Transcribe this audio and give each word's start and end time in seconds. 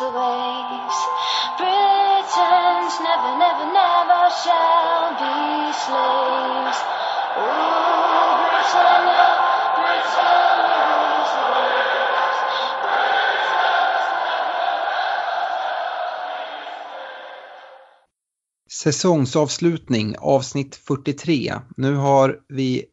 Rules 0.00 0.12
the 0.12 0.18
waves. 0.18 0.98
Britons 1.58 2.94
never, 3.00 3.32
never, 3.38 3.66
never 3.72 4.30
shall 4.42 5.10
be 5.20 5.72
slaves. 5.72 6.78
Rule 7.36 8.36
Britannia, 8.40 9.26
Britannia 9.76 10.82
rules 10.90 11.30
the 11.36 11.46
waves. 11.52 12.38
Säsongsavslutning 18.70 20.16
avsnitt 20.18 20.76
43. 20.76 21.54
Nu 21.76 21.94
har 21.94 22.40
vi 22.48 22.84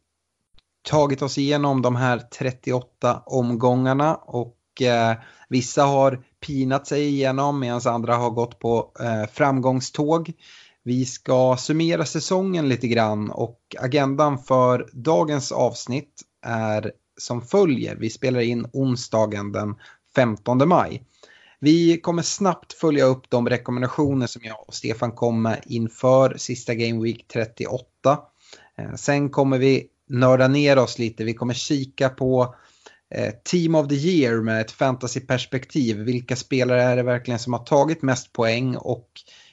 tagit 0.82 1.22
oss 1.22 1.38
igenom 1.38 1.82
de 1.82 1.96
här 1.96 2.18
38 2.18 3.22
omgångarna 3.26 4.14
och 4.14 4.82
eh, 4.82 5.16
vissa 5.48 5.82
har 5.82 6.24
pinat 6.46 6.86
sig 6.86 7.08
igenom 7.08 7.60
medan 7.60 7.80
andra 7.84 8.16
har 8.16 8.30
gått 8.30 8.58
på 8.58 8.92
eh, 9.00 9.30
framgångståg. 9.32 10.32
Vi 10.82 11.04
ska 11.04 11.56
summera 11.58 12.04
säsongen 12.04 12.68
lite 12.68 12.88
grann 12.88 13.30
och 13.30 13.60
agendan 13.78 14.38
för 14.38 14.88
dagens 14.92 15.52
avsnitt 15.52 16.22
är 16.46 16.92
som 17.18 17.42
följer. 17.42 17.96
Vi 17.96 18.10
spelar 18.10 18.40
in 18.40 18.66
onsdagen 18.72 19.52
den 19.52 19.74
15 20.14 20.68
maj. 20.68 21.02
Vi 21.60 22.00
kommer 22.00 22.22
snabbt 22.22 22.72
följa 22.72 23.04
upp 23.04 23.30
de 23.30 23.48
rekommendationer 23.48 24.26
som 24.26 24.42
jag 24.44 24.68
och 24.68 24.74
Stefan 24.74 25.12
kom 25.12 25.42
med 25.42 25.62
inför 25.66 26.36
sista 26.36 26.74
Game 26.74 27.02
Week 27.02 27.28
38. 27.32 28.18
Eh, 28.78 28.94
sen 28.94 29.30
kommer 29.30 29.58
vi 29.58 29.86
nörda 30.08 30.48
ner 30.48 30.78
oss 30.78 30.98
lite. 30.98 31.24
Vi 31.24 31.34
kommer 31.34 31.54
kika 31.54 32.08
på 32.08 32.42
eh, 32.42 32.50
Eh, 33.14 33.32
Team 33.44 33.74
of 33.74 33.88
the 33.88 33.94
Year 33.94 34.42
med 34.42 34.60
ett 34.60 34.70
fantasyperspektiv. 34.70 35.96
Vilka 35.96 36.36
spelare 36.36 36.82
är 36.82 36.96
det 36.96 37.02
verkligen 37.02 37.38
som 37.38 37.52
har 37.52 37.64
tagit 37.64 38.02
mest 38.02 38.32
poäng 38.32 38.76
och 38.76 39.08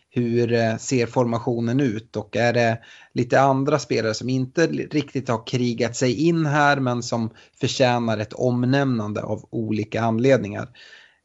hur 0.09 0.53
eh, 0.53 0.78
ser 0.78 1.06
formationen 1.06 1.80
ut? 1.80 2.16
Och 2.16 2.36
är 2.36 2.53
det 2.53 2.80
lite 3.14 3.42
andra 3.42 3.80
spelare 3.80 4.14
som 4.14 4.30
inte 4.30 4.68
riktigt 4.68 5.30
har 5.30 5.47
krigat 5.47 5.96
sig 5.96 6.28
in 6.28 6.46
här 6.46 6.80
men 6.80 7.03
som 7.03 7.30
förtjänar 7.59 8.18
ett 8.18 8.34
omnämnande 8.34 9.22
av 9.24 9.47
olika 9.50 10.01
anledningar? 10.01 10.69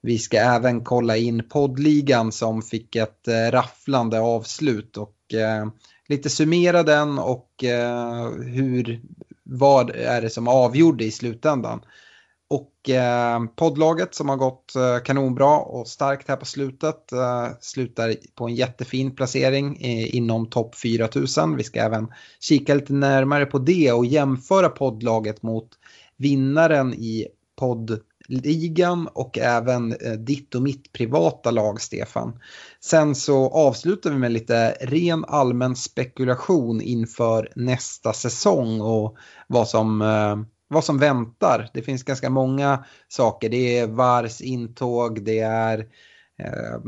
Vi 0.02 0.18
ska 0.18 0.36
även 0.36 0.84
kolla 0.84 1.16
in 1.16 1.48
poddligan 1.48 2.32
som 2.32 2.62
fick 2.62 2.96
ett 2.96 3.28
eh, 3.28 3.50
rafflande 3.50 4.20
avslut 4.20 4.96
och 4.96 5.34
eh, 5.34 5.66
lite 6.08 6.30
summera 6.30 6.82
den 6.82 7.18
och 7.18 7.64
eh, 7.64 8.30
hur, 8.30 9.00
vad 9.42 9.90
är 9.90 10.22
det 10.22 10.30
som 10.30 10.48
avgjorde 10.48 11.04
i 11.04 11.10
slutändan. 11.10 11.80
Och 12.82 12.90
eh, 12.90 13.40
poddlaget 13.56 14.14
som 14.14 14.28
har 14.28 14.36
gått 14.36 14.76
eh, 14.76 14.98
kanonbra 15.04 15.58
och 15.58 15.88
starkt 15.88 16.28
här 16.28 16.36
på 16.36 16.44
slutet 16.46 17.12
eh, 17.12 17.48
slutar 17.60 18.14
på 18.34 18.46
en 18.46 18.54
jättefin 18.54 19.16
placering 19.16 19.76
eh, 19.80 20.16
inom 20.16 20.50
topp 20.50 20.74
4000. 20.74 21.56
Vi 21.56 21.64
ska 21.64 21.80
även 21.80 22.08
kika 22.40 22.74
lite 22.74 22.92
närmare 22.92 23.46
på 23.46 23.58
det 23.58 23.92
och 23.92 24.06
jämföra 24.06 24.68
poddlaget 24.68 25.42
mot 25.42 25.68
vinnaren 26.16 26.94
i 26.94 27.26
poddligan 27.58 29.08
och 29.12 29.38
även 29.38 29.92
eh, 29.92 30.12
ditt 30.12 30.54
och 30.54 30.62
mitt 30.62 30.92
privata 30.92 31.50
lag 31.50 31.80
Stefan. 31.80 32.40
Sen 32.80 33.14
så 33.14 33.50
avslutar 33.50 34.10
vi 34.10 34.18
med 34.18 34.32
lite 34.32 34.76
ren 34.80 35.24
allmän 35.24 35.76
spekulation 35.76 36.80
inför 36.80 37.52
nästa 37.56 38.12
säsong 38.12 38.80
och 38.80 39.16
vad 39.46 39.68
som 39.68 40.02
eh, 40.02 40.36
vad 40.70 40.84
som 40.84 40.98
väntar. 40.98 41.68
Det 41.74 41.82
finns 41.82 42.02
ganska 42.02 42.30
många 42.30 42.84
saker. 43.08 43.48
Det 43.48 43.78
är 43.78 43.86
VARs 43.86 44.40
intåg, 44.40 45.24
det 45.24 45.38
är 45.38 45.78
eh, 46.38 46.78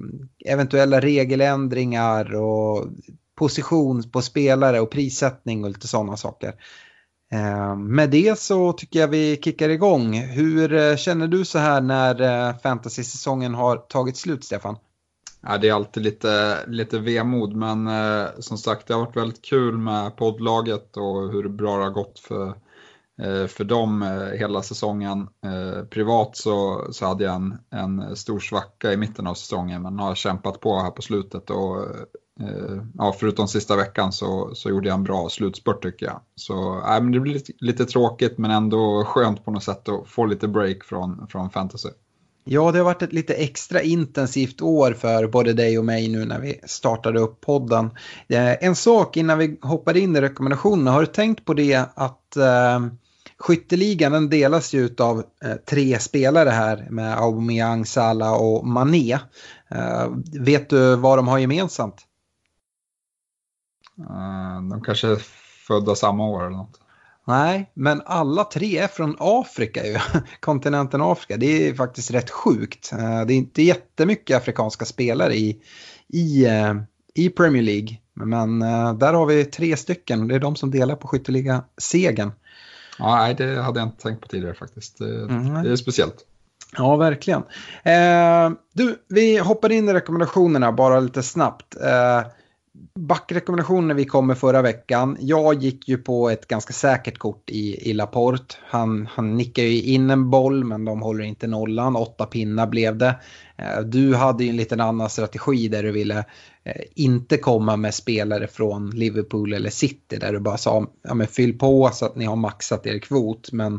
eventuella 0.44 1.00
regeländringar 1.00 2.34
och 2.34 2.86
position 3.34 4.10
på 4.10 4.22
spelare 4.22 4.80
och 4.80 4.90
prissättning 4.90 5.64
och 5.64 5.70
lite 5.70 5.88
sådana 5.88 6.16
saker. 6.16 6.54
Eh, 7.32 7.76
med 7.76 8.10
det 8.10 8.38
så 8.38 8.72
tycker 8.72 9.00
jag 9.00 9.08
vi 9.08 9.40
kickar 9.44 9.68
igång. 9.68 10.14
Hur 10.14 10.72
eh, 10.72 10.96
känner 10.96 11.28
du 11.28 11.44
så 11.44 11.58
här 11.58 11.80
när 11.80 12.20
eh, 12.20 12.58
fantasy-säsongen 12.58 13.54
har 13.54 13.76
tagit 13.76 14.16
slut, 14.16 14.44
Stefan? 14.44 14.76
Ja, 15.42 15.58
det 15.58 15.68
är 15.68 15.72
alltid 15.72 16.02
lite, 16.02 16.58
lite 16.66 16.98
vemod, 16.98 17.56
men 17.56 17.86
eh, 17.86 18.26
som 18.38 18.58
sagt 18.58 18.86
det 18.86 18.94
har 18.94 19.00
varit 19.00 19.16
väldigt 19.16 19.42
kul 19.42 19.78
med 19.78 20.16
poddlaget 20.16 20.96
och 20.96 21.32
hur 21.32 21.48
bra 21.48 21.76
det 21.76 21.84
har 21.84 21.90
gått 21.90 22.18
för, 22.18 22.54
Eh, 23.22 23.46
för 23.46 23.64
dem 23.64 24.02
eh, 24.02 24.38
hela 24.38 24.62
säsongen. 24.62 25.28
Eh, 25.44 25.84
privat 25.84 26.36
så, 26.36 26.86
så 26.90 27.06
hade 27.06 27.24
jag 27.24 27.34
en, 27.34 27.58
en 27.70 28.16
stor 28.16 28.40
svacka 28.40 28.92
i 28.92 28.96
mitten 28.96 29.26
av 29.26 29.34
säsongen 29.34 29.82
men 29.82 29.98
har 29.98 30.14
kämpat 30.14 30.60
på 30.60 30.78
här 30.78 30.90
på 30.90 31.02
slutet 31.02 31.50
och 31.50 31.86
ja, 32.98 33.14
förutom 33.20 33.48
sista 33.48 33.76
veckan 33.76 34.12
så, 34.12 34.50
så 34.54 34.68
gjorde 34.68 34.88
jag 34.88 34.94
en 34.94 35.04
bra 35.04 35.28
slutspurt 35.28 35.82
tycker 35.82 36.06
jag. 36.06 36.20
Så 36.34 36.78
äh, 36.78 37.02
men 37.02 37.12
det 37.12 37.20
blir 37.20 37.32
lite, 37.32 37.52
lite 37.58 37.84
tråkigt 37.84 38.38
men 38.38 38.50
ändå 38.50 39.04
skönt 39.04 39.44
på 39.44 39.50
något 39.50 39.64
sätt 39.64 39.88
att 39.88 40.08
få 40.08 40.26
lite 40.26 40.48
break 40.48 40.84
från, 40.84 41.26
från 41.28 41.50
fantasy. 41.50 41.88
Ja, 42.44 42.72
det 42.72 42.78
har 42.78 42.84
varit 42.84 43.02
ett 43.02 43.12
lite 43.12 43.34
extra 43.34 43.82
intensivt 43.82 44.62
år 44.62 44.92
för 44.92 45.26
både 45.26 45.52
dig 45.52 45.78
och 45.78 45.84
mig 45.84 46.08
nu 46.08 46.24
när 46.24 46.40
vi 46.40 46.60
startade 46.64 47.20
upp 47.20 47.40
podden. 47.40 47.90
En 48.60 48.76
sak 48.76 49.16
innan 49.16 49.38
vi 49.38 49.58
hoppar 49.62 49.96
in 49.96 50.16
i 50.16 50.20
rekommendationerna, 50.20 50.90
har 50.90 51.00
du 51.00 51.06
tänkt 51.06 51.44
på 51.44 51.54
det 51.54 51.84
att 51.94 52.36
eh, 52.36 52.80
skytteligan 53.42 54.12
den 54.12 54.30
delas 54.30 54.74
ju 54.74 54.94
av 54.98 55.24
eh, 55.44 55.54
tre 55.54 55.98
spelare 55.98 56.50
här 56.50 56.86
med 56.90 57.18
Aubameyang, 57.18 57.86
Salah 57.86 58.32
och 58.32 58.66
Mané. 58.66 59.18
Eh, 59.70 60.08
vet 60.40 60.70
du 60.70 60.96
vad 60.96 61.18
de 61.18 61.28
har 61.28 61.38
gemensamt? 61.38 62.06
Eh, 63.98 64.62
de 64.70 64.82
kanske 64.84 65.08
är 65.08 65.16
födda 65.66 65.94
samma 65.94 66.24
år 66.24 66.40
eller 66.40 66.56
något. 66.56 66.80
Nej, 67.26 67.70
men 67.74 68.02
alla 68.06 68.44
tre 68.44 68.78
är 68.78 68.88
från 68.88 69.16
Afrika 69.18 69.86
ju. 69.86 69.98
Kontinenten 70.40 71.00
Afrika. 71.02 71.36
Det 71.36 71.68
är 71.68 71.74
faktiskt 71.74 72.10
rätt 72.10 72.30
sjukt. 72.30 72.90
Det 73.26 73.32
är 73.32 73.36
inte 73.36 73.62
jättemycket 73.62 74.36
afrikanska 74.36 74.84
spelare 74.84 75.34
i, 75.34 75.62
i, 76.08 76.46
i 77.14 77.28
Premier 77.28 77.62
League. 77.62 77.96
Men 78.14 78.58
där 78.98 79.12
har 79.12 79.26
vi 79.26 79.44
tre 79.44 79.76
stycken 79.76 80.20
och 80.20 80.28
det 80.28 80.34
är 80.34 80.40
de 80.40 80.56
som 80.56 80.70
delar 80.70 80.96
på 80.96 81.08
skytteliga-segern. 81.08 82.32
Ja, 83.02 83.16
nej, 83.16 83.34
det 83.34 83.62
hade 83.62 83.80
jag 83.80 83.86
inte 83.88 84.02
tänkt 84.02 84.20
på 84.20 84.28
tidigare 84.28 84.54
faktiskt. 84.54 84.98
Det, 84.98 85.04
Mm. 85.22 85.62
det 85.62 85.70
är 85.72 85.76
speciellt. 85.76 86.14
Ja, 86.76 86.96
verkligen. 86.96 87.42
Eh, 87.82 88.50
du, 88.72 88.96
vi 89.08 89.38
hoppar 89.38 89.72
in 89.72 89.88
i 89.88 89.92
rekommendationerna 89.92 90.72
bara 90.72 91.00
lite 91.00 91.22
snabbt. 91.22 91.76
Eh, 91.76 92.22
backrekommendationer 92.94 93.94
vi 93.94 94.04
kom 94.04 94.26
med 94.26 94.38
förra 94.38 94.62
veckan. 94.62 95.16
Jag 95.20 95.62
gick 95.62 95.88
ju 95.88 95.98
på 95.98 96.30
ett 96.30 96.48
ganska 96.48 96.72
säkert 96.72 97.18
kort 97.18 97.50
i, 97.50 97.90
i 97.90 97.92
Laporte. 97.92 98.54
Han, 98.64 99.06
han 99.06 99.36
nickar 99.36 99.62
ju 99.62 99.82
in 99.82 100.10
en 100.10 100.30
boll 100.30 100.64
men 100.64 100.84
de 100.84 101.02
håller 101.02 101.24
inte 101.24 101.46
nollan. 101.46 101.96
Åtta 101.96 102.26
pinnar 102.26 102.66
blev 102.66 102.96
det. 102.96 103.20
Eh, 103.56 103.80
du 103.80 104.14
hade 104.14 104.44
ju 104.44 104.50
en 104.50 104.56
liten 104.56 104.80
annan 104.80 105.10
strategi 105.10 105.68
där 105.68 105.82
du 105.82 105.92
ville 105.92 106.18
eh, 106.64 106.82
inte 106.94 107.36
komma 107.36 107.76
med 107.76 107.94
spelare 107.94 108.46
från 108.46 108.90
Liverpool 108.90 109.52
eller 109.52 109.70
City 109.70 110.16
där 110.16 110.32
du 110.32 110.40
bara 110.40 110.58
sa 110.58 110.86
ja, 111.02 111.14
men 111.14 111.26
fyll 111.26 111.58
på 111.58 111.90
så 111.92 112.06
att 112.06 112.16
ni 112.16 112.24
har 112.24 112.36
maxat 112.36 112.86
er 112.86 112.98
kvot. 112.98 113.52
Men 113.52 113.74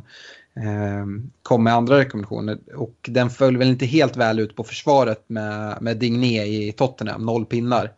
eh, 0.55 1.05
kom 1.43 1.63
med 1.63 1.73
andra 1.73 1.97
rekommendationer. 1.97 2.57
Och 2.75 3.09
den 3.09 3.29
föll 3.29 3.57
väl 3.57 3.69
inte 3.69 3.85
helt 3.85 4.17
väl 4.17 4.39
ut 4.39 4.55
på 4.55 4.63
försvaret 4.63 5.23
med, 5.27 5.77
med 5.81 5.97
Digné 5.97 6.43
i 6.43 6.71
Tottenham, 6.71 7.25
noll 7.25 7.45
pinnar. 7.45 7.91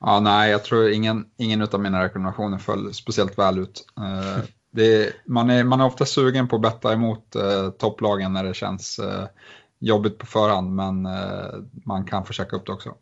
Ja, 0.00 0.20
nej, 0.20 0.50
jag 0.50 0.64
tror 0.64 0.90
ingen, 0.90 1.26
ingen 1.36 1.62
av 1.62 1.80
mina 1.80 2.04
rekommendationer 2.04 2.58
föll 2.58 2.94
speciellt 2.94 3.38
väl 3.38 3.58
ut. 3.58 3.86
Eh, 3.98 4.82
är, 4.82 5.12
man, 5.30 5.50
är, 5.50 5.64
man 5.64 5.80
är 5.80 5.86
ofta 5.86 6.04
sugen 6.04 6.48
på 6.48 6.56
att 6.56 6.62
betta 6.62 6.92
emot 6.92 7.36
eh, 7.36 7.70
topplagen 7.70 8.32
när 8.32 8.44
det 8.44 8.54
känns 8.54 8.98
eh, 8.98 9.24
jobbigt 9.78 10.18
på 10.18 10.26
förhand, 10.26 10.74
men 10.74 11.06
eh, 11.06 11.54
man 11.84 12.04
kan 12.04 12.24
försöka 12.24 12.56
upp 12.56 12.66
det 12.66 12.72
också. 12.72 12.94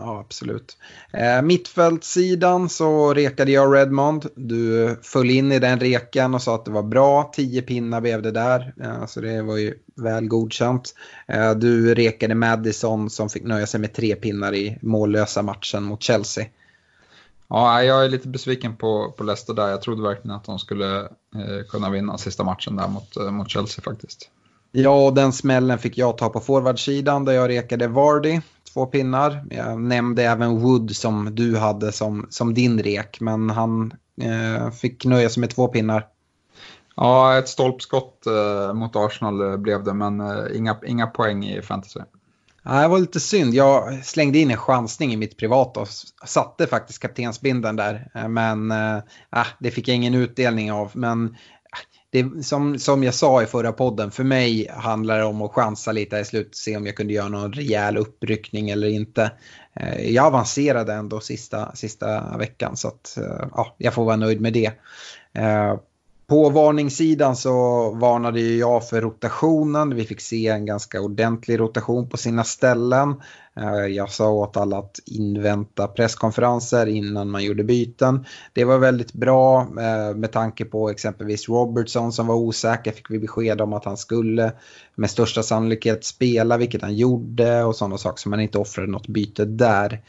Ja, 0.00 0.20
absolut. 0.20 0.76
Eh, 1.12 1.42
mittfältssidan 1.42 2.68
så 2.68 3.14
rekade 3.14 3.52
jag 3.52 3.74
Redmond. 3.74 4.26
Du 4.34 4.96
föll 5.02 5.30
in 5.30 5.52
i 5.52 5.58
den 5.58 5.80
reken 5.80 6.34
och 6.34 6.42
sa 6.42 6.54
att 6.54 6.64
det 6.64 6.70
var 6.70 6.82
bra. 6.82 7.30
Tio 7.34 7.62
pinnar 7.62 8.00
blev 8.00 8.22
det 8.22 8.30
där, 8.30 8.74
eh, 8.80 9.06
så 9.06 9.20
det 9.20 9.42
var 9.42 9.56
ju 9.56 9.74
väl 9.94 10.28
godkänt. 10.28 10.94
Eh, 11.26 11.54
du 11.54 11.94
rekade 11.94 12.34
Madison 12.34 13.10
som 13.10 13.28
fick 13.28 13.44
nöja 13.44 13.66
sig 13.66 13.80
med 13.80 13.92
tre 13.94 14.14
pinnar 14.14 14.54
i 14.54 14.78
mållösa 14.82 15.42
matchen 15.42 15.82
mot 15.82 16.02
Chelsea. 16.02 16.46
Ja, 17.48 17.82
jag 17.82 18.04
är 18.04 18.08
lite 18.08 18.28
besviken 18.28 18.76
på, 18.76 19.14
på 19.16 19.24
Leicester 19.24 19.54
där. 19.54 19.68
Jag 19.68 19.82
trodde 19.82 20.02
verkligen 20.02 20.36
att 20.36 20.44
de 20.44 20.58
skulle 20.58 21.00
eh, 21.00 21.66
kunna 21.68 21.90
vinna 21.90 22.18
sista 22.18 22.44
matchen 22.44 22.76
där 22.76 22.88
mot, 22.88 23.16
eh, 23.16 23.30
mot 23.30 23.50
Chelsea 23.50 23.82
faktiskt. 23.82 24.30
Ja, 24.72 25.10
den 25.10 25.32
smällen 25.32 25.78
fick 25.78 25.98
jag 25.98 26.18
ta 26.18 26.28
på 26.28 26.40
forwardsidan 26.40 27.24
där 27.24 27.32
jag 27.32 27.48
rekade 27.48 27.88
Vardy, 27.88 28.40
två 28.72 28.86
pinnar. 28.86 29.44
Jag 29.50 29.80
nämnde 29.80 30.24
även 30.24 30.60
Wood 30.60 30.96
som 30.96 31.34
du 31.34 31.56
hade 31.56 31.92
som, 31.92 32.26
som 32.30 32.54
din 32.54 32.82
rek, 32.82 33.20
men 33.20 33.50
han 33.50 33.92
eh, 34.20 34.70
fick 34.70 35.04
nöja 35.04 35.28
sig 35.28 35.40
med 35.40 35.50
två 35.50 35.68
pinnar. 35.68 36.06
Ja, 36.96 37.38
ett 37.38 37.48
stolpskott 37.48 38.26
eh, 38.26 38.74
mot 38.74 38.96
Arsenal 38.96 39.40
eh, 39.40 39.56
blev 39.56 39.84
det, 39.84 39.94
men 39.94 40.20
eh, 40.20 40.56
inga, 40.56 40.78
inga 40.86 41.06
poäng 41.06 41.44
i 41.44 41.62
fantasy. 41.62 42.00
Ja, 42.62 42.82
det 42.82 42.88
var 42.88 42.98
lite 42.98 43.20
synd. 43.20 43.54
Jag 43.54 44.04
slängde 44.04 44.38
in 44.38 44.50
en 44.50 44.56
chansning 44.56 45.12
i 45.12 45.16
mitt 45.16 45.36
privata 45.36 45.80
och 45.80 45.88
satte 46.24 46.66
faktiskt 46.66 47.02
kaptensbinden 47.02 47.76
där. 47.76 48.10
Eh, 48.14 48.28
men 48.28 48.70
äh, 48.70 49.46
det 49.58 49.70
fick 49.70 49.88
jag 49.88 49.96
ingen 49.96 50.14
utdelning 50.14 50.72
av. 50.72 50.90
Men 50.94 51.36
det, 52.22 52.42
som, 52.42 52.78
som 52.78 53.04
jag 53.04 53.14
sa 53.14 53.42
i 53.42 53.46
förra 53.46 53.72
podden, 53.72 54.10
för 54.10 54.24
mig 54.24 54.70
handlar 54.70 55.18
det 55.18 55.24
om 55.24 55.42
att 55.42 55.52
chansa 55.52 55.92
lite 55.92 56.18
i 56.18 56.24
slutet, 56.24 56.56
se 56.56 56.76
om 56.76 56.86
jag 56.86 56.96
kunde 56.96 57.12
göra 57.12 57.28
någon 57.28 57.52
rejäl 57.52 57.96
uppryckning 57.96 58.70
eller 58.70 58.88
inte. 58.88 59.30
Eh, 59.74 60.10
jag 60.10 60.26
avancerade 60.26 60.92
ändå 60.92 61.20
sista, 61.20 61.76
sista 61.76 62.36
veckan 62.38 62.76
så 62.76 62.88
att 62.88 63.18
eh, 63.18 63.48
ja, 63.54 63.74
jag 63.78 63.94
får 63.94 64.04
vara 64.04 64.16
nöjd 64.16 64.40
med 64.40 64.52
det. 64.52 64.72
Eh, 65.32 65.76
på 66.28 66.50
varningssidan 66.50 67.36
så 67.36 67.50
varnade 67.94 68.40
jag 68.40 68.88
för 68.88 69.00
rotationen. 69.00 69.94
Vi 69.94 70.04
fick 70.04 70.20
se 70.20 70.46
en 70.46 70.66
ganska 70.66 71.00
ordentlig 71.00 71.60
rotation 71.60 72.08
på 72.08 72.16
sina 72.16 72.44
ställen. 72.44 73.14
Eh, 73.56 73.86
jag 73.86 74.10
sa 74.10 74.30
åt 74.30 74.56
alla 74.56 74.78
att 74.78 74.98
invänta 75.06 75.86
presskonferenser 75.86 76.86
innan 76.86 77.30
man 77.30 77.44
gjorde 77.44 77.64
byten. 77.64 78.24
Det 78.52 78.64
var 78.64 78.78
väldigt 78.78 79.12
bra 79.12 79.60
eh, 79.60 80.16
med 80.16 80.32
tanke 80.32 80.64
på 80.64 80.90
exempelvis 80.90 81.48
Robertson 81.48 82.12
som 82.12 82.26
var 82.26 82.34
osäker 82.34 82.92
fick 82.92 83.10
vi 83.10 83.18
besked 83.18 83.60
om 83.60 83.72
att 83.72 83.84
han 83.84 83.96
skulle 83.96 84.52
med 84.94 85.10
största 85.10 85.42
sannolikhet 85.42 86.04
spela, 86.04 86.56
vilket 86.56 86.82
han 86.82 86.96
gjorde 86.96 87.64
och 87.64 87.76
sådana 87.76 87.98
saker 87.98 88.20
så 88.20 88.28
man 88.28 88.40
inte 88.40 88.58
offrade 88.58 88.90
något 88.90 89.08
byte 89.08 89.44
där. 89.44 90.02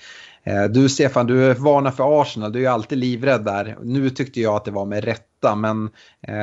Eh, 0.44 0.64
du 0.64 0.90
Stefan, 0.90 1.28
du 1.28 1.54
varnar 1.54 1.92
för 1.92 2.22
Arsenal, 2.22 2.52
du 2.52 2.66
är 2.66 2.70
alltid 2.70 2.98
livrädd 2.98 3.46
där. 3.46 3.78
Nu 3.84 4.10
tyckte 4.10 4.42
jag 4.42 4.56
att 4.56 4.66
det 4.66 4.72
var 4.72 4.86
med 4.86 5.04
rätta, 5.04 5.56
men 5.56 5.90
eh, 6.28 6.34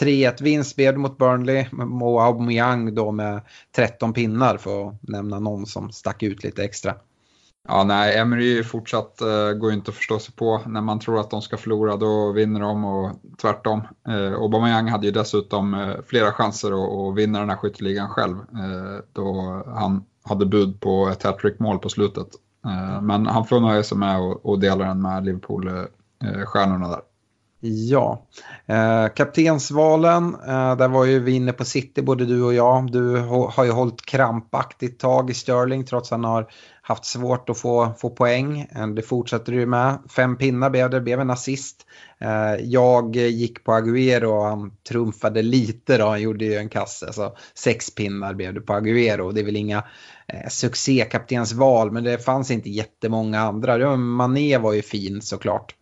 3-1 0.00 0.42
vinst 0.42 0.76
blev 0.76 0.92
det 0.92 0.98
mot 0.98 1.18
Burnley 1.18 1.66
och 2.02 2.24
Aubameyang 2.24 2.94
då 2.94 3.12
med 3.12 3.40
13 3.76 4.12
pinnar 4.12 4.56
för 4.56 4.88
att 4.88 4.94
nämna 5.02 5.40
någon 5.40 5.66
som 5.66 5.92
stack 5.92 6.22
ut 6.22 6.44
lite 6.44 6.64
extra. 6.64 6.94
Ja, 7.68 7.84
nej, 7.84 8.18
Emery 8.18 8.64
fortsatt 8.64 9.18
uh, 9.22 9.52
går 9.52 9.72
inte 9.72 9.90
att 9.90 9.96
förstå 9.96 10.18
sig 10.18 10.34
på. 10.34 10.60
När 10.66 10.80
man 10.80 11.00
tror 11.00 11.20
att 11.20 11.30
de 11.30 11.42
ska 11.42 11.56
förlora 11.56 11.96
då 11.96 12.32
vinner 12.32 12.60
de 12.60 12.84
och 12.84 13.12
tvärtom. 13.42 13.80
Uh, 14.08 14.34
Aubameyang 14.34 14.88
hade 14.88 15.06
ju 15.06 15.12
dessutom 15.12 15.74
uh, 15.74 15.96
flera 16.06 16.32
chanser 16.32 16.68
att, 16.68 17.08
att 17.08 17.18
vinna 17.18 17.40
den 17.40 17.50
här 17.50 17.56
skytteligan 17.56 18.08
själv. 18.08 18.36
Uh, 18.36 19.00
då 19.12 19.62
han 19.66 20.04
hade 20.22 20.46
bud 20.46 20.80
på 20.80 21.08
ett 21.08 21.22
hattrick-mål 21.22 21.78
på 21.78 21.88
slutet. 21.88 22.28
Eh, 22.64 23.02
men 23.02 23.26
han 23.26 23.46
får 23.46 23.60
nöja 23.60 23.82
sig 23.82 23.98
med 23.98 24.20
att 24.20 24.60
dela 24.60 24.84
den 24.84 25.02
med 25.02 25.24
Liverpool-stjärnorna 25.24 26.84
eh, 26.84 26.90
där. 26.90 27.00
Ja, 27.66 28.26
eh, 28.66 29.08
kaptensvalen, 29.14 30.34
eh, 30.34 30.76
där 30.76 30.88
var 30.88 31.04
ju 31.04 31.18
vi 31.18 31.32
inne 31.32 31.52
på 31.52 31.64
City 31.64 32.02
både 32.02 32.26
du 32.26 32.42
och 32.42 32.54
jag. 32.54 32.92
Du 32.92 33.16
har 33.56 33.64
ju 33.64 33.70
hållit 33.70 34.06
krampaktigt 34.06 35.00
tag 35.00 35.30
i 35.30 35.34
Sterling 35.34 35.84
trots 35.84 36.12
att 36.12 36.16
han 36.16 36.24
har 36.24 36.46
haft 36.86 37.04
svårt 37.04 37.50
att 37.50 37.58
få, 37.58 37.92
få 37.98 38.10
poäng. 38.10 38.68
Eh, 38.70 38.86
det 38.86 39.02
fortsätter 39.02 39.52
du 39.52 39.66
med. 39.66 39.98
Fem 40.10 40.36
pinnar 40.36 40.70
blev 40.70 40.90
det, 40.90 41.00
blev 41.00 41.20
en 41.20 41.30
assist. 41.30 41.86
Eh, 42.18 42.54
jag 42.62 43.16
gick 43.16 43.64
på 43.64 43.72
Aguero 43.72 44.30
och 44.30 44.44
han 44.44 44.72
trumfade 44.88 45.42
lite 45.42 45.98
då, 45.98 46.08
han 46.08 46.22
gjorde 46.22 46.44
ju 46.44 46.54
en 46.54 46.68
kasse. 46.68 47.12
Så 47.12 47.36
sex 47.54 47.94
pinnar 47.94 48.34
blev 48.34 48.54
det 48.54 48.60
på 48.60 48.72
Aguero. 48.72 49.32
Det 49.32 49.40
är 49.40 49.44
väl 49.44 49.56
inga 49.56 49.84
eh, 50.26 50.48
succékaptensval 50.48 51.90
men 51.90 52.04
det 52.04 52.24
fanns 52.24 52.50
inte 52.50 52.70
jättemånga 52.70 53.40
andra. 53.40 53.96
Mané 53.96 54.58
var 54.58 54.72
ju 54.72 54.82
fin 54.82 55.22
såklart. 55.22 55.74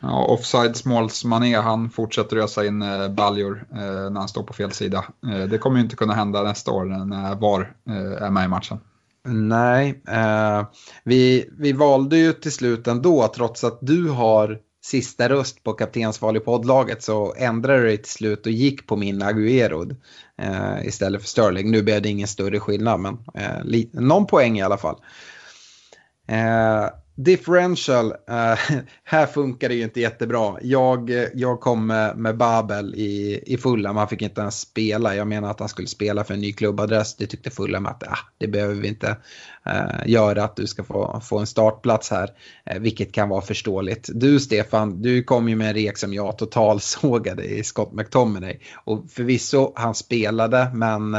Ja, 0.00 0.24
offside 0.24 0.76
Mané, 1.24 1.56
han 1.56 1.90
fortsätter 1.90 2.36
ösa 2.36 2.66
in 2.66 2.82
eh, 2.82 3.08
baljor 3.08 3.66
eh, 3.72 4.10
när 4.10 4.20
han 4.20 4.28
står 4.28 4.42
på 4.42 4.52
fel 4.52 4.72
sida. 4.72 5.04
Eh, 5.32 5.48
det 5.48 5.58
kommer 5.58 5.76
ju 5.76 5.82
inte 5.82 5.96
kunna 5.96 6.14
hända 6.14 6.42
nästa 6.42 6.70
år 6.70 6.84
när 6.84 7.34
VAR 7.34 7.74
är 8.20 8.30
med 8.30 8.44
i 8.44 8.48
matchen. 8.48 8.80
Nej, 9.24 10.02
eh, 10.08 10.66
vi, 11.04 11.48
vi 11.58 11.72
valde 11.72 12.16
ju 12.16 12.32
till 12.32 12.52
slut 12.52 12.86
ändå, 12.86 13.28
trots 13.34 13.64
att 13.64 13.78
du 13.82 14.08
har 14.08 14.58
sista 14.84 15.28
röst 15.28 15.62
på 15.62 15.72
kaptensval 15.72 16.36
i 16.36 16.40
poddlaget 16.40 17.02
så 17.02 17.34
ändrade 17.36 17.80
du 17.80 17.86
dig 17.86 17.96
till 17.96 18.12
slut 18.12 18.46
och 18.46 18.52
gick 18.52 18.86
på 18.86 18.96
min 18.96 19.22
Aguero 19.22 19.90
eh, 20.38 20.86
istället 20.86 21.20
för 21.20 21.28
Sterling. 21.28 21.70
Nu 21.70 21.82
blev 21.82 22.02
det 22.02 22.08
ingen 22.08 22.28
större 22.28 22.60
skillnad 22.60 23.00
men 23.00 23.18
eh, 23.34 23.84
någon 23.92 24.26
poäng 24.26 24.58
i 24.58 24.62
alla 24.62 24.78
fall. 24.78 24.96
Eh, 26.28 26.86
Differential, 27.14 28.06
uh, 28.06 28.76
här 29.04 29.26
funkar 29.26 29.68
det 29.68 29.74
ju 29.74 29.82
inte 29.82 30.00
jättebra. 30.00 30.58
Jag, 30.62 31.10
jag 31.34 31.60
kom 31.60 31.86
med, 31.86 32.16
med 32.16 32.36
Babel 32.36 32.94
i, 32.94 33.42
i 33.46 33.56
Fulham, 33.56 33.96
han 33.96 34.08
fick 34.08 34.22
inte 34.22 34.40
ens 34.40 34.60
spela. 34.60 35.16
Jag 35.16 35.26
menar 35.26 35.50
att 35.50 35.60
han 35.60 35.68
skulle 35.68 35.88
spela 35.88 36.24
för 36.24 36.34
en 36.34 36.40
ny 36.40 36.52
klubbadress. 36.52 37.16
Det 37.16 37.26
tyckte 37.26 37.50
Fulham 37.50 37.86
att 37.86 38.02
ah, 38.02 38.18
det 38.38 38.48
behöver 38.48 38.74
vi 38.74 38.88
inte 38.88 39.16
uh, 39.66 40.08
göra, 40.10 40.44
att 40.44 40.56
du 40.56 40.66
ska 40.66 40.84
få, 40.84 41.20
få 41.24 41.38
en 41.38 41.46
startplats 41.46 42.10
här. 42.10 42.28
Uh, 42.74 42.80
vilket 42.80 43.12
kan 43.12 43.28
vara 43.28 43.42
förståeligt. 43.42 44.08
Du 44.14 44.40
Stefan, 44.40 45.02
du 45.02 45.22
kom 45.22 45.48
ju 45.48 45.56
med 45.56 45.68
en 45.68 45.74
rek 45.74 45.98
som 45.98 46.14
jag 46.14 46.38
totalsågade 46.38 47.44
i 47.44 47.64
Scott 47.64 47.92
McTominay. 47.92 48.58
Och 48.84 49.10
förvisso, 49.10 49.72
han 49.76 49.94
spelade, 49.94 50.70
men 50.74 51.16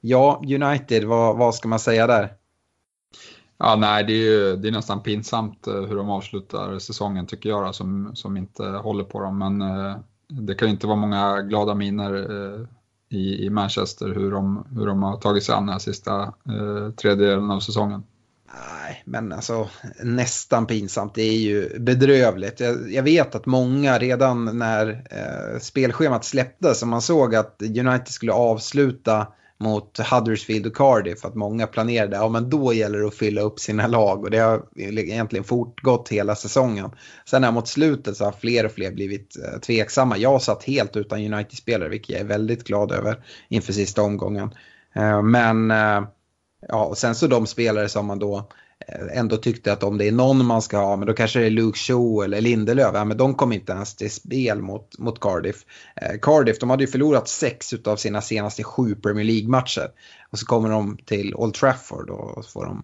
ja, 0.00 0.42
United, 0.44 1.04
vad, 1.04 1.36
vad 1.36 1.54
ska 1.54 1.68
man 1.68 1.78
säga 1.78 2.06
där? 2.06 2.32
Ja, 3.58 3.76
nej, 3.76 4.04
det 4.04 4.12
är, 4.12 4.30
ju, 4.30 4.56
det 4.56 4.68
är 4.68 4.72
nästan 4.72 5.02
pinsamt 5.02 5.66
eh, 5.66 5.80
hur 5.80 5.96
de 5.96 6.10
avslutar 6.10 6.78
säsongen 6.78 7.26
tycker 7.26 7.48
jag, 7.48 7.74
som, 7.74 8.10
som 8.16 8.36
inte 8.36 8.64
håller 8.64 9.04
på 9.04 9.20
dem. 9.20 9.38
Men 9.38 9.62
eh, 9.62 9.96
det 10.28 10.54
kan 10.54 10.68
ju 10.68 10.72
inte 10.72 10.86
vara 10.86 10.96
många 10.96 11.42
glada 11.42 11.74
miner 11.74 12.14
eh, 12.14 12.66
i, 13.08 13.46
i 13.46 13.50
Manchester 13.50 14.14
hur 14.14 14.30
de, 14.30 14.66
hur 14.76 14.86
de 14.86 15.02
har 15.02 15.16
tagit 15.16 15.44
sig 15.44 15.54
an 15.54 15.66
den 15.66 15.72
här 15.72 15.78
sista 15.78 16.22
eh, 16.22 16.90
tredjedelen 16.96 17.50
av 17.50 17.60
säsongen. 17.60 18.02
Nej, 18.54 19.02
men 19.04 19.32
alltså 19.32 19.68
nästan 20.02 20.66
pinsamt. 20.66 21.14
Det 21.14 21.22
är 21.22 21.38
ju 21.38 21.78
bedrövligt. 21.78 22.60
Jag, 22.60 22.92
jag 22.92 23.02
vet 23.02 23.34
att 23.34 23.46
många 23.46 23.98
redan 23.98 24.58
när 24.58 24.88
eh, 25.10 25.58
spelschemat 25.60 26.24
släpptes 26.24 26.82
och 26.82 26.88
man 26.88 27.02
såg 27.02 27.34
att 27.34 27.62
United 27.62 28.08
skulle 28.08 28.32
avsluta 28.32 29.26
mot 29.58 29.98
Huddersfield 29.98 30.66
och 30.66 30.76
Cardiff. 30.76 31.24
Att 31.24 31.34
många 31.34 31.66
planerade, 31.66 32.16
ja 32.16 32.28
men 32.28 32.50
då 32.50 32.72
gäller 32.72 32.98
det 32.98 33.06
att 33.06 33.14
fylla 33.14 33.40
upp 33.40 33.60
sina 33.60 33.86
lag 33.86 34.24
och 34.24 34.30
det 34.30 34.38
har 34.38 34.62
egentligen 34.76 35.44
fortgått 35.44 36.08
hela 36.08 36.34
säsongen. 36.34 36.90
Sen 37.24 37.44
här 37.44 37.52
mot 37.52 37.68
slutet 37.68 38.16
så 38.16 38.24
har 38.24 38.32
fler 38.32 38.64
och 38.64 38.72
fler 38.72 38.92
blivit 38.92 39.36
eh, 39.36 39.60
tveksamma. 39.60 40.18
Jag 40.18 40.42
satt 40.42 40.64
helt 40.64 40.96
utan 40.96 41.32
United-spelare 41.32 41.88
vilket 41.88 42.10
jag 42.10 42.20
är 42.20 42.24
väldigt 42.24 42.64
glad 42.64 42.92
över 42.92 43.24
inför 43.48 43.72
sista 43.72 44.02
omgången. 44.02 44.54
Eh, 44.94 45.22
men 45.22 45.70
eh, 45.70 46.02
ja, 46.68 46.84
och 46.84 46.98
sen 46.98 47.14
så 47.14 47.26
de 47.26 47.46
spelare 47.46 47.88
som 47.88 48.06
man 48.06 48.18
då 48.18 48.48
Eh, 48.88 49.18
ändå 49.18 49.36
tyckte 49.36 49.72
att 49.72 49.82
om 49.82 49.98
det 49.98 50.08
är 50.08 50.12
någon 50.12 50.46
man 50.46 50.62
ska 50.62 50.78
ha, 50.78 50.96
men 50.96 51.06
då 51.06 51.14
kanske 51.14 51.38
det 51.38 51.46
är 51.46 51.50
Luke 51.50 51.78
Shaw 51.78 52.24
eller 52.24 52.40
Lindelöf. 52.40 52.90
Ja, 52.94 53.04
men 53.04 53.16
de 53.16 53.34
kom 53.34 53.52
inte 53.52 53.72
ens 53.72 53.94
till 53.94 54.10
spel 54.10 54.62
mot, 54.62 54.98
mot 54.98 55.20
Cardiff. 55.20 55.64
Eh, 55.96 56.18
Cardiff, 56.22 56.58
de 56.58 56.70
hade 56.70 56.84
ju 56.84 56.90
förlorat 56.90 57.28
sex 57.28 57.74
av 57.84 57.96
sina 57.96 58.20
senaste 58.20 58.64
sju 58.64 58.94
Premier 58.94 59.24
League-matcher. 59.24 59.88
Och 60.30 60.38
så 60.38 60.46
kommer 60.46 60.70
de 60.70 60.98
till 61.04 61.34
Old 61.34 61.54
Trafford 61.54 62.10
och 62.10 62.46
får 62.46 62.64
de, 62.64 62.82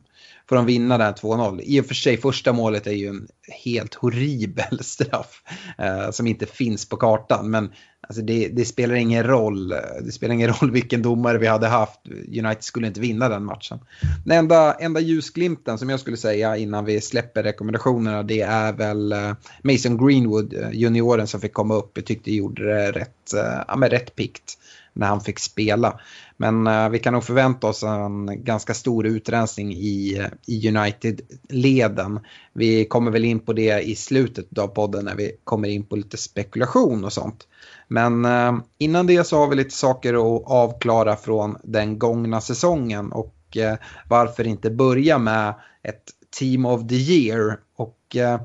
får 0.49 0.57
de 0.57 0.67
vinna 0.67 0.99
där 0.99 1.13
2-0. 1.13 1.61
I 1.63 1.81
och 1.81 1.87
för 1.87 1.95
sig, 1.95 2.17
första 2.17 2.53
målet 2.53 2.87
är 2.87 2.93
ju 2.93 3.09
en 3.09 3.29
helt 3.65 3.95
horribel 3.95 4.79
straff 4.85 5.43
eh, 5.79 6.11
som 6.11 6.27
inte 6.27 6.47
finns 6.47 6.89
på 6.89 6.97
kartan. 6.97 7.51
Men 7.51 7.73
Alltså 8.09 8.23
det, 8.23 8.49
det, 8.49 8.65
spelar 8.65 8.95
ingen 8.95 9.25
roll. 9.25 9.69
Det 10.03 10.13
spelar 10.13 10.35
ingen 10.35 10.49
roll 10.53 10.71
vilken 10.71 11.03
domare 11.03 11.39
vi 11.39 11.47
hade 11.47 11.67
haft. 11.67 12.01
United 12.29 12.63
skulle 12.63 12.87
inte 12.87 13.01
vinna 13.01 13.29
den 13.29 13.45
matchen. 13.45 13.79
Den 14.25 14.39
enda, 14.39 14.75
enda 14.75 15.01
ljusglimten 15.01 15.79
som 15.79 15.91
jag 15.91 16.01
skulle 16.01 16.17
säga 16.17 16.57
innan 16.57 16.85
vi 16.85 17.01
släpper 17.01 17.43
rekommendationerna 17.43 18.23
det 18.23 18.41
är 18.41 18.73
väl 18.73 19.13
eh, 19.13 19.33
Mason 19.63 20.07
Greenwood, 20.07 20.55
eh, 20.55 20.71
junioren 20.73 21.27
som 21.27 21.41
fick 21.41 21.53
komma 21.53 21.75
upp. 21.75 21.91
Jag 21.95 22.05
tyckte 22.05 22.33
gjorde 22.33 22.65
det 22.65 22.93
rätt, 22.93 23.35
eh, 23.35 23.63
ja, 23.69 23.89
rätt 23.91 24.17
pikt 24.17 24.59
när 24.93 25.07
han 25.07 25.21
fick 25.21 25.39
spela. 25.39 26.01
Men 26.37 26.67
eh, 26.67 26.89
vi 26.89 26.99
kan 26.99 27.13
nog 27.13 27.25
förvänta 27.25 27.67
oss 27.67 27.83
en 27.83 28.45
ganska 28.45 28.75
stor 28.75 29.07
utrensning 29.07 29.73
i, 29.73 30.27
i 30.47 30.69
United-leden. 30.69 32.21
Vi 32.53 32.85
kommer 32.85 33.11
väl 33.11 33.25
in 33.25 33.41
på 33.41 33.53
det 33.53 33.81
i 33.81 33.97
slutet 33.97 34.59
av 34.59 34.67
podden 34.67 35.05
när 35.05 35.15
vi 35.15 35.33
kommer 35.45 35.69
in 35.69 35.85
på 35.85 35.97
lite 35.97 36.17
spekulation 36.17 37.05
och 37.05 37.13
sånt. 37.13 37.47
Men 37.89 38.25
eh, 38.25 38.57
innan 38.79 39.07
det 39.07 39.25
så 39.25 39.39
har 39.39 39.49
vi 39.49 39.57
lite 39.57 39.75
saker 39.75 40.15
att 40.15 40.43
avklara 40.47 41.17
från 41.17 41.57
den 41.63 41.99
gångna 41.99 42.41
säsongen 42.41 43.13
och 43.13 43.57
eh, 43.57 43.77
varför 44.09 44.47
inte 44.47 44.71
börja 44.71 45.19
med 45.19 45.55
ett 45.83 46.03
Team 46.39 46.67
of 46.67 46.89
the 46.89 46.95
Year. 46.95 47.59
Och 47.77 48.17
eh, 48.17 48.41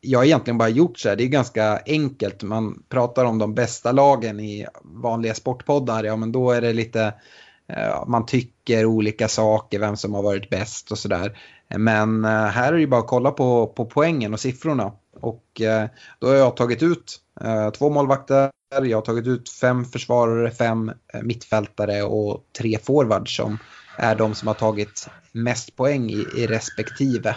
jag 0.00 0.18
har 0.18 0.24
egentligen 0.24 0.58
bara 0.58 0.68
gjort 0.68 0.98
så 0.98 1.08
här, 1.08 1.16
det 1.16 1.24
är 1.24 1.28
ganska 1.28 1.80
enkelt. 1.86 2.42
Man 2.42 2.82
pratar 2.88 3.24
om 3.24 3.38
de 3.38 3.54
bästa 3.54 3.92
lagen 3.92 4.40
i 4.40 4.66
vanliga 4.82 5.34
sportpoddar, 5.34 6.04
ja 6.04 6.16
men 6.16 6.32
då 6.32 6.50
är 6.50 6.60
det 6.60 6.72
lite, 6.72 7.14
eh, 7.68 8.06
man 8.06 8.26
tycker 8.26 8.84
olika 8.86 9.28
saker, 9.28 9.78
vem 9.78 9.96
som 9.96 10.14
har 10.14 10.22
varit 10.22 10.50
bäst 10.50 10.92
och 10.92 10.98
sådär. 10.98 11.38
Men 11.68 12.24
eh, 12.24 12.30
här 12.30 12.72
är 12.72 12.78
det 12.78 12.86
bara 12.86 13.00
att 13.00 13.06
kolla 13.06 13.30
på, 13.30 13.66
på 13.66 13.84
poängen 13.84 14.32
och 14.32 14.40
siffrorna. 14.40 14.92
Och 15.20 15.60
eh, 15.60 15.88
då 16.18 16.26
har 16.26 16.34
jag 16.34 16.56
tagit 16.56 16.82
ut 16.82 17.20
eh, 17.40 17.70
två 17.70 17.90
målvakter, 17.90 18.50
jag 18.82 18.96
har 18.96 19.02
tagit 19.02 19.26
ut 19.26 19.50
fem 19.50 19.84
försvarare, 19.84 20.50
fem 20.50 20.92
mittfältare 21.22 22.02
och 22.02 22.44
tre 22.58 22.78
forwards 22.78 23.36
som 23.36 23.58
är 24.00 24.14
de 24.14 24.34
som 24.34 24.48
har 24.48 24.54
tagit 24.54 25.08
mest 25.32 25.76
poäng 25.76 26.10
i, 26.10 26.26
i 26.36 26.46
respektive. 26.46 27.36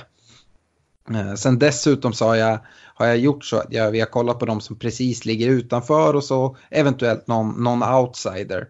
Eh, 1.09 1.33
sen 1.33 1.59
dessutom 1.59 2.13
så 2.13 2.25
har 2.25 2.35
jag, 2.35 2.59
har 2.95 3.05
jag 3.05 3.17
gjort 3.17 3.45
så 3.45 3.57
att 3.57 3.73
jag, 3.73 3.91
vi 3.91 3.99
har 3.99 4.07
kollat 4.07 4.39
på 4.39 4.45
de 4.45 4.61
som 4.61 4.79
precis 4.79 5.25
ligger 5.25 5.49
utanför 5.49 6.15
och 6.15 6.23
så 6.23 6.57
eventuellt 6.69 7.27
någon, 7.27 7.63
någon 7.63 7.83
outsider. 7.83 8.67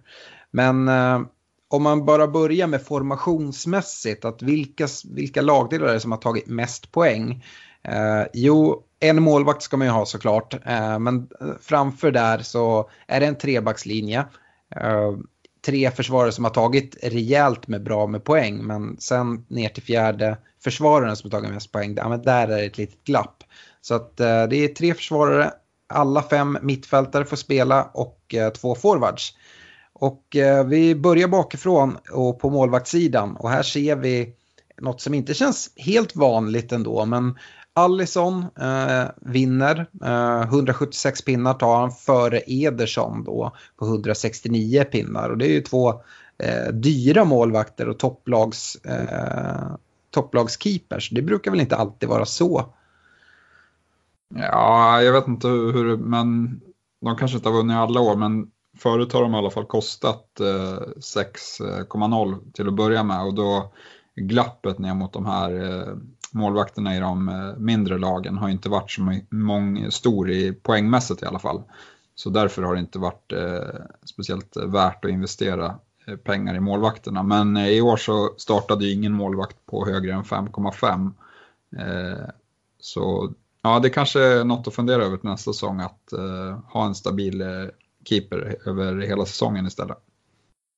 Men 0.52 0.88
eh, 0.88 1.22
om 1.70 1.84
man 1.84 2.06
bara 2.06 2.28
börjar 2.28 2.68
med 2.68 2.82
formationsmässigt, 2.82 4.26
att 4.26 4.42
vilka, 4.42 4.88
vilka 5.10 5.42
lagdelar 5.42 5.88
är 5.88 5.94
det 5.94 6.00
som 6.00 6.12
har 6.12 6.20
tagit 6.20 6.48
mest 6.48 6.92
poäng? 6.92 7.44
Eh, 7.84 8.24
jo, 8.34 8.84
en 9.00 9.24
målvakt 9.24 9.62
ska 9.62 9.78
man 9.78 9.88
ju 9.88 9.94
ha 9.94 10.06
såklart, 10.06 10.54
eh, 10.54 11.00
men 11.00 11.28
eh, 11.42 11.48
framför 11.62 12.12
där 12.12 12.40
så 12.40 12.90
är 13.08 13.20
det 13.20 13.26
en 13.26 13.38
trebackslinje. 13.38 14.26
Eh, 14.76 15.12
Tre 15.66 15.92
försvarare 15.92 16.32
som 16.32 16.44
har 16.44 16.52
tagit 16.52 16.98
rejält 17.04 17.68
med 17.68 17.84
bra 17.84 18.08
med 18.08 18.24
poäng, 18.24 18.66
men 18.66 18.98
sen 19.00 19.46
ner 19.48 19.70
till 19.70 19.84
fjärde 19.84 20.38
försvararen 20.64 21.16
som 21.16 21.32
har 21.32 21.40
tagit 21.40 21.54
mest 21.54 21.72
poäng, 21.72 21.94
ja, 21.98 22.10
men 22.10 22.22
där 22.22 22.48
är 22.48 22.58
det 22.58 22.66
ett 22.66 22.78
litet 22.78 23.04
glapp. 23.04 23.44
Så 23.82 23.96
att 23.96 24.20
eh, 24.20 24.44
det 24.44 24.56
är 24.56 24.68
tre 24.68 24.94
försvarare, 24.94 25.52
alla 25.94 26.24
fem 26.24 26.58
mittfältare 26.62 27.26
får 27.26 27.38
spela 27.38 27.84
och 27.84 28.34
eh, 28.34 28.50
två 28.50 28.76
forwards. 28.76 29.34
Och 29.94 30.36
eh, 30.36 30.66
vi 30.66 30.96
börjar 30.96 31.28
bakifrån 31.28 31.98
och 32.12 32.40
på 32.40 32.50
målvaktssidan 32.50 33.36
och 33.36 33.50
här 33.50 33.64
ser 33.64 33.96
vi 33.96 34.36
något 34.82 35.02
som 35.02 35.14
inte 35.14 35.34
känns 35.34 35.70
helt 35.76 36.16
vanligt 36.16 36.72
ändå, 36.72 37.06
men 37.06 37.38
Allison 37.74 38.46
eh, 38.60 39.06
vinner, 39.16 39.86
eh, 40.04 40.42
176 40.42 41.22
pinnar 41.22 41.54
tar 41.54 41.80
han 41.80 41.92
före 41.92 42.42
Ederson 42.48 43.24
då 43.24 43.52
på 43.78 43.86
169 43.86 44.84
pinnar 44.84 45.30
och 45.30 45.38
det 45.38 45.48
är 45.48 45.54
ju 45.54 45.62
två 45.62 45.90
eh, 46.38 46.74
dyra 46.74 47.26
målvakter 47.26 47.90
och 47.90 48.00
topplags 48.00 48.76
eh, 48.76 49.76
topplagskeepers. 50.12 51.10
Det 51.10 51.22
brukar 51.22 51.52
väl 51.52 51.62
inte 51.62 51.76
alltid 51.76 52.10
vara 52.10 52.26
så. 52.26 52.66
Ja, 54.36 55.02
jag 55.02 55.14
vet 55.14 55.28
inte 55.28 55.48
hur, 55.48 55.98
men 55.98 56.62
de 57.02 57.18
kanske 57.18 57.38
inte 57.38 57.50
har 57.50 57.56
vunnit 57.56 57.78
alla 57.78 58.00
år, 58.02 58.16
men 58.16 58.52
förut 58.78 59.14
har 59.14 59.22
de 59.22 59.36
i 59.36 59.38
alla 59.38 59.52
fall 59.52 59.66
kostat 59.66 60.40
eh, 60.40 60.80
6,0 60.98 62.32
eh, 62.32 62.38
till 62.54 62.68
att 62.68 62.74
börja 62.74 63.04
med 63.04 63.26
och 63.26 63.34
då 63.34 63.74
glappet 64.16 64.80
ner 64.80 64.94
mot 64.94 65.14
de 65.14 65.26
här 65.26 65.64
eh, 65.64 65.96
målvakterna 66.34 66.96
i 66.96 67.00
de 67.00 67.30
eh, 67.30 67.56
mindre 67.58 67.98
lagen 67.98 68.38
har 68.38 68.50
inte 68.50 68.70
varit 68.70 68.92
så 68.92 69.20
mång, 69.30 69.92
stor 69.92 70.32
i 70.32 70.54
poängmässigt 70.54 71.24
i 71.24 71.26
alla 71.26 71.40
fall. 71.40 71.64
Så 72.16 72.30
därför 72.30 72.62
har 72.62 72.74
det 72.74 72.80
inte 72.80 73.00
varit 73.00 73.32
eh, 73.32 73.82
speciellt 74.04 74.58
eh, 74.58 74.66
värt 74.66 75.06
att 75.06 75.12
investera 75.12 75.76
eh, 76.06 76.16
pengar 76.16 76.56
i 76.56 76.60
målvakterna. 76.60 77.24
Men 77.24 77.58
i 77.58 77.82
år 77.82 77.98
så 77.98 78.34
startade 78.38 78.86
ju 78.86 78.94
ingen 78.94 79.14
målvakt 79.14 79.66
på 79.66 79.86
högre 79.86 80.14
än 80.14 80.24
5,5. 80.24 81.12
Eh, 81.78 82.30
så 82.80 83.34
ja, 83.62 83.80
det 83.80 83.90
kanske 83.90 84.24
är 84.24 84.44
något 84.44 84.68
att 84.68 84.74
fundera 84.74 85.04
över 85.04 85.18
till 85.18 85.30
nästa 85.30 85.54
säsong 85.54 85.80
att 85.80 86.14
ha 86.66 86.86
en 86.86 86.96
stabil 86.96 87.44
keeper 88.06 88.56
över 88.66 89.02
hela 89.08 89.26
säsongen 89.26 89.68
istället. 89.68 89.98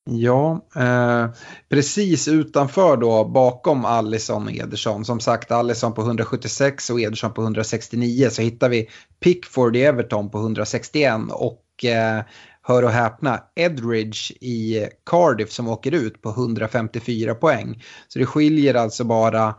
Ja, 0.09 0.65
eh, 0.75 1.29
precis 1.69 2.27
utanför 2.27 2.97
då 2.97 3.25
bakom 3.25 3.85
Allison 3.85 4.43
och 4.43 4.53
Ederson. 4.53 5.05
Som 5.05 5.19
sagt 5.19 5.51
Allison 5.51 5.93
på 5.93 6.01
176 6.01 6.89
och 6.89 7.01
Ederson 7.01 7.33
på 7.33 7.41
169 7.41 8.29
så 8.29 8.41
hittar 8.41 8.69
vi 8.69 8.89
Pickford 9.19 9.75
i 9.75 9.81
Everton 9.83 10.31
på 10.31 10.37
161 10.37 11.13
och 11.31 11.85
eh, 11.85 12.23
hör 12.61 12.83
och 12.83 12.91
häpna, 12.91 13.43
Edridge 13.55 14.33
i 14.41 14.87
Cardiff 15.05 15.51
som 15.51 15.67
åker 15.67 15.91
ut 15.91 16.21
på 16.21 16.29
154 16.29 17.35
poäng. 17.35 17.83
Så 18.07 18.19
det 18.19 18.25
skiljer 18.25 18.73
alltså 18.73 19.03
bara 19.03 19.55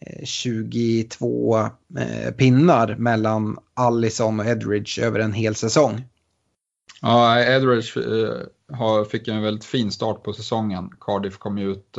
eh, 0.00 0.24
22 0.24 1.58
eh, 1.98 2.30
pinnar 2.36 2.96
mellan 2.98 3.58
Allison 3.74 4.40
och 4.40 4.46
Edridge 4.46 5.02
över 5.02 5.20
en 5.20 5.32
hel 5.32 5.54
säsong. 5.54 6.04
Ja, 7.00 7.40
Edridge 7.40 8.00
eh, 8.00 9.04
fick 9.04 9.28
en 9.28 9.42
väldigt 9.42 9.64
fin 9.64 9.92
start 9.92 10.22
på 10.22 10.32
säsongen. 10.32 10.90
Cardiff 11.00 11.38
kom 11.38 11.58
ut 11.58 11.98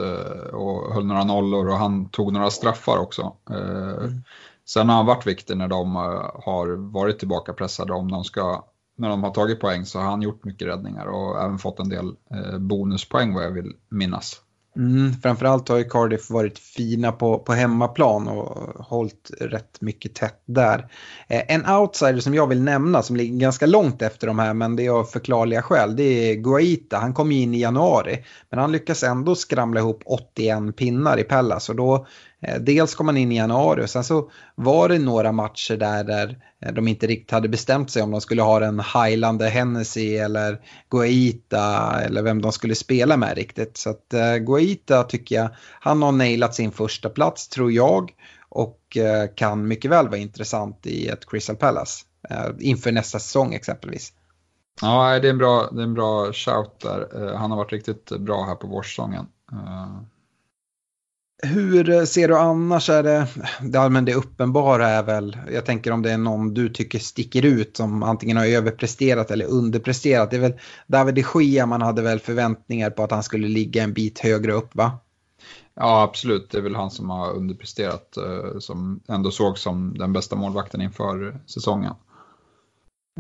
och 0.54 0.94
höll 0.94 1.06
några 1.06 1.24
nollor 1.24 1.68
och 1.68 1.78
han 1.78 2.10
tog 2.10 2.34
några 2.34 2.50
straffar 2.50 2.98
också. 2.98 3.34
Mm. 3.50 4.22
Sen 4.66 4.90
har 4.90 4.96
han 4.96 5.06
varit 5.06 5.28
viktig 5.28 5.58
när 5.58 5.68
de 5.68 5.96
har 5.96 6.92
varit 6.92 7.20
tillbaka 7.20 7.54
pressade 7.54 7.94
om 7.94 8.12
de 8.12 8.24
ska 8.24 8.64
när 8.98 9.10
de 9.10 9.24
har 9.24 9.32
tagit 9.32 9.60
poäng 9.60 9.86
så 9.86 10.00
har 10.00 10.06
han 10.06 10.22
gjort 10.22 10.44
mycket 10.44 10.68
räddningar 10.68 11.06
och 11.06 11.44
även 11.44 11.58
fått 11.58 11.80
en 11.80 11.90
del 11.90 12.16
eh, 12.32 12.58
bonuspoäng 12.58 13.34
vad 13.34 13.44
jag 13.44 13.52
vill 13.52 13.76
minnas. 13.90 14.42
Mm, 14.78 15.14
framförallt 15.24 15.70
har 15.70 15.78
ju 15.78 15.84
Cardiff 15.84 16.30
varit 16.30 16.60
fina 16.60 17.12
på, 17.12 17.40
på 17.40 17.54
hemmaplan 17.54 18.28
och 18.28 18.86
hållit 18.86 19.32
rätt 19.40 19.82
mycket 19.82 20.16
tätt 20.16 20.42
där. 20.46 20.88
Eh, 21.28 21.42
en 21.48 21.70
outsider 21.70 22.20
som 22.20 22.34
jag 22.34 22.48
vill 22.48 22.62
nämna 22.62 23.02
som 23.02 23.16
ligger 23.16 23.40
ganska 23.40 23.66
långt 23.66 24.02
efter 24.02 24.28
de 24.28 24.40
här 24.40 24.54
men 24.54 24.76
det 24.76 24.86
är 24.86 24.90
av 24.90 25.04
förklarliga 25.04 25.62
skäl 25.62 25.96
det 25.96 26.04
är 26.04 26.36
Guaita. 26.36 26.98
Han 26.98 27.14
kom 27.14 27.32
ju 27.32 27.42
in 27.42 27.54
i 27.54 27.60
januari 27.60 28.24
men 28.50 28.60
han 28.60 28.72
lyckas 28.72 29.04
ändå 29.04 29.36
skramla 29.36 29.80
ihop 29.80 30.02
81 30.06 30.76
pinnar 30.76 31.20
i 31.20 31.24
Pellas 31.24 31.70
och 31.70 31.76
då 31.76 32.08
Eh, 32.42 32.60
dels 32.60 32.96
kom 32.96 33.06
man 33.06 33.18
in 33.18 33.32
i 33.32 33.36
januari 33.36 33.84
och 33.84 33.90
sen 33.90 34.04
så 34.04 34.32
var 34.56 34.90
det 34.90 35.00
några 35.00 35.32
matcher 35.32 35.78
där, 35.78 36.04
där 36.04 36.38
eh, 36.62 36.74
de 36.74 36.88
inte 36.88 37.08
riktigt 37.08 37.32
hade 37.32 37.50
bestämt 37.50 37.92
sig 37.92 38.02
om 38.02 38.12
de 38.12 38.22
skulle 38.22 38.42
ha 38.42 38.66
en 38.66 38.80
Highlander 38.80 39.50
Hennessy 39.50 40.16
eller 40.16 40.62
Guaita 40.90 42.02
eller 42.02 42.22
vem 42.22 42.42
de 42.42 42.52
skulle 42.52 42.76
spela 42.76 43.18
med 43.18 43.36
riktigt. 43.36 43.78
Så 43.78 43.90
att 43.90 44.14
eh, 44.14 44.36
Guaita 44.36 45.04
tycker 45.04 45.36
jag, 45.36 45.50
han 45.80 46.02
har 46.02 46.12
nailat 46.12 46.56
sin 46.56 46.72
första 46.72 47.10
plats 47.10 47.48
tror 47.48 47.72
jag 47.72 48.12
och 48.50 48.98
kan 49.36 49.68
mycket 49.68 49.92
väl 49.92 50.08
vara 50.08 50.18
intressant 50.18 50.86
i 50.86 51.08
ett 51.08 51.30
Crystal 51.30 51.56
Palace 51.56 52.06
inför 52.60 52.92
nästa 52.92 53.20
säsong 53.20 53.54
exempelvis. 53.54 54.14
Ja, 54.82 55.20
det 55.20 55.28
är 55.28 55.32
en 55.32 55.38
bra, 55.38 55.70
det 55.72 55.82
är 55.82 55.84
en 55.84 55.94
bra 55.94 56.34
shout 56.34 56.80
där. 56.82 57.34
Han 57.36 57.52
har 57.52 57.58
varit 57.58 57.72
riktigt 57.72 58.10
bra 58.20 58.46
här 58.46 58.56
på 58.56 58.68
vårsäsongen. 58.68 59.26
Hur 61.44 62.06
ser 62.06 62.28
du 62.28 62.38
annars? 62.38 62.90
Är 62.90 63.04
det, 63.04 63.28
ja, 63.74 63.90
men 63.90 64.06
det 64.06 64.14
uppenbara 64.14 64.88
är 64.90 65.04
väl, 65.04 65.38
jag 65.52 65.66
tänker 65.66 65.92
om 65.92 66.02
det 66.02 66.12
är 66.12 66.18
någon 66.18 66.54
du 66.54 66.70
tycker 66.70 67.00
sticker 67.00 67.46
ut 67.46 67.78
som 67.78 68.04
antingen 68.04 68.38
har 68.38 68.46
överpresterat 68.46 69.32
eller 69.32 69.46
underpresterat. 69.46 70.32
Det 70.32 70.38
är 70.38 70.42
väl 70.42 70.60
David 70.88 71.16
de 71.16 71.44
Gea 71.44 71.66
man 71.66 71.82
hade 71.82 72.02
väl 72.02 72.20
förväntningar 72.20 72.90
på 72.90 73.04
att 73.04 73.12
han 73.12 73.24
skulle 73.24 73.48
ligga 73.48 73.84
en 73.84 73.94
bit 73.94 74.20
högre 74.20 74.52
upp 74.52 74.76
va? 74.76 75.00
Ja 75.74 76.02
absolut, 76.02 76.52
det 76.52 76.58
är 76.58 76.62
väl 76.62 76.76
han 76.76 76.92
som 76.92 77.10
har 77.10 77.34
underpresterat 77.34 78.18
eh, 78.18 78.60
som 78.60 79.00
ändå 79.08 79.32
såg 79.32 79.58
som 79.58 79.98
den 79.98 80.14
bästa 80.14 80.36
målvakten 80.36 80.82
inför 80.82 81.40
säsongen. 81.46 81.94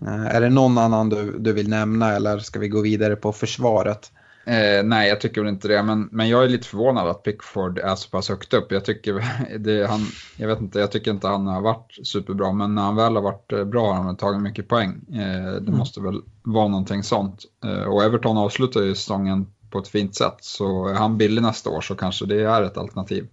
Eh, 0.02 0.26
är 0.26 0.42
det 0.42 0.50
någon 0.50 0.78
annan 0.78 1.10
du, 1.10 1.40
du 1.40 1.54
vill 1.54 1.70
nämna 1.70 2.14
eller 2.14 2.40
ska 2.40 2.60
vi 2.60 2.68
gå 2.68 2.82
vidare 2.82 3.16
på 3.16 3.34
försvaret? 3.34 4.12
Eh, 4.48 4.84
nej, 4.84 5.10
jag 5.10 5.22
tycker 5.22 5.42
väl 5.42 5.50
inte 5.50 5.68
det. 5.68 5.84
Men, 5.84 6.10
men 6.12 6.30
jag 6.30 6.44
är 6.44 6.50
lite 6.50 6.68
förvånad 6.68 7.08
att 7.08 7.24
Pickford 7.24 7.80
är 7.80 7.96
så 7.96 8.10
pass 8.10 8.30
högt 8.30 8.54
upp. 8.54 8.72
Jag 8.72 8.86
tycker, 8.86 9.24
det, 9.60 9.88
han, 9.88 10.00
jag 10.38 10.48
vet 10.48 10.62
inte, 10.62 10.80
jag 10.80 10.92
tycker 10.92 11.12
inte 11.12 11.28
han 11.28 11.48
har 11.48 11.62
varit 11.62 12.00
superbra. 12.04 12.52
Men 12.52 12.76
när 12.76 12.82
han 12.82 12.96
väl 12.96 13.16
har 13.16 13.22
varit 13.22 13.52
eh, 13.52 13.64
bra 13.64 13.94
har 13.94 14.04
han 14.04 14.18
tagit 14.18 14.42
mycket 14.42 14.68
poäng. 14.68 15.02
Eh, 15.10 15.52
det 15.52 15.58
mm. 15.58 15.78
måste 15.78 16.02
väl 16.02 16.22
vara 16.44 16.68
någonting 16.68 17.04
sånt. 17.04 17.46
Eh, 17.66 17.84
och 17.84 18.04
Everton 18.04 18.38
avslutar 18.38 18.82
ju 18.82 18.96
säsongen 18.96 19.48
på 19.72 19.80
ett 19.80 19.88
fint 19.88 20.16
sätt. 20.16 20.38
Så 20.40 20.88
är 20.88 20.94
han 20.94 21.18
billig 21.18 21.42
nästa 21.42 21.70
år 21.70 21.82
så 21.82 21.96
kanske 21.96 22.26
det 22.26 22.42
är 22.44 22.64
ett 22.64 22.78
alternativ. 22.78 23.28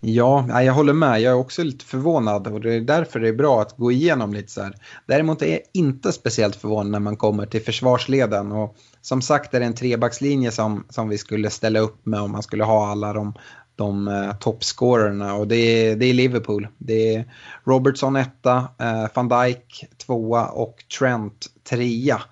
Ja, 0.00 0.62
jag 0.62 0.72
håller 0.72 0.92
med. 0.92 1.20
Jag 1.20 1.30
är 1.30 1.38
också 1.38 1.62
lite 1.62 1.84
förvånad 1.84 2.46
och 2.46 2.60
det 2.60 2.74
är 2.74 2.80
därför 2.80 3.20
det 3.20 3.28
är 3.28 3.32
bra 3.32 3.62
att 3.62 3.76
gå 3.76 3.92
igenom 3.92 4.34
lite 4.34 4.52
så 4.52 4.62
här. 4.62 4.74
Däremot 5.06 5.42
är 5.42 5.50
jag 5.50 5.60
inte 5.72 6.12
speciellt 6.12 6.56
förvånad 6.56 6.92
när 6.92 7.00
man 7.00 7.16
kommer 7.16 7.46
till 7.46 7.62
försvarsleden. 7.62 8.52
Och 8.52 8.76
som 9.02 9.22
sagt 9.22 9.54
är 9.54 9.60
det 9.60 9.66
en 9.66 9.74
trebackslinje 9.74 10.50
som, 10.50 10.84
som 10.88 11.08
vi 11.08 11.18
skulle 11.18 11.50
ställa 11.50 11.78
upp 11.80 12.06
med 12.06 12.20
om 12.20 12.32
man 12.32 12.42
skulle 12.42 12.64
ha 12.64 12.90
alla 12.90 13.12
de, 13.12 13.34
de 13.76 14.08
uh, 14.08 14.32
toppscorerna. 14.34 15.34
Och 15.34 15.48
det 15.48 15.56
är, 15.56 15.96
det 15.96 16.06
är 16.06 16.14
Liverpool. 16.14 16.68
Det 16.78 17.14
är 17.14 17.24
Robertson 17.64 18.16
etta, 18.16 18.56
uh, 18.56 19.06
van 19.14 19.28
Dijk 19.28 19.84
tvåa 20.06 20.46
och 20.46 20.84
Trent 20.98 21.46
trea. 21.70 22.22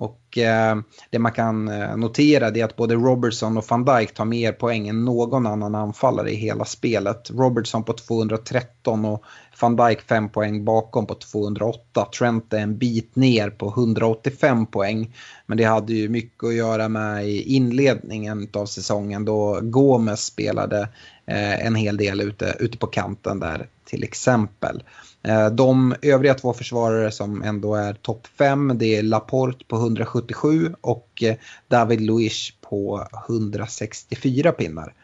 Och 0.00 0.38
eh, 0.38 0.76
det 1.10 1.18
man 1.18 1.32
kan 1.32 1.68
eh, 1.68 1.96
notera 1.96 2.48
är 2.48 2.64
att 2.64 2.76
både 2.76 2.94
Robertson 2.94 3.56
och 3.56 3.64
van 3.68 3.84
Dijk 3.84 4.14
tar 4.14 4.24
mer 4.24 4.52
poäng 4.52 4.88
än 4.88 5.04
någon 5.04 5.46
annan 5.46 5.74
anfallare 5.74 6.30
i 6.30 6.34
hela 6.34 6.64
spelet. 6.64 7.30
Robertson 7.30 7.84
på 7.84 7.92
213 7.92 9.04
och 9.04 9.24
van 9.60 9.76
Dijk 9.76 10.00
5 10.00 10.28
poäng 10.28 10.64
bakom 10.64 11.06
på 11.06 11.14
208. 11.14 12.08
Trent 12.18 12.52
är 12.52 12.58
en 12.58 12.78
bit 12.78 13.16
ner 13.16 13.50
på 13.50 13.68
185 13.68 14.66
poäng. 14.66 15.16
Men 15.46 15.58
det 15.58 15.64
hade 15.64 15.92
ju 15.92 16.08
mycket 16.08 16.44
att 16.44 16.54
göra 16.54 16.88
med 16.88 17.28
i 17.28 17.42
inledningen 17.42 18.48
av 18.52 18.66
säsongen 18.66 19.24
då 19.24 19.60
Gomes 19.62 20.24
spelade 20.24 20.80
eh, 21.26 21.66
en 21.66 21.74
hel 21.74 21.96
del 21.96 22.20
ute, 22.20 22.56
ute 22.58 22.78
på 22.78 22.86
kanten 22.86 23.40
där 23.40 23.66
till 23.84 24.04
exempel. 24.04 24.82
Eh, 25.22 25.50
de 25.50 25.94
övriga 26.02 26.34
två 26.34 26.52
försvarare 26.52 27.10
som 27.10 27.42
ändå 27.42 27.74
är 27.74 27.94
topp 27.94 28.26
5 28.38 28.72
det 28.78 28.96
är 28.96 29.02
Laporte 29.02 29.64
på 29.64 29.76
177 29.76 30.74
och 30.80 31.22
eh, 31.22 31.36
David 31.68 32.00
Luiz 32.00 32.50
på 32.60 33.06
164 33.28 34.52
pinnar. 34.52 34.94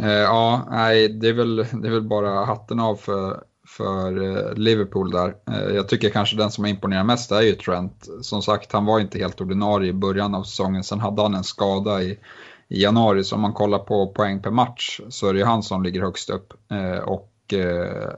Eh, 0.00 0.10
ja, 0.10 0.68
nej, 0.70 1.08
det 1.08 1.28
är, 1.28 1.32
väl, 1.32 1.56
det 1.56 1.88
är 1.88 1.92
väl 1.92 2.02
bara 2.02 2.44
hatten 2.44 2.80
av 2.80 2.96
för, 2.96 3.42
för 3.66 4.54
Liverpool 4.54 5.10
där. 5.10 5.34
Jag 5.74 5.88
tycker 5.88 6.10
kanske 6.10 6.36
den 6.36 6.50
som 6.50 6.66
imponerar 6.66 7.04
mest 7.04 7.32
är 7.32 7.40
ju 7.40 7.52
Trent. 7.52 8.08
Som 8.22 8.42
sagt, 8.42 8.72
han 8.72 8.84
var 8.84 9.00
inte 9.00 9.18
helt 9.18 9.40
ordinarie 9.40 9.90
i 9.90 9.92
början 9.92 10.34
av 10.34 10.42
säsongen. 10.42 10.84
Sen 10.84 11.00
hade 11.00 11.22
han 11.22 11.34
en 11.34 11.44
skada 11.44 12.02
i, 12.02 12.18
i 12.68 12.82
januari, 12.82 13.24
så 13.24 13.34
om 13.34 13.40
man 13.40 13.52
kollar 13.52 13.78
på 13.78 14.06
poäng 14.06 14.42
per 14.42 14.50
match 14.50 15.00
så 15.08 15.28
är 15.28 15.32
det 15.32 15.38
ju 15.38 15.44
han 15.44 15.62
som 15.62 15.82
ligger 15.82 16.00
högst 16.00 16.30
upp. 16.30 16.52
Och 17.04 17.29
eh, 17.52 18.10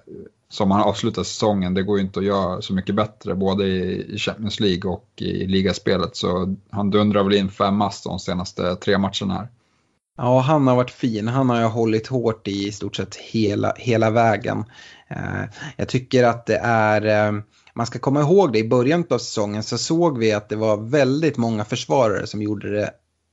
som 0.49 0.71
han 0.71 0.83
avslutar 0.83 1.23
säsongen, 1.23 1.75
det 1.75 1.83
går 1.83 1.99
ju 1.99 2.05
inte 2.05 2.19
att 2.19 2.27
göra 2.27 2.63
så 2.63 2.75
mycket 2.75 2.95
bättre 2.95 3.35
både 3.35 3.67
i 3.67 4.19
Champions 4.19 4.61
League 4.61 4.91
och 4.91 5.09
i 5.17 5.47
ligaspelet. 5.47 6.17
Så 6.17 6.57
han 6.71 6.91
dundrar 6.91 7.25
väl 7.25 7.35
in 7.35 7.51
fem 7.51 7.77
mast 7.77 8.05
de 8.05 8.19
senaste 8.19 8.77
tre 8.77 8.99
matcherna 8.99 9.35
här. 9.35 9.49
Ja, 10.17 10.41
han 10.41 10.67
har 10.67 10.77
varit 10.77 10.91
fin. 10.91 11.29
Han 11.29 11.51
har 11.51 11.61
jag 11.61 11.69
hållit 11.69 12.07
hårt 12.07 12.49
i 12.49 12.69
i 12.69 12.73
stort 12.73 12.97
sett 12.97 13.17
hela, 13.17 13.75
hela 13.77 14.11
vägen. 14.11 14.65
Eh, 15.09 15.45
jag 15.77 15.89
tycker 15.89 16.25
att 16.25 16.47
det 16.47 16.61
är, 16.63 17.27
eh, 17.27 17.43
man 17.75 17.87
ska 17.87 17.99
komma 17.99 18.21
ihåg 18.21 18.53
det, 18.53 18.59
i 18.59 18.69
början 18.69 19.05
av 19.11 19.19
säsongen 19.19 19.63
så 19.63 19.79
såg 19.79 20.19
vi 20.19 20.33
att 20.33 20.49
det 20.49 20.57
var 20.57 20.77
väldigt 20.77 21.37
många 21.37 21.65
försvarare 21.65 22.27
som 22.27 22.43
gjorde 22.43 22.71
det 22.71 22.91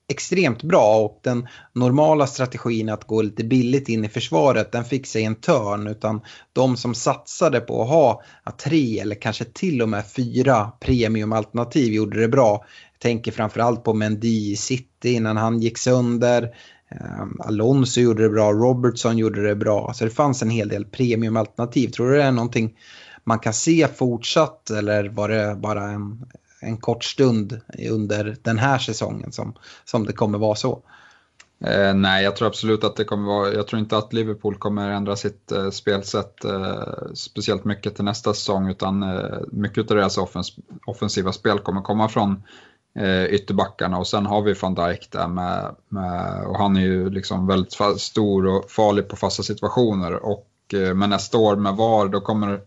extremt 0.09 0.63
bra 0.63 0.97
och 0.97 1.19
den 1.23 1.47
normala 1.73 2.27
strategin 2.27 2.89
att 2.89 3.07
gå 3.07 3.21
lite 3.21 3.43
billigt 3.43 3.89
in 3.89 4.05
i 4.05 4.09
försvaret 4.09 4.71
den 4.71 4.85
fick 4.85 5.07
sig 5.07 5.23
en 5.23 5.35
törn 5.35 5.87
utan 5.87 6.21
de 6.53 6.77
som 6.77 6.95
satsade 6.95 7.59
på 7.59 7.81
att 7.81 7.89
ha 7.89 8.23
tre 8.63 8.99
eller 8.99 9.15
kanske 9.15 9.45
till 9.45 9.81
och 9.81 9.89
med 9.89 10.07
fyra 10.07 10.71
premiumalternativ 10.79 11.93
gjorde 11.93 12.21
det 12.21 12.27
bra. 12.27 12.65
Jag 12.93 12.99
tänker 12.99 13.31
framförallt 13.31 13.83
på 13.83 13.93
Mendy 13.93 14.51
i 14.51 14.55
City 14.55 15.13
innan 15.13 15.37
han 15.37 15.61
gick 15.61 15.77
sönder. 15.77 16.43
Ehm, 16.91 17.41
Alonso 17.41 18.01
gjorde 18.01 18.23
det 18.23 18.29
bra, 18.29 18.51
Robertson 18.51 19.17
gjorde 19.17 19.47
det 19.47 19.55
bra. 19.55 19.93
Så 19.93 20.05
det 20.05 20.11
fanns 20.11 20.41
en 20.41 20.49
hel 20.49 20.69
del 20.69 20.85
premiumalternativ. 20.85 21.87
Tror 21.87 22.09
du 22.09 22.17
det 22.17 22.23
är 22.23 22.31
någonting 22.31 22.77
man 23.23 23.39
kan 23.39 23.53
se 23.53 23.87
fortsatt 23.95 24.69
eller 24.69 25.09
var 25.09 25.29
det 25.29 25.55
bara 25.55 25.83
en, 25.83 26.25
en 26.61 26.77
kort 26.77 27.03
stund 27.03 27.61
under 27.89 28.37
den 28.41 28.57
här 28.57 28.77
säsongen 28.77 29.31
som, 29.31 29.53
som 29.85 30.05
det 30.05 30.13
kommer 30.13 30.37
vara 30.37 30.55
så. 30.55 30.81
Eh, 31.65 31.93
nej, 31.93 32.23
jag 32.23 32.35
tror 32.35 32.47
absolut 32.47 32.83
att 32.83 32.95
det 32.95 33.03
kommer 33.03 33.27
vara, 33.27 33.53
jag 33.53 33.67
tror 33.67 33.79
inte 33.79 33.97
att 33.97 34.13
Liverpool 34.13 34.55
kommer 34.55 34.89
ändra 34.89 35.15
sitt 35.15 35.51
eh, 35.51 35.69
spelsätt 35.69 36.45
eh, 36.45 36.83
speciellt 37.13 37.65
mycket 37.65 37.95
till 37.95 38.05
nästa 38.05 38.33
säsong 38.33 38.69
utan 38.69 39.03
eh, 39.03 39.39
mycket 39.51 39.91
av 39.91 39.97
deras 39.97 40.17
offens, 40.17 40.55
offensiva 40.85 41.31
spel 41.31 41.59
kommer 41.59 41.81
komma 41.81 42.09
från 42.09 42.43
eh, 42.95 43.25
ytterbackarna 43.25 43.97
och 43.97 44.07
sen 44.07 44.25
har 44.25 44.41
vi 44.41 44.53
van 44.53 44.75
Dijk 44.75 45.11
där 45.11 45.27
med, 45.27 45.75
med, 45.89 46.45
och 46.45 46.57
han 46.57 46.77
är 46.77 46.81
ju 46.81 47.09
liksom 47.09 47.47
väldigt 47.47 47.77
stor 47.97 48.47
och 48.47 48.71
farlig 48.71 49.07
på 49.07 49.15
fasta 49.15 49.43
situationer 49.43 50.13
och 50.13 50.47
eh, 50.73 50.93
men 50.93 51.09
nästa 51.09 51.37
år 51.37 51.55
med 51.55 51.75
VAR 51.75 52.07
då 52.07 52.21
kommer 52.21 52.61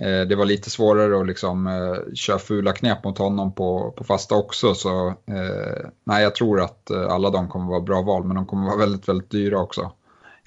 Eh, 0.00 0.20
det 0.20 0.36
var 0.36 0.44
lite 0.44 0.70
svårare 0.70 1.20
att 1.20 1.26
liksom, 1.26 1.66
eh, 1.66 2.14
köra 2.14 2.38
fula 2.38 2.72
knep 2.72 3.04
mot 3.04 3.18
honom 3.18 3.54
på, 3.54 3.94
på 3.96 4.04
fasta 4.04 4.34
också. 4.34 4.74
Så 4.74 5.08
eh, 5.08 5.88
nej, 6.04 6.22
jag 6.22 6.34
tror 6.34 6.60
att 6.60 6.90
eh, 6.90 7.06
alla 7.06 7.30
de 7.30 7.48
kommer 7.48 7.70
vara 7.70 7.80
bra 7.80 8.02
val, 8.02 8.24
men 8.24 8.36
de 8.36 8.46
kommer 8.46 8.66
vara 8.66 8.76
väldigt, 8.86 9.08
väldigt 9.08 9.30
dyra 9.30 9.58
också. 9.58 9.92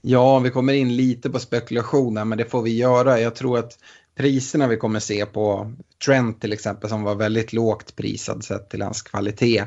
Ja, 0.01 0.39
vi 0.39 0.49
kommer 0.49 0.73
in 0.73 0.95
lite 0.95 1.29
på 1.29 1.39
spekulationer, 1.39 2.25
men 2.25 2.37
det 2.37 2.45
får 2.45 2.61
vi 2.61 2.77
göra. 2.77 3.19
Jag 3.19 3.35
tror 3.35 3.59
att 3.59 3.77
priserna 4.15 4.67
vi 4.67 4.77
kommer 4.77 4.99
se 4.99 5.25
på 5.25 5.71
Trent 6.05 6.41
till 6.41 6.53
exempel 6.53 6.89
som 6.89 7.03
var 7.03 7.15
väldigt 7.15 7.53
lågt 7.53 7.95
prisad 7.95 8.43
sett 8.43 8.69
till 8.69 8.81
hans 8.81 9.01
kvalitet. 9.01 9.59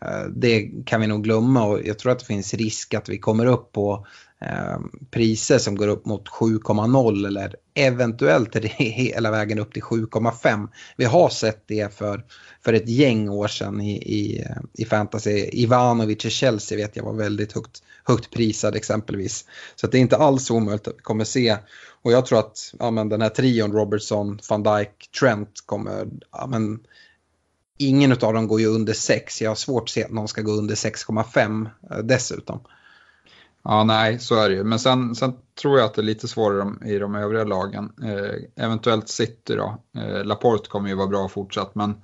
Eh, 0.00 0.24
det 0.36 0.70
kan 0.86 1.00
vi 1.00 1.06
nog 1.06 1.24
glömma 1.24 1.64
och 1.64 1.80
jag 1.84 1.98
tror 1.98 2.12
att 2.12 2.18
det 2.18 2.24
finns 2.24 2.54
risk 2.54 2.94
att 2.94 3.08
vi 3.08 3.18
kommer 3.18 3.46
upp 3.46 3.72
på 3.72 4.06
eh, 4.40 4.78
priser 5.10 5.58
som 5.58 5.76
går 5.76 5.88
upp 5.88 6.06
mot 6.06 6.28
7,0 6.28 7.26
eller 7.26 7.54
eventuellt 7.74 8.56
är 8.56 8.60
det 8.60 8.68
hela 8.78 9.30
vägen 9.30 9.58
upp 9.58 9.72
till 9.72 9.82
7,5. 9.82 10.68
Vi 10.96 11.04
har 11.04 11.28
sett 11.28 11.64
det 11.66 11.94
för, 11.94 12.24
för 12.64 12.72
ett 12.72 12.88
gäng 12.88 13.28
år 13.28 13.48
sedan 13.48 13.80
i, 13.80 13.92
i, 13.92 14.44
i 14.72 14.84
fantasy. 14.84 15.48
Ivanovic 15.52 16.24
i 16.24 16.30
Chelsea 16.30 16.78
vet 16.78 16.96
jag 16.96 17.04
var 17.04 17.14
väldigt 17.14 17.52
högt, 17.52 17.82
högt 18.04 18.30
prisad 18.30 18.76
exempelvis. 18.76 19.44
Så 19.76 19.86
det 19.86 19.98
är 19.98 20.00
inte 20.00 20.16
alls 20.16 20.50
omöjligt 20.50 20.88
att 20.88 20.94
vi 20.94 21.02
kommer 21.02 21.24
se 21.24 21.56
och 22.02 22.12
jag 22.12 22.26
tror 22.26 22.38
att 22.38 22.74
ja, 22.78 22.90
men 22.90 23.08
den 23.08 23.22
här 23.22 23.28
trion 23.28 23.72
Robertson, 23.72 24.38
van 24.48 24.62
Dijk, 24.62 25.10
Trent 25.20 25.62
kommer, 25.66 26.08
ja, 26.32 26.46
men, 26.46 26.80
ingen 27.78 28.12
av 28.12 28.18
dem 28.18 28.48
går 28.48 28.60
ju 28.60 28.66
under 28.66 28.92
6. 28.92 29.42
Jag 29.42 29.50
har 29.50 29.54
svårt 29.54 29.82
att 29.82 29.88
se 29.88 30.04
att 30.04 30.10
någon 30.10 30.28
ska 30.28 30.42
gå 30.42 30.52
under 30.52 30.74
6,5 30.74 31.70
eh, 31.90 31.98
dessutom. 31.98 32.60
Ja, 33.70 33.84
nej, 33.84 34.18
så 34.18 34.34
är 34.34 34.48
det 34.48 34.54
ju. 34.54 34.64
Men 34.64 34.78
sen, 34.78 35.14
sen 35.14 35.32
tror 35.62 35.78
jag 35.78 35.86
att 35.86 35.94
det 35.94 36.00
är 36.00 36.04
lite 36.04 36.28
svårare 36.28 36.88
i 36.90 36.98
de 36.98 37.14
övriga 37.14 37.44
lagen. 37.44 37.92
Eh, 38.02 38.64
eventuellt 38.64 39.08
City 39.08 39.54
då. 39.54 39.76
Eh, 39.96 40.24
Laporte 40.24 40.68
kommer 40.68 40.88
ju 40.88 40.94
vara 40.94 41.06
bra 41.06 41.28
fortsatt, 41.28 41.74
men 41.74 41.94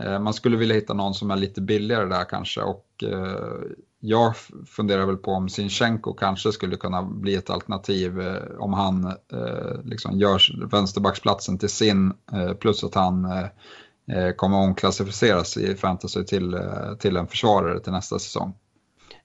eh, 0.00 0.18
man 0.18 0.34
skulle 0.34 0.56
vilja 0.56 0.74
hitta 0.74 0.94
någon 0.94 1.14
som 1.14 1.30
är 1.30 1.36
lite 1.36 1.60
billigare 1.60 2.04
där 2.04 2.24
kanske. 2.24 2.60
Och 2.60 2.86
eh, 3.02 3.62
jag 4.00 4.36
funderar 4.66 5.06
väl 5.06 5.16
på 5.16 5.30
om 5.30 5.48
Sinchenko 5.48 6.12
kanske 6.12 6.52
skulle 6.52 6.76
kunna 6.76 7.02
bli 7.02 7.34
ett 7.34 7.50
alternativ 7.50 8.20
eh, 8.20 8.42
om 8.58 8.72
han 8.72 9.04
eh, 9.06 9.82
liksom 9.84 10.18
gör 10.18 10.66
vänsterbacksplatsen 10.70 11.58
till 11.58 11.68
sin, 11.68 12.12
eh, 12.32 12.52
plus 12.52 12.84
att 12.84 12.94
han 12.94 13.24
eh, 13.24 13.46
eh, 14.16 14.32
kommer 14.32 14.56
omklassificeras 14.56 15.56
i 15.56 15.74
fantasy 15.74 16.24
till, 16.24 16.60
till 16.98 17.16
en 17.16 17.26
försvarare 17.26 17.80
till 17.80 17.92
nästa 17.92 18.18
säsong. 18.18 18.54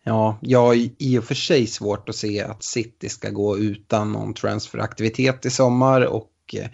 Ja, 0.03 0.37
jag 0.41 0.65
har 0.65 0.75
i 0.97 1.17
och 1.19 1.23
för 1.23 1.35
sig 1.35 1.67
svårt 1.67 2.09
att 2.09 2.15
se 2.15 2.41
att 2.41 2.63
City 2.63 3.09
ska 3.09 3.29
gå 3.29 3.57
utan 3.57 4.11
någon 4.11 4.33
transferaktivitet 4.33 5.45
i 5.45 5.49
sommar 5.49 6.01
och 6.01 6.31
eh, 6.53 6.67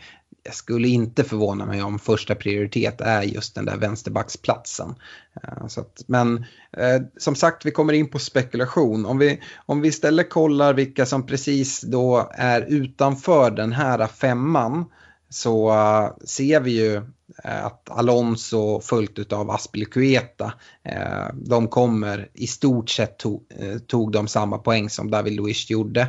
jag 0.43 0.55
skulle 0.55 0.87
inte 0.87 1.23
förvåna 1.23 1.65
mig 1.65 1.83
om 1.83 1.99
första 1.99 2.35
prioritet 2.35 3.01
är 3.01 3.21
just 3.21 3.55
den 3.55 3.65
där 3.65 3.77
vänsterbacksplatsen. 3.77 4.95
Eh, 5.43 5.67
så 5.67 5.81
att, 5.81 6.03
men 6.07 6.45
eh, 6.77 7.01
som 7.17 7.35
sagt, 7.35 7.65
vi 7.65 7.71
kommer 7.71 7.93
in 7.93 8.09
på 8.09 8.19
spekulation. 8.19 9.05
Om 9.05 9.17
vi, 9.17 9.41
om 9.65 9.81
vi 9.81 9.87
istället 9.87 10.29
kollar 10.29 10.73
vilka 10.73 11.05
som 11.05 11.25
precis 11.25 11.81
då 11.81 12.29
är 12.33 12.61
utanför 12.61 13.51
den 13.51 13.73
här 13.73 14.07
femman 14.07 14.85
så 15.29 15.69
uh, 15.71 16.25
ser 16.25 16.59
vi 16.59 16.71
ju 16.71 16.95
eh, 17.43 17.65
att 17.65 17.89
Alonso 17.89 18.81
följt 18.81 19.33
av 19.33 19.51
Aspilicueta, 19.51 20.45
uh, 20.89 21.27
de 21.33 21.67
kommer 21.67 22.29
i 22.33 22.47
stort 22.47 22.89
sett 22.89 23.17
to 23.17 23.39
tog 23.87 24.11
de 24.11 24.27
samma 24.27 24.57
poäng 24.57 24.89
som 24.89 25.11
David 25.11 25.33
Luiz 25.33 25.69
gjorde, 25.69 26.07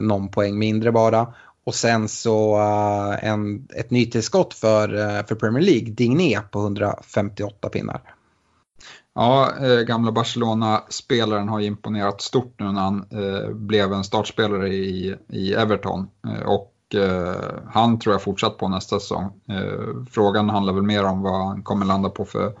någon 0.00 0.28
poäng 0.28 0.58
mindre 0.58 0.92
bara. 0.92 1.34
Och 1.64 1.74
sen 1.74 2.08
så 2.08 2.56
en, 3.22 3.68
ett 3.74 3.90
nytillskott 3.90 4.54
för, 4.54 4.88
för 5.26 5.34
Premier 5.34 5.64
League, 5.64 5.90
Digné 5.90 6.40
på 6.50 6.60
158 6.60 7.68
pinnar. 7.68 8.02
Ja, 9.14 9.52
eh, 9.60 9.80
gamla 9.80 10.12
Barcelona-spelaren 10.12 11.48
har 11.48 11.60
imponerat 11.60 12.20
stort 12.20 12.54
nu 12.58 12.72
när 12.72 12.80
han 12.80 13.06
eh, 13.10 13.50
blev 13.50 13.92
en 13.92 14.04
startspelare 14.04 14.68
i, 14.68 15.16
i 15.28 15.54
Everton. 15.54 16.08
Eh, 16.26 16.42
och 16.42 16.72
eh, 16.94 17.34
han 17.68 17.98
tror 17.98 18.14
jag 18.14 18.22
fortsatt 18.22 18.58
på 18.58 18.68
nästa 18.68 19.00
säsong. 19.00 19.40
Eh, 19.48 20.04
frågan 20.10 20.50
handlar 20.50 20.72
väl 20.72 20.82
mer 20.82 21.04
om 21.04 21.22
vad 21.22 21.46
han 21.46 21.62
kommer 21.62 21.86
landa 21.86 22.08
på 22.08 22.24
för, 22.24 22.52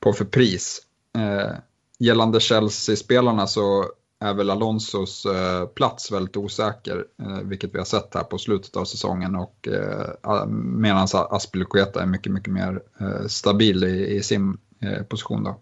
på 0.00 0.12
för 0.12 0.24
pris. 0.24 0.80
Eh, 1.18 1.54
gällande 1.98 2.40
Chelsea-spelarna 2.40 3.46
så 3.46 3.84
är 4.20 4.34
väl 4.34 4.50
Alonsos 4.50 5.26
eh, 5.26 5.66
plats 5.66 6.12
väldigt 6.12 6.36
osäker, 6.36 7.04
eh, 7.22 7.40
vilket 7.44 7.74
vi 7.74 7.78
har 7.78 7.84
sett 7.84 8.14
här 8.14 8.22
på 8.22 8.38
slutet 8.38 8.76
av 8.76 8.84
säsongen 8.84 9.36
och 9.36 9.68
eh, 9.68 10.46
medan 10.46 11.06
Aspilicueta 11.12 12.02
är 12.02 12.06
mycket, 12.06 12.32
mycket 12.32 12.52
mer 12.52 12.82
stabil 13.28 13.84
i, 13.84 14.16
i 14.16 14.22
sin 14.22 14.58
position 15.08 15.44
då. 15.44 15.58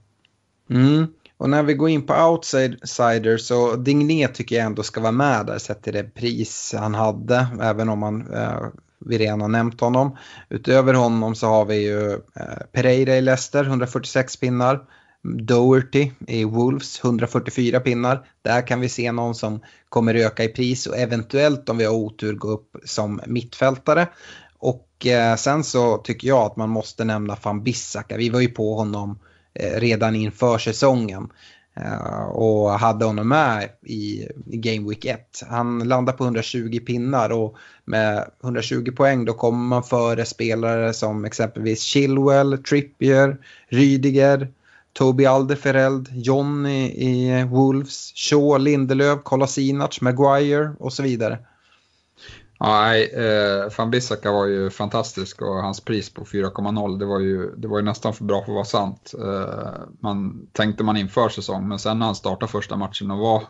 Mm. 0.70 1.06
Och 1.38 1.50
när 1.50 1.62
vi 1.62 1.74
går 1.74 1.88
in 1.88 2.06
på 2.06 2.14
outsider 2.14 3.36
så 3.36 3.76
Digné 3.76 4.28
tycker 4.28 4.56
jag 4.56 4.66
ändå 4.66 4.82
ska 4.82 5.00
vara 5.00 5.12
med 5.12 5.46
där 5.46 5.58
sett 5.58 5.82
till 5.82 5.92
det 5.92 6.14
pris 6.14 6.74
han 6.78 6.94
hade. 6.94 7.46
Även 7.62 7.88
om 7.88 7.98
man, 7.98 8.34
eh, 8.34 8.62
vi 8.98 9.18
redan 9.18 9.40
har 9.40 9.48
nämnt 9.48 9.80
honom. 9.80 10.16
Utöver 10.48 10.94
honom 10.94 11.34
så 11.34 11.46
har 11.46 11.64
vi 11.64 11.76
ju 11.76 12.12
eh, 12.12 12.66
Pereira 12.72 13.16
i 13.16 13.20
Leicester, 13.20 13.64
146 13.64 14.36
pinnar. 14.36 14.80
Doherty 15.22 16.10
i 16.26 16.44
Wolves 16.44 17.04
144 17.04 17.80
pinnar. 17.80 18.26
Där 18.42 18.66
kan 18.66 18.80
vi 18.80 18.88
se 18.88 19.12
någon 19.12 19.34
som 19.34 19.60
kommer 19.88 20.14
öka 20.14 20.44
i 20.44 20.48
pris 20.48 20.86
och 20.86 20.98
eventuellt 20.98 21.68
om 21.68 21.78
vi 21.78 21.84
har 21.84 21.94
otur 21.94 22.34
gå 22.34 22.48
upp 22.48 22.76
som 22.84 23.20
mittfältare. 23.26 24.08
Och 24.58 25.06
eh, 25.06 25.36
sen 25.36 25.64
så 25.64 25.96
tycker 25.98 26.28
jag 26.28 26.46
att 26.46 26.56
man 26.56 26.70
måste 26.70 27.04
nämna 27.04 27.36
van 27.42 27.62
Bissaka. 27.62 28.16
Vi 28.16 28.30
var 28.30 28.40
ju 28.40 28.48
på 28.48 28.74
honom 28.74 29.18
Eh, 29.20 29.27
Eh, 29.54 29.80
redan 29.80 30.14
inför 30.14 30.58
säsongen. 30.58 31.28
Eh, 31.76 32.24
och 32.24 32.70
hade 32.70 33.04
honom 33.04 33.28
med 33.28 33.68
i 33.82 34.28
Game 34.46 34.88
Week 34.88 35.04
1. 35.04 35.42
Han 35.48 35.88
landar 35.88 36.12
på 36.12 36.24
120 36.24 36.80
pinnar 36.86 37.30
och 37.30 37.56
med 37.84 38.30
120 38.42 38.92
poäng 38.96 39.24
då 39.24 39.32
kommer 39.32 39.64
man 39.64 39.82
före 39.82 40.24
spelare 40.24 40.92
som 40.92 41.24
exempelvis 41.24 41.82
Chilwell, 41.82 42.58
Trippier, 42.58 43.36
Rydiger, 43.68 44.48
Toby 44.92 45.24
Alderfereld, 45.24 46.08
Johnny 46.12 46.86
i 46.86 47.44
Wolves, 47.44 48.12
Shaw, 48.14 48.58
Lindelöf, 48.58 49.18
Kolasinac, 49.22 50.00
Maguire 50.00 50.72
och 50.78 50.92
så 50.92 51.02
vidare. 51.02 51.38
Nej, 52.60 53.10
eh, 53.14 53.72
van 53.78 53.90
Bissaka 53.90 54.32
var 54.32 54.46
ju 54.46 54.70
fantastisk 54.70 55.42
och 55.42 55.54
hans 55.54 55.80
pris 55.80 56.10
på 56.10 56.24
4,0 56.24 56.98
det, 56.98 57.04
var 57.04 57.20
ju, 57.20 57.54
det 57.56 57.68
var 57.68 57.78
ju 57.78 57.84
nästan 57.84 58.14
för 58.14 58.24
bra 58.24 58.44
för 58.44 58.52
att 58.52 58.54
vara 58.54 58.64
sant. 58.64 59.14
Eh, 59.18 59.72
man 60.00 60.46
tänkte 60.52 60.84
man 60.84 60.96
inför 60.96 61.28
säsong 61.28 61.68
men 61.68 61.78
sen 61.78 61.98
när 61.98 62.06
han 62.06 62.14
startade 62.14 62.52
första 62.52 62.76
matchen 62.76 63.10
och 63.10 63.18
var 63.18 63.42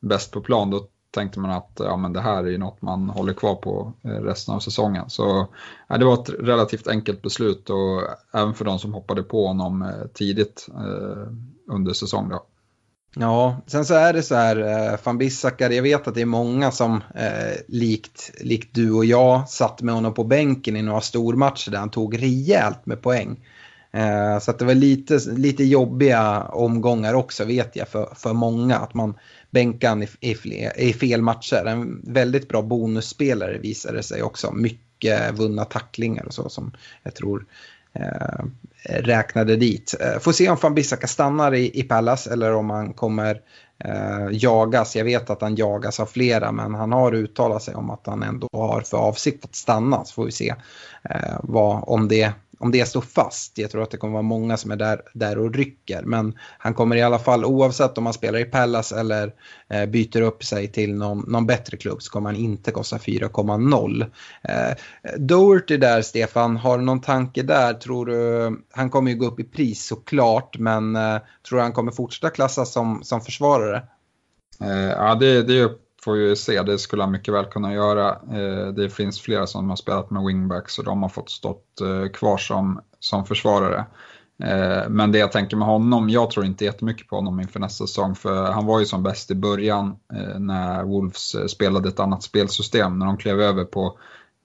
bäst 0.00 0.32
på 0.32 0.40
plan 0.40 0.70
då 0.70 0.86
tänkte 1.10 1.40
man 1.40 1.50
att 1.50 1.72
ja, 1.78 1.96
men 1.96 2.12
det 2.12 2.20
här 2.20 2.44
är 2.44 2.48
ju 2.48 2.58
något 2.58 2.82
man 2.82 3.10
håller 3.10 3.32
kvar 3.32 3.54
på 3.54 3.92
eh, 4.04 4.08
resten 4.08 4.54
av 4.54 4.60
säsongen. 4.60 5.10
Så 5.10 5.46
ja, 5.88 5.98
det 5.98 6.04
var 6.04 6.14
ett 6.14 6.30
relativt 6.30 6.88
enkelt 6.88 7.22
beslut 7.22 7.70
och 7.70 8.02
även 8.32 8.54
för 8.54 8.64
de 8.64 8.78
som 8.78 8.94
hoppade 8.94 9.22
på 9.22 9.46
honom 9.46 9.82
eh, 9.82 10.06
tidigt 10.14 10.66
eh, 10.68 11.32
under 11.68 11.92
säsong. 11.92 12.28
Då. 12.28 12.46
Ja, 13.16 13.60
sen 13.66 13.84
så 13.84 13.94
är 13.94 14.12
det 14.12 14.22
så 14.22 14.34
här, 14.34 14.56
eh, 14.56 14.98
van 15.04 15.18
Bissakar, 15.18 15.70
jag 15.70 15.82
vet 15.82 16.08
att 16.08 16.14
det 16.14 16.20
är 16.20 16.26
många 16.26 16.70
som 16.70 17.02
eh, 17.14 17.60
likt, 17.68 18.30
likt 18.40 18.74
du 18.74 18.92
och 18.92 19.04
jag 19.04 19.48
satt 19.48 19.82
med 19.82 19.94
honom 19.94 20.14
på 20.14 20.24
bänken 20.24 20.76
i 20.76 20.82
några 20.82 21.00
stormatcher 21.00 21.70
där 21.70 21.78
han 21.78 21.90
tog 21.90 22.22
rejält 22.22 22.86
med 22.86 23.02
poäng. 23.02 23.36
Eh, 23.92 24.38
så 24.38 24.50
att 24.50 24.58
det 24.58 24.64
var 24.64 24.74
lite, 24.74 25.18
lite 25.30 25.64
jobbiga 25.64 26.42
omgångar 26.42 27.14
också 27.14 27.44
vet 27.44 27.76
jag 27.76 27.88
för, 27.88 28.08
för 28.16 28.32
många. 28.32 28.76
Att 28.76 28.94
man 28.94 29.14
bänkade 29.50 30.06
i, 30.20 30.30
i, 30.30 30.70
i 30.76 30.92
fel 30.92 31.22
matcher. 31.22 31.64
En 31.66 32.12
väldigt 32.12 32.48
bra 32.48 32.62
bonusspelare 32.62 33.58
visade 33.58 34.02
sig 34.02 34.22
också. 34.22 34.52
Mycket 34.52 35.38
vunna 35.38 35.64
tacklingar 35.64 36.24
och 36.24 36.34
så 36.34 36.48
som 36.48 36.72
jag 37.02 37.14
tror 37.14 37.46
eh, 37.92 38.44
Eh, 38.82 39.02
räknade 39.02 39.56
dit. 39.56 39.94
Eh, 40.00 40.18
får 40.18 40.32
se 40.32 40.50
om 40.50 40.56
van 40.62 40.74
Bissaka 40.74 41.06
stannar 41.06 41.54
i, 41.54 41.80
i 41.80 41.82
Palace 41.82 42.32
eller 42.32 42.54
om 42.54 42.70
han 42.70 42.92
kommer 42.92 43.40
eh, 43.84 44.26
jagas. 44.30 44.96
Jag 44.96 45.04
vet 45.04 45.30
att 45.30 45.42
han 45.42 45.56
jagas 45.56 46.00
av 46.00 46.06
flera 46.06 46.52
men 46.52 46.74
han 46.74 46.92
har 46.92 47.14
uttalat 47.14 47.62
sig 47.62 47.74
om 47.74 47.90
att 47.90 48.06
han 48.06 48.22
ändå 48.22 48.48
har 48.52 48.80
för 48.80 48.96
avsikt 48.96 49.44
att 49.44 49.54
stanna. 49.54 50.04
Så 50.04 50.14
får 50.14 50.24
vi 50.24 50.32
se 50.32 50.54
eh, 51.10 51.38
vad, 51.42 51.84
om 51.86 52.08
det 52.08 52.32
om 52.60 52.70
det 52.70 52.86
står 52.86 53.00
fast. 53.00 53.58
Jag 53.58 53.70
tror 53.70 53.82
att 53.82 53.90
det 53.90 53.96
kommer 53.96 54.12
vara 54.12 54.22
många 54.22 54.56
som 54.56 54.70
är 54.70 54.76
där, 54.76 55.02
där 55.14 55.38
och 55.38 55.54
rycker. 55.54 56.02
Men 56.02 56.38
han 56.58 56.74
kommer 56.74 56.96
i 56.96 57.02
alla 57.02 57.18
fall, 57.18 57.44
oavsett 57.44 57.98
om 57.98 58.06
han 58.06 58.12
spelar 58.12 58.38
i 58.38 58.44
Pallas 58.44 58.92
eller 58.92 59.34
eh, 59.68 59.86
byter 59.86 60.20
upp 60.20 60.44
sig 60.44 60.72
till 60.72 60.94
någon, 60.94 61.24
någon, 61.28 61.46
bättre 61.46 61.76
klubb, 61.76 62.02
så 62.02 62.10
kommer 62.10 62.30
han 62.30 62.40
inte 62.40 62.70
kosta 62.70 62.96
4,0. 62.96 64.10
Eh, 64.42 64.74
Doherty 65.18 65.76
där, 65.76 66.02
Stefan, 66.02 66.56
har 66.56 66.78
du 66.78 66.84
någon 66.84 67.00
tanke 67.00 67.42
där? 67.42 67.74
Tror 67.74 68.06
du, 68.06 68.50
han 68.70 68.90
kommer 68.90 69.10
ju 69.10 69.16
gå 69.16 69.26
upp 69.26 69.40
i 69.40 69.44
pris 69.44 69.86
såklart, 69.86 70.58
men 70.58 70.96
eh, 70.96 71.18
tror 71.48 71.58
du 71.58 71.62
han 71.62 71.72
kommer 71.72 71.92
fortsätta 71.92 72.30
klassas 72.30 72.72
som, 72.72 73.00
som 73.02 73.20
försvarare? 73.20 73.82
Eh, 74.60 74.90
ja, 74.90 75.14
det, 75.14 75.42
det 75.42 75.58
är 75.58 75.70
får 76.04 76.16
ju 76.16 76.36
se, 76.36 76.62
det 76.62 76.78
skulle 76.78 77.02
han 77.02 77.12
mycket 77.12 77.34
väl 77.34 77.44
kunna 77.44 77.74
göra. 77.74 78.08
Eh, 78.10 78.66
det 78.66 78.90
finns 78.90 79.20
flera 79.20 79.46
som 79.46 79.68
har 79.68 79.76
spelat 79.76 80.10
med 80.10 80.24
wingbacks 80.24 80.78
och 80.78 80.84
de 80.84 81.02
har 81.02 81.08
fått 81.08 81.30
stått 81.30 81.80
eh, 81.80 82.12
kvar 82.12 82.36
som, 82.36 82.80
som 83.00 83.26
försvarare. 83.26 83.84
Eh, 84.42 84.88
men 84.88 85.12
det 85.12 85.18
jag 85.18 85.32
tänker 85.32 85.56
med 85.56 85.68
honom, 85.68 86.10
jag 86.10 86.30
tror 86.30 86.46
inte 86.46 86.64
jättemycket 86.64 87.08
på 87.08 87.16
honom 87.16 87.40
inför 87.40 87.60
nästa 87.60 87.86
säsong 87.86 88.14
för 88.14 88.52
han 88.52 88.66
var 88.66 88.80
ju 88.80 88.86
som 88.86 89.02
bäst 89.02 89.30
i 89.30 89.34
början 89.34 89.96
när 90.38 90.84
Wolves 90.84 91.50
spelade 91.50 91.88
ett 91.88 92.00
annat 92.00 92.22
spelsystem. 92.22 92.98
När 92.98 93.06
de 93.06 93.16
klev 93.16 93.40
över 93.40 93.64
på 93.64 93.98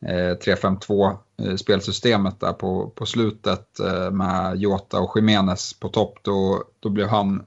3-5-2 0.05 1.17
spelsystemet 1.57 2.39
där 2.39 2.53
på, 2.53 2.89
på 2.95 3.05
slutet 3.05 3.67
med 4.11 4.55
Jota 4.55 4.99
och 4.99 5.17
Jiménez 5.17 5.79
på 5.79 5.89
topp 5.89 6.19
då, 6.21 6.63
då 6.79 6.89
blev 6.89 7.07
han 7.07 7.43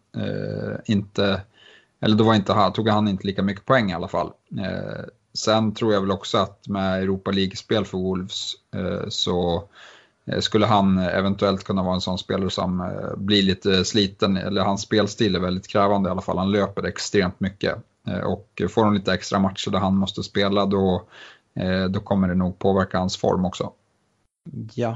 inte 0.85 1.41
eller 2.01 2.17
då 2.17 2.25
var 2.25 2.35
inte 2.35 2.53
han, 2.53 2.73
tog 2.73 2.89
han 2.89 3.09
inte 3.09 3.27
lika 3.27 3.43
mycket 3.43 3.65
poäng 3.65 3.91
i 3.91 3.95
alla 3.95 4.09
fall. 4.09 4.33
Eh, 4.59 5.05
sen 5.35 5.75
tror 5.75 5.93
jag 5.93 6.01
väl 6.01 6.11
också 6.11 6.39
att 6.39 6.69
med 6.69 7.03
Europa 7.03 7.31
League-spel 7.31 7.85
för 7.85 7.99
Wolves 7.99 8.53
eh, 8.75 9.09
så 9.09 9.65
eh, 10.27 10.41
skulle 10.41 10.67
han 10.67 10.99
eventuellt 10.99 11.65
kunna 11.65 11.83
vara 11.83 11.95
en 11.95 12.01
sån 12.01 12.19
spelare 12.19 12.51
som 12.51 12.81
eh, 12.81 13.17
blir 13.17 13.43
lite 13.43 13.85
sliten, 13.85 14.37
eller 14.37 14.63
hans 14.63 14.83
spelstil 14.83 15.35
är 15.35 15.41
väldigt 15.41 15.69
krävande 15.69 16.09
i 16.09 16.13
alla 16.13 16.21
fall. 16.21 16.39
Han 16.39 16.53
löper 16.53 16.87
extremt 16.87 17.41
mycket. 17.41 17.77
Eh, 18.09 18.21
och 18.21 18.63
får 18.71 18.85
han 18.85 18.95
lite 18.95 19.13
extra 19.13 19.39
matcher 19.39 19.71
där 19.71 19.79
han 19.79 19.97
måste 19.97 20.23
spela 20.23 20.67
då, 20.67 21.03
eh, 21.55 21.85
då 21.85 22.01
kommer 22.01 22.29
det 22.29 22.35
nog 22.35 22.59
påverka 22.59 22.99
hans 22.99 23.17
form 23.17 23.45
också. 23.45 23.73
Ja. 24.75 24.89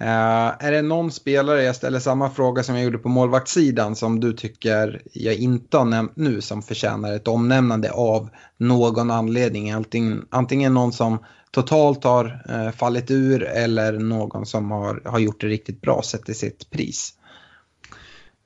Uh, 0.00 0.66
är 0.66 0.72
det 0.72 0.82
någon 0.82 1.12
spelare, 1.12 1.62
jag 1.62 1.76
ställer 1.76 1.98
samma 1.98 2.30
fråga 2.30 2.62
som 2.62 2.74
jag 2.74 2.84
gjorde 2.84 2.98
på 2.98 3.08
målvaktssidan, 3.08 3.96
som 3.96 4.20
du 4.20 4.32
tycker 4.32 5.00
jag 5.12 5.34
inte 5.34 5.76
har 5.78 5.84
nämnt 5.84 6.16
nu 6.16 6.40
som 6.40 6.62
förtjänar 6.62 7.12
ett 7.12 7.28
omnämnande 7.28 7.90
av 7.90 8.30
någon 8.56 9.10
anledning? 9.10 9.70
Antingen, 9.70 10.26
antingen 10.30 10.74
någon 10.74 10.92
som 10.92 11.18
totalt 11.50 12.04
har 12.04 12.44
uh, 12.50 12.70
fallit 12.70 13.10
ur 13.10 13.42
eller 13.42 13.92
någon 13.92 14.46
som 14.46 14.70
har, 14.70 15.02
har 15.04 15.18
gjort 15.18 15.40
det 15.40 15.46
riktigt 15.46 15.80
bra 15.80 16.02
sett 16.02 16.24
till 16.24 16.38
sitt 16.38 16.70
pris. 16.70 17.14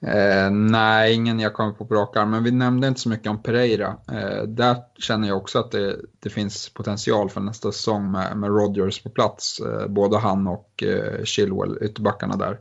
Eh, 0.01 0.51
nej, 0.51 1.15
ingen 1.15 1.41
jag 1.41 1.55
kommer 1.55 1.73
på 1.73 1.87
på 1.87 1.95
rak 1.95 2.17
arm, 2.17 2.31
men 2.31 2.45
vi 2.45 2.51
nämnde 2.51 2.89
inte 2.89 3.01
så 3.01 3.09
mycket 3.09 3.31
om 3.31 3.43
Pereira. 3.43 3.97
Eh, 4.13 4.43
där 4.43 4.77
känner 4.99 5.29
jag 5.29 5.37
också 5.37 5.59
att 5.59 5.71
det, 5.71 5.97
det, 6.21 6.31
finns 6.31 6.69
potential 6.69 7.31
för 7.31 7.41
nästa 7.41 7.73
säsong 7.73 8.11
med, 8.11 8.37
med 8.37 8.51
Rodgers 8.51 9.03
på 9.03 9.11
plats. 9.11 9.61
Eh, 9.61 9.89
både 9.89 10.19
han 10.19 10.47
och 10.47 10.83
eh, 10.83 11.25
Chilwell, 11.25 11.79
ytterbackarna 11.81 12.37
där, 12.37 12.59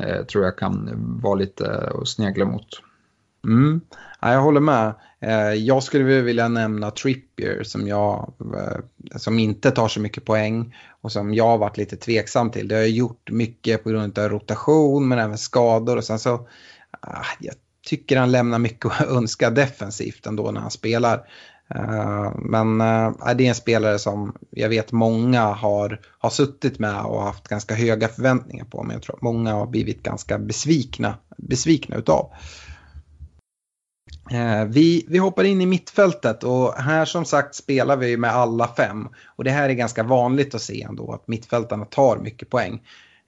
eh, 0.00 0.24
tror 0.24 0.44
jag 0.44 0.58
kan 0.58 0.88
vara 1.22 1.34
lite 1.34 1.92
att 1.94 2.08
snegla 2.08 2.44
mot. 2.44 2.68
Mm. 3.44 3.80
Ja, 4.20 4.32
jag 4.32 4.40
håller 4.40 4.60
med. 4.60 4.94
Eh, 5.20 5.52
jag 5.52 5.82
skulle 5.82 6.04
vilja 6.04 6.48
nämna 6.48 6.90
Trippier 6.90 7.62
som, 7.62 7.88
jag, 7.88 8.32
eh, 8.56 9.16
som 9.16 9.38
inte 9.38 9.70
tar 9.70 9.88
så 9.88 10.00
mycket 10.00 10.24
poäng 10.24 10.76
och 11.00 11.12
som 11.12 11.34
jag 11.34 11.46
har 11.46 11.58
varit 11.58 11.76
lite 11.76 11.96
tveksam 11.96 12.50
till. 12.50 12.68
Det 12.68 12.74
har 12.74 12.82
jag 12.82 12.90
gjort 12.90 13.30
mycket 13.30 13.84
på 13.84 13.90
grund 13.90 14.18
av 14.18 14.28
rotation 14.28 15.08
men 15.08 15.18
även 15.18 15.38
skador 15.38 15.96
och 15.96 16.04
sen 16.04 16.18
så 16.18 16.48
ah, 17.00 17.24
jag 17.40 17.54
tycker 17.86 18.16
han 18.16 18.30
lämnar 18.30 18.58
mycket 18.58 18.86
att 18.86 19.08
önska 19.08 19.50
defensivt 19.50 20.26
ändå 20.26 20.50
när 20.50 20.60
han 20.60 20.70
spelar. 20.70 21.28
Eh, 21.74 22.32
men 22.36 22.78
det 23.36 23.44
är 23.44 23.48
en 23.48 23.54
spelare 23.54 23.98
som 23.98 24.36
jag 24.50 24.68
vet 24.68 24.92
många 24.92 25.42
har, 25.42 26.00
har 26.18 26.30
suttit 26.30 26.78
med 26.78 27.00
och 27.04 27.22
haft 27.22 27.48
ganska 27.48 27.74
höga 27.74 28.08
förväntningar 28.08 28.64
på. 28.64 28.82
Men 28.82 28.92
jag 28.92 29.02
tror 29.02 29.16
att 29.16 29.22
många 29.22 29.52
har 29.52 29.66
blivit 29.66 30.02
ganska 30.02 30.38
besvikna, 30.38 31.14
besvikna 31.36 31.96
utav. 31.96 32.32
Eh, 34.30 34.64
vi, 34.64 35.04
vi 35.08 35.18
hoppar 35.18 35.44
in 35.44 35.60
i 35.60 35.66
mittfältet 35.66 36.44
och 36.44 36.74
här 36.74 37.04
som 37.04 37.24
sagt 37.24 37.54
spelar 37.54 37.96
vi 37.96 38.16
med 38.16 38.30
alla 38.30 38.68
fem. 38.68 39.08
Och 39.36 39.44
det 39.44 39.50
här 39.50 39.68
är 39.68 39.74
ganska 39.74 40.02
vanligt 40.02 40.54
att 40.54 40.62
se 40.62 40.82
ändå 40.82 41.12
att 41.12 41.28
mittfältarna 41.28 41.84
tar 41.84 42.18
mycket 42.18 42.50
poäng. 42.50 42.82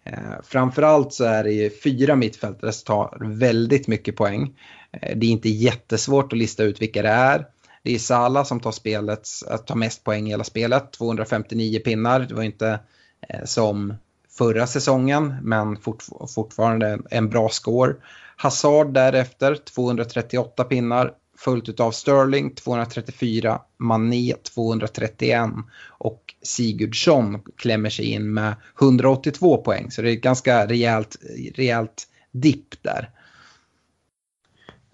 Eh, 0.05 0.43
framförallt 0.43 1.13
så 1.13 1.25
är 1.25 1.45
det 1.45 1.53
ju 1.53 1.71
fyra 1.71 2.17
mittfältare 2.17 2.73
som 2.73 2.85
tar 2.85 3.19
väldigt 3.21 3.89
mycket 3.89 4.17
poäng. 4.17 4.55
Eh, 4.93 5.17
det 5.17 5.27
är 5.27 5.31
inte 5.31 5.49
jättesvårt 5.49 6.33
att 6.33 6.39
lista 6.39 6.63
ut 6.63 6.83
vilka 6.83 7.03
det 7.03 7.09
är. 7.09 7.47
Det 7.83 7.95
är 7.95 7.99
Sala 7.99 8.45
som 8.45 8.61
tar, 8.61 8.73
spelets, 8.73 9.45
tar 9.67 9.75
mest 9.75 10.05
poäng 10.05 10.27
i 10.27 10.31
hela 10.31 10.45
spelet, 10.45 10.93
259 10.93 11.81
pinnar. 11.85 12.21
Det 12.21 12.35
var 12.35 12.43
inte 12.43 12.81
eh, 13.29 13.45
som 13.45 13.95
förra 14.39 14.67
säsongen, 14.67 15.37
men 15.43 15.77
fort, 15.77 16.05
fortfarande 16.35 16.99
en 17.11 17.29
bra 17.29 17.49
score. 17.49 17.95
Hazard 18.41 18.95
därefter, 18.95 19.55
238 19.55 20.65
pinnar 20.65 21.13
följt 21.39 21.81
av 21.81 21.91
Sterling 21.91 22.55
234, 22.55 23.61
Mané 23.79 24.35
231 24.55 25.51
och 25.89 26.35
Sigurdsson 26.43 27.43
klämmer 27.57 27.91
sig 27.91 28.05
in 28.05 28.35
med 28.35 28.55
182 28.81 29.57
poäng. 29.57 29.91
Så 29.91 30.03
det 30.03 30.11
är 30.11 30.13
ett 30.13 30.23
ganska 30.23 30.67
rejält, 30.67 31.17
rejält 31.55 32.09
dipp 32.31 32.83
där. 32.83 33.11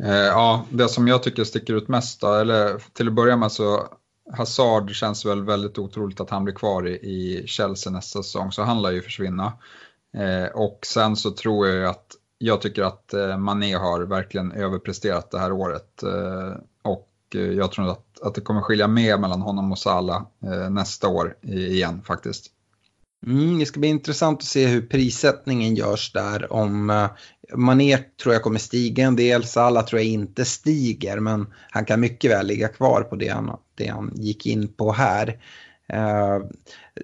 Eh, 0.03 0.11
ja, 0.15 0.65
det 0.71 0.89
som 0.89 1.09
jag 1.09 1.23
tycker 1.23 1.45
sticker 1.45 1.75
ut 1.75 1.89
mest 1.89 2.21
då, 2.21 2.35
eller 2.35 2.83
till 2.93 3.09
att 3.09 3.15
börja 3.15 3.37
med 3.37 3.53
så 3.53 3.89
Hazard 4.37 4.91
känns 4.91 5.27
väl 5.27 5.45
väldigt 5.45 5.79
otroligt 5.79 6.21
att 6.21 6.31
han 6.31 6.45
blir 6.45 6.55
kvar 6.55 6.89
i 6.89 7.45
Chelsea 7.47 7.93
nästa 7.93 8.23
säsong, 8.23 8.53
så 8.53 8.63
han 8.63 8.83
lär 8.83 8.91
ju 8.91 9.03
försvinna. 9.03 9.53
Eh, 10.17 10.47
och 10.55 10.79
sen 10.87 11.17
så 11.17 11.31
tror 11.31 11.69
jag 11.69 11.91
att 11.91 12.15
jag 12.38 12.61
tycker 12.61 12.83
att 12.83 13.14
eh, 13.14 13.38
Mané 13.38 13.75
har 13.75 14.01
verkligen 14.01 14.53
överpresterat 14.53 15.31
det 15.31 15.38
här 15.38 15.53
året. 15.53 16.03
Eh, 16.03 16.61
och 16.83 17.09
eh, 17.35 17.40
jag 17.40 17.72
tror 17.72 17.90
att, 17.90 18.20
att 18.22 18.35
det 18.35 18.40
kommer 18.40 18.61
skilja 18.61 18.88
mer 18.88 19.18
mellan 19.18 19.42
honom 19.42 19.72
och 19.72 19.79
Salah 19.79 20.22
nästa 20.70 21.09
år 21.09 21.37
igen 21.42 22.03
faktiskt. 22.03 22.46
Mm, 23.27 23.59
det 23.59 23.66
ska 23.66 23.81
bli 23.81 23.88
intressant 23.88 24.38
att 24.38 24.44
se 24.44 24.66
hur 24.66 24.83
prissättningen 24.83 25.75
görs 25.75 26.12
där. 26.12 26.53
Om 26.53 27.09
Mané 27.55 27.99
tror 28.22 28.35
jag 28.35 28.42
kommer 28.42 28.59
stiga 28.59 29.05
en 29.05 29.16
del, 29.16 29.44
Salah 29.44 29.85
tror 29.85 30.01
jag 30.01 30.09
inte 30.09 30.44
stiger 30.44 31.20
men 31.20 31.46
han 31.70 31.85
kan 31.85 32.01
mycket 32.01 32.31
väl 32.31 32.46
ligga 32.46 32.68
kvar 32.68 33.03
på 33.03 33.16
det 33.16 33.29
han, 33.29 33.57
det 33.75 33.87
han 33.87 34.12
gick 34.14 34.46
in 34.46 34.68
på 34.68 34.92
här. 34.92 35.40
Eh, 35.92 36.38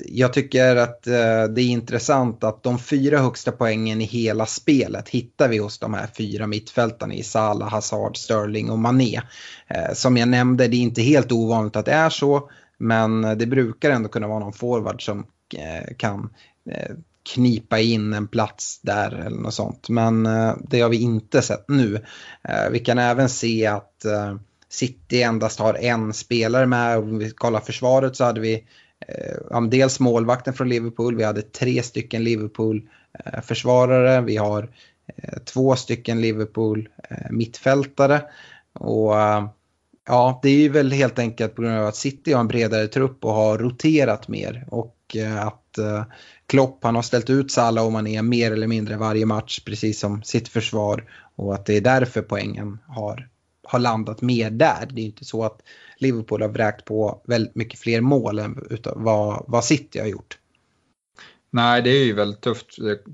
jag 0.06 0.32
tycker 0.32 0.76
att 0.76 1.06
eh, 1.06 1.44
det 1.44 1.62
är 1.62 1.66
intressant 1.66 2.44
att 2.44 2.62
de 2.62 2.78
fyra 2.78 3.18
högsta 3.18 3.52
poängen 3.52 4.00
i 4.00 4.04
hela 4.04 4.46
spelet 4.46 5.08
hittar 5.08 5.48
vi 5.48 5.58
hos 5.58 5.78
de 5.78 5.94
här 5.94 6.06
fyra 6.16 6.46
mittfältarna 6.46 7.14
i 7.14 7.22
Salah, 7.22 7.70
Hazard, 7.70 8.16
Sterling 8.16 8.70
och 8.70 8.78
Mané. 8.78 9.20
Eh, 9.68 9.92
som 9.92 10.16
jag 10.16 10.28
nämnde, 10.28 10.68
det 10.68 10.76
är 10.76 10.80
inte 10.80 11.02
helt 11.02 11.32
ovanligt 11.32 11.76
att 11.76 11.84
det 11.84 11.92
är 11.92 12.10
så, 12.10 12.50
men 12.78 13.22
det 13.22 13.46
brukar 13.46 13.90
ändå 13.90 14.08
kunna 14.08 14.28
vara 14.28 14.38
någon 14.38 14.52
forward 14.52 15.04
som 15.04 15.26
kan 15.96 16.30
knipa 17.34 17.78
in 17.78 18.12
en 18.12 18.28
plats 18.28 18.80
där 18.82 19.12
eller 19.26 19.36
något 19.36 19.54
sånt. 19.54 19.88
Men 19.88 20.28
det 20.60 20.80
har 20.80 20.88
vi 20.88 21.02
inte 21.02 21.42
sett 21.42 21.68
nu. 21.68 22.04
Vi 22.70 22.78
kan 22.78 22.98
även 22.98 23.28
se 23.28 23.66
att 23.66 24.04
City 24.72 25.22
endast 25.22 25.58
har 25.58 25.74
en 25.74 26.12
spelare 26.12 26.66
med. 26.66 26.98
Om 26.98 27.18
vi 27.18 27.30
kollar 27.30 27.60
försvaret 27.60 28.16
så 28.16 28.24
hade 28.24 28.40
vi 28.40 28.64
eh, 29.08 29.62
dels 29.62 30.00
målvakten 30.00 30.54
från 30.54 30.68
Liverpool, 30.68 31.16
vi 31.16 31.24
hade 31.24 31.42
tre 31.42 31.82
stycken 31.82 32.24
Liverpool-försvarare, 32.24 34.20
vi 34.20 34.36
har 34.36 34.70
eh, 35.16 35.38
två 35.38 35.76
stycken 35.76 36.20
Liverpool-mittfältare. 36.20 38.14
Eh, 38.14 38.22
och 38.72 39.20
eh, 39.20 39.48
ja, 40.06 40.40
det 40.42 40.48
är 40.48 40.56
ju 40.56 40.68
väl 40.68 40.92
helt 40.92 41.18
enkelt 41.18 41.54
på 41.54 41.62
grund 41.62 41.78
av 41.78 41.86
att 41.86 41.96
City 41.96 42.32
har 42.32 42.40
en 42.40 42.48
bredare 42.48 42.88
trupp 42.88 43.24
och 43.24 43.34
har 43.34 43.58
roterat 43.58 44.28
mer. 44.28 44.64
Och 44.68 44.96
eh, 45.16 45.46
att 45.46 45.78
eh, 45.78 46.04
Klopp 46.46 46.84
han 46.84 46.94
har 46.94 47.02
ställt 47.02 47.30
ut 47.30 47.50
Salah 47.50 47.86
och 47.86 47.92
Mané 47.92 48.22
mer 48.22 48.52
eller 48.52 48.66
mindre 48.66 48.96
varje 48.96 49.26
match, 49.26 49.60
precis 49.64 50.00
som 50.00 50.22
sitt 50.22 50.48
försvar. 50.48 51.04
Och 51.36 51.54
att 51.54 51.66
det 51.66 51.76
är 51.76 51.80
därför 51.80 52.22
poängen 52.22 52.78
har 52.86 53.28
har 53.62 53.78
landat 53.78 54.22
mer 54.22 54.50
där. 54.50 54.88
Det 54.90 55.00
är 55.00 55.06
inte 55.06 55.24
så 55.24 55.44
att 55.44 55.62
Liverpool 55.98 56.42
har 56.42 56.48
vräkt 56.48 56.84
på 56.84 57.22
väldigt 57.24 57.54
mycket 57.54 57.80
fler 57.80 58.00
mål 58.00 58.38
än 58.38 58.64
vad, 58.96 59.44
vad 59.48 59.64
City 59.64 59.98
har 59.98 60.06
gjort. 60.06 60.38
Nej, 61.54 61.82
det 61.82 61.90
är 61.90 62.04
ju 62.04 62.12
väldigt 62.12 62.40
tufft 62.40 62.66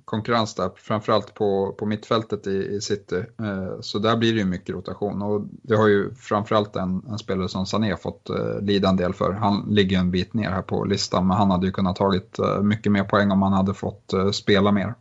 konkurrens 0.04 0.54
där, 0.54 0.70
framförallt 0.76 1.34
på, 1.34 1.72
på 1.78 1.86
mittfältet 1.86 2.46
i, 2.46 2.50
i 2.50 2.80
City. 2.80 3.16
Eh, 3.16 3.80
så 3.80 3.98
där 3.98 4.16
blir 4.16 4.32
det 4.32 4.38
ju 4.38 4.44
mycket 4.44 4.74
rotation 4.74 5.22
och 5.22 5.42
det 5.62 5.76
har 5.76 5.88
ju 5.88 6.14
framförallt 6.14 6.76
en, 6.76 7.02
en 7.08 7.18
spelare 7.18 7.48
som 7.48 7.66
Sané 7.66 7.96
fått 7.96 8.30
eh, 8.30 8.60
lida 8.60 8.88
en 8.88 8.96
del 8.96 9.14
för. 9.14 9.32
Han 9.32 9.66
ligger 9.70 9.98
en 9.98 10.10
bit 10.10 10.34
ner 10.34 10.50
här 10.50 10.62
på 10.62 10.84
listan, 10.84 11.26
men 11.26 11.36
han 11.36 11.50
hade 11.50 11.66
ju 11.66 11.72
kunnat 11.72 11.96
tagit 11.96 12.38
eh, 12.38 12.62
mycket 12.62 12.92
mer 12.92 13.04
poäng 13.04 13.30
om 13.30 13.42
han 13.42 13.52
hade 13.52 13.74
fått 13.74 14.12
eh, 14.12 14.30
spela 14.30 14.72
mer. 14.72 14.94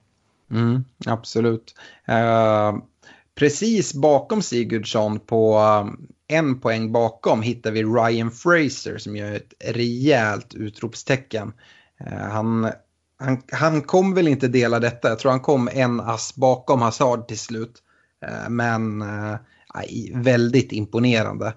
Mm, 0.52 0.84
absolut. 1.06 1.76
Uh, 2.10 2.82
Precis 3.38 3.94
bakom 3.94 4.42
Sigurdsson 4.42 5.20
på 5.20 5.58
eh, 5.58 6.38
en 6.38 6.60
poäng 6.60 6.92
bakom 6.92 7.42
hittar 7.42 7.72
vi 7.72 7.84
Ryan 7.84 8.32
Fraser 8.32 8.98
som 8.98 9.16
gör 9.16 9.32
ett 9.32 9.54
rejält 9.60 10.54
utropstecken. 10.54 11.54
Eh, 12.00 12.18
han, 12.18 12.72
han, 13.20 13.42
han 13.52 13.82
kom 13.82 14.14
väl 14.14 14.28
inte 14.28 14.48
dela 14.48 14.80
detta, 14.80 15.10
jag 15.10 15.20
tror 15.20 15.32
han 15.32 15.40
kom 15.40 15.70
en 15.74 16.00
ass 16.00 16.36
bakom 16.36 16.82
Hazard 16.82 17.28
till 17.28 17.40
slut. 17.40 17.74
Eh, 18.26 18.50
men 18.50 19.02
äh, 19.02 19.36
väldigt 20.14 20.72
imponerande. 20.72 21.54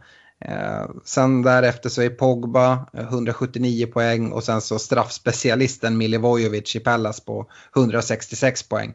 Sen 1.04 1.42
därefter 1.42 1.88
så 1.88 2.02
är 2.02 2.10
Pogba 2.10 2.86
179 2.92 3.86
poäng 3.86 4.32
och 4.32 4.44
sen 4.44 4.60
så 4.60 4.78
straffspecialisten 4.78 5.98
Milivojevic 5.98 6.76
i 6.76 6.80
Pallas 6.80 7.20
på 7.20 7.46
166 7.76 8.62
poäng. 8.62 8.94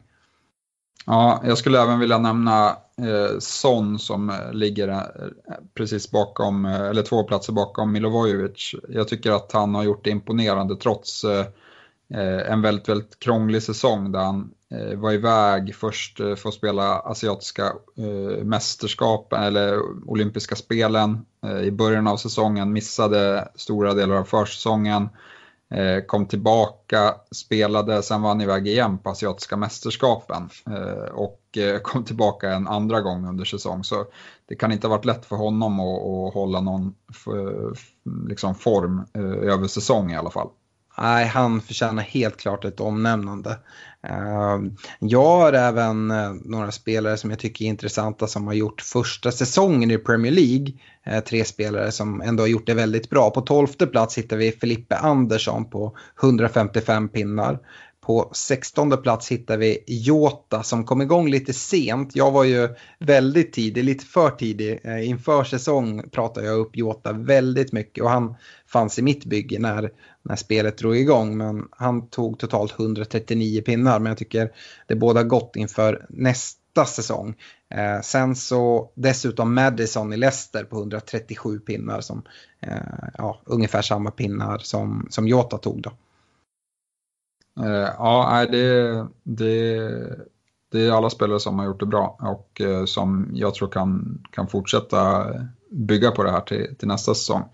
Ja, 1.06 1.42
jag 1.44 1.58
skulle 1.58 1.82
även 1.82 1.98
vilja 1.98 2.18
nämna 2.18 2.68
eh, 2.98 3.38
Son 3.38 3.98
som 3.98 4.30
eh, 4.30 4.52
ligger 4.52 4.88
eh, 4.88 5.00
precis 5.74 6.10
bakom, 6.10 6.64
eh, 6.64 6.80
eller 6.80 7.02
två 7.02 7.24
platser 7.24 7.52
bakom 7.52 7.92
Milovojevic. 7.92 8.74
Jag 8.88 9.08
tycker 9.08 9.30
att 9.30 9.52
han 9.52 9.74
har 9.74 9.84
gjort 9.84 10.04
det 10.04 10.10
imponerande 10.10 10.76
trots 10.76 11.24
eh, 11.24 11.46
en 12.52 12.62
väldigt, 12.62 12.88
väldigt 12.88 13.18
krånglig 13.18 13.62
säsong 13.62 14.12
där 14.12 14.20
han 14.20 14.50
eh, 14.70 14.98
var 14.98 15.12
iväg 15.12 15.74
först 15.74 16.20
eh, 16.20 16.34
för 16.34 16.48
att 16.48 16.54
spela 16.54 16.98
asiatiska 16.98 17.64
eh, 17.96 18.44
mästerskapen 18.44 19.42
eller 19.42 19.80
olympiska 20.10 20.56
spelen 20.56 21.24
i 21.64 21.70
början 21.70 22.06
av 22.06 22.16
säsongen, 22.16 22.72
missade 22.72 23.48
stora 23.54 23.94
delar 23.94 24.16
av 24.16 24.24
försäsongen. 24.24 25.08
Eh, 25.70 26.04
kom 26.06 26.26
tillbaka, 26.26 27.14
spelade, 27.30 28.02
sen 28.02 28.22
var 28.22 28.28
han 28.28 28.40
iväg 28.40 28.68
igen 28.68 28.98
på 28.98 29.10
asiatiska 29.10 29.56
mästerskapen 29.56 30.48
eh, 30.66 31.14
och 31.14 31.58
eh, 31.58 31.78
kom 31.78 32.04
tillbaka 32.04 32.50
en 32.50 32.68
andra 32.68 33.00
gång 33.00 33.28
under 33.28 33.44
säsong. 33.44 33.84
Så 33.84 34.06
det 34.48 34.56
kan 34.56 34.72
inte 34.72 34.86
ha 34.86 34.96
varit 34.96 35.04
lätt 35.04 35.26
för 35.26 35.36
honom 35.36 35.80
att, 35.80 36.02
att 36.02 36.34
hålla 36.34 36.60
någon 36.60 36.94
liksom 38.28 38.54
form 38.54 39.06
eh, 39.14 39.52
över 39.52 39.66
säsong 39.66 40.12
i 40.12 40.16
alla 40.16 40.30
fall. 40.30 40.48
Nej, 40.98 41.26
han 41.26 41.60
förtjänar 41.60 42.02
helt 42.02 42.36
klart 42.36 42.64
ett 42.64 42.80
omnämnande. 42.80 43.58
Ehm, 44.08 44.76
jag 44.98 45.36
har 45.36 45.52
även 45.52 46.10
eh, 46.10 46.32
några 46.44 46.72
spelare 46.72 47.16
som 47.16 47.30
jag 47.30 47.38
tycker 47.38 47.64
är 47.64 47.68
intressanta 47.68 48.26
som 48.26 48.46
har 48.46 48.54
gjort 48.54 48.80
första 48.80 49.32
säsongen 49.32 49.90
i 49.90 49.98
Premier 49.98 50.32
League. 50.32 50.72
Eh, 51.06 51.24
tre 51.24 51.44
spelare 51.44 51.92
som 51.92 52.20
ändå 52.20 52.42
har 52.42 52.48
gjort 52.48 52.66
det 52.66 52.74
väldigt 52.74 53.10
bra. 53.10 53.30
På 53.30 53.40
tolfte 53.40 53.86
plats 53.86 54.18
hittar 54.18 54.36
vi 54.36 54.52
Filippe 54.52 54.96
Andersson 54.96 55.70
på 55.70 55.96
155 56.22 57.08
pinnar. 57.08 57.58
På 58.06 58.30
16 58.32 59.02
plats 59.02 59.28
hittar 59.32 59.56
vi 59.56 59.84
Jota 59.86 60.62
som 60.62 60.84
kom 60.84 61.02
igång 61.02 61.28
lite 61.28 61.52
sent. 61.52 62.16
Jag 62.16 62.30
var 62.30 62.44
ju 62.44 62.68
väldigt 62.98 63.52
tidig, 63.52 63.84
lite 63.84 64.04
för 64.04 64.30
tidig. 64.30 64.80
Eh, 64.84 65.08
inför 65.08 65.44
säsong 65.44 66.10
pratade 66.10 66.46
jag 66.46 66.58
upp 66.58 66.76
Jota 66.76 67.12
väldigt 67.12 67.72
mycket 67.72 68.04
och 68.04 68.10
han 68.10 68.34
fanns 68.66 68.98
i 68.98 69.02
mitt 69.02 69.24
bygge 69.24 69.58
när, 69.58 69.90
när 70.22 70.36
spelet 70.36 70.78
drog 70.78 70.96
igång. 70.96 71.36
Men 71.36 71.68
han 71.70 72.08
tog 72.08 72.38
totalt 72.38 72.80
139 72.80 73.62
pinnar. 73.62 73.98
Men 73.98 74.10
jag 74.10 74.18
tycker 74.18 74.52
det 74.86 74.94
båda 74.94 75.22
gott 75.22 75.56
inför 75.56 76.06
nästa 76.08 76.84
säsong. 76.84 77.34
Eh, 77.74 78.00
sen 78.02 78.36
så 78.36 78.90
dessutom 78.94 79.54
Madison 79.54 80.12
i 80.12 80.16
Leicester 80.16 80.64
på 80.64 80.76
137 80.76 81.58
pinnar 81.58 82.00
som 82.00 82.22
eh, 82.60 83.08
ja, 83.18 83.40
ungefär 83.44 83.82
samma 83.82 84.10
pinnar 84.10 84.58
som, 84.58 85.06
som 85.10 85.28
Jota 85.28 85.58
tog 85.58 85.82
då. 85.82 85.92
Eh, 87.60 87.90
ja, 87.98 88.46
det, 88.50 89.06
det, 89.22 89.90
det 90.72 90.86
är 90.86 90.92
alla 90.92 91.10
spelare 91.10 91.40
som 91.40 91.58
har 91.58 91.66
gjort 91.66 91.80
det 91.80 91.86
bra 91.86 92.18
och 92.20 92.60
eh, 92.60 92.84
som 92.84 93.30
jag 93.32 93.54
tror 93.54 93.68
kan, 93.68 94.18
kan 94.30 94.48
fortsätta 94.48 95.26
bygga 95.70 96.10
på 96.10 96.22
det 96.22 96.30
här 96.30 96.40
till, 96.40 96.76
till 96.78 96.88
nästa 96.88 97.14
säsong. 97.14 97.44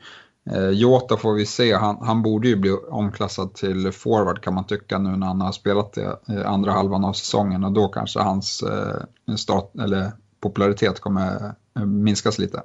Eh, 0.50 0.68
Jota 0.68 1.16
får 1.16 1.34
vi 1.34 1.46
se, 1.46 1.74
han, 1.74 1.98
han 2.00 2.22
borde 2.22 2.48
ju 2.48 2.56
bli 2.56 2.70
omklassad 2.90 3.54
till 3.54 3.92
forward 3.92 4.42
kan 4.42 4.54
man 4.54 4.66
tycka 4.66 4.98
nu 4.98 5.16
när 5.16 5.26
han 5.26 5.40
har 5.40 5.52
spelat 5.52 5.92
det 5.92 6.46
andra 6.46 6.72
halvan 6.72 7.04
av 7.04 7.12
säsongen 7.12 7.64
och 7.64 7.72
då 7.72 7.88
kanske 7.88 8.20
hans 8.20 8.62
eh, 8.62 9.34
start, 9.36 9.70
eller 9.80 10.12
popularitet 10.40 11.00
kommer 11.00 11.54
minskas 11.84 12.38
lite. 12.38 12.62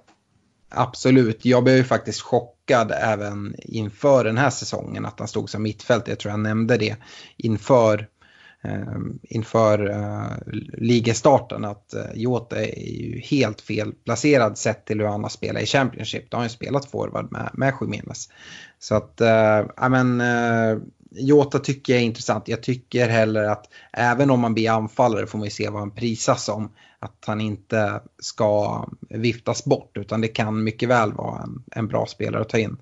Absolut, 0.69 1.45
jag 1.45 1.63
blev 1.63 1.75
ju 1.75 1.83
faktiskt 1.83 2.21
chockad 2.21 2.91
även 3.01 3.55
inför 3.57 4.23
den 4.23 4.37
här 4.37 4.49
säsongen 4.49 5.05
att 5.05 5.19
han 5.19 5.27
stod 5.27 5.49
som 5.49 5.63
mittfält. 5.63 6.07
Jag 6.07 6.19
tror 6.19 6.31
jag 6.31 6.39
nämnde 6.39 6.77
det 6.77 6.95
inför 7.37 8.07
eh, 8.63 8.97
inför 9.23 9.89
eh, 9.89 10.53
ligastarten 10.77 11.65
att 11.65 11.93
eh, 11.93 12.05
Jota 12.15 12.65
är 12.65 12.79
ju 12.79 13.19
helt 13.19 13.61
fel 13.61 13.93
placerad 14.05 14.57
sett 14.57 14.85
till 14.85 14.99
hur 14.99 15.07
han 15.07 15.23
har 15.23 15.29
spelat 15.29 15.63
i 15.63 15.65
Championship. 15.65 16.31
Då 16.31 16.37
har 16.37 16.39
han 16.39 16.49
ju 16.49 16.55
spelat 16.55 16.91
forward 16.91 17.31
med, 17.31 17.49
med 17.53 17.73
Jiménez. 17.81 18.29
Så 18.79 18.95
att, 18.95 19.21
eh, 19.21 19.65
ja 19.77 19.89
men 19.89 20.21
eh, 20.21 20.77
Jota 21.11 21.59
tycker 21.59 21.93
jag 21.93 22.01
är 22.01 22.05
intressant. 22.05 22.47
Jag 22.47 22.63
tycker 22.63 23.09
heller 23.09 23.43
att 23.43 23.65
även 23.93 24.31
om 24.31 24.39
man 24.39 24.53
blir 24.53 24.69
anfallare 24.69 25.27
får 25.27 25.37
man 25.37 25.45
ju 25.45 25.51
se 25.51 25.69
vad 25.69 25.79
han 25.79 25.91
prisas 25.91 26.43
som. 26.43 26.71
Att 26.99 27.23
han 27.25 27.41
inte 27.41 28.01
ska 28.19 28.83
viftas 29.09 29.65
bort 29.65 29.97
utan 29.97 30.21
det 30.21 30.27
kan 30.27 30.63
mycket 30.63 30.89
väl 30.89 31.13
vara 31.13 31.41
en, 31.43 31.63
en 31.71 31.87
bra 31.87 32.05
spelare 32.05 32.41
att 32.41 32.49
ta 32.49 32.57
in. 32.57 32.77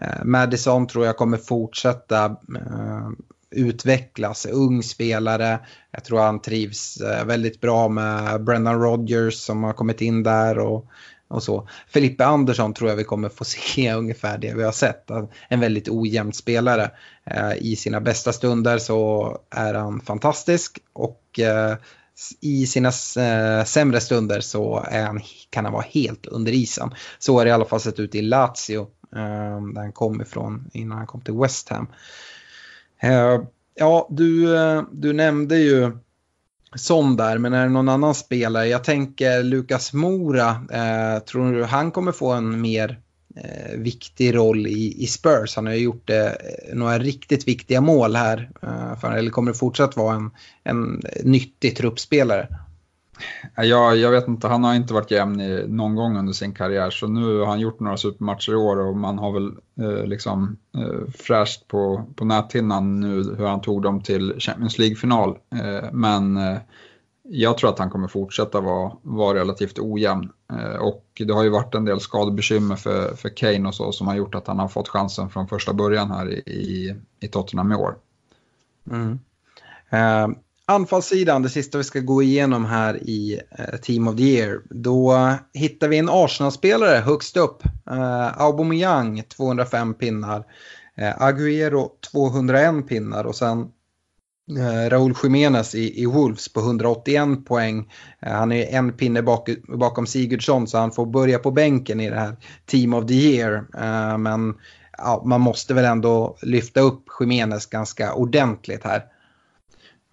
Eh, 0.00 0.24
Madison 0.24 0.86
tror 0.86 1.06
jag 1.06 1.16
kommer 1.16 1.38
fortsätta 1.38 2.24
eh, 2.56 3.08
utvecklas, 3.50 4.46
ung 4.46 4.82
spelare. 4.82 5.58
Jag 5.90 6.04
tror 6.04 6.20
han 6.20 6.42
trivs 6.42 6.96
eh, 7.00 7.24
väldigt 7.24 7.60
bra 7.60 7.88
med 7.88 8.44
Brendan 8.44 8.80
Rodgers 8.80 9.34
som 9.34 9.62
har 9.62 9.72
kommit 9.72 10.00
in 10.00 10.22
där 10.22 10.58
och, 10.58 10.86
och 11.28 11.42
så. 11.42 11.68
Felipe 11.88 12.24
Andersson 12.24 12.74
tror 12.74 12.90
jag 12.90 12.96
vi 12.96 13.04
kommer 13.04 13.28
få 13.28 13.44
se 13.44 13.92
ungefär 13.92 14.38
det 14.38 14.54
vi 14.54 14.62
har 14.62 14.72
sett. 14.72 15.10
En 15.48 15.60
väldigt 15.60 15.88
ojämn 15.88 16.32
spelare. 16.32 16.90
Eh, 17.24 17.52
I 17.56 17.76
sina 17.76 18.00
bästa 18.00 18.32
stunder 18.32 18.78
så 18.78 19.38
är 19.50 19.74
han 19.74 20.00
fantastisk 20.00 20.78
och 20.92 21.40
eh, 21.40 21.76
i 22.40 22.66
sina 22.66 22.88
eh, 23.18 23.64
sämre 23.64 24.00
stunder 24.00 24.40
så 24.40 24.86
han, 24.90 25.20
kan 25.50 25.64
han 25.64 25.72
vara 25.74 25.86
helt 25.88 26.26
under 26.26 26.52
isen. 26.52 26.94
Så 27.18 27.38
har 27.38 27.44
det 27.44 27.48
i 27.48 27.52
alla 27.52 27.64
fall 27.64 27.80
sett 27.80 28.00
ut 28.00 28.14
i 28.14 28.22
Lazio 28.22 28.80
eh, 29.16 29.66
där 29.74 29.80
han 29.80 29.92
kom 29.92 30.20
ifrån 30.20 30.70
innan 30.72 30.98
han 30.98 31.06
kom 31.06 31.20
till 31.20 31.34
West 31.34 31.68
Ham. 31.68 31.86
Eh, 33.00 33.42
ja, 33.74 34.08
du, 34.10 34.56
eh, 34.56 34.82
du 34.92 35.12
nämnde 35.12 35.56
ju 35.56 35.98
Son 36.74 37.16
där, 37.16 37.38
men 37.38 37.52
är 37.52 37.62
det 37.62 37.72
någon 37.72 37.88
annan 37.88 38.14
spelare? 38.14 38.66
Jag 38.66 38.84
tänker 38.84 39.42
Lukas 39.42 39.92
Mora, 39.92 40.48
eh, 40.50 41.22
tror 41.24 41.52
du 41.52 41.64
han 41.64 41.90
kommer 41.90 42.12
få 42.12 42.32
en 42.32 42.60
mer 42.60 43.00
eh, 43.36 43.78
viktig 43.78 44.34
roll 44.34 44.66
i, 44.66 45.02
i 45.02 45.06
Spurs? 45.06 45.56
Han 45.56 45.66
har 45.66 45.72
ju 45.72 45.84
gjort 45.84 46.10
eh, 46.10 46.30
några 46.72 46.98
riktigt 46.98 47.48
viktiga 47.48 47.80
mål 47.80 48.16
här, 48.16 48.50
eh, 48.62 48.98
för, 49.00 49.12
eller 49.12 49.30
kommer 49.30 49.52
det 49.52 49.58
fortsatt 49.58 49.96
vara 49.96 50.14
en, 50.14 50.30
en 50.62 51.02
nyttig 51.22 51.76
truppspelare? 51.76 52.48
Jag, 53.56 53.96
jag 53.96 54.10
vet 54.10 54.28
inte, 54.28 54.48
han 54.48 54.64
har 54.64 54.74
inte 54.74 54.94
varit 54.94 55.10
jämn 55.10 55.40
i, 55.40 55.64
någon 55.68 55.94
gång 55.94 56.16
under 56.18 56.32
sin 56.32 56.54
karriär 56.54 56.90
så 56.90 57.06
nu 57.06 57.38
har 57.38 57.46
han 57.46 57.60
gjort 57.60 57.80
några 57.80 57.96
supermatcher 57.96 58.52
i 58.52 58.56
år 58.56 58.80
och 58.80 58.96
man 58.96 59.18
har 59.18 59.32
väl 59.32 59.52
eh, 59.80 60.06
liksom 60.06 60.56
eh, 60.76 61.12
fräscht 61.14 61.68
på, 61.68 62.04
på 62.16 62.24
näthinnan 62.24 63.00
nu 63.00 63.34
hur 63.38 63.46
han 63.46 63.60
tog 63.60 63.82
dem 63.82 64.02
till 64.02 64.34
Champions 64.38 64.78
League-final. 64.78 65.38
Eh, 65.54 65.92
men 65.92 66.36
eh, 66.36 66.56
jag 67.28 67.58
tror 67.58 67.70
att 67.70 67.78
han 67.78 67.90
kommer 67.90 68.08
fortsätta 68.08 68.60
vara, 68.60 68.92
vara 69.02 69.38
relativt 69.38 69.78
ojämn. 69.78 70.32
Eh, 70.52 70.76
och 70.76 71.04
det 71.14 71.32
har 71.32 71.42
ju 71.42 71.50
varit 71.50 71.74
en 71.74 71.84
del 71.84 72.00
skadebekymmer 72.00 72.76
för, 72.76 73.16
för 73.16 73.28
Kane 73.28 73.68
och 73.68 73.74
så 73.74 73.92
som 73.92 74.06
har 74.06 74.14
gjort 74.14 74.34
att 74.34 74.46
han 74.46 74.58
har 74.58 74.68
fått 74.68 74.88
chansen 74.88 75.30
från 75.30 75.48
första 75.48 75.72
början 75.72 76.10
här 76.10 76.48
i, 76.48 76.96
i, 77.20 77.28
Tottenham 77.28 77.72
i 77.72 77.74
år. 77.74 77.96
Mm. 78.90 79.18
Eh, 79.90 80.36
Anfallssidan, 80.66 81.42
det 81.42 81.48
sista 81.48 81.78
vi 81.78 81.84
ska 81.84 82.00
gå 82.00 82.22
igenom 82.22 82.64
här 82.64 82.96
i 83.02 83.40
eh, 83.50 83.80
Team 83.80 84.08
of 84.08 84.16
the 84.16 84.22
Year. 84.22 84.60
Då 84.70 85.32
hittar 85.52 85.88
vi 85.88 85.98
en 85.98 86.08
Arsenal-spelare 86.08 86.96
högst 86.96 87.36
upp. 87.36 87.62
Eh, 87.90 88.40
Aubameyang 88.42 89.22
205 89.22 89.94
pinnar. 89.94 90.44
Eh, 90.94 91.22
Agüero 91.22 91.88
201 92.12 92.88
pinnar 92.88 93.24
och 93.24 93.36
sen 93.36 93.70
eh, 94.58 94.90
Raúl 94.90 95.14
Jiménez 95.22 95.74
i, 95.74 96.02
i 96.02 96.06
Wolves 96.06 96.52
på 96.52 96.60
181 96.60 97.46
poäng. 97.46 97.92
Eh, 98.20 98.32
han 98.32 98.52
är 98.52 98.66
en 98.66 98.92
pinne 98.92 99.22
bak, 99.22 99.48
bakom 99.68 100.06
Sigurdsson 100.06 100.66
så 100.66 100.78
han 100.78 100.92
får 100.92 101.06
börja 101.06 101.38
på 101.38 101.50
bänken 101.50 102.00
i 102.00 102.10
det 102.10 102.18
här 102.18 102.36
Team 102.66 102.94
of 102.94 103.06
the 103.06 103.14
Year. 103.14 103.54
Eh, 103.74 104.18
men 104.18 104.54
ja, 104.98 105.22
man 105.26 105.40
måste 105.40 105.74
väl 105.74 105.84
ändå 105.84 106.36
lyfta 106.42 106.80
upp 106.80 107.04
Jiménez 107.20 107.66
ganska 107.66 108.14
ordentligt 108.14 108.84
här. 108.84 109.04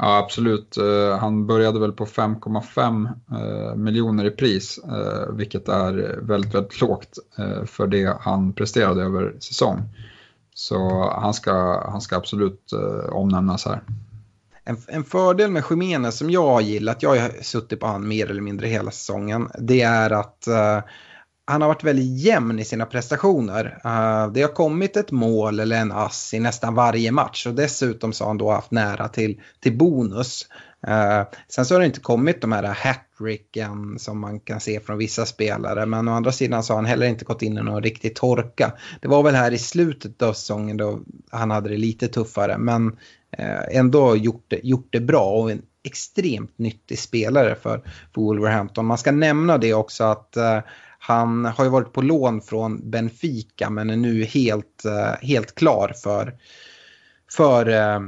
Ja, 0.03 0.17
absolut. 0.17 0.77
Eh, 0.77 1.17
han 1.17 1.47
började 1.47 1.79
väl 1.79 1.91
på 1.91 2.05
5,5 2.05 3.09
eh, 3.31 3.75
miljoner 3.75 4.25
i 4.25 4.31
pris, 4.31 4.77
eh, 4.77 5.33
vilket 5.33 5.69
är 5.69 6.19
väldigt, 6.21 6.55
väldigt 6.55 6.81
lågt 6.81 7.17
för 7.65 7.87
det 7.87 8.17
han 8.21 8.53
presterade 8.53 9.03
över 9.03 9.35
säsong. 9.39 9.81
Så 10.53 11.09
han 11.15 11.33
ska, 11.33 11.83
han 11.89 12.01
ska 12.01 12.15
absolut 12.15 12.73
omnämnas 13.11 13.65
här. 13.65 13.81
En, 14.63 14.77
en, 14.87 15.03
fördel 15.03 15.51
med 15.51 15.63
Jiménez 15.69 16.17
som 16.17 16.29
jag 16.29 16.47
har 16.47 16.61
gillat, 16.61 17.03
jag 17.03 17.09
har 17.09 17.43
suttit 17.43 17.79
på 17.79 17.87
han 17.87 18.07
mer 18.07 18.29
eller 18.29 18.41
mindre 18.41 18.67
hela 18.67 18.91
säsongen, 18.91 19.49
det 19.59 19.81
är 19.81 20.11
att 20.11 20.47
eh, 20.47 20.79
han 21.51 21.61
har 21.61 21.69
varit 21.69 21.83
väldigt 21.83 22.19
jämn 22.19 22.59
i 22.59 22.65
sina 22.65 22.85
prestationer. 22.85 23.65
Uh, 23.65 24.33
det 24.33 24.41
har 24.41 24.53
kommit 24.53 24.97
ett 24.97 25.11
mål 25.11 25.59
eller 25.59 25.77
en 25.77 25.91
ass 25.91 26.33
i 26.33 26.39
nästan 26.39 26.75
varje 26.75 27.11
match 27.11 27.47
och 27.47 27.53
dessutom 27.53 28.13
så 28.13 28.23
har 28.23 28.29
han 28.29 28.37
då 28.37 28.51
haft 28.51 28.71
nära 28.71 29.07
till, 29.07 29.41
till 29.59 29.77
bonus. 29.77 30.47
Uh, 30.87 31.23
sen 31.47 31.65
så 31.65 31.75
har 31.75 31.79
det 31.79 31.85
inte 31.85 31.99
kommit 31.99 32.41
de 32.41 32.51
här 32.51 32.63
hattricken 32.63 33.99
som 33.99 34.19
man 34.19 34.39
kan 34.39 34.59
se 34.59 34.79
från 34.79 34.97
vissa 34.97 35.25
spelare 35.25 35.85
men 35.85 36.07
å 36.07 36.11
andra 36.11 36.31
sidan 36.31 36.63
så 36.63 36.73
har 36.73 36.77
han 36.77 36.85
heller 36.85 37.07
inte 37.07 37.25
gått 37.25 37.41
in 37.41 37.57
i 37.57 37.63
någon 37.63 37.83
riktig 37.83 38.15
torka. 38.15 38.73
Det 39.01 39.07
var 39.07 39.23
väl 39.23 39.35
här 39.35 39.51
i 39.51 39.57
slutet 39.57 40.21
av 40.21 40.33
säsongen 40.33 40.77
då 40.77 40.99
han 41.31 41.51
hade 41.51 41.69
det 41.69 41.77
lite 41.77 42.07
tuffare 42.07 42.57
men 42.57 42.97
Eh, 43.31 43.77
ändå 43.77 44.15
gjort 44.15 44.45
det, 44.47 44.59
gjort 44.63 44.87
det 44.89 44.99
bra 44.99 45.25
och 45.25 45.51
en 45.51 45.61
extremt 45.83 46.57
nyttig 46.57 46.99
spelare 46.99 47.55
för, 47.55 47.77
för 48.13 48.21
Wolverhampton. 48.21 48.85
Man 48.85 48.97
ska 48.97 49.11
nämna 49.11 49.57
det 49.57 49.73
också 49.73 50.03
att 50.03 50.37
eh, 50.37 50.59
han 50.99 51.45
har 51.45 51.63
ju 51.63 51.69
varit 51.69 51.93
på 51.93 52.01
lån 52.01 52.41
från 52.41 52.89
Benfica 52.89 53.69
men 53.69 53.89
är 53.89 53.97
nu 53.97 54.23
helt, 54.23 54.85
eh, 54.85 55.27
helt 55.27 55.55
klar 55.55 55.93
för, 56.03 56.37
för 57.31 57.69
eh, 57.69 57.99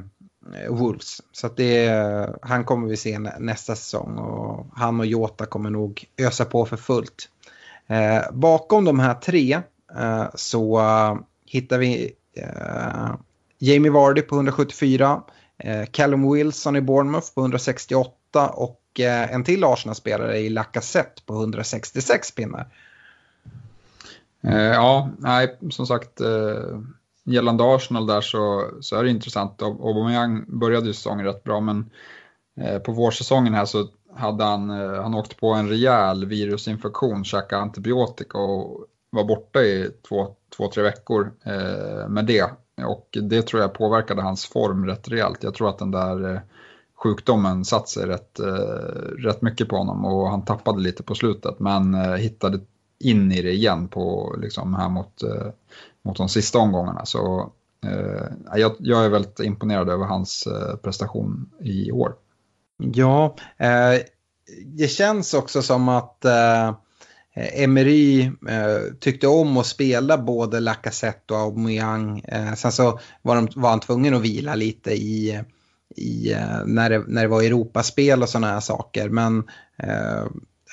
Wolves. 0.70 1.22
Så 1.32 1.48
att 1.48 1.58
det, 1.58 2.30
han 2.42 2.64
kommer 2.64 2.88
vi 2.88 2.98
se 2.98 3.20
nästa 3.20 3.76
säsong 3.76 4.18
och 4.18 4.68
han 4.74 5.00
och 5.00 5.06
Jota 5.06 5.46
kommer 5.46 5.70
nog 5.70 6.06
ösa 6.18 6.46
på 6.46 6.66
för 6.66 6.78
fullt. 6.78 7.30
Eh, 7.88 8.22
bakom 8.32 8.86
de 8.86 9.00
här 9.00 9.14
tre 9.14 9.62
eh, 10.00 10.26
så 10.36 10.82
hittar 11.46 11.78
vi 11.78 12.12
Jamie 13.64 13.92
Vardy 13.92 14.22
på 14.22 14.36
174, 14.36 15.22
eh, 15.58 15.86
Callum 15.92 16.34
Wilson 16.34 16.76
i 16.76 16.82
Bournemouth 16.82 17.34
på 17.36 17.42
168 17.42 18.50
och 18.50 19.00
eh, 19.00 19.34
en 19.34 19.44
till 19.44 19.64
Arsenal-spelare 19.64 20.40
i 20.40 20.50
Lacazette 20.50 21.22
på 21.26 21.34
166 21.34 22.36
pinnar. 22.36 22.68
Eh, 24.44 24.58
ja, 24.58 25.10
nej, 25.18 25.58
som 25.70 25.88
sagt, 25.88 26.22
eh, 26.22 26.80
gällande 27.24 27.76
Arsenal 27.76 28.08
där 28.08 28.22
så, 28.22 28.70
så 28.82 28.96
är 28.96 29.04
det 29.04 29.10
intressant. 29.10 29.62
Aubameyang 29.62 30.60
började 30.60 30.88
ju 30.88 30.94
säsongen 30.94 31.26
rätt 31.26 31.44
bra, 31.44 31.60
men 31.60 31.90
eh, 32.62 32.80
på 32.80 32.92
vårsäsongen 32.92 33.54
här 33.54 33.66
så 33.66 33.88
hade 34.16 34.44
han, 34.44 34.70
eh, 34.70 35.02
han 35.02 35.14
åkt 35.14 35.40
på 35.40 35.54
en 35.54 35.70
rejäl 35.70 36.26
virusinfektion, 36.26 37.24
käkade 37.24 37.62
antibiotika 37.62 38.38
och 38.38 38.86
var 39.10 39.24
borta 39.24 39.62
i 39.62 39.92
två, 40.08 40.36
två 40.58 40.68
tre 40.68 40.84
veckor 40.84 41.34
med 42.08 42.26
det. 42.26 42.50
Och 42.82 43.18
det 43.22 43.42
tror 43.42 43.62
jag 43.62 43.74
påverkade 43.74 44.22
hans 44.22 44.46
form 44.46 44.86
rätt 44.86 45.08
rejält. 45.08 45.44
Jag 45.44 45.54
tror 45.54 45.70
att 45.70 45.80
den 45.80 45.92
där 45.92 46.34
eh, 46.34 46.40
sjukdomen 47.04 47.66
satt 47.66 47.90
sig 47.90 48.08
rätt, 48.08 48.40
eh, 48.40 48.46
rätt 49.18 49.42
mycket 49.42 49.70
på 49.70 49.76
honom 49.78 50.06
och 50.06 50.30
han 50.30 50.46
tappade 50.46 50.82
lite 50.82 51.04
på 51.04 51.16
slutet 51.16 51.60
men 51.60 51.94
eh, 51.94 52.14
hittade 52.14 52.60
in 53.00 53.32
i 53.32 53.42
det 53.42 53.52
igen 53.52 53.88
på, 53.88 54.36
liksom, 54.42 54.74
här 54.74 54.90
mot, 54.90 55.22
mot 56.02 56.18
de 56.18 56.30
sista 56.30 56.60
omgångarna. 56.60 57.06
Så 57.06 57.52
eh, 57.86 58.58
jag, 58.60 58.76
jag, 58.80 59.06
är 59.06 59.10
väldigt 59.10 59.40
imponerad 59.40 59.90
över 59.90 60.06
hans 60.06 60.48
prestation 60.84 61.50
i 61.60 61.92
år. 61.92 62.16
Ja, 62.78 63.36
eh, 63.58 64.02
det 64.66 64.88
känns 64.88 65.34
också 65.34 65.62
som 65.62 65.90
att 65.90 66.26
eh, 66.26 66.76
Eh, 67.36 67.64
Emery 67.64 68.22
eh, 68.50 68.94
tyckte 69.00 69.28
om 69.28 69.58
att 69.58 69.66
spela 69.66 70.18
både 70.18 70.60
Lacazette 70.60 71.34
och 71.34 71.40
Aubameyang. 71.40 72.20
Eh, 72.20 72.54
sen 72.54 72.72
så 72.72 73.00
var, 73.22 73.36
de, 73.36 73.48
var 73.56 73.70
han 73.70 73.80
tvungen 73.80 74.14
att 74.14 74.22
vila 74.22 74.56
lite 74.56 74.92
i, 74.92 75.42
i 75.96 76.34
eh, 76.34 76.66
när, 76.66 76.90
det, 76.90 77.04
när 77.08 77.22
det 77.22 77.28
var 77.28 77.42
Europaspel 77.42 78.22
och 78.22 78.30
sådana 78.30 78.48
här 78.48 78.60
saker. 78.60 79.10
Men 79.10 79.44
eh, 79.78 80.26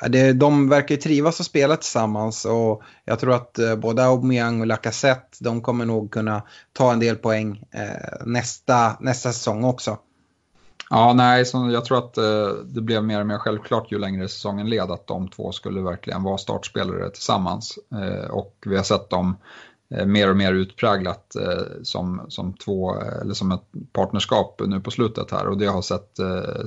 det, 0.09 0.33
de 0.33 0.69
verkar 0.69 0.95
ju 0.95 1.01
trivas 1.01 1.41
att 1.41 1.47
spela 1.47 1.77
tillsammans 1.77 2.45
och 2.45 2.83
jag 3.05 3.19
tror 3.19 3.35
att 3.35 3.59
eh, 3.59 3.77
både 3.77 4.05
Aubameyang 4.05 4.61
och 4.61 4.67
Lacazette 4.67 5.37
de 5.41 5.63
kommer 5.63 5.85
nog 5.85 6.11
kunna 6.11 6.43
ta 6.73 6.93
en 6.93 7.01
del 7.01 7.17
poäng 7.17 7.65
eh, 7.71 8.27
nästa, 8.27 8.97
nästa 9.01 9.33
säsong 9.33 9.65
också. 9.65 9.99
Ja, 10.93 11.13
nej, 11.13 11.45
så 11.45 11.71
jag 11.73 11.85
tror 11.85 11.99
att 11.99 12.19
eh, 12.19 12.49
det 12.65 12.81
blev 12.81 13.05
mer 13.05 13.21
och 13.21 13.27
mer 13.27 13.39
självklart 13.39 13.93
ju 13.93 13.99
längre 13.99 14.29
säsongen 14.29 14.71
led 14.71 14.91
att 14.91 15.07
de 15.07 15.29
två 15.29 15.53
skulle 15.53 15.81
verkligen 15.81 16.23
vara 16.23 16.39
startspelare 16.39 17.11
tillsammans. 17.11 17.79
Eh, 17.93 18.31
och 18.31 18.57
vi 18.67 18.77
har 18.77 18.83
sett 18.83 19.11
dem 19.11 19.37
eh, 19.95 20.07
mer 20.07 20.31
och 20.31 20.37
mer 20.37 20.53
utpräglat 20.53 21.37
som, 21.83 22.23
som, 22.29 22.53
två, 22.53 22.95
eller 22.95 23.35
som 23.35 23.53
ett 23.53 23.65
partnerskap 23.93 24.61
nu 24.67 24.81
på 24.81 24.91
slutet 24.91 25.31
här 25.31 25.47
och 25.47 25.59
det 25.59 25.67
har 25.67 25.83
sett, 25.83 26.17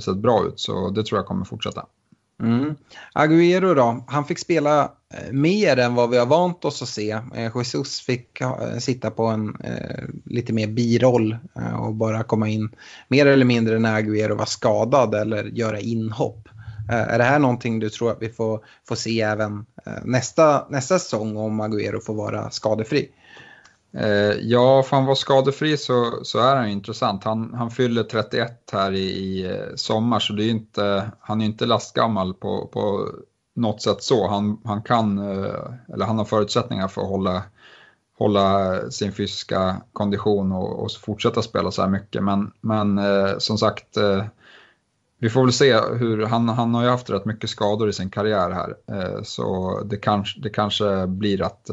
sett 0.03 0.17
bra 0.17 0.45
ut 0.47 0.59
så 0.59 0.89
det 0.89 1.03
tror 1.03 1.19
jag 1.19 1.26
kommer 1.26 1.45
fortsätta. 1.45 1.86
Mm. 2.44 2.76
Agüero 3.14 3.76
då, 3.76 4.04
han 4.08 4.26
fick 4.26 4.39
spela 4.39 4.91
eh, 5.14 5.32
mer 5.32 5.78
än 5.78 5.96
vad 5.96 6.10
vi 6.10 6.18
har 6.18 6.26
vant 6.26 6.66
oss 6.66 6.82
att 6.82 6.88
se. 6.88 7.12
Eh, 7.12 7.52
Jesus 7.56 8.02
fick 8.02 8.41
eh, 8.41 8.78
sitta 8.80 9.12
på 9.12 9.26
en 9.26 9.56
eh, 9.64 10.04
lite 10.26 10.54
mer 10.54 10.68
biroll 10.68 11.38
och 11.80 11.94
bara 11.94 12.24
komma 12.24 12.50
in 12.50 12.70
mer 13.08 13.26
eller 13.26 13.46
mindre 13.46 13.80
när 13.80 14.02
Agüero 14.02 14.36
var 14.36 14.46
skadad 14.46 15.16
eller 15.16 15.44
göra 15.44 15.80
inhopp. 15.80 16.50
Är 16.89 17.18
det 17.18 17.24
här 17.24 17.39
någonting 17.39 17.80
du 17.80 17.89
tror 17.89 18.12
att 18.12 18.22
vi 18.22 18.30
får, 18.30 18.66
får 18.88 18.96
se 18.96 19.22
även 19.22 19.66
nästa, 20.04 20.68
nästa 20.70 21.00
säsong 21.00 21.38
om 21.38 21.62
Agüero 21.62 22.00
får 22.00 22.14
vara 22.14 22.52
skadefri? 22.52 23.10
Eh, 23.98 24.38
ja, 24.41 24.84
för 24.84 24.96
han 24.96 25.06
var 25.06 25.16
skadefri 25.16 25.78
så, 25.78 26.20
så 26.24 26.39
är 26.39 26.56
han 26.56 26.70
intressant. 26.70 27.24
Han, 27.24 27.54
han 27.54 27.72
fyller 27.72 28.04
31 28.04 28.70
här 28.72 28.91
i, 28.91 29.10
i 29.10 29.46
eh, 29.46 29.76
sommar 29.76 30.20
så 30.20 30.34
det 30.34 30.44
är 30.44 30.50
inte, 30.50 31.12
han 31.20 31.41
är 31.41 31.46
inte 31.46 31.66
lastgammal 31.66 32.34
på, 32.34 32.68
på 32.68 33.10
något 33.56 33.82
sätt 33.82 34.04
så. 34.04 34.28
Han, 34.28 34.62
han 34.64 34.82
kan, 34.82 35.18
eh, 35.18 35.94
eller 35.94 36.06
han 36.06 36.18
har 36.18 36.26
förutsättningar 36.26 36.88
för 36.88 37.02
att 37.02 37.08
hålla, 37.08 37.44
hålla 38.18 38.78
sin 38.91 39.12
fysiska 39.12 39.82
kondition 39.94 40.52
och, 40.52 40.84
och 40.84 40.91
fortsätta 40.91 41.41
spela 41.41 41.72
så 41.72 41.82
här 41.82 41.89
mycket. 41.89 42.24
Men, 42.24 42.52
men 42.62 42.98
eh, 42.98 43.38
som 43.38 43.58
sagt, 43.58 43.98
vi 45.20 45.30
får 45.30 45.44
väl 45.44 45.54
se 45.54 45.74
hur, 45.74 46.26
han, 46.26 46.50
han 46.50 46.76
har 46.76 46.84
ju 46.84 46.89
haft 46.89 47.10
rätt 47.10 47.26
mycket 47.26 47.50
skador 47.50 47.89
i 47.89 47.94
sin 47.94 48.10
karriär 48.10 48.50
här. 48.50 48.76
Så 49.24 49.80
det 49.86 49.98
kanske, 49.98 50.39
det 50.39 50.50
kanske 50.50 51.08
blir 51.08 51.41
att 51.41 51.70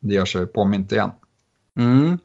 det 0.00 0.14
gör 0.14 0.24
sig 0.24 0.46
påmint 0.46 0.92
igen. 0.92 1.10
Mm. 1.78 2.18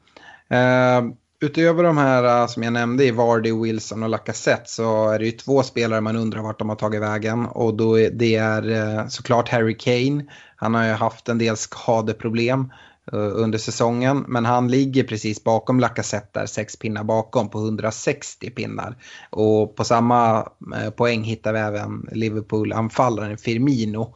Uh, 0.52 1.12
utöver 1.40 1.82
de 1.82 1.98
här 1.98 2.42
uh, 2.42 2.46
som 2.46 2.62
jag 2.62 2.72
nämnde 2.72 3.04
i 3.04 3.10
Vardy, 3.10 3.52
Wilson 3.52 4.02
och 4.02 4.08
Lacazette 4.08 4.70
så 4.70 5.08
är 5.08 5.18
det 5.18 5.24
ju 5.24 5.32
två 5.32 5.62
spelare 5.62 6.00
man 6.00 6.16
undrar 6.16 6.42
vart 6.42 6.58
de 6.58 6.68
har 6.68 6.76
tagit 6.76 7.02
vägen 7.02 7.46
och 7.46 7.74
då 7.74 7.98
är, 7.98 8.10
det 8.10 8.36
är 8.36 8.70
uh, 8.70 9.08
såklart 9.08 9.48
Harry 9.48 9.76
Kane. 9.78 10.24
Han 10.56 10.74
har 10.74 10.84
ju 10.84 10.92
haft 10.92 11.28
en 11.28 11.38
del 11.38 11.56
skadeproblem 11.56 12.72
under 13.12 13.58
säsongen. 13.58 14.24
Men 14.28 14.44
han 14.44 14.68
ligger 14.68 15.04
precis 15.04 15.44
bakom 15.44 15.80
Lacazette 15.80 16.40
där, 16.40 16.46
sex 16.46 16.76
pinnar 16.76 17.04
bakom 17.04 17.48
på 17.48 17.58
160 17.58 18.50
pinnar. 18.50 18.96
Och 19.30 19.76
på 19.76 19.84
samma 19.84 20.48
poäng 20.96 21.22
hittar 21.22 21.52
vi 21.52 21.58
även 21.58 22.08
Liverpool-anfallaren 22.12 23.38
Firmino. 23.38 24.14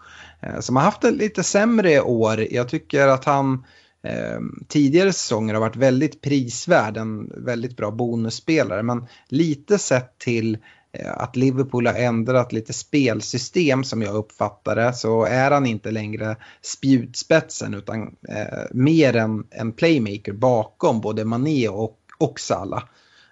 Som 0.61 0.77
har 0.77 0.83
haft 0.83 1.05
ett 1.05 1.15
lite 1.15 1.43
sämre 1.43 2.01
år. 2.01 2.47
Jag 2.51 2.69
tycker 2.69 3.09
att 3.09 3.25
han 3.25 3.65
eh, 4.03 4.41
tidigare 4.69 5.13
säsonger 5.13 5.55
har 5.55 5.61
varit 5.61 5.77
väldigt 5.77 6.21
prisvärd, 6.21 6.97
en 6.97 7.33
väldigt 7.45 7.77
bra 7.77 7.91
bonusspelare. 7.91 8.83
Men 8.83 9.07
lite 9.29 9.79
sett 9.79 10.19
till 10.19 10.59
eh, 10.93 11.13
att 11.13 11.37
Liverpool 11.37 11.87
har 11.87 11.95
ändrat 11.95 12.53
lite 12.53 12.73
spelsystem 12.73 13.85
som 13.85 14.03
jag 14.03 14.15
uppfattar 14.15 14.77
det 14.77 14.93
så 14.93 15.25
är 15.25 15.51
han 15.51 15.67
inte 15.67 15.91
längre 15.91 16.37
spjutspetsen 16.63 17.75
utan 17.75 18.17
eh, 18.29 18.65
mer 18.71 19.17
en, 19.17 19.47
en 19.51 19.73
playmaker 19.73 20.33
bakom 20.33 21.01
både 21.01 21.25
Mané 21.25 21.69
och, 21.69 21.99
och 22.19 22.41
Salah. 22.41 22.83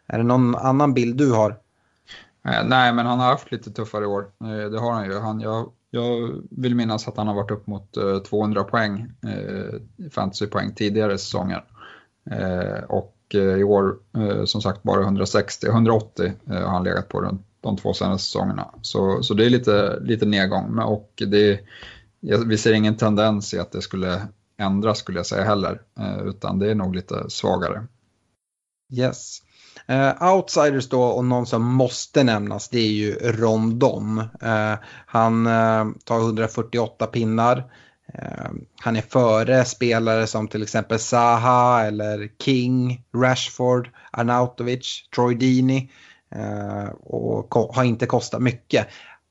Är 0.07 0.18
det 0.18 0.25
någon 0.25 0.55
annan 0.55 0.95
bild 0.95 1.16
du 1.16 1.33
har? 1.33 1.51
Eh, 2.45 2.64
nej, 2.64 2.93
men 2.93 3.07
han 3.07 3.21
har 3.21 3.27
haft 3.27 3.53
lite 3.53 3.71
tuffare 3.71 4.07
år. 4.07 4.31
Eh, 4.45 4.71
det 4.71 4.81
har 4.81 4.93
han 4.93 5.05
ju. 5.05 5.18
Han, 5.18 5.41
jag 5.41 5.73
jag 5.91 6.43
vill 6.51 6.74
minnas 6.74 7.09
att 7.09 7.16
han 7.16 7.26
har 7.26 7.34
varit 7.34 7.51
upp 7.51 7.66
mot 7.66 7.97
eh, 7.97 8.18
200 8.18 8.64
poäng, 8.64 9.12
eh, 9.22 10.09
fantasypoäng 10.11 10.74
tidigare 10.74 11.18
säsonger. 11.18 11.64
Eh, 12.30 12.84
och 12.84 13.16
eh, 13.34 13.41
i 13.41 13.64
år 13.64 13.97
eh, 14.16 14.45
som 14.45 14.62
sagt 14.62 14.82
bara 14.82 15.03
160, 15.03 15.66
180 15.66 16.32
har 16.47 16.55
han 16.55 16.84
legat 16.84 17.09
på 17.09 17.20
de, 17.20 17.45
de 17.61 17.76
två 17.76 17.95
senaste 17.95 18.24
säsongerna. 18.24 18.74
Så, 18.82 19.22
så 19.22 19.34
det 19.34 19.47
är 19.47 19.51
lite, 19.51 20.01
lite 20.01 20.26
nedgång 20.26 20.78
och 20.78 21.22
det, 21.26 21.61
vi 22.47 22.59
ser 22.59 22.72
ingen 22.72 22.97
tendens 22.97 23.55
i 23.55 23.59
att 23.59 23.72
det 23.72 23.82
skulle 23.82 24.28
ändras 24.57 24.99
skulle 24.99 25.18
jag 25.18 25.26
säga 25.26 25.45
heller, 25.45 25.82
utan 26.24 26.59
det 26.59 26.70
är 26.70 26.74
nog 26.74 26.95
lite 26.95 27.30
svagare. 27.30 27.86
Yes. 28.93 29.43
Uh, 29.91 30.35
outsiders 30.35 30.89
då 30.89 31.03
och 31.03 31.24
någon 31.24 31.47
som 31.47 31.62
måste 31.62 32.24
nämnas 32.24 32.68
det 32.68 32.78
är 32.78 32.93
ju 32.93 33.14
Rondon. 33.14 34.18
Uh, 34.18 34.74
han 35.07 35.47
uh, 35.47 35.87
tar 36.05 36.18
148 36.18 37.07
pinnar. 37.07 37.64
han 38.81 38.97
är 38.97 39.01
före 39.03 39.64
spelare 39.64 40.26
som 40.26 40.49
till 40.49 40.62
exempel 40.62 40.99
Zaha 40.99 41.87
eller 41.87 42.28
King, 42.45 43.05
Rashford, 43.16 43.91
Arnautovic, 44.11 45.09
Troy 45.14 45.35
Deeney. 45.35 45.89
och 47.01 47.55
har 47.74 47.85
inte 47.85 48.07
kostat 48.07 48.43
mycket. 48.43 48.87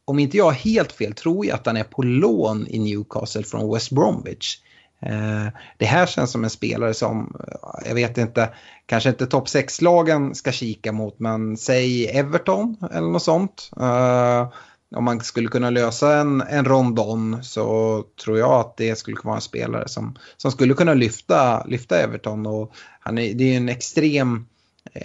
Om 0.06 0.20
inte 0.20 0.38
jag 0.38 0.46
har 0.46 0.52
helt 0.52 0.92
fel 0.92 1.14
tror 1.14 1.46
jag 1.46 1.56
att 1.56 1.66
han 1.66 1.78
är 1.78 1.84
på 1.84 2.02
lån 2.02 2.68
i 2.68 2.80
Newcastle 2.80 3.44
från 3.44 3.74
West 3.74 3.92
Bromwich. 3.92 4.58
Eh, 5.02 5.48
det 5.78 5.86
här 5.86 6.06
känns 6.06 6.32
som 6.32 6.44
en 6.44 6.50
spelare 6.50 6.94
som, 6.94 7.36
eh, 7.48 7.88
jag 7.88 7.96
vet 7.96 8.18
inte, 8.18 8.50
kanske 8.86 9.10
inte 9.10 9.28
topp 9.28 9.48
6-lagen 9.48 10.36
ska 10.36 10.52
kika 10.52 10.92
mot, 10.92 11.20
men 11.20 11.58
säg 11.58 12.08
Everton 12.08 12.78
eller 12.92 13.08
något 13.08 13.24
sånt. 13.24 13.72
Eh, 13.80 14.50
om 14.96 15.04
man 15.04 15.20
skulle 15.20 15.48
kunna 15.48 15.70
lösa 15.70 16.16
en, 16.16 16.42
en 16.42 16.66
rondon 16.66 17.44
så 17.44 18.04
tror 18.24 18.38
jag 18.40 18.52
att 18.52 18.78
det 18.78 18.98
skulle 18.98 19.16
kunna 19.16 19.30
vara 19.30 19.38
en 19.38 19.42
spelare 19.42 19.88
som, 19.88 20.18
som 20.38 20.52
skulle 20.52 20.74
kunna 20.74 20.94
lyfta, 20.94 21.64
lyfta 21.66 22.00
Everton. 22.00 22.46
Och 22.46 22.74
han 23.00 23.18
är, 23.18 23.34
det 23.34 23.54
är 23.54 23.58
en 23.58 23.70
extrem 23.70 24.46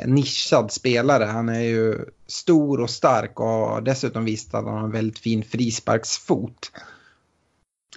nischad 0.07 0.73
spelare. 0.73 1.25
Han 1.25 1.49
är 1.49 1.61
ju 1.61 2.05
stor 2.27 2.81
och 2.81 2.91
stark 2.91 3.41
och 3.41 3.47
har 3.47 3.81
dessutom 3.81 4.25
visat 4.25 4.55
att 4.55 4.65
han 4.65 4.75
har 4.75 4.85
en 4.85 4.91
väldigt 4.91 5.19
fin 5.19 5.43
frisparksfot. 5.43 6.71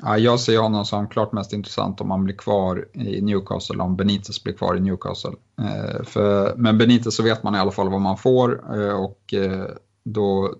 Ja, 0.01 0.17
jag 0.17 0.39
ser 0.39 0.57
honom 0.57 0.85
som 0.85 1.07
klart 1.07 1.31
mest 1.31 1.53
intressant 1.53 2.01
om 2.01 2.11
han 2.11 2.23
blir 2.23 2.35
kvar 2.35 2.87
i 2.93 3.21
Newcastle, 3.21 3.83
om 3.83 3.95
Benitez 3.95 4.43
blir 4.43 4.53
kvar 4.53 4.77
i 4.77 4.79
Newcastle. 4.79 5.33
Eh, 5.61 6.03
för, 6.03 6.55
med 6.55 6.77
Benitez 6.77 7.15
så 7.15 7.23
vet 7.23 7.43
man 7.43 7.55
i 7.55 7.59
alla 7.59 7.71
fall 7.71 7.89
vad 7.89 8.01
man 8.01 8.17
får 8.17 8.79
eh, 8.79 9.03
och 9.03 9.33
eh, 9.33 9.65
då 10.03 10.53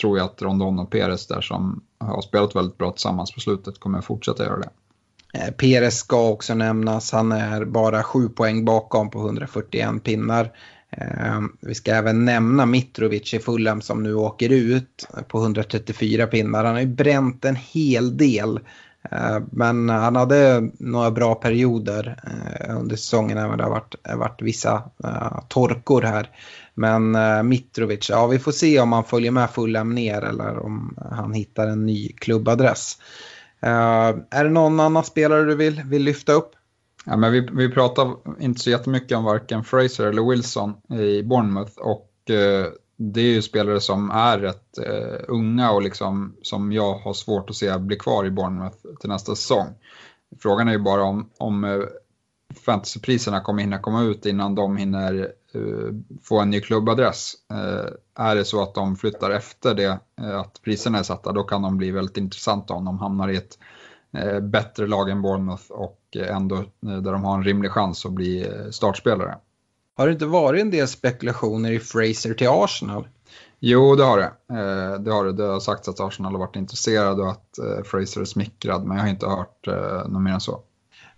tror 0.00 0.18
jag 0.18 0.24
att 0.24 0.42
Rondon 0.42 0.78
och 0.78 0.90
Perez 0.90 1.26
där 1.26 1.40
som 1.40 1.84
har 1.98 2.22
spelat 2.22 2.56
väldigt 2.56 2.78
bra 2.78 2.90
tillsammans 2.90 3.32
på 3.32 3.40
slutet 3.40 3.80
kommer 3.80 4.00
fortsätta 4.00 4.44
göra 4.44 4.58
det. 4.58 4.70
Eh, 5.34 5.50
Perez 5.50 5.98
ska 5.98 6.28
också 6.28 6.54
nämnas, 6.54 7.12
han 7.12 7.32
är 7.32 7.64
bara 7.64 8.02
sju 8.02 8.28
poäng 8.28 8.64
bakom 8.64 9.10
på 9.10 9.18
141 9.18 10.04
pinnar. 10.04 10.52
Ehm, 10.90 11.56
vi 11.60 11.74
ska 11.74 11.94
även 11.94 12.24
nämna 12.24 12.66
Mitrovic 12.66 13.34
i 13.34 13.38
Fulham 13.38 13.80
som 13.80 14.02
nu 14.02 14.14
åker 14.14 14.52
ut 14.52 15.08
på 15.28 15.38
134 15.38 16.26
pinnar. 16.26 16.64
Han 16.64 16.74
har 16.74 16.80
ju 16.80 16.86
bränt 16.86 17.44
en 17.44 17.56
hel 17.56 18.16
del. 18.16 18.60
Ehm, 19.10 19.44
men 19.50 19.88
han 19.88 20.16
hade 20.16 20.70
några 20.78 21.10
bra 21.10 21.34
perioder 21.34 22.20
eh, 22.24 22.76
under 22.76 22.96
säsongen 22.96 23.38
även 23.38 23.58
det 23.58 23.64
har 23.64 23.70
varit, 23.70 23.94
varit 24.14 24.42
vissa 24.42 24.82
eh, 25.04 25.40
torkor 25.48 26.02
här. 26.02 26.30
Men 26.74 27.14
eh, 27.14 27.42
Mitrovic, 27.42 28.10
ja 28.10 28.26
vi 28.26 28.38
får 28.38 28.52
se 28.52 28.80
om 28.80 28.92
han 28.92 29.04
följer 29.04 29.30
med 29.30 29.50
Fulham 29.50 29.94
ner 29.94 30.22
eller 30.22 30.58
om 30.58 30.98
han 31.10 31.32
hittar 31.32 31.66
en 31.66 31.86
ny 31.86 32.08
klubbadress. 32.08 32.98
Ehm, 33.60 34.22
är 34.30 34.44
det 34.44 34.50
någon 34.50 34.80
annan 34.80 35.04
spelare 35.04 35.44
du 35.44 35.54
vill, 35.54 35.82
vill 35.84 36.02
lyfta 36.02 36.32
upp? 36.32 36.52
Ja, 37.04 37.16
men 37.16 37.32
vi, 37.32 37.48
vi 37.52 37.68
pratar 37.68 38.16
inte 38.40 38.60
så 38.60 38.70
jättemycket 38.70 39.18
om 39.18 39.24
varken 39.24 39.64
Fraser 39.64 40.06
eller 40.06 40.30
Wilson 40.30 40.74
i 40.88 41.22
Bournemouth 41.22 41.78
och 41.78 42.30
eh, 42.30 42.66
det 42.96 43.20
är 43.20 43.34
ju 43.34 43.42
spelare 43.42 43.80
som 43.80 44.10
är 44.10 44.38
rätt 44.38 44.78
eh, 44.78 45.24
unga 45.28 45.70
och 45.70 45.82
liksom, 45.82 46.36
som 46.42 46.72
jag 46.72 46.94
har 46.94 47.12
svårt 47.12 47.50
att 47.50 47.56
se 47.56 47.78
bli 47.78 47.96
kvar 47.96 48.26
i 48.26 48.30
Bournemouth 48.30 48.76
till 49.00 49.08
nästa 49.08 49.34
säsong. 49.34 49.66
Frågan 50.38 50.68
är 50.68 50.72
ju 50.72 50.78
bara 50.78 51.02
om, 51.02 51.30
om 51.38 51.64
eh, 51.64 51.80
fantasypriserna 52.54 53.40
kommer 53.40 53.62
hinna 53.62 53.78
komma 53.78 54.02
ut 54.02 54.26
innan 54.26 54.54
de 54.54 54.76
hinner 54.76 55.32
uh, 55.54 55.92
få 56.22 56.40
en 56.40 56.50
ny 56.50 56.60
klubbadress. 56.60 57.34
Uh, 57.52 57.90
är 58.14 58.36
det 58.36 58.44
så 58.44 58.62
att 58.62 58.74
de 58.74 58.96
flyttar 58.96 59.30
efter 59.30 59.74
det, 59.74 59.98
uh, 60.20 60.38
att 60.40 60.62
priserna 60.62 60.98
är 60.98 61.02
satta, 61.02 61.32
då 61.32 61.42
kan 61.42 61.62
de 61.62 61.76
bli 61.76 61.90
väldigt 61.90 62.16
intressanta 62.16 62.74
om 62.74 62.84
de 62.84 62.98
hamnar 62.98 63.28
i 63.28 63.36
ett 63.36 63.58
bättre 64.42 64.86
lag 64.86 65.10
än 65.10 65.22
Bournemouth 65.22 65.70
och 65.70 66.00
ändå 66.16 66.56
eh, 66.56 66.62
där 66.82 67.12
de 67.12 67.24
har 67.24 67.34
en 67.34 67.44
rimlig 67.44 67.70
chans 67.70 68.06
att 68.06 68.12
bli 68.12 68.46
eh, 68.46 68.70
startspelare. 68.70 69.36
Har 69.96 70.06
det 70.06 70.12
inte 70.12 70.26
varit 70.26 70.60
en 70.60 70.70
del 70.70 70.88
spekulationer 70.88 71.72
i 71.72 71.78
Fraser 71.78 72.34
till 72.34 72.48
Arsenal? 72.50 73.08
Jo, 73.58 73.96
det 73.96 74.04
har 74.04 74.18
det. 74.18 74.32
Det 74.98 75.10
har 75.10 75.24
det. 75.24 75.32
Det 75.32 75.44
har 75.44 75.60
sagts 75.60 75.88
att 75.88 76.00
Arsenal 76.00 76.32
har 76.32 76.38
varit 76.38 76.56
intresserade 76.56 77.22
och 77.22 77.30
att 77.30 77.58
Fraser 77.84 78.20
är 78.20 78.24
smickrad, 78.24 78.84
men 78.84 78.96
jag 78.96 79.04
har 79.04 79.10
inte 79.10 79.26
hört 79.26 79.66
något 80.06 80.22
mer 80.22 80.32
än 80.32 80.40
så. 80.40 80.60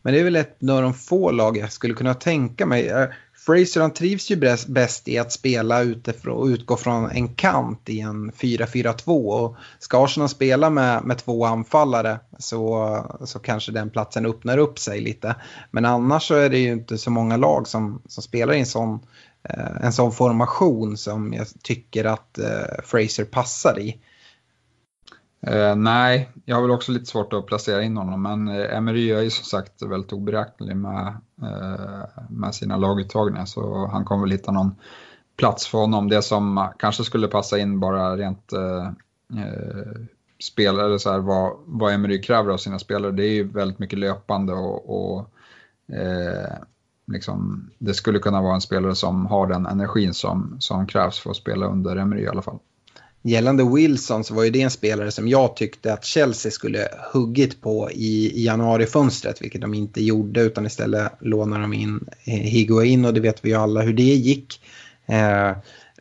Men 0.03 0.14
det 0.14 0.20
är 0.20 0.24
väl 0.24 0.36
ett 0.36 0.59
av 0.70 0.82
de 0.82 0.95
få 0.95 1.30
lag 1.30 1.57
jag 1.57 1.72
skulle 1.72 1.95
kunna 1.95 2.14
tänka 2.14 2.66
mig. 2.66 3.11
Fraser 3.47 3.80
han 3.80 3.93
trivs 3.93 4.30
ju 4.30 4.36
bäst, 4.68 5.09
i 5.09 5.18
att 5.18 5.32
spela 5.32 5.82
utifrån 5.82 6.36
och 6.36 6.47
utgå 6.47 6.76
från 6.76 7.11
en 7.11 7.34
kant 7.34 7.88
i 7.88 8.01
en 8.01 8.32
4-4-2. 8.32 9.30
Och 9.30 9.57
ska 9.78 10.05
Arsenal 10.05 10.28
spela 10.28 10.70
med, 10.70 11.05
med 11.05 11.18
två 11.18 11.45
anfallare 11.45 12.20
så, 12.38 13.20
så 13.24 13.38
kanske 13.38 13.72
den 13.72 13.90
platsen 13.90 14.26
öppnar 14.26 14.59
upp 14.59 14.78
sig 14.78 15.01
lite. 15.01 15.36
Men 15.70 15.84
annars 15.84 16.28
så 16.28 16.34
är 16.34 16.51
det 16.51 16.59
ju 16.59 16.72
inte 16.72 16.99
så 16.99 17.11
många 17.11 17.36
lag 17.36 17.68
som, 17.68 18.03
som 18.09 18.22
spelar 18.22 18.55
i 18.55 18.59
en 18.59 18.66
sån, 18.66 18.99
eh, 19.49 19.84
en 19.84 19.93
sån 19.93 20.12
formation 20.12 20.97
som 20.97 21.32
jag 21.32 21.47
tycker 21.62 22.05
att 22.05 22.38
eh, 22.38 22.84
Fraser 22.84 23.24
passar 23.24 23.78
i. 23.78 23.99
Eh, 25.47 25.76
nej, 25.76 26.30
jag 26.45 26.57
har 26.57 26.62
väl 26.62 26.70
också 26.70 26.93
lite 26.93 27.07
svårt 27.07 27.32
att 27.32 27.47
placera 27.47 27.82
in 27.82 27.97
honom, 27.97 28.22
men 28.22 28.49
eh, 28.49 28.76
Emery 28.76 29.11
är 29.11 29.20
ju 29.20 29.30
som 29.30 29.45
sagt 29.45 29.82
väldigt 29.82 30.12
oberäknelig 30.12 30.76
med, 30.76 31.07
eh, 31.43 32.22
med 32.28 32.55
sina 32.55 32.76
laguttagningar, 32.76 33.45
så 33.45 33.86
han 33.86 34.05
kommer 34.05 34.22
väl 34.22 34.30
hitta 34.30 34.53
någon 34.53 34.74
plats 35.36 35.66
för 35.66 35.78
honom. 35.78 36.09
Det 36.09 36.22
som 36.22 36.68
kanske 36.78 37.05
skulle 37.05 37.28
passa 37.28 37.59
in 37.59 37.80
bara 37.80 38.16
rent 38.16 38.53
eh, 38.53 38.86
eh 39.40 40.59
eller 40.59 40.99
så 40.99 41.11
här, 41.11 41.18
vad, 41.18 41.53
vad 41.66 41.93
Emery 41.93 42.22
kräver 42.22 42.53
av 42.53 42.57
sina 42.57 42.78
spelare, 42.78 43.12
det 43.12 43.24
är 43.24 43.32
ju 43.32 43.49
väldigt 43.49 43.78
mycket 43.78 43.99
löpande 43.99 44.53
och, 44.53 45.14
och 45.14 45.30
eh, 45.97 46.57
liksom, 47.07 47.70
det 47.78 47.95
skulle 47.95 48.18
kunna 48.18 48.43
vara 48.43 48.55
en 48.55 48.61
spelare 48.61 48.95
som 48.95 49.26
har 49.26 49.47
den 49.47 49.66
energin 49.66 50.14
som, 50.14 50.57
som 50.59 50.86
krävs 50.86 51.18
för 51.18 51.30
att 51.30 51.36
spela 51.36 51.66
under 51.66 51.97
Emery 51.97 52.22
i 52.22 52.28
alla 52.28 52.43
fall. 52.43 52.59
Gällande 53.25 53.64
Wilson 53.64 54.25
så 54.25 54.35
var 54.35 54.45
ju 54.45 54.51
det 54.51 54.62
en 54.62 54.70
spelare 54.70 55.11
som 55.11 55.29
jag 55.29 55.57
tyckte 55.57 55.93
att 55.93 56.05
Chelsea 56.05 56.53
skulle 56.53 56.89
huggit 57.12 57.61
på 57.61 57.91
i, 57.91 58.41
i 58.41 58.45
januarifönstret, 58.45 59.43
vilket 59.43 59.61
de 59.61 59.75
inte 59.75 60.03
gjorde 60.03 60.41
utan 60.41 60.66
istället 60.66 61.12
lånade 61.20 61.62
de 61.62 61.73
in 61.73 62.09
Higuain 62.25 63.05
och 63.05 63.14
det 63.14 63.20
vet 63.20 63.45
vi 63.45 63.49
ju 63.49 63.57
alla 63.57 63.83
hur 63.83 63.93
det 63.93 64.03
gick. 64.03 64.61
Eh, 65.07 65.53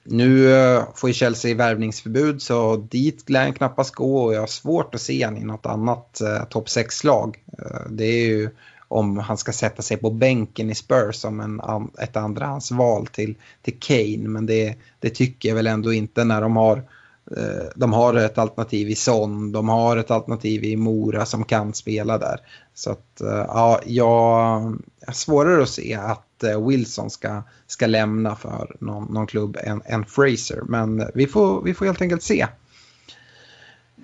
nu 0.03 0.53
eh, 0.53 0.83
får 0.95 1.09
ju 1.09 1.13
Chelsea 1.13 1.55
värvningsförbud 1.55 2.41
så 2.41 2.75
dit 2.75 3.29
lär 3.29 3.43
han 3.43 3.53
knappast 3.53 3.95
gå 3.95 4.23
och 4.23 4.33
jag 4.33 4.39
har 4.39 4.47
svårt 4.47 4.95
att 4.95 5.01
se 5.01 5.25
honom 5.25 5.41
i 5.41 5.45
något 5.45 5.65
annat 5.65 6.21
eh, 6.21 6.43
topp 6.43 6.67
6-lag. 6.67 7.37
Eh, 7.59 7.89
det 7.89 8.05
är 8.05 8.25
ju 8.25 8.49
om 8.87 9.17
han 9.17 9.37
ska 9.37 9.51
sätta 9.51 9.81
sig 9.81 9.97
på 9.97 10.09
bänken 10.09 10.69
i 10.69 10.75
Spurs 10.75 11.15
som 11.15 11.39
en, 11.39 11.61
ett 11.99 12.17
andrahandsval 12.17 13.07
till, 13.07 13.35
till 13.61 13.79
Kane. 13.79 14.27
Men 14.27 14.45
det, 14.45 14.75
det 14.99 15.09
tycker 15.09 15.49
jag 15.49 15.55
väl 15.55 15.67
ändå 15.67 15.93
inte 15.93 16.23
när 16.23 16.41
de 16.41 16.55
har 16.55 16.83
Eh, 17.37 17.67
de 17.75 17.93
har 17.93 18.13
ett 18.13 18.37
alternativ 18.37 18.89
i 18.89 18.95
Son, 18.95 19.51
de 19.51 19.69
har 19.69 19.97
ett 19.97 20.11
alternativ 20.11 20.63
i 20.63 20.75
Mora 20.75 21.25
som 21.25 21.43
kan 21.43 21.73
spela 21.73 22.17
där. 22.17 22.39
Så 22.73 22.91
att, 22.91 23.21
eh, 23.21 23.45
ja, 23.47 23.81
jag 23.85 24.07
har 25.05 25.13
svårare 25.13 25.63
att 25.63 25.69
se 25.69 25.93
att 25.93 26.43
eh, 26.43 26.67
Wilson 26.67 27.09
ska, 27.09 27.43
ska 27.67 27.87
lämna 27.87 28.35
för 28.35 28.75
någon, 28.79 29.13
någon 29.13 29.27
klubb 29.27 29.57
än, 29.63 29.81
än 29.85 30.05
Fraser. 30.05 30.61
Men 30.67 31.07
vi 31.13 31.27
får, 31.27 31.61
vi 31.61 31.73
får 31.73 31.85
helt 31.85 32.01
enkelt 32.01 32.23
se. 32.23 32.47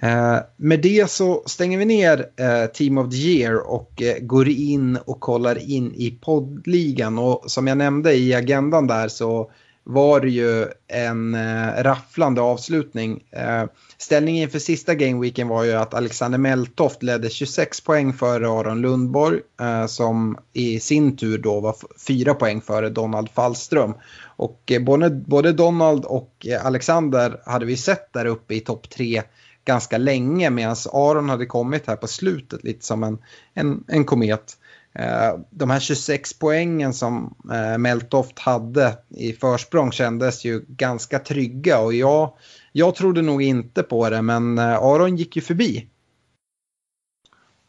Eh, 0.02 0.38
med 0.58 0.82
det 0.82 1.12
så 1.12 1.44
stänger 1.46 1.78
vi 1.78 1.86
ner 1.86 2.26
eh, 2.36 2.66
Team 2.66 2.98
of 2.98 3.10
the 3.10 3.18
Year 3.18 3.72
och 3.72 4.02
eh, 4.02 4.20
går 4.20 4.48
in 4.48 4.98
och 5.06 5.20
kollar 5.20 5.58
in 5.72 5.94
i 5.96 6.12
poddligan. 6.12 7.18
Och 7.18 7.52
som 7.52 7.68
jag 7.68 7.78
nämnde 7.78 8.14
i 8.14 8.34
agendan 8.34 8.88
där 8.88 9.08
så 9.08 9.52
var 9.90 10.20
det 10.20 10.30
ju 10.30 10.66
en 10.88 11.36
eh, 11.36 11.84
rafflande 11.84 12.42
avslutning. 12.42 13.24
Eh, 13.32 13.64
ställningen 13.98 14.44
inför 14.44 14.60
sista 14.60 14.96
gameweeken 14.96 15.48
var 15.48 15.64
ju 15.64 15.74
att 15.74 15.94
Alexander 15.94 16.38
Meltoft 16.38 17.04
ledde 17.04 17.30
26 17.30 17.82
poäng 17.82 18.14
före 18.14 18.50
Aron 18.50 18.82
Lundborg 18.82 19.40
eh, 19.62 19.86
som 19.86 20.38
i 20.54 20.80
sin 20.80 21.18
tur 21.18 21.38
då 21.38 21.60
var 21.60 21.76
4 22.08 22.34
poäng 22.34 22.62
före 22.62 22.90
Donald 22.90 23.30
Fallström. 23.30 23.94
Och 24.24 24.72
eh, 24.72 24.82
både, 24.82 25.10
både 25.10 25.52
Donald 25.52 26.06
och 26.06 26.48
eh, 26.50 26.66
Alexander 26.66 27.42
hade 27.46 27.66
vi 27.66 27.78
sett 27.78 28.14
där 28.14 28.26
uppe 28.26 28.56
i 28.56 28.60
topp 28.60 28.90
3 28.90 29.24
ganska 29.66 29.98
länge 29.98 30.50
medan 30.50 30.76
Aron 30.94 31.30
hade 31.30 31.46
kommit 31.46 31.88
här 31.88 31.96
på 31.96 32.08
slutet 32.08 32.64
lite 32.64 32.86
som 32.86 33.04
en, 33.04 33.18
en, 33.54 33.84
en 33.88 34.06
komet. 34.06 34.58
Eh, 35.00 35.40
de 35.50 35.70
här 35.70 35.80
26 35.80 36.40
poängen 36.40 36.94
som 36.94 37.36
eh, 37.54 37.78
Meltoft 37.78 38.40
hade 38.40 38.98
i 39.10 39.34
försprång 39.34 39.92
kändes 39.92 40.46
ju 40.46 40.66
ganska 40.68 41.20
trygga 41.20 41.80
och 41.80 41.94
jag, 41.94 42.34
jag 42.72 42.96
trodde 42.96 43.22
nog 43.22 43.42
inte 43.42 43.84
på 43.84 44.10
det 44.10 44.22
men 44.22 44.58
eh, 44.58 44.84
Aron 44.84 45.16
gick 45.16 45.36
ju 45.36 45.42
förbi. 45.42 45.88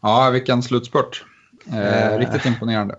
Ja, 0.02 0.30
vilken 0.30 0.62
slutspurt. 0.62 1.24
Eh, 1.72 2.18
riktigt 2.18 2.46
imponerande. 2.46 2.96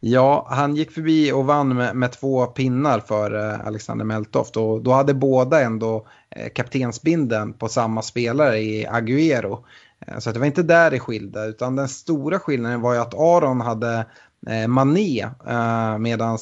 Ja, 0.00 0.46
han 0.50 0.76
gick 0.76 0.90
förbi 0.90 1.32
och 1.32 1.46
vann 1.46 1.76
med, 1.76 1.96
med 1.96 2.12
två 2.12 2.46
pinnar 2.46 3.00
för 3.00 3.32
Alexander 3.66 4.04
Meltoft 4.04 4.56
och 4.56 4.82
då 4.82 4.92
hade 4.92 5.14
båda 5.14 5.60
ändå 5.60 6.06
kaptensbinden 6.54 7.52
på 7.52 7.68
samma 7.68 8.02
spelare 8.02 8.58
i 8.58 8.86
Aguero. 8.86 9.64
Eh, 10.06 10.18
så 10.18 10.32
det 10.32 10.38
var 10.38 10.46
inte 10.46 10.62
där 10.62 10.90
det 10.90 11.00
skilde 11.00 11.46
utan 11.46 11.76
den 11.76 11.88
stora 11.88 12.38
skillnaden 12.38 12.80
var 12.80 12.94
ju 12.94 13.00
att 13.00 13.14
Aron 13.14 13.60
hade 13.60 14.06
eh, 14.46 14.68
Mané 14.68 15.22
eh, 15.48 15.98
medan 15.98 16.38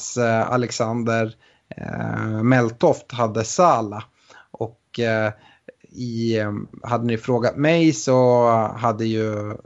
Alexander 0.47 1.35
Meltoft 2.43 3.11
hade 3.11 3.43
Sala. 3.43 4.03
Och 4.51 4.99
i, 5.91 6.39
hade 6.83 7.05
ni 7.05 7.17
frågat 7.17 7.57
mig 7.57 7.93
så 7.93 8.47
hade 8.77 9.05
ju 9.05 9.57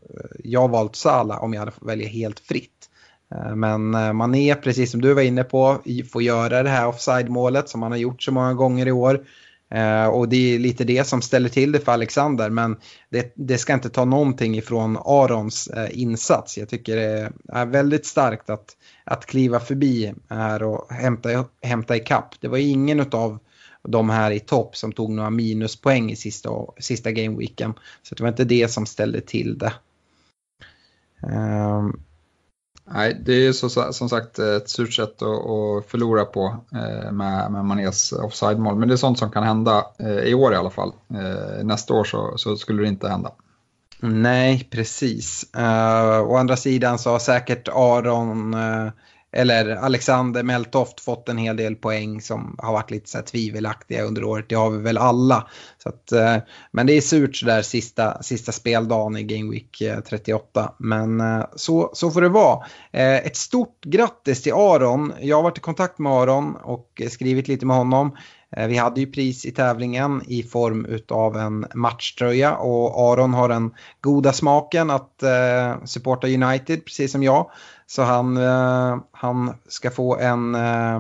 jag 0.43 0.67
valt 0.67 0.95
Sala 0.95 1.39
om 1.39 1.53
jag 1.53 1.59
hade 1.59 1.71
fått 1.71 1.89
välja 1.89 2.07
helt 2.07 2.39
fritt. 2.39 2.89
Men 3.55 3.91
Mané, 4.17 4.55
precis 4.55 4.91
som 4.91 5.01
du 5.01 5.13
var 5.13 5.21
inne 5.21 5.43
på, 5.43 5.77
får 6.11 6.21
göra 6.21 6.63
det 6.63 6.69
här 6.69 6.87
offside-målet 6.87 7.69
som 7.69 7.81
han 7.81 7.91
har 7.91 7.99
gjort 7.99 8.23
så 8.23 8.31
många 8.31 8.53
gånger 8.53 8.87
i 8.87 8.91
år. 8.91 9.25
Eh, 9.75 10.05
och 10.05 10.29
det 10.29 10.55
är 10.55 10.59
lite 10.59 10.83
det 10.83 11.07
som 11.07 11.21
ställer 11.21 11.49
till 11.49 11.71
det 11.71 11.79
för 11.79 11.91
Alexander. 11.91 12.49
Men 12.49 12.77
det, 13.09 13.33
det 13.35 13.57
ska 13.57 13.73
inte 13.73 13.89
ta 13.89 14.05
någonting 14.05 14.57
ifrån 14.57 14.97
Arons 15.05 15.67
eh, 15.67 15.99
insats. 15.99 16.57
Jag 16.57 16.69
tycker 16.69 16.95
det 16.95 17.31
är 17.47 17.65
väldigt 17.65 18.05
starkt 18.05 18.49
att, 18.49 18.77
att 19.03 19.25
kliva 19.25 19.59
förbi 19.59 20.13
här 20.29 20.63
och 20.63 20.91
hämta, 20.91 21.45
hämta 21.61 21.95
ikapp. 21.95 22.35
Det 22.41 22.47
var 22.47 22.57
ingen 22.57 22.99
av 23.11 23.39
de 23.87 24.09
här 24.09 24.31
i 24.31 24.39
topp 24.39 24.75
som 24.77 24.91
tog 24.91 25.11
några 25.11 25.29
minuspoäng 25.29 26.11
i 26.11 26.15
sista, 26.15 26.49
sista 26.79 27.11
gameweeken. 27.11 27.73
Så 28.03 28.15
det 28.15 28.23
var 28.23 28.29
inte 28.29 28.43
det 28.43 28.71
som 28.71 28.85
ställde 28.85 29.21
till 29.21 29.57
det. 29.57 29.73
Um, 31.21 32.03
Nej, 32.87 33.21
det 33.25 33.47
är 33.47 33.53
så, 33.53 33.93
som 33.93 34.09
sagt 34.09 34.39
eh, 34.39 34.55
ett 34.55 34.69
surt 34.69 34.93
sätt 34.93 35.21
att, 35.21 35.85
förlora 35.87 36.25
på 36.25 36.57
eh, 36.71 37.11
med, 37.11 37.51
med 37.51 37.65
Manés 37.65 38.11
offside-mål. 38.11 38.75
Men 38.75 38.87
det 38.87 38.93
är 38.93 38.97
sånt 38.97 39.19
som 39.19 39.31
kan 39.31 39.43
hända 39.43 39.85
eh, 39.99 40.19
i 40.19 40.33
år 40.33 40.53
i 40.53 40.55
alla 40.55 40.69
fall. 40.69 40.93
Nästa 41.63 41.93
år 41.93 42.03
så, 42.03 42.33
så, 42.37 42.57
skulle 42.57 42.81
det 42.81 42.87
inte 42.87 43.09
hända. 43.09 43.31
Nej, 43.99 44.67
precis. 44.71 45.45
Uh, 45.57 46.21
å 46.21 46.35
andra 46.35 46.57
sidan 46.57 46.99
så 46.99 47.09
har 47.09 47.19
säkert 47.19 47.67
Aron 47.67 48.53
uh, 48.53 48.91
eller 49.35 49.75
Alexander 49.75 50.43
Meltoft 50.43 50.99
fått 50.99 51.29
en 51.29 51.37
hel 51.37 51.57
del 51.57 51.75
poäng 51.75 52.21
som 52.21 52.55
har 52.57 52.73
varit 52.73 52.91
lite 52.91 53.09
så 53.09 53.21
tvivelaktiga 53.21 54.03
under 54.03 54.23
året. 54.23 54.45
Det 54.49 54.55
har 54.55 54.69
vi 54.69 54.77
väl 54.77 54.97
alla. 54.97 55.47
Så 55.77 55.89
att, 55.89 56.11
eh, 56.11 56.37
men 56.71 56.87
det 56.87 56.93
är 56.93 57.01
surt 57.01 57.35
sådär 57.35 57.61
sista, 57.61 58.23
sista 58.23 58.51
speldagen 58.51 59.17
i 59.17 59.23
Game 59.23 59.51
Week 59.51 59.81
eh, 59.81 59.99
38. 59.99 60.73
Men 60.79 61.21
eh, 61.21 61.45
så, 61.55 61.89
så 61.93 62.11
får 62.11 62.21
det 62.21 62.29
vara. 62.29 62.65
Ett 62.91 63.35
stort 63.35 63.83
grattis 63.85 64.41
till 64.41 64.53
Aron. 64.53 65.13
Jag 65.21 65.35
har 65.35 65.43
varit 65.43 65.57
i 65.57 65.61
kontakt 65.61 65.99
med 65.99 66.11
Aron 66.11 66.55
och 66.55 67.01
skrivit 67.09 67.47
lite 67.47 67.65
med 67.65 67.77
honom. 67.77 68.17
Eh, 68.51 68.67
vi 68.67 68.77
hade 68.77 68.99
ju 68.99 69.07
pris 69.07 69.45
i 69.45 69.51
tävlingen 69.51 70.21
i 70.27 70.43
form 70.43 70.87
av 71.09 71.37
en 71.37 71.65
matchtröja 71.73 72.55
och 72.55 73.11
Aron 73.11 73.33
har 73.33 73.49
den 73.49 73.71
goda 74.01 74.33
smaken 74.33 74.89
att 74.89 75.23
eh, 75.23 75.83
supporta 75.85 76.27
United 76.27 76.85
precis 76.85 77.11
som 77.11 77.23
jag. 77.23 77.51
Så 77.87 78.03
han, 78.03 78.37
eh, 78.37 78.97
han 79.11 79.53
ska 79.67 79.91
få 79.91 80.17
en 80.17 80.55
eh, 80.55 80.99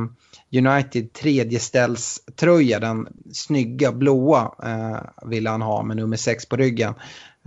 United 0.57 1.13
tredjeställströja, 1.13 2.79
den 2.79 3.07
snygga 3.33 3.91
blåa 3.91 4.51
eh, 4.63 5.27
vill 5.29 5.47
han 5.47 5.61
ha 5.61 5.83
med 5.83 5.97
nummer 5.97 6.17
6 6.17 6.45
på 6.45 6.55
ryggen. 6.55 6.93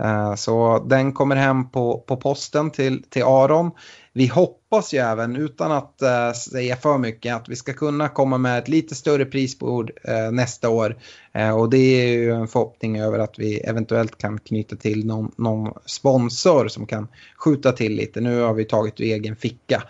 Eh, 0.03 0.35
så 0.35 0.85
den 0.89 1.13
kommer 1.13 1.35
hem 1.35 1.69
på, 1.69 2.03
på 2.07 2.17
posten 2.17 2.71
till, 2.71 3.03
till 3.03 3.23
Aron 3.23 3.71
vi 4.13 4.27
hoppas 4.27 4.93
ju 4.93 4.97
även, 4.97 5.35
utan 5.35 5.71
att 5.71 5.99
uh, 6.03 6.33
säga 6.33 6.75
för 6.75 6.97
mycket, 6.97 7.35
att 7.35 7.49
vi 7.49 7.55
ska 7.55 7.73
kunna 7.73 8.09
komma 8.09 8.37
med 8.37 8.59
ett 8.59 8.67
lite 8.67 8.95
större 8.95 9.25
prisbord 9.25 9.91
uh, 10.09 10.31
nästa 10.31 10.69
år. 10.69 10.97
Uh, 11.37 11.51
och 11.51 11.69
det 11.69 11.77
är 11.77 12.07
ju 12.07 12.31
en 12.31 12.47
förhoppning 12.47 12.99
över 12.99 13.19
att 13.19 13.39
vi 13.39 13.59
eventuellt 13.59 14.17
kan 14.17 14.39
knyta 14.39 14.75
till 14.75 15.05
någon, 15.05 15.31
någon 15.37 15.73
sponsor 15.85 16.67
som 16.67 16.85
kan 16.85 17.07
skjuta 17.37 17.71
till 17.71 17.95
lite. 17.95 18.21
Nu 18.21 18.41
har 18.41 18.53
vi 18.53 18.65
tagit 18.65 18.99
ur 18.99 19.05
egen 19.05 19.35
ficka. 19.35 19.83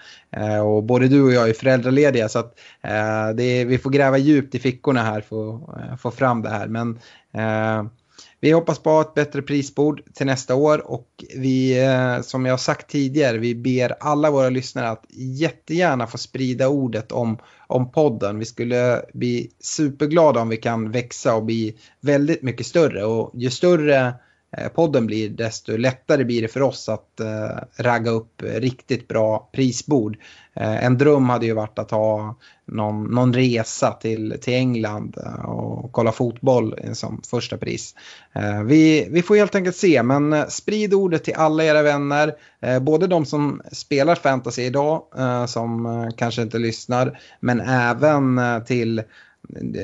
och 0.63 0.83
både 0.83 1.07
du 1.07 1.21
och 1.21 1.31
jag 1.31 1.49
är 1.49 1.53
föräldralediga 1.53 2.29
så 2.29 2.39
att 2.39 2.59
det 3.35 3.43
är, 3.43 3.65
vi 3.65 3.77
får 3.77 3.89
gräva 3.89 4.17
djupt 4.17 4.55
i 4.55 4.59
fickorna 4.59 5.03
här 5.03 5.21
för 5.21 5.59
att 5.93 6.01
få 6.01 6.11
fram 6.11 6.41
det 6.41 6.49
här. 6.49 6.67
Men 6.67 6.99
vi 8.39 8.51
hoppas 8.51 8.79
på 8.79 9.01
ett 9.01 9.13
bättre 9.13 9.41
prisbord 9.41 10.01
till 10.13 10.25
nästa 10.25 10.55
år 10.55 10.91
och 10.91 11.07
vi, 11.35 11.83
eh, 11.83 12.21
som 12.21 12.45
jag 12.45 12.59
sagt 12.59 12.89
tidigare, 12.89 13.37
vi 13.37 13.55
ber 13.55 13.95
alla 13.99 14.31
våra 14.31 14.49
lyssnare 14.49 14.89
att 14.89 15.05
jättegärna 15.09 16.07
få 16.07 16.17
sprida 16.17 16.67
ordet 16.67 17.11
om, 17.11 17.37
om 17.67 17.91
podden. 17.91 18.39
Vi 18.39 18.45
skulle 18.45 19.01
bli 19.13 19.51
superglada 19.59 20.41
om 20.41 20.49
vi 20.49 20.57
kan 20.57 20.91
växa 20.91 21.35
och 21.35 21.45
bli 21.45 21.77
väldigt 22.01 22.41
mycket 22.41 22.65
större 22.65 23.05
och 23.05 23.31
ju 23.33 23.49
större 23.49 24.13
Eh, 24.57 24.67
podden 24.67 25.05
blir 25.05 25.29
desto 25.29 25.77
lättare 25.77 26.23
blir 26.23 26.41
det 26.41 26.47
för 26.47 26.61
oss 26.61 26.89
att 26.89 27.19
eh, 27.19 27.83
ragga 27.83 28.11
upp 28.11 28.41
riktigt 28.41 29.07
bra 29.07 29.49
prisbord. 29.53 30.17
Eh, 30.53 30.85
en 30.85 30.97
dröm 30.97 31.29
hade 31.29 31.45
ju 31.45 31.53
varit 31.53 31.79
att 31.79 31.91
ha 31.91 32.35
någon, 32.65 33.03
någon 33.03 33.33
resa 33.33 33.91
till, 33.91 34.37
till 34.41 34.53
England 34.53 35.17
eh, 35.25 35.45
och 35.45 35.91
kolla 35.91 36.11
fotboll 36.11 36.75
som 36.93 37.21
första 37.29 37.57
pris. 37.57 37.95
Eh, 38.33 38.63
vi, 38.63 39.07
vi 39.11 39.21
får 39.21 39.35
helt 39.35 39.55
enkelt 39.55 39.75
se, 39.75 40.03
men 40.03 40.49
sprid 40.49 40.93
ordet 40.93 41.23
till 41.23 41.35
alla 41.35 41.63
era 41.63 41.81
vänner, 41.81 42.33
både 42.79 43.07
de 43.07 43.25
som 43.25 43.61
spelar 43.71 44.15
fantasy 44.15 44.61
idag, 44.61 45.03
som 45.47 46.11
kanske 46.17 46.41
inte 46.41 46.57
lyssnar, 46.57 47.19
men 47.39 47.61
även 47.61 48.39
till 48.65 49.01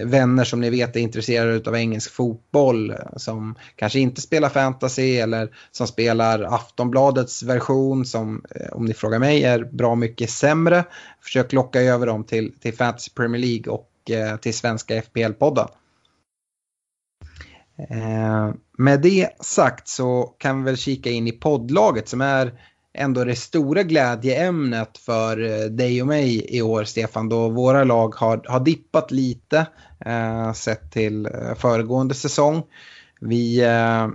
vänner 0.05 0.43
som 0.43 0.61
ni 0.61 0.69
vet 0.69 0.95
är 0.95 0.99
intresserade 0.99 1.69
av 1.69 1.75
engelsk 1.75 2.11
fotboll 2.11 2.95
som 3.15 3.55
kanske 3.75 3.99
inte 3.99 4.21
spelar 4.21 4.49
fantasy 4.49 5.17
eller 5.17 5.55
som 5.71 5.87
spelar 5.87 6.41
Aftonbladets 6.41 7.43
version 7.43 8.05
som 8.05 8.45
eh, 8.55 8.67
om 8.71 8.85
ni 8.85 8.93
frågar 8.93 9.19
mig 9.19 9.43
är 9.43 9.63
bra 9.63 9.95
mycket 9.95 10.29
sämre. 10.29 10.83
Försök 11.21 11.53
locka 11.53 11.81
över 11.81 12.07
dem 12.07 12.23
till, 12.23 12.53
till 12.59 12.73
Fantasy 12.73 13.11
Premier 13.11 13.41
League 13.41 13.73
och 13.73 14.11
eh, 14.11 14.37
till 14.37 14.53
svenska 14.53 15.01
FPL-podden. 15.01 15.67
Eh, 17.89 18.53
med 18.77 19.01
det 19.01 19.29
sagt 19.39 19.87
så 19.87 20.23
kan 20.37 20.63
vi 20.63 20.65
väl 20.65 20.77
kika 20.77 21.09
in 21.09 21.27
i 21.27 21.31
poddlaget 21.31 22.07
som 22.07 22.21
är 22.21 22.53
ändå 22.95 23.23
det 23.23 23.35
stora 23.35 23.83
glädjeämnet 23.83 24.97
för 24.97 25.43
eh, 25.43 25.65
dig 25.65 26.01
och 26.01 26.07
mig 26.07 26.57
i 26.57 26.61
år, 26.61 26.83
Stefan, 26.83 27.29
då 27.29 27.49
våra 27.49 27.83
lag 27.83 28.15
har, 28.15 28.41
har 28.47 28.59
dippat 28.59 29.11
lite 29.11 29.67
eh, 30.05 30.53
sett 30.53 30.91
till 30.91 31.25
eh, 31.25 31.55
föregående 31.55 32.13
säsong. 32.13 32.63
Vi, 33.21 33.61
eh, 33.61 34.07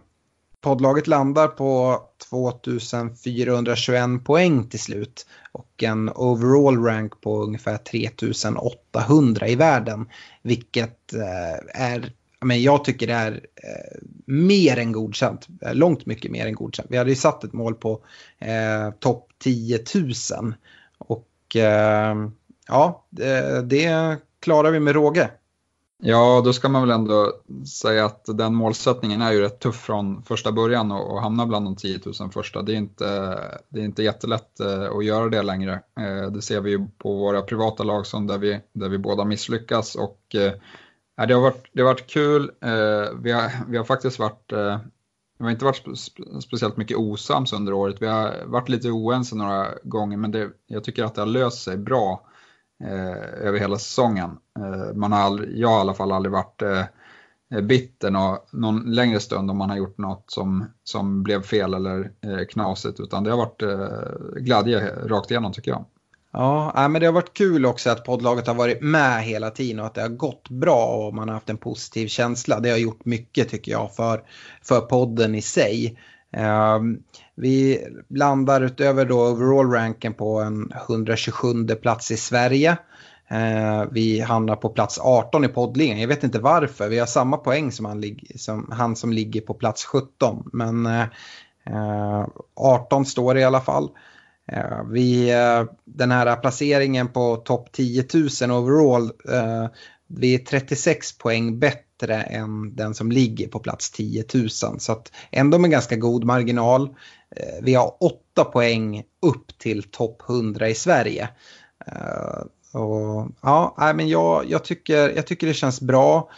poddlaget 0.60 1.06
landar 1.06 1.48
på 1.48 2.00
2421 2.30 4.24
poäng 4.24 4.68
till 4.68 4.80
slut 4.80 5.26
och 5.52 5.82
en 5.82 6.10
overall 6.14 6.84
rank 6.84 7.20
på 7.20 7.42
ungefär 7.42 7.76
3800 7.76 9.48
i 9.48 9.54
världen, 9.54 10.08
vilket 10.42 11.12
eh, 11.12 11.82
är 11.82 12.12
men 12.40 12.62
jag 12.62 12.84
tycker 12.84 13.06
det 13.06 13.12
är 13.12 13.32
eh, 13.32 13.98
mer 14.26 14.76
än 14.76 14.92
godkänt. 14.92 15.48
Eh, 15.62 15.74
långt 15.74 16.06
mycket 16.06 16.30
mer 16.30 16.46
än 16.46 16.54
godkänt. 16.54 16.88
Vi 16.90 16.96
hade 16.96 17.10
ju 17.10 17.16
satt 17.16 17.44
ett 17.44 17.52
mål 17.52 17.74
på 17.74 18.00
eh, 18.38 18.90
topp 18.98 19.28
10 19.38 19.78
000. 19.94 20.54
Och 20.98 21.56
eh, 21.56 22.16
ja, 22.68 23.06
det, 23.10 23.62
det 23.62 24.16
klarar 24.40 24.70
vi 24.70 24.80
med 24.80 24.94
råge. 24.94 25.30
Ja, 26.02 26.42
då 26.44 26.52
ska 26.52 26.68
man 26.68 26.82
väl 26.82 26.90
ändå 26.90 27.32
säga 27.82 28.04
att 28.04 28.24
den 28.24 28.54
målsättningen 28.54 29.22
är 29.22 29.32
ju 29.32 29.40
rätt 29.40 29.58
tuff 29.58 29.76
från 29.76 30.22
första 30.22 30.52
början 30.52 30.92
och, 30.92 31.12
och 31.12 31.22
hamna 31.22 31.46
bland 31.46 31.66
de 31.66 31.76
10 31.76 32.00
000 32.20 32.30
första. 32.30 32.62
Det 32.62 32.72
är 32.72 32.76
inte, 32.76 33.04
det 33.68 33.80
är 33.80 33.84
inte 33.84 34.02
jättelätt 34.02 34.60
eh, 34.60 34.96
att 34.96 35.04
göra 35.04 35.28
det 35.28 35.42
längre. 35.42 35.72
Eh, 36.00 36.32
det 36.32 36.42
ser 36.42 36.60
vi 36.60 36.70
ju 36.70 36.86
på 36.98 37.14
våra 37.14 37.42
privata 37.42 37.82
lag 37.82 38.06
som 38.06 38.26
där 38.26 38.38
vi, 38.38 38.60
där 38.72 38.88
vi 38.88 38.98
båda 38.98 39.24
misslyckas 39.24 39.94
och 39.94 40.34
eh, 40.34 40.52
Ja, 41.20 41.26
det, 41.26 41.34
har 41.34 41.40
varit, 41.40 41.70
det 41.72 41.82
har 41.82 41.88
varit 41.88 42.06
kul. 42.06 42.50
Eh, 42.60 43.18
vi, 43.22 43.32
har, 43.32 43.66
vi 43.68 43.76
har 43.76 43.84
faktiskt 43.84 44.18
varit, 44.18 44.52
eh, 44.52 44.78
vi 45.38 45.44
har 45.44 45.50
inte 45.50 45.64
varit 45.64 45.86
speciellt 46.44 46.76
mycket 46.76 46.96
osams 46.96 47.52
under 47.52 47.72
året. 47.72 48.02
Vi 48.02 48.06
har 48.06 48.44
varit 48.46 48.68
lite 48.68 48.90
oense 48.90 49.36
några 49.36 49.68
gånger 49.82 50.16
men 50.16 50.30
det, 50.30 50.50
jag 50.66 50.84
tycker 50.84 51.04
att 51.04 51.14
det 51.14 51.20
har 51.20 51.26
löst 51.26 51.62
sig 51.62 51.76
bra 51.76 52.26
eh, 52.84 53.46
över 53.46 53.58
hela 53.58 53.78
säsongen. 53.78 54.38
Eh, 54.58 54.94
man 54.94 55.12
har 55.12 55.20
aldrig, 55.20 55.58
jag 55.58 55.68
har 55.68 55.78
i 55.78 55.80
alla 55.80 55.94
fall 55.94 56.12
aldrig 56.12 56.32
varit 56.32 56.62
eh, 56.62 56.84
bitter 57.62 58.10
någon, 58.10 58.38
någon 58.52 58.94
längre 58.94 59.20
stund 59.20 59.50
om 59.50 59.56
man 59.56 59.70
har 59.70 59.76
gjort 59.76 59.98
något 59.98 60.24
som, 60.26 60.64
som 60.84 61.22
blev 61.22 61.42
fel 61.42 61.74
eller 61.74 62.12
eh, 62.20 62.46
knasigt 62.50 63.00
utan 63.00 63.24
det 63.24 63.30
har 63.30 63.38
varit 63.38 63.62
eh, 63.62 64.40
glädje 64.42 64.94
rakt 65.06 65.30
igenom 65.30 65.52
tycker 65.52 65.70
jag. 65.70 65.84
Ja, 66.32 66.88
men 66.90 67.00
det 67.00 67.06
har 67.06 67.12
varit 67.12 67.34
kul 67.34 67.66
också 67.66 67.90
att 67.90 68.04
poddlaget 68.04 68.46
har 68.46 68.54
varit 68.54 68.82
med 68.82 69.24
hela 69.24 69.50
tiden 69.50 69.80
och 69.80 69.86
att 69.86 69.94
det 69.94 70.02
har 70.02 70.08
gått 70.08 70.48
bra 70.48 70.86
och 70.86 71.14
man 71.14 71.28
har 71.28 71.34
haft 71.34 71.50
en 71.50 71.56
positiv 71.56 72.06
känsla. 72.06 72.60
Det 72.60 72.70
har 72.70 72.78
gjort 72.78 73.04
mycket 73.04 73.48
tycker 73.48 73.72
jag 73.72 73.94
för, 73.94 74.22
för 74.62 74.80
podden 74.80 75.34
i 75.34 75.42
sig. 75.42 75.98
Ehm, 76.32 77.02
vi 77.34 77.86
landar 78.08 78.60
utöver 78.60 79.04
då 79.04 79.28
overall-ranken 79.28 80.14
på 80.14 80.40
en 80.40 80.72
127 80.88 81.66
plats 81.82 82.10
i 82.10 82.16
Sverige. 82.16 82.76
Ehm, 83.28 83.88
vi 83.92 84.20
hamnar 84.20 84.56
på 84.56 84.68
plats 84.68 84.98
18 84.98 85.44
i 85.44 85.48
poddligan. 85.48 86.00
Jag 86.00 86.08
vet 86.08 86.24
inte 86.24 86.38
varför. 86.38 86.88
Vi 86.88 86.98
har 86.98 87.06
samma 87.06 87.36
poäng 87.36 87.72
som 87.72 87.84
han, 87.84 88.04
som, 88.36 88.68
han 88.72 88.96
som 88.96 89.12
ligger 89.12 89.40
på 89.40 89.54
plats 89.54 89.84
17. 89.84 90.50
Men 90.52 90.86
eh, 90.86 91.06
eh, 91.66 92.26
18 92.56 93.06
står 93.06 93.34
det 93.34 93.40
i 93.40 93.44
alla 93.44 93.60
fall. 93.60 93.88
Eh, 94.52 94.84
vi, 94.90 95.30
eh, 95.30 95.64
den 95.84 96.10
här 96.10 96.36
placeringen 96.36 97.08
på 97.08 97.36
topp 97.36 97.72
10 97.72 98.04
000 98.14 98.50
overall, 98.50 99.12
eh, 99.28 99.66
vi 100.06 100.34
är 100.34 100.38
36 100.38 101.18
poäng 101.18 101.58
bättre 101.58 102.22
än 102.22 102.76
den 102.76 102.94
som 102.94 103.12
ligger 103.12 103.48
på 103.48 103.58
plats 103.58 103.90
10 103.90 104.24
000. 104.34 104.50
Så 104.50 104.92
att 104.92 105.12
ändå 105.30 105.58
med 105.58 105.70
ganska 105.70 105.96
god 105.96 106.24
marginal. 106.24 106.96
Vi 107.62 107.74
har 107.74 107.96
8 108.00 108.44
poäng 108.44 109.02
upp 109.22 109.58
till 109.58 109.82
topp 109.82 110.22
100 110.28 110.68
i 110.68 110.74
Sverige. 110.74 111.28
Och, 112.72 113.28
ja, 113.42 113.92
men 113.96 114.08
jag, 114.08 114.50
jag, 114.50 114.64
tycker, 114.64 115.16
jag 115.16 115.26
tycker 115.26 115.46
det 115.46 115.54
känns 115.54 115.80
bra. 115.80 116.30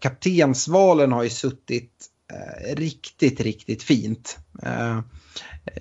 Kaptensvalen 0.00 1.12
har 1.12 1.22
ju 1.22 1.30
suttit 1.30 1.92
riktigt, 2.74 3.40
riktigt 3.40 3.82
fint. 3.82 4.38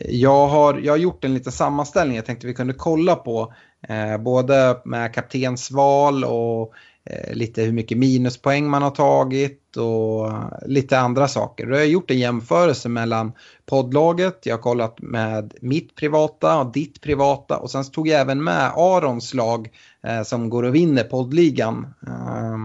Jag 0.09 0.47
har, 0.47 0.79
jag 0.79 0.93
har 0.93 0.97
gjort 0.97 1.23
en 1.25 1.33
liten 1.33 1.51
sammanställning 1.51 2.15
jag 2.15 2.25
tänkte 2.25 2.47
vi 2.47 2.53
kunde 2.53 2.73
kolla 2.73 3.15
på. 3.15 3.53
Eh, 3.87 4.17
både 4.17 4.81
med 4.85 5.13
kaptensval 5.13 6.23
och 6.23 6.73
eh, 7.05 7.33
lite 7.33 7.61
hur 7.61 7.71
mycket 7.71 7.97
minuspoäng 7.97 8.69
man 8.69 8.81
har 8.81 8.91
tagit 8.91 9.77
och 9.77 10.31
lite 10.65 10.99
andra 10.99 11.27
saker. 11.27 11.67
Jag 11.67 11.77
har 11.77 11.83
gjort 11.83 12.11
en 12.11 12.19
jämförelse 12.19 12.89
mellan 12.89 13.31
poddlaget, 13.65 14.39
jag 14.43 14.55
har 14.55 14.61
kollat 14.61 15.01
med 15.01 15.53
mitt 15.61 15.95
privata 15.95 16.59
och 16.59 16.71
ditt 16.71 17.01
privata 17.01 17.57
och 17.57 17.71
sen 17.71 17.83
tog 17.83 18.07
jag 18.07 18.21
även 18.21 18.43
med 18.43 18.71
Arons 18.75 19.33
lag 19.33 19.69
eh, 20.07 20.23
som 20.23 20.49
går 20.49 20.63
och 20.63 20.75
vinner 20.75 21.03
poddligan. 21.03 21.93
Eh, 22.07 22.57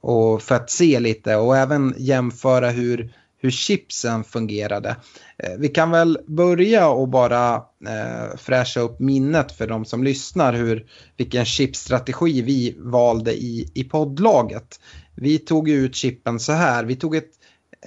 och 0.00 0.42
för 0.42 0.54
att 0.54 0.70
se 0.70 1.00
lite 1.00 1.36
och 1.36 1.56
även 1.56 1.94
jämföra 1.98 2.70
hur 2.70 3.12
hur 3.42 3.50
chipsen 3.50 4.24
fungerade. 4.24 4.96
Eh, 5.38 5.52
vi 5.58 5.68
kan 5.68 5.90
väl 5.90 6.18
börja 6.26 6.88
och 6.88 7.08
bara 7.08 7.54
eh, 7.86 8.36
fräscha 8.36 8.80
upp 8.80 9.00
minnet 9.00 9.52
för 9.52 9.66
de 9.66 9.84
som 9.84 10.04
lyssnar 10.04 10.52
hur, 10.52 10.86
vilken 11.16 11.44
chipstrategi 11.44 12.42
vi 12.42 12.74
valde 12.78 13.32
i, 13.34 13.70
i 13.74 13.84
poddlaget. 13.84 14.80
Vi 15.14 15.38
tog 15.38 15.68
ut 15.68 15.94
chippen 15.94 16.40
så 16.40 16.52
här, 16.52 16.84
vi 16.84 16.96
tog 16.96 17.16
ett 17.16 17.30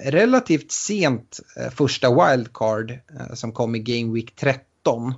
relativt 0.00 0.72
sent 0.72 1.40
eh, 1.56 1.70
första 1.70 2.08
wildcard 2.10 2.90
eh, 2.90 3.34
som 3.34 3.52
kom 3.52 3.74
i 3.74 3.78
Game 3.78 4.14
Week 4.14 4.36
13. 4.36 5.14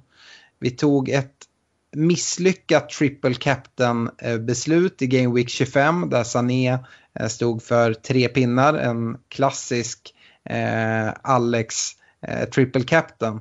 Vi 0.60 0.70
tog 0.70 1.08
ett 1.08 1.32
misslyckat 1.96 2.88
triple 2.88 3.34
captain 3.34 4.10
eh, 4.18 4.38
beslut 4.38 5.02
i 5.02 5.06
Game 5.06 5.34
Week 5.34 5.48
25 5.48 6.10
där 6.10 6.24
Sané 6.24 6.78
stod 7.28 7.62
för 7.62 7.94
tre 7.94 8.28
pinnar, 8.28 8.74
en 8.74 9.16
klassisk 9.28 10.12
eh, 10.12 10.15
Eh, 10.46 11.12
Alex 11.22 11.90
eh, 12.28 12.44
triple 12.48 12.82
captain. 12.82 13.40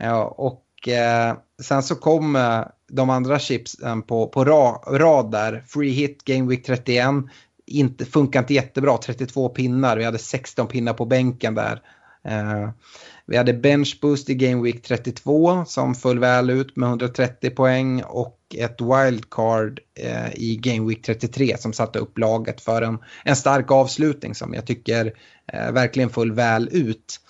Eh, 0.00 0.18
och 0.18 0.88
eh, 0.88 1.36
sen 1.62 1.82
så 1.82 1.94
kom 1.94 2.36
eh, 2.36 2.62
de 2.88 3.10
andra 3.10 3.38
chipsen 3.38 4.02
på, 4.02 4.26
på 4.26 4.44
ra, 4.44 4.82
rad 4.86 5.30
där. 5.30 5.64
Free 5.66 5.90
hit 5.90 6.24
Game 6.24 6.48
Week 6.48 6.66
31. 6.66 7.08
Inte, 7.66 8.04
funkar 8.04 8.40
inte 8.40 8.54
jättebra, 8.54 8.98
32 8.98 9.48
pinnar. 9.48 9.96
Vi 9.96 10.04
hade 10.04 10.18
16 10.18 10.66
pinnar 10.66 10.92
på 10.92 11.04
bänken 11.04 11.54
där. 11.54 11.82
Eh, 12.24 12.70
vi 13.26 13.36
hade 13.36 13.52
bench 13.52 13.98
boost 14.02 14.30
i 14.30 14.34
Game 14.34 14.62
Week 14.62 14.82
32 14.82 15.64
som 15.64 15.94
föll 15.94 16.18
väl 16.18 16.50
ut 16.50 16.76
med 16.76 16.88
130 16.88 17.50
poäng 17.50 18.02
och 18.02 18.38
ett 18.54 18.80
wildcard 18.80 19.80
eh, 19.94 20.34
i 20.34 20.56
Game 20.56 20.88
Week 20.88 21.02
33 21.02 21.56
som 21.58 21.72
satte 21.72 21.98
upp 21.98 22.18
laget 22.18 22.60
för 22.60 22.82
en, 22.82 22.98
en 23.24 23.36
stark 23.36 23.70
avslutning 23.70 24.34
som 24.34 24.54
jag 24.54 24.66
tycker 24.66 25.06
eh, 25.06 25.12
Eh, 25.52 25.72
verkligen 25.72 26.10
full 26.10 26.32
väl 26.32 26.68
ut. 26.72 27.20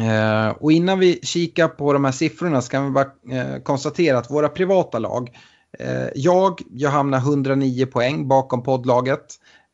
Eh, 0.00 0.48
och 0.48 0.72
innan 0.72 0.98
vi 0.98 1.20
kikar 1.22 1.68
på 1.68 1.92
de 1.92 2.04
här 2.04 2.12
siffrorna 2.12 2.62
så 2.62 2.70
kan 2.70 2.84
vi 2.84 2.90
bara 2.90 3.10
eh, 3.32 3.62
konstatera 3.62 4.18
att 4.18 4.30
våra 4.30 4.48
privata 4.48 4.98
lag, 4.98 5.30
eh, 5.78 6.08
jag, 6.14 6.60
jag 6.70 6.90
hamnar 6.90 7.18
109 7.18 7.86
poäng 7.86 8.28
bakom 8.28 8.62
poddlaget 8.62 9.26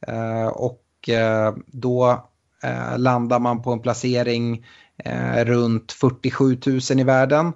eh, 0.06 0.46
och 0.46 1.08
eh, 1.08 1.54
då 1.66 2.28
eh, 2.62 2.98
landar 2.98 3.38
man 3.38 3.62
på 3.62 3.72
en 3.72 3.80
placering 3.80 4.66
eh, 5.04 5.44
runt 5.44 5.92
47 5.92 6.58
000 6.66 7.00
i 7.00 7.04
världen. 7.04 7.52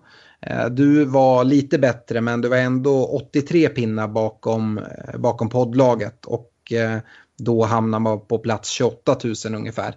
Du 0.71 1.05
var 1.05 1.45
lite 1.45 1.79
bättre 1.79 2.21
men 2.21 2.41
du 2.41 2.49
var 2.49 2.57
ändå 2.57 3.07
83 3.07 3.69
pinnar 3.69 4.09
bakom, 4.09 4.81
bakom 5.19 5.49
poddlaget 5.49 6.27
och 6.27 6.51
Eh, 6.73 6.99
då 7.39 7.65
hamnar 7.65 7.99
man 7.99 8.27
på 8.27 8.39
plats 8.39 8.71
28 8.71 9.17
000 9.25 9.55
ungefär. 9.55 9.97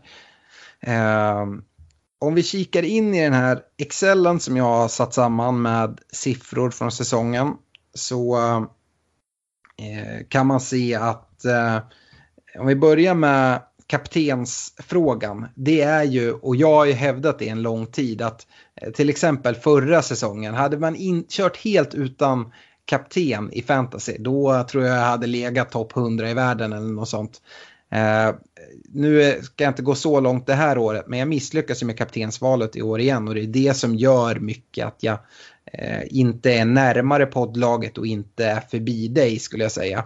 Eh, 0.81 1.45
om 2.19 2.35
vi 2.35 2.43
kikar 2.43 2.83
in 2.83 3.15
i 3.15 3.23
den 3.23 3.33
här 3.33 3.61
Excellen 3.77 4.39
som 4.39 4.57
jag 4.57 4.65
har 4.65 4.87
satt 4.87 5.13
samman 5.13 5.61
med 5.61 5.99
siffror 6.13 6.71
från 6.71 6.91
säsongen 6.91 7.53
så 7.93 8.37
eh, 9.77 10.27
kan 10.29 10.47
man 10.47 10.59
se 10.59 10.95
att 10.95 11.45
om 12.59 12.67
vi 12.67 12.75
börjar 12.75 13.13
med 13.13 13.61
kaptensfrågan. 13.89 15.47
Det 15.55 15.81
är 15.81 16.03
ju, 16.03 16.33
och 16.33 16.55
jag 16.55 16.75
har 16.75 16.85
ju 16.85 16.93
hävdat 16.93 17.39
det 17.39 17.49
en 17.49 17.61
lång 17.61 17.85
tid, 17.85 18.21
att 18.21 18.47
till 18.95 19.09
exempel 19.09 19.55
förra 19.55 20.01
säsongen, 20.01 20.53
hade 20.53 20.77
man 20.77 20.95
in, 20.95 21.25
kört 21.29 21.57
helt 21.57 21.93
utan 21.93 22.51
kapten 22.89 23.53
i 23.53 23.61
fantasy, 23.61 24.15
då 24.19 24.63
tror 24.63 24.85
jag 24.85 24.97
jag 24.97 25.03
hade 25.03 25.27
legat 25.27 25.71
topp 25.71 25.97
100 25.97 26.29
i 26.29 26.33
världen 26.33 26.73
eller 26.73 26.87
något 26.87 27.09
sånt. 27.09 27.41
Uh, 27.95 28.35
nu 28.89 29.39
ska 29.41 29.63
jag 29.63 29.71
inte 29.71 29.81
gå 29.81 29.95
så 29.95 30.19
långt 30.19 30.47
det 30.47 30.53
här 30.53 30.77
året, 30.77 31.07
men 31.07 31.19
jag 31.19 31.27
misslyckas 31.27 31.81
ju 31.81 31.85
med 31.85 31.97
kaptensvalet 31.97 32.75
i 32.75 32.81
år 32.81 32.99
igen 32.99 33.27
och 33.27 33.35
det 33.35 33.41
är 33.41 33.47
det 33.47 33.73
som 33.73 33.95
gör 33.95 34.35
mycket 34.35 34.85
att 34.85 35.03
jag 35.03 35.13
uh, 35.79 36.03
inte 36.07 36.53
är 36.53 36.65
närmare 36.65 37.25
poddlaget 37.25 37.97
och 37.97 38.07
inte 38.07 38.45
är 38.45 38.59
förbi 38.59 39.07
dig 39.07 39.39
skulle 39.39 39.63
jag 39.63 39.71
säga. 39.71 39.99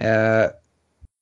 Uh, 0.00 0.50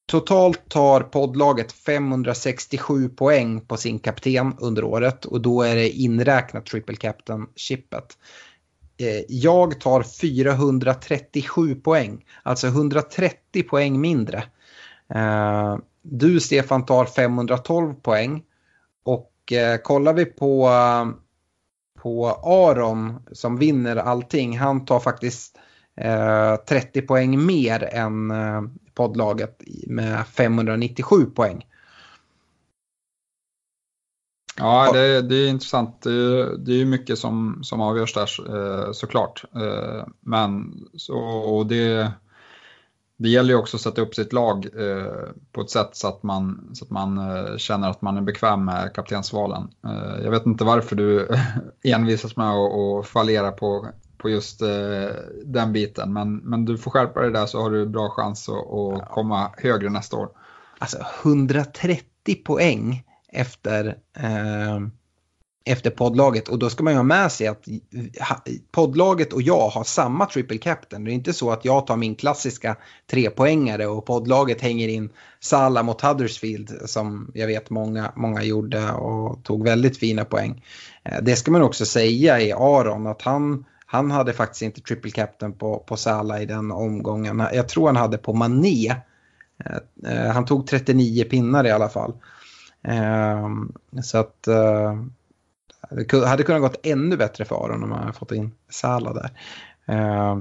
Totalt 0.07 0.69
tar 0.69 1.01
poddlaget 1.01 1.73
567 1.73 3.09
poäng 3.09 3.61
på 3.61 3.77
sin 3.77 3.99
kapten 3.99 4.55
under 4.59 4.85
året 4.85 5.25
och 5.25 5.41
då 5.41 5.63
är 5.63 5.77
det 5.77 5.91
inräknat 5.91 6.67
triple 6.67 6.97
captain-chippet. 6.97 8.17
Eh, 9.03 9.25
jag 9.29 9.81
tar 9.81 10.03
437 10.03 11.75
poäng, 11.75 12.25
alltså 12.43 12.67
130 12.67 13.63
poäng 13.63 14.01
mindre. 14.01 14.45
Eh, 15.15 15.77
du 16.03 16.41
Stefan 16.41 16.85
tar 16.87 17.05
512 17.05 17.95
poäng 17.95 18.43
och 19.05 19.53
eh, 19.53 19.77
kollar 19.77 20.13
vi 20.13 20.25
på, 20.25 20.71
på 22.03 22.29
Aron 22.43 23.23
som 23.33 23.57
vinner 23.57 23.97
allting, 23.97 24.59
han 24.59 24.85
tar 24.85 25.01
faktiskt 25.01 25.59
eh, 25.97 26.57
30 26.57 27.03
poäng 27.03 27.47
mer 27.47 27.85
än 27.93 28.31
eh, 28.31 28.63
poddlaget 28.95 29.63
med 29.87 30.27
597 30.27 31.25
poäng. 31.25 31.65
Ja, 34.57 34.93
det, 34.93 35.23
det 35.23 35.35
är 35.35 35.49
intressant. 35.49 36.03
Det 36.03 36.11
är, 36.13 36.57
det 36.57 36.81
är 36.81 36.85
mycket 36.85 37.19
som, 37.19 37.59
som 37.63 37.81
avgörs 37.81 38.15
där 38.15 38.57
eh, 38.57 38.93
såklart. 38.93 39.45
Eh, 39.55 40.07
men 40.21 40.75
så, 40.97 41.19
och 41.19 41.67
det, 41.67 42.13
det 43.17 43.29
gäller 43.29 43.51
ju 43.51 43.61
också 43.61 43.77
att 43.77 43.81
sätta 43.81 44.01
upp 44.03 44.15
sitt 44.15 44.33
lag 44.33 44.67
eh, 44.67 45.31
på 45.53 45.61
ett 45.61 45.71
sätt 45.71 45.91
så 45.93 46.09
att 46.09 46.23
man, 46.23 46.71
så 46.73 46.85
att 46.85 46.91
man 46.91 47.21
känner 47.59 47.91
att 47.91 48.03
man 48.03 48.17
är 48.17 48.21
bekväm 48.21 48.65
med 48.65 48.95
kaptensvalen. 48.95 49.69
Jag 50.23 50.31
vet 50.31 50.47
inte 50.47 50.65
varför 50.65 50.97
du 50.97 51.29
envisas 51.85 52.37
med 52.37 52.51
att, 52.51 52.73
att 52.73 53.07
fallera 53.07 53.53
på 53.53 53.89
på 54.19 54.31
just 54.31 54.61
den 55.45 55.73
biten. 55.73 56.13
Men, 56.13 56.37
men 56.37 56.65
du 56.65 56.79
får 56.79 56.91
skärpa 56.91 57.21
dig 57.21 57.31
där 57.31 57.47
så 57.47 57.63
har 57.63 57.71
du 57.71 57.87
bra 57.87 58.11
chans 58.11 58.49
att, 58.49 58.73
att 58.73 59.11
komma 59.11 59.51
högre 59.57 59.91
nästa 59.91 60.17
år. 60.17 60.29
Alltså 60.79 60.99
130 61.23 62.35
poäng 62.45 63.05
efter, 63.33 63.99
eh, 64.17 64.81
efter 65.65 65.91
poddlaget 65.91 66.49
och 66.49 66.59
då 66.59 66.71
ska 66.71 66.85
man 66.85 66.93
ju 66.93 66.97
ha 66.97 67.03
med 67.05 67.33
sig 67.33 67.47
att 67.47 67.69
poddlaget 68.71 69.33
och 69.33 69.43
jag 69.43 69.69
har 69.69 69.85
samma 69.85 70.27
triple 70.27 70.59
captain. 70.59 71.05
Det 71.05 71.11
är 71.11 71.15
inte 71.15 71.33
så 71.33 71.51
att 71.51 71.65
jag 71.65 71.87
tar 71.87 71.97
min 71.97 72.15
klassiska 72.15 72.77
trepoängare 73.11 73.87
och 73.87 74.07
poddlaget 74.07 74.61
hänger 74.61 74.89
in 74.89 75.11
Salah 75.41 75.85
mot 75.85 76.01
Huddersfield 76.01 76.81
som 76.85 77.31
jag 77.35 77.47
vet 77.47 77.71
många, 77.71 78.13
många 78.17 78.43
gjorde 78.43 78.93
och 78.93 79.45
tog 79.45 79.65
väldigt 79.65 79.99
fina 79.99 80.25
poäng. 80.25 80.65
Eh, 81.05 81.23
det 81.23 81.37
ska 81.37 81.51
man 81.51 81.63
också 81.63 81.87
säga 81.87 82.41
i 82.41 82.53
Aron 82.53 83.07
att 83.07 83.23
han 83.23 83.65
han 83.93 84.11
hade 84.11 84.33
faktiskt 84.33 84.63
inte 84.63 84.81
triple 84.81 85.11
captain 85.11 85.53
på, 85.53 85.79
på 85.79 85.97
Salah 85.97 86.43
i 86.43 86.47
den 86.47 86.71
omgången. 86.71 87.43
Jag 87.53 87.69
tror 87.69 87.87
han 87.87 87.97
hade 87.97 88.19
på 88.19 88.33
Mané. 88.33 88.95
Eh, 89.65 90.13
eh 90.13 90.33
han 90.33 90.45
tog 90.45 90.67
39 90.67 91.25
pinnar 91.25 91.67
i 91.67 91.71
alla 91.71 91.89
fall. 91.89 92.13
Eh, 92.85 93.49
så 94.03 94.19
att 94.19 94.47
eh, 94.47 95.03
det 95.91 96.27
hade 96.27 96.43
kunnat 96.43 96.63
gått 96.63 96.87
ännu 96.87 97.17
bättre 97.17 97.45
för 97.45 97.65
Aron 97.65 97.83
om 97.83 97.89
man 97.89 97.99
hade 97.99 98.13
fått 98.13 98.33
in 98.33 98.53
Salah 98.71 99.15
där. 99.15 99.31
Eh, 99.87 100.39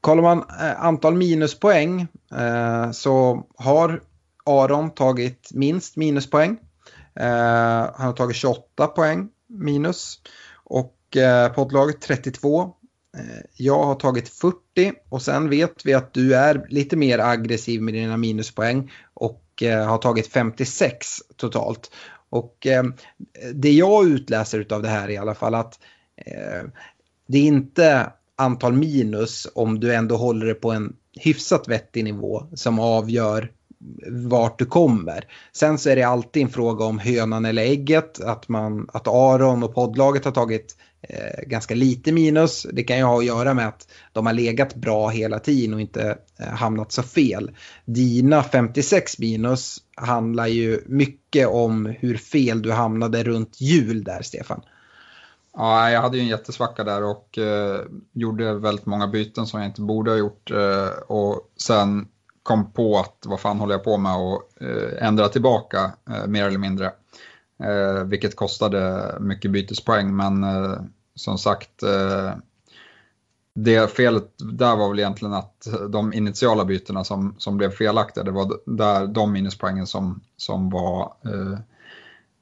kollar 0.00 0.22
man 0.22 0.38
eh, 0.38 0.84
antal 0.84 1.14
minuspoäng 1.14 2.06
eh, 2.36 2.90
så 2.90 3.46
har 3.56 4.02
Aron 4.44 4.90
tagit 4.90 5.50
minst 5.52 5.96
minuspoäng. 5.96 6.58
Eh, 7.14 7.26
han 7.94 8.06
har 8.06 8.12
tagit 8.12 8.36
28 8.36 8.86
poäng 8.86 9.28
minus. 9.48 10.20
Och 10.64 11.16
eh, 11.16 11.52
poddlaget 11.52 12.00
32. 12.00 12.62
Eh, 13.16 13.22
jag 13.56 13.84
har 13.84 13.94
tagit 13.94 14.28
40 14.28 14.56
och 15.08 15.22
sen 15.22 15.50
vet 15.50 15.86
vi 15.86 15.94
att 15.94 16.14
du 16.14 16.34
är 16.34 16.66
lite 16.68 16.96
mer 16.96 17.18
aggressiv 17.18 17.82
med 17.82 17.94
dina 17.94 18.16
minuspoäng 18.16 18.92
och 19.54 19.62
eh, 19.62 19.86
har 19.86 19.98
tagit 19.98 20.26
56 20.32 21.06
totalt. 21.36 21.90
Och 22.30 22.66
eh, 22.66 22.84
det 23.54 23.72
jag 23.72 24.06
utläser 24.06 24.66
av 24.70 24.82
det 24.82 24.88
här 24.88 25.10
i 25.10 25.16
alla 25.16 25.34
fall 25.34 25.54
att 25.54 25.78
eh, 26.16 26.68
det 27.26 27.38
är 27.38 27.42
inte 27.42 28.12
antal 28.36 28.72
minus 28.72 29.48
om 29.54 29.80
du 29.80 29.94
ändå 29.94 30.16
håller 30.16 30.46
det 30.46 30.54
på 30.54 30.72
en 30.72 30.96
hyfsat 31.20 31.68
vettig 31.68 32.04
nivå 32.04 32.46
som 32.54 32.78
avgör 32.78 33.52
vart 34.10 34.58
du 34.58 34.66
kommer. 34.66 35.24
Sen 35.52 35.78
så 35.78 35.90
är 35.90 35.96
det 35.96 36.02
alltid 36.02 36.42
en 36.42 36.48
fråga 36.48 36.84
om 36.84 36.98
hönan 36.98 37.44
eller 37.44 37.62
ägget. 37.62 38.20
Att, 38.20 38.48
man, 38.48 38.88
att 38.92 39.08
Aron 39.08 39.62
och 39.62 39.74
poddlaget 39.74 40.24
har 40.24 40.32
tagit 40.32 40.76
eh, 41.08 41.46
ganska 41.46 41.74
lite 41.74 42.12
minus. 42.12 42.66
Det 42.72 42.82
kan 42.82 42.98
ju 42.98 43.02
ha 43.02 43.18
att 43.18 43.24
göra 43.24 43.54
med 43.54 43.68
att 43.68 43.88
de 44.12 44.26
har 44.26 44.32
legat 44.32 44.74
bra 44.74 45.08
hela 45.08 45.38
tiden 45.38 45.74
och 45.74 45.80
inte 45.80 46.18
eh, 46.38 46.48
hamnat 46.48 46.92
så 46.92 47.02
fel. 47.02 47.50
Dina 47.84 48.42
56 48.42 49.18
minus 49.18 49.78
handlar 49.96 50.46
ju 50.46 50.80
mycket 50.86 51.48
om 51.48 51.86
hur 51.86 52.16
fel 52.16 52.62
du 52.62 52.72
hamnade 52.72 53.24
runt 53.24 53.60
jul 53.60 54.04
där, 54.04 54.22
Stefan. 54.22 54.62
Ja, 55.56 55.90
jag 55.90 56.00
hade 56.00 56.16
ju 56.16 56.22
en 56.22 56.28
jättesvacka 56.28 56.84
där 56.84 57.04
och 57.04 57.38
eh, 57.38 57.80
gjorde 58.12 58.54
väldigt 58.54 58.86
många 58.86 59.06
byten 59.06 59.46
som 59.46 59.60
jag 59.60 59.68
inte 59.68 59.80
borde 59.80 60.10
ha 60.10 60.18
gjort. 60.18 60.50
Eh, 60.50 60.88
och 61.06 61.52
sen 61.56 62.08
kom 62.42 62.72
på 62.72 62.98
att 62.98 63.18
vad 63.26 63.40
fan 63.40 63.58
håller 63.58 63.74
jag 63.74 63.84
på 63.84 63.96
med 63.96 64.16
och 64.16 64.62
eh, 64.62 65.06
ändra 65.06 65.28
tillbaka 65.28 65.92
eh, 66.10 66.26
mer 66.26 66.46
eller 66.46 66.58
mindre. 66.58 66.92
Eh, 67.62 68.04
vilket 68.04 68.36
kostade 68.36 69.14
mycket 69.20 69.50
bytespoäng 69.50 70.16
men 70.16 70.44
eh, 70.44 70.78
som 71.14 71.38
sagt 71.38 71.82
eh, 71.82 72.32
det 73.54 73.90
felet 73.90 74.34
där 74.38 74.76
var 74.76 74.88
väl 74.88 74.98
egentligen 74.98 75.34
att 75.34 75.66
de 75.88 76.12
initiala 76.12 76.64
bytena 76.64 77.04
som, 77.04 77.34
som 77.38 77.56
blev 77.56 77.70
felaktiga, 77.70 78.24
det 78.24 78.30
var 78.30 78.52
där 78.66 79.06
de 79.06 79.32
minuspoängen 79.32 79.86
som, 79.86 80.20
som 80.36 80.70
var 80.70 81.02
eh, 81.24 81.58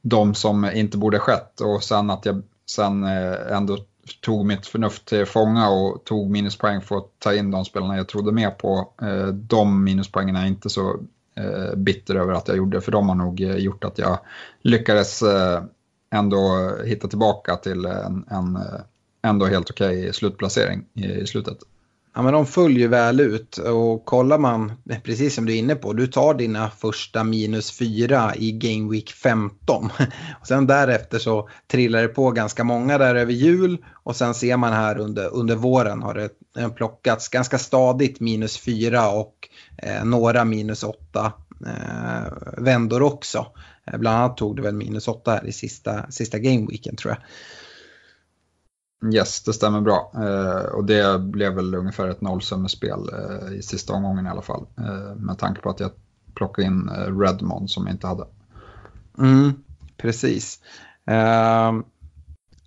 de 0.03 0.35
som 0.35 0.65
inte 0.65 0.99
borde 0.99 1.19
skett 1.19 1.61
och 1.61 1.83
sen 1.83 2.11
att 2.11 2.27
jag 2.27 2.43
sen 2.67 3.05
eh, 3.05 3.57
ändå 3.57 3.79
tog 4.21 4.47
mitt 4.47 4.67
förnuft 4.67 5.05
till 5.05 5.27
fånga 5.27 5.69
och 5.69 6.05
tog 6.05 6.31
minuspoäng 6.31 6.81
för 6.81 6.97
att 6.97 7.11
ta 7.19 7.35
in 7.35 7.51
de 7.51 7.65
spelarna 7.65 7.97
jag 7.97 8.09
trodde 8.09 8.33
mer 8.33 8.51
på. 8.51 8.93
Eh, 9.03 9.27
de 9.27 9.85
minuspoängen 9.85 10.37
är 10.37 10.41
jag 10.41 10.49
inte 10.49 10.71
så 10.71 11.01
eh, 11.37 11.77
bitter 11.77 12.15
över 12.15 12.33
att 12.33 12.49
jag 12.49 12.57
gjorde, 12.57 12.81
för 12.81 12.93
de 12.93 13.09
har 13.09 13.17
nog 13.17 13.41
eh, 13.41 13.57
gjort 13.57 13.85
att 13.85 13.99
jag 13.99 14.19
lyckades 14.63 15.23
eh, 15.23 15.63
ändå 16.13 16.71
hitta 16.85 17.09
tillbaka 17.09 17.57
till 17.57 17.85
en, 17.85 18.25
en 18.31 18.59
ändå 19.23 19.47
helt 19.47 19.71
okej 19.71 19.99
okay 19.99 20.13
slutplacering 20.13 20.85
i 20.95 21.27
slutet. 21.27 21.59
Ja, 22.15 22.23
men 22.23 22.33
de 22.33 22.47
följer 22.47 22.89
väl 22.89 23.21
ut 23.21 23.57
och 23.57 24.05
kollar 24.05 24.39
man, 24.39 24.73
precis 25.05 25.35
som 25.35 25.47
du 25.47 25.53
är 25.53 25.57
inne 25.57 25.75
på, 25.75 25.93
du 25.93 26.07
tar 26.07 26.35
dina 26.35 26.71
första 26.71 27.25
minus 27.25 27.79
fyra 27.79 28.35
i 28.37 28.53
Game 28.53 28.91
Week 28.91 29.11
15. 29.11 29.85
Och 30.41 30.47
sen 30.47 30.67
därefter 30.67 31.19
så 31.19 31.49
trillar 31.71 32.03
det 32.03 32.09
på 32.09 32.31
ganska 32.31 32.65
många 32.65 32.99
där 32.99 33.15
över 33.15 33.33
jul 33.33 33.85
och 33.93 34.17
sen 34.17 34.35
ser 34.35 34.57
man 34.57 34.73
här 34.73 34.99
under, 34.99 35.35
under 35.35 35.57
våren 35.57 36.03
har 36.03 36.15
det 36.15 36.31
plockats 36.77 37.29
ganska 37.29 37.59
stadigt 37.59 38.21
minus 38.21 38.59
fyra 38.59 39.11
och 39.11 39.49
eh, 39.77 40.05
några 40.05 40.45
minus 40.45 40.83
åtta 40.83 41.33
eh, 41.67 42.33
vändor 42.57 43.03
också. 43.03 43.47
Eh, 43.93 43.99
bland 43.99 44.17
annat 44.17 44.37
tog 44.37 44.57
det 44.57 44.63
väl 44.63 44.75
minus 44.75 45.09
åtta 45.09 45.31
här 45.31 45.47
i 45.47 45.53
sista, 45.53 46.11
sista 46.11 46.39
Weeken 46.39 46.97
tror 46.97 47.15
jag. 47.15 47.23
Yes, 49.15 49.43
det 49.43 49.53
stämmer 49.53 49.81
bra. 49.81 50.13
Eh, 50.15 50.73
och 50.75 50.85
det 50.85 51.21
blev 51.21 51.53
väl 51.55 51.75
ungefär 51.75 52.09
ett 52.09 52.21
nollsummespel 52.21 53.11
eh, 53.13 53.55
i 53.59 53.63
sista 53.63 53.93
omgången 53.93 54.27
i 54.27 54.31
alla 54.31 54.43
fall. 54.43 54.67
Eh, 54.79 55.15
med 55.17 55.39
tanke 55.39 55.61
på 55.61 55.71
att 55.71 55.81
jag 55.81 55.91
plockade 56.35 56.67
in 56.67 56.89
eh, 56.89 57.19
Redmond 57.19 57.71
som 57.71 57.87
jag 57.87 57.95
inte 57.95 58.07
hade. 58.07 58.27
Mm, 59.19 59.53
precis. 59.97 60.61
Uh, 61.11 61.83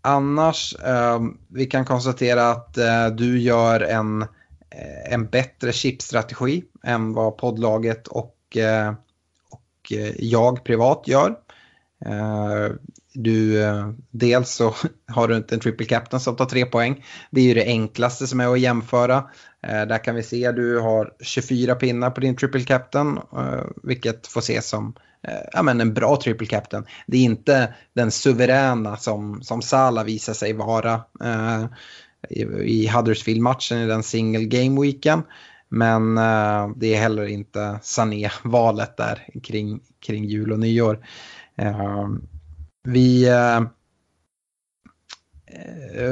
annars, 0.02 0.76
uh, 0.88 1.20
vi 1.48 1.66
kan 1.66 1.86
konstatera 1.86 2.52
att 2.52 2.78
uh, 2.78 3.16
du 3.16 3.40
gör 3.40 3.82
en, 3.82 4.22
eh, 4.22 5.14
en 5.14 5.26
bättre 5.26 5.74
chipstrategi 5.74 6.64
än 6.84 7.14
vad 7.14 7.38
poddlaget 7.38 8.08
och, 8.08 8.58
eh, 8.58 8.94
och 9.86 9.94
eh, 9.94 10.14
jag 10.18 10.64
privat 10.64 11.04
gör. 11.06 11.36
Eh, 12.06 12.76
du, 13.14 13.64
eh, 13.64 13.90
dels 14.12 14.50
så 14.50 14.76
har 15.08 15.28
du 15.28 15.36
inte 15.36 15.56
en 15.56 15.62
triple 15.62 15.86
captain 15.86 16.20
som 16.20 16.36
tar 16.36 16.46
tre 16.46 16.66
poäng. 16.66 17.06
Det 17.32 17.42
är 17.42 17.46
ju 17.46 17.54
det 17.54 17.66
enklaste 17.66 18.28
som 18.28 18.40
är 18.40 18.54
att 18.54 18.60
jämföra. 18.60 19.24
Där 19.62 20.04
kan 20.04 20.16
vi 20.16 20.24
se 20.24 20.46
att 20.46 20.56
du 20.56 20.80
har 20.80 21.14
24 21.20 21.76
pinnar 21.76 22.10
på 22.10 22.22
din 22.22 22.36
triple 22.36 22.64
captain, 22.64 23.20
vilket 23.84 24.28
får 24.28 24.40
ses 24.40 24.68
som 24.68 24.94
ja, 25.54 25.64
men 25.64 25.82
en 25.82 25.94
bra 25.94 26.20
triple 26.24 26.48
captain. 26.48 26.86
Det 27.08 27.18
är 27.18 27.22
inte 27.22 27.74
den 27.94 28.12
suveräna 28.12 28.98
som, 28.98 29.42
som 29.42 29.62
Sala 29.62 30.04
visar 30.04 30.34
sig 30.34 30.54
vara 30.54 30.94
eh, 31.24 31.66
i, 32.30 32.42
i 32.64 32.88
Huddersfield-matchen 32.88 33.78
i 33.78 33.88
den 33.88 34.04
single 34.04 34.46
game 34.46 34.82
weeken. 34.82 35.24
Men 35.70 36.18
eh, 36.18 36.70
det 36.76 36.94
är 36.94 37.00
heller 37.00 37.26
inte 37.26 37.80
Sané-valet 37.82 38.98
där 38.98 39.28
kring, 39.44 39.80
kring 40.00 40.26
jul 40.26 40.52
och 40.52 40.60
nyår. 40.60 41.08
Ehm, 41.56 41.76
eh, 41.76 42.10
vi... 42.84 43.28
Eh, 43.28 43.62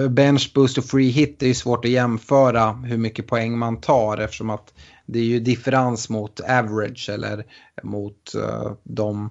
bench 0.10 0.51
boost 0.56 0.78
och 0.78 0.86
free 0.86 1.10
hit 1.10 1.43
är 1.43 1.47
ju 1.47 1.54
svårt 1.54 1.86
att 1.86 1.91
jämföra 1.91 2.72
hur 2.72 2.97
mycket 2.97 3.28
poäng 3.28 3.58
man 3.58 3.82
tar 3.82 4.18
eftersom 4.18 4.49
att 4.49 4.74
det 5.06 5.20
är 5.20 5.24
ju 5.24 5.39
differens 5.39 6.10
mot 6.10 6.39
average 6.39 7.10
eller 7.10 7.45
mot 7.84 8.36
eh, 8.36 8.72
de, 8.84 9.30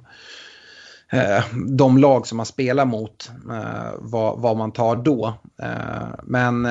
eh, 1.13 1.45
de 1.69 1.99
lag 1.99 2.27
som 2.27 2.37
man 2.37 2.47
spelar 2.47 2.85
mot, 2.85 3.31
eh, 3.51 3.93
vad, 3.99 4.41
vad, 4.41 4.57
man 4.57 4.73
tar 4.73 4.97
då. 4.97 5.35
men 6.23 6.69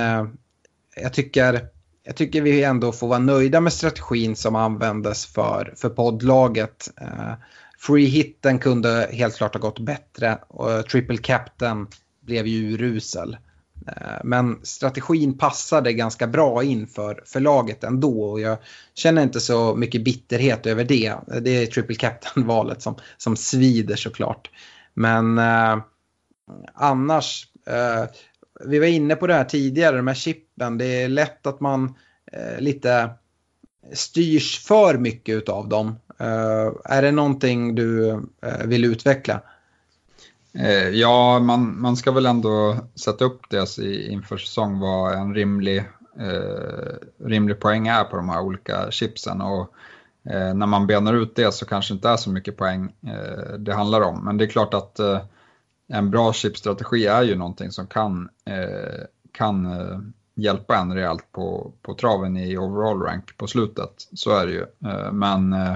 jag 0.95 1.13
tycker 1.13 1.67
jag 2.03 2.15
tycker 2.15 2.41
vi 2.41 2.63
ändå 2.63 2.91
får 2.91 3.07
vara 3.07 3.19
nöjda 3.19 3.61
med 3.61 3.73
strategin 3.73 4.35
som 4.35 4.55
användes 4.55 5.25
för, 5.25 5.73
för 5.77 5.89
poddlaget. 5.89 6.89
Eh, 7.01 7.33
free 7.79 8.05
hitten 8.05 8.59
kunde 8.59 9.09
helt 9.11 9.35
klart 9.35 9.53
ha 9.53 9.61
gått 9.61 9.79
bättre 9.79 10.39
och 10.47 10.71
eh, 10.71 10.81
triple 10.81 11.17
captain 11.17 11.87
blev 12.21 12.47
ju 12.47 12.73
urusel. 12.73 13.37
Eh, 13.87 14.19
men 14.23 14.59
strategin 14.63 15.37
passade 15.37 15.93
ganska 15.93 16.27
bra 16.27 16.63
in 16.63 16.87
för, 16.87 17.23
för 17.25 17.39
laget 17.39 17.83
ändå 17.83 18.23
och 18.23 18.41
jag 18.41 18.57
känner 18.93 19.23
inte 19.23 19.39
så 19.39 19.75
mycket 19.75 20.03
bitterhet 20.03 20.65
över 20.65 20.83
det. 20.83 21.15
Det 21.41 21.49
är 21.49 21.65
triple 21.65 21.95
captain-valet 21.95 22.81
som, 22.81 22.95
som 23.17 23.35
svider 23.35 23.95
såklart. 23.95 24.49
Men 24.93 25.37
eh, 25.37 25.77
annars, 26.73 27.47
eh, 27.67 28.03
vi 28.65 28.79
var 28.79 28.87
inne 28.87 29.15
på 29.15 29.27
det 29.27 29.33
här 29.33 29.43
tidigare 29.43 29.97
de 29.97 30.07
här 30.07 30.13
chippen. 30.13 30.77
Det 30.77 31.03
är 31.03 31.09
lätt 31.09 31.47
att 31.47 31.59
man 31.59 31.95
eh, 32.31 32.59
lite 32.59 33.09
styrs 33.93 34.59
för 34.65 34.97
mycket 34.97 35.49
av 35.49 35.69
dem. 35.69 35.95
Eh, 36.19 36.71
är 36.85 37.01
det 37.01 37.11
någonting 37.11 37.75
du 37.75 38.09
eh, 38.41 38.65
vill 38.65 38.85
utveckla? 38.85 39.41
Eh, 40.53 40.89
ja, 40.89 41.39
man, 41.39 41.81
man 41.81 41.97
ska 41.97 42.11
väl 42.11 42.25
ändå 42.25 42.77
sätta 42.95 43.25
upp 43.25 43.41
det 43.49 43.77
inför 44.09 44.37
säsong 44.37 44.79
vad 44.79 45.13
en 45.13 45.35
rimlig, 45.35 45.77
eh, 46.19 47.25
rimlig 47.25 47.59
poäng 47.59 47.87
är 47.87 48.03
på 48.03 48.15
de 48.15 48.29
här 48.29 48.41
olika 48.41 48.91
chipsen. 48.91 49.41
Och, 49.41 49.73
eh, 50.31 50.53
när 50.53 50.65
man 50.65 50.87
benar 50.87 51.13
ut 51.13 51.35
det 51.35 51.51
så 51.51 51.65
kanske 51.65 51.93
det 51.93 51.95
inte 51.95 52.09
är 52.09 52.17
så 52.17 52.29
mycket 52.29 52.57
poäng 52.57 52.93
eh, 53.07 53.53
det 53.59 53.73
handlar 53.73 54.01
om. 54.01 54.25
Men 54.25 54.37
det 54.37 54.45
är 54.45 54.49
klart 54.49 54.73
att 54.73 54.99
eh, 54.99 55.21
en 55.91 56.11
bra 56.11 56.33
chipstrategi 56.33 57.05
är 57.05 57.23
ju 57.23 57.35
någonting 57.35 57.71
som 57.71 57.87
kan, 57.87 58.29
eh, 58.45 59.03
kan 59.31 59.65
eh, 59.65 59.99
hjälpa 60.35 60.77
en 60.77 60.93
rejält 60.93 61.31
på, 61.31 61.71
på 61.81 61.93
traven 61.93 62.37
i 62.37 62.57
overall 62.57 63.01
rank 63.01 63.37
på 63.37 63.47
slutet. 63.47 64.07
Så 64.13 64.31
är 64.37 64.45
det 64.47 64.53
ju. 64.53 64.65
Eh, 64.89 65.11
men 65.11 65.53
eh, 65.53 65.73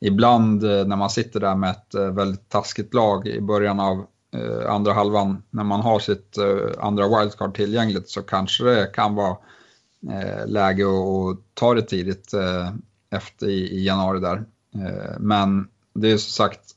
ibland 0.00 0.64
eh, 0.64 0.86
när 0.86 0.96
man 0.96 1.10
sitter 1.10 1.40
där 1.40 1.54
med 1.54 1.70
ett 1.70 1.94
eh, 1.94 2.10
väldigt 2.10 2.48
taskigt 2.48 2.94
lag 2.94 3.26
i 3.26 3.40
början 3.40 3.80
av 3.80 4.06
eh, 4.34 4.72
andra 4.72 4.92
halvan, 4.92 5.42
när 5.50 5.64
man 5.64 5.80
har 5.80 5.98
sitt 5.98 6.38
andra 6.78 7.18
wildcard 7.18 7.54
tillgängligt 7.54 8.08
så 8.08 8.22
kanske 8.22 8.64
det 8.64 8.86
kan 8.94 9.14
vara 9.14 9.36
läge 10.46 10.84
att 10.84 11.38
ta 11.54 11.74
det 11.74 11.82
tidigt 11.82 12.34
efter 13.10 13.48
i 13.48 13.84
januari 13.84 14.20
där. 14.20 14.44
Men 15.18 15.68
det 15.94 16.12
är 16.12 16.16
som 16.16 16.46
sagt, 16.46 16.75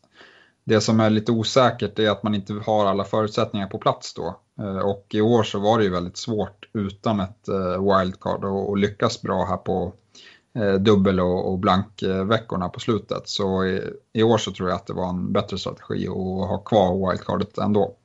det 0.70 0.82
som 0.82 1.00
är 1.00 1.10
lite 1.10 1.32
osäkert 1.32 2.00
är 2.00 2.10
att 2.10 2.24
man 2.24 2.36
inte 2.36 2.54
har 2.66 2.86
alla 2.86 3.04
förutsättningar 3.04 3.68
på 3.68 3.78
plats 3.78 4.14
då. 4.14 4.40
Eh, 4.60 4.80
och 4.80 5.06
i 5.14 5.22
år 5.22 5.44
så 5.44 5.60
var 5.60 5.78
det 5.78 5.84
ju 5.84 5.90
väldigt 5.90 6.18
svårt 6.18 6.70
utan 6.74 7.20
ett 7.20 7.48
eh, 7.48 7.98
wildcard 7.98 8.46
och 8.46 8.78
lyckas 8.78 9.22
bra 9.22 9.46
här 9.46 9.58
på 9.58 9.94
eh, 10.56 10.74
dubbel 10.74 11.20
och, 11.20 11.60
blankveckorna 11.60 12.70
på 12.70 12.80
slutet. 12.80 13.22
Så 13.30 13.66
i, 14.14 14.24
år 14.24 14.38
så 14.38 14.52
tror 14.52 14.70
jag 14.70 14.76
att 14.76 14.88
det 14.88 14.94
var 14.94 15.10
en 15.10 15.34
bättre 15.34 15.58
strategi 15.58 16.08
att 16.08 16.50
ha 16.50 16.58
kvar 16.58 17.10
wildcardet 17.10 17.58
ändå. 17.58 17.96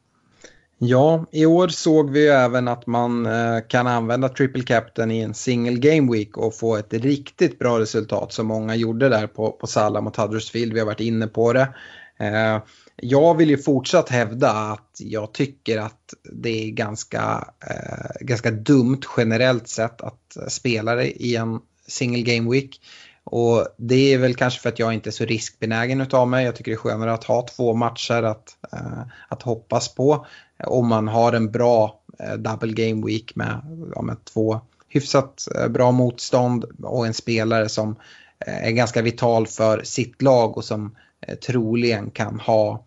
Ja, 0.79 1.25
i 1.31 1.47
år 1.47 1.69
såg 1.69 2.11
vi 2.11 2.29
även 2.29 2.69
att 2.69 2.87
man 2.87 3.29
kan 3.69 3.87
använda 3.87 4.29
triple 4.29 4.63
captain 4.63 5.11
i 5.11 5.21
en 5.21 5.35
single 5.35 5.79
game 5.79 6.13
week 6.13 6.37
och 6.37 6.55
få 6.55 6.77
ett 6.77 6.93
riktigt 6.93 7.59
bra 7.59 7.81
resultat 7.81 8.33
som 8.33 8.47
många 8.47 8.75
gjorde 8.75 9.09
där 9.09 9.27
på, 9.27 9.51
på 9.51 9.67
Salah 9.67 10.03
mot 10.03 10.17
Huddersfield. 10.17 10.73
Vi 10.73 10.79
har 10.79 10.87
varit 10.87 11.01
inne 11.01 11.27
på 11.27 11.53
det. 11.53 11.69
Eh, 12.19 12.59
jag 12.97 13.37
vill 13.37 13.51
ju 13.51 13.59
fortsatt 13.59 14.09
hävda 14.09 14.51
att 14.51 14.97
jag 14.99 15.33
tycker 15.33 15.79
att 15.79 16.15
det 16.33 16.69
är 16.69 16.71
ganska, 16.71 17.49
eh, 17.71 18.11
ganska 18.21 18.51
dumt 18.51 19.01
generellt 19.17 19.69
sett 19.69 20.01
att 20.01 20.37
spela 20.49 20.95
det 20.95 21.23
i 21.23 21.37
en 21.37 21.61
single 21.87 22.23
game 22.23 22.51
week. 22.51 22.81
Och 23.25 23.67
det 23.77 24.15
är 24.15 24.19
väl 24.19 24.35
kanske 24.35 24.61
för 24.61 24.69
att 24.69 24.79
jag 24.79 24.95
inte 24.95 25.09
är 25.09 25.13
så 25.13 25.25
riskbenägen 25.25 26.01
utav 26.01 26.29
mig. 26.29 26.45
Jag 26.45 26.57
tycker 26.57 26.71
det 26.71 26.75
är 26.75 26.79
skönare 26.79 27.13
att 27.13 27.25
ha 27.25 27.47
två 27.47 27.75
matcher 27.75 28.23
att, 28.23 28.57
eh, 28.73 29.03
att 29.29 29.43
hoppas 29.43 29.95
på. 29.95 30.27
Om 30.65 30.89
man 30.89 31.09
har 31.09 31.33
en 31.33 31.51
bra 31.51 32.01
double 32.39 32.73
game 32.73 33.07
week 33.07 33.37
med, 33.37 33.61
ja, 33.95 34.03
med 34.03 34.25
två 34.25 34.61
hyfsat 34.89 35.49
bra 35.71 35.93
motstånd 35.93 36.65
och 36.83 37.07
en 37.07 37.15
spelare 37.15 37.69
som 37.69 37.97
är 38.39 38.71
ganska 38.71 39.03
vital 39.03 39.47
för 39.47 39.83
sitt 39.85 40.23
lag 40.23 40.57
och 40.57 40.65
som 40.65 40.95
Eh, 41.29 41.35
troligen 41.35 42.11
kan 42.11 42.41
ha 42.41 42.85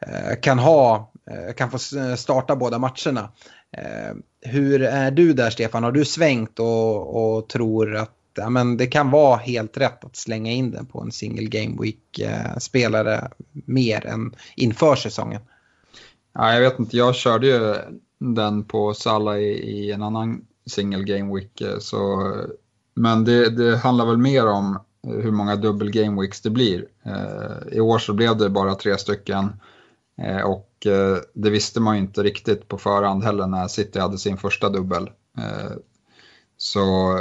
eh, 0.00 0.40
kan 0.42 0.58
ha 0.58 1.12
eh, 1.30 1.54
kan 1.54 1.70
få 1.70 1.78
starta 2.16 2.56
båda 2.56 2.78
matcherna. 2.78 3.32
Hur 4.40 4.82
är 4.82 5.10
du 5.10 5.32
där 5.32 5.50
Stefan? 5.50 5.84
Har 5.84 5.92
du 5.92 6.04
svängt 6.04 6.58
och, 6.58 7.36
och 7.36 7.48
tror 7.48 7.96
att 7.96 8.16
ja, 8.36 8.50
men 8.50 8.76
det 8.76 8.86
kan 8.86 9.10
vara 9.10 9.36
helt 9.36 9.76
rätt 9.76 10.04
att 10.04 10.16
slänga 10.16 10.52
in 10.52 10.70
den 10.70 10.86
på 10.86 11.00
en 11.00 11.12
single 11.12 11.46
game 11.46 11.82
week-spelare 11.82 13.30
mer 13.52 14.06
än 14.06 14.34
inför 14.56 14.96
säsongen? 14.96 15.40
Ja, 16.32 16.54
jag 16.54 16.60
vet 16.60 16.78
inte, 16.78 16.96
jag 16.96 17.14
körde 17.14 17.46
ju 17.46 17.74
den 18.18 18.64
på 18.64 18.94
Salla 18.94 19.38
i, 19.38 19.50
i 19.52 19.92
en 19.92 20.02
annan 20.02 20.46
single 20.66 21.04
game 21.04 21.34
week. 21.34 21.62
Så, 21.80 22.32
men 22.94 23.24
det, 23.24 23.50
det, 23.50 23.76
handlar 23.76 24.06
väl 24.06 24.18
mer 24.18 24.46
om 24.46 24.78
hur 25.06 25.30
många 25.30 25.56
dubbel 25.56 25.90
game 25.90 26.20
weeks 26.20 26.40
det 26.40 26.50
blir. 26.50 26.86
Eh, 27.04 27.76
I 27.76 27.80
år 27.80 27.98
så 27.98 28.12
blev 28.12 28.36
det 28.36 28.50
bara 28.50 28.74
tre 28.74 28.98
stycken. 28.98 29.52
Eh, 30.22 30.40
och 30.40 30.86
eh, 30.86 31.18
det 31.34 31.50
visste 31.50 31.80
man 31.80 31.96
ju 31.96 32.02
inte 32.02 32.22
riktigt 32.22 32.68
på 32.68 32.78
förhand 32.78 33.24
heller 33.24 33.46
när 33.46 33.68
City 33.68 33.98
hade 33.98 34.18
sin 34.18 34.36
första 34.36 34.68
dubbel. 34.68 35.10
Så 36.56 37.18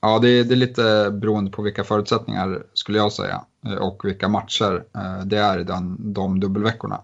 ja, 0.00 0.18
det 0.18 0.28
är, 0.28 0.44
det 0.44 0.54
är 0.54 0.56
lite 0.56 1.10
beroende 1.10 1.50
på 1.50 1.62
vilka 1.62 1.84
förutsättningar 1.84 2.62
skulle 2.74 2.98
jag 2.98 3.12
säga 3.12 3.44
och 3.80 4.04
vilka 4.04 4.28
matcher 4.28 4.84
det 5.24 5.38
är 5.38 5.58
i 5.58 5.64
den, 5.64 6.12
de 6.12 6.40
dubbelveckorna. 6.40 7.00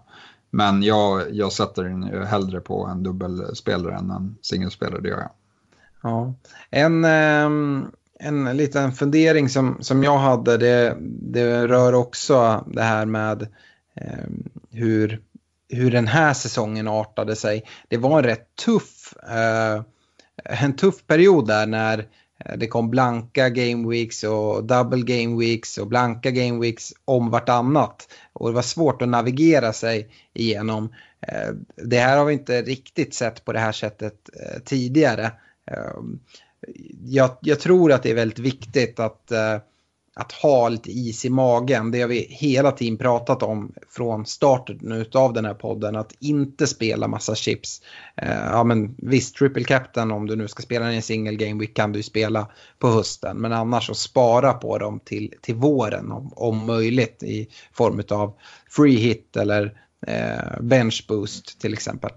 Men 0.49 0.83
jag, 0.83 1.31
jag 1.31 1.51
sätter 1.51 1.83
den 1.83 2.03
ju 2.03 2.23
hellre 2.23 2.59
på 2.59 2.85
en 2.85 3.03
dubbelspelare 3.03 3.95
än 3.95 4.11
en 4.11 4.37
singelspelare, 4.41 5.01
det 5.01 5.09
gör 5.09 5.19
jag. 5.19 5.31
Ja. 6.01 6.33
En, 6.69 7.05
ehm, 7.05 7.91
en 8.19 8.57
liten 8.57 8.91
fundering 8.91 9.49
som, 9.49 9.77
som 9.79 10.03
jag 10.03 10.17
hade, 10.17 10.57
det, 10.57 10.97
det 11.01 11.67
rör 11.67 11.93
också 11.93 12.65
det 12.67 12.83
här 12.83 13.05
med 13.05 13.41
eh, 13.95 14.25
hur, 14.71 15.21
hur 15.69 15.91
den 15.91 16.07
här 16.07 16.33
säsongen 16.33 16.87
artade 16.87 17.35
sig. 17.35 17.63
Det 17.87 17.97
var 17.97 18.17
en 18.17 18.23
rätt 18.23 18.55
tuff, 18.65 19.13
eh, 19.29 19.81
en 20.43 20.75
tuff 20.75 21.07
period 21.07 21.47
där 21.47 21.65
när 21.65 22.07
det 22.55 22.67
kom 22.67 22.89
blanka 22.89 23.49
game 23.49 23.89
weeks 23.89 24.23
och 24.23 24.63
double 24.63 25.01
game 25.01 25.39
weeks 25.39 25.77
och 25.77 25.87
blanka 25.87 26.31
game 26.31 26.61
weeks 26.61 26.93
om 27.05 27.29
vartannat. 27.29 28.07
Och 28.33 28.49
det 28.49 28.55
var 28.55 28.61
svårt 28.61 29.01
att 29.01 29.09
navigera 29.09 29.73
sig 29.73 30.09
igenom. 30.33 30.93
Eh, 31.21 31.53
det 31.75 31.99
här 31.99 32.17
har 32.17 32.25
vi 32.25 32.33
inte 32.33 32.61
riktigt 32.61 33.13
sett 33.13 33.45
på 33.45 33.53
det 33.53 33.59
här 33.59 33.71
sättet 33.71 34.29
eh, 34.33 34.61
tidigare. 34.65 35.31
Eh, 35.71 36.01
jag, 37.05 37.37
jag 37.41 37.59
tror 37.59 37.91
att 37.91 38.03
det 38.03 38.11
är 38.11 38.15
väldigt 38.15 38.39
viktigt 38.39 38.99
att 38.99 39.31
eh, 39.31 39.57
att 40.19 40.31
ha 40.31 40.69
lite 40.69 40.91
is 40.91 41.25
i 41.25 41.29
magen. 41.29 41.91
Det 41.91 42.01
har 42.01 42.07
vi 42.07 42.27
hela 42.29 42.71
tiden 42.71 42.97
pratat 42.97 43.43
om 43.43 43.73
från 43.89 44.25
starten 44.25 45.05
av 45.13 45.33
den 45.33 45.45
här 45.45 45.53
podden. 45.53 45.95
Att 45.95 46.13
inte 46.19 46.67
spela 46.67 47.07
massa 47.07 47.35
chips. 47.35 47.81
Eh, 48.15 48.45
ja 48.51 48.63
men 48.63 48.95
visst, 48.97 49.35
triple 49.35 49.63
captain 49.63 50.11
om 50.11 50.27
du 50.27 50.35
nu 50.35 50.47
ska 50.47 50.63
spela 50.63 50.93
i 50.93 50.95
en 50.95 51.01
single 51.01 51.35
game 51.35 51.59
week 51.59 51.75
kan 51.75 51.91
du 51.91 52.03
spela 52.03 52.51
på 52.79 52.87
hösten. 52.87 53.37
Men 53.37 53.53
annars 53.53 53.87
så 53.87 53.93
spara 53.93 54.53
på 54.53 54.77
dem 54.77 54.99
till, 55.05 55.33
till 55.41 55.55
våren 55.55 56.11
om, 56.11 56.33
om 56.35 56.65
möjligt 56.65 57.23
i 57.23 57.47
form 57.73 58.03
av 58.09 58.33
free 58.69 58.95
hit 58.95 59.37
eller 59.37 59.81
eh, 60.07 60.61
bench 60.61 61.05
boost 61.07 61.61
till 61.61 61.73
exempel. 61.73 62.11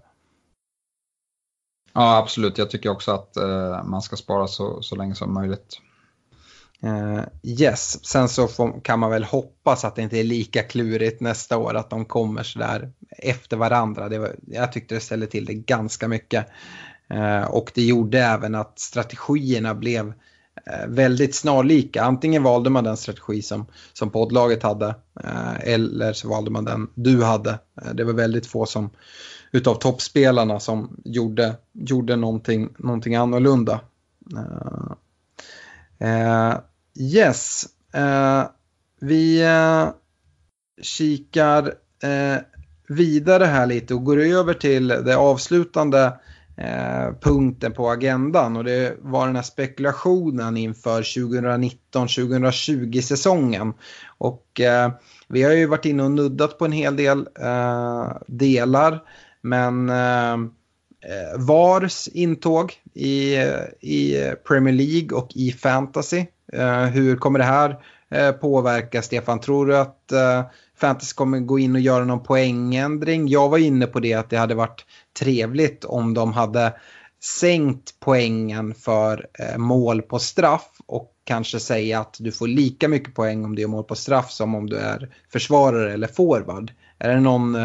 Ja 1.93 2.19
absolut, 2.19 2.59
jag 2.59 2.71
tycker 2.71 2.91
också 2.91 3.13
att 3.13 3.37
eh, 3.37 3.85
man 3.85 4.03
ska 4.03 4.17
spara 4.17 4.47
så, 4.47 4.83
så 4.83 4.97
länge 4.97 5.15
som 5.15 5.35
möjligt. 5.35 5.81
Uh, 6.85 7.23
yes, 7.43 8.07
sen 8.07 8.29
så 8.29 8.49
får, 8.49 8.81
kan 8.81 8.99
man 8.99 9.11
väl 9.11 9.25
hoppas 9.25 9.85
att 9.85 9.97
det 9.97 10.03
inte 10.03 10.19
är 10.19 10.25
lika 10.25 10.63
klurigt 10.63 11.21
nästa 11.21 11.59
år 11.59 11.75
att 11.75 11.91
de 11.91 12.05
kommer 12.05 12.43
sådär 12.43 12.93
efter 13.19 13.57
varandra. 13.57 14.09
Det 14.09 14.19
var, 14.19 14.37
jag 14.47 14.73
tyckte 14.73 14.95
det 14.95 15.01
ställde 15.01 15.27
till 15.27 15.45
det 15.45 15.55
ganska 15.55 16.09
mycket. 16.09 16.47
Uh, 17.15 17.45
och 17.45 17.73
det 17.75 17.83
gjorde 17.83 18.19
även 18.19 18.55
att 18.55 18.79
strategierna 18.79 19.75
blev 19.75 20.07
uh, 20.07 20.87
väldigt 20.89 21.35
snarlika. 21.35 22.03
Antingen 22.03 22.43
valde 22.43 22.71
man 22.71 22.85
den 22.85 22.97
strategi 22.97 23.43
som, 23.43 23.67
som 23.93 24.11
poddlaget 24.11 24.63
hade 24.63 24.95
eller 25.61 26.13
så 26.13 26.29
valde 26.29 26.51
man 26.51 26.65
den 26.65 26.91
du 26.95 27.23
hade. 27.23 27.59
det 27.95 28.05
var 28.05 28.13
väldigt 28.13 28.47
få 28.47 28.67
som 28.67 28.91
utav 29.53 29.75
toppspelarna 29.75 30.61
som 30.61 30.97
gjorde, 31.05 31.57
gjorde 31.73 32.17
någonting, 32.17 32.69
någonting 32.79 33.15
annorlunda. 33.15 33.81
Eh, 34.37 34.93
eh, 36.09 36.55
yes. 37.01 37.67
Uh, 37.97 38.45
vi 39.01 39.45
uh, 39.45 39.89
kikar 40.83 41.67
uh, 42.05 42.37
vidare 42.89 43.45
här 43.45 43.67
lite 43.67 43.95
och 43.95 44.05
går 44.05 44.21
över 44.21 44.55
till 44.55 44.89
det 44.89 45.17
avslutande 45.17 46.13
punkten 47.21 47.73
på 47.73 47.91
agendan 47.91 48.57
och 48.57 48.65
det 48.65 48.97
var 49.01 49.27
den 49.27 49.37
här 49.37 49.43
spekulationen 49.43 50.57
inför 50.57 51.03
2019-2020 51.03 53.01
säsongen. 53.01 53.73
Och 54.19 54.61
vi 55.29 55.43
har 55.43 55.53
ju 55.53 55.67
varit 55.67 55.85
inne 55.85 56.03
och 56.03 56.11
nuddat 56.11 56.59
på 56.59 56.65
en 56.65 56.73
hel 56.73 56.97
del 56.97 57.29
delar 58.27 59.03
men 59.41 59.89
eh, 59.89 60.33
eh, 60.33 61.39
VARs 61.39 62.09
intåg 62.09 62.73
i, 62.95 63.37
i 63.81 64.33
Premier 64.49 64.75
League 64.75 65.19
och 65.19 65.29
i 65.35 65.53
fantasy 65.53 66.27
Eh, 66.53 66.85
hur 66.85 67.17
kommer 67.17 67.39
det 67.39 67.45
här 67.45 67.77
eh, 68.11 68.33
påverka 68.33 69.03
Stefan? 69.03 69.41
Tror 69.41 69.67
du 69.67 69.77
att 69.77 70.13
eh, 70.13 70.43
Fantasy 70.77 71.15
kommer 71.15 71.41
gå 71.41 71.59
in 71.59 71.75
och 71.75 71.81
göra 71.81 72.05
någon 72.05 72.23
poängändring? 72.23 73.29
Jag 73.29 73.49
var 73.49 73.59
inne 73.59 73.87
på 73.87 74.01
det 74.01 74.15
att 74.15 74.31
det 74.31 74.37
hade 74.37 74.55
varit 74.55 74.87
trevligt 75.19 75.85
om 75.85 76.15
de 76.15 76.33
hade 76.33 76.73
sänkt 77.23 77.95
poängen 78.01 78.75
för 78.75 79.27
eh, 79.39 79.59
mål 79.59 80.03
på 80.03 80.19
straff 80.19 80.71
och 80.87 81.13
kanske 81.25 81.61
säga 81.61 82.01
att 82.01 82.17
du 82.19 82.33
får 82.33 82.49
lika 82.49 82.89
mycket 82.89 83.15
poäng 83.15 83.45
om 83.45 83.57
du 83.57 83.63
är 83.63 83.67
mål 83.67 83.85
på 83.85 83.95
straff 83.95 84.31
som 84.31 84.55
om 84.55 84.71
du 84.71 84.77
är 84.77 85.15
försvarare 85.33 85.93
eller 85.93 86.09
forward. 86.09 86.73
Är 87.01 87.15
det 87.15 87.21
någon 87.21 87.57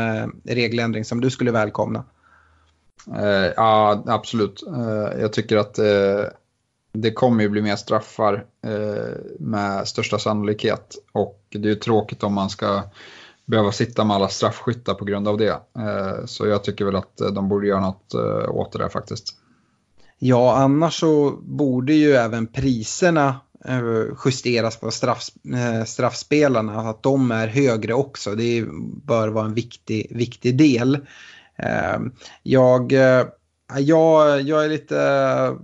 regeländring 0.44 1.06
som 1.06 1.22
du 1.22 1.30
skulle 1.30 1.52
välkomna? 1.52 2.04
ja, 3.56 4.04
absolut. 4.06 4.64
jag 5.20 5.34
tycker 5.34 5.58
att 5.58 5.80
det 6.96 7.12
kommer 7.12 7.44
ju 7.44 7.50
bli 7.50 7.62
mer 7.62 7.76
straffar 7.76 8.46
eh, 8.66 9.14
med 9.40 9.88
största 9.88 10.20
sannolikhet. 10.20 10.96
Och 11.12 11.44
det 11.50 11.68
är 11.68 11.74
ju 11.74 11.76
tråkigt 11.76 12.24
om 12.24 12.34
man 12.34 12.50
ska 12.50 12.84
behöva 13.46 13.72
sitta 13.72 14.04
med 14.04 14.16
alla 14.16 14.30
straffskyttar 14.30 14.94
på 14.94 15.06
grund 15.06 15.28
av 15.28 15.38
det. 15.38 15.60
Eh, 15.78 16.26
så 16.26 16.48
jag 16.48 16.64
tycker 16.64 16.86
väl 16.86 16.96
att 16.96 17.18
de 17.18 17.50
borde 17.50 17.68
göra 17.68 17.80
något 17.80 18.14
eh, 18.14 18.56
åt 18.56 18.72
det 18.72 18.78
där 18.78 18.90
faktiskt. 18.90 19.36
Ja, 20.20 20.58
annars 20.58 21.00
så 21.00 21.32
borde 21.42 21.94
ju 21.94 22.14
även 22.14 22.48
priserna 22.48 23.28
eh, 23.28 23.36
Eh, 23.68 24.06
justeras 24.26 24.78
på 24.78 24.92
straff, 24.92 25.30
eh, 25.54 25.84
straffspelarna, 25.84 26.80
att 26.80 27.04
de 27.04 27.32
är 27.32 27.48
högre 27.48 27.94
också. 27.94 28.36
Det 28.36 28.66
bör 29.04 29.28
vara 29.28 29.46
en 29.46 29.54
viktig, 29.54 30.08
viktig 30.10 30.58
del. 30.58 30.96
Eh, 31.56 32.00
jag 32.44 32.94
jag, 33.80 34.42
jag 34.42 34.66
är 34.66 34.70
lite 34.70 35.58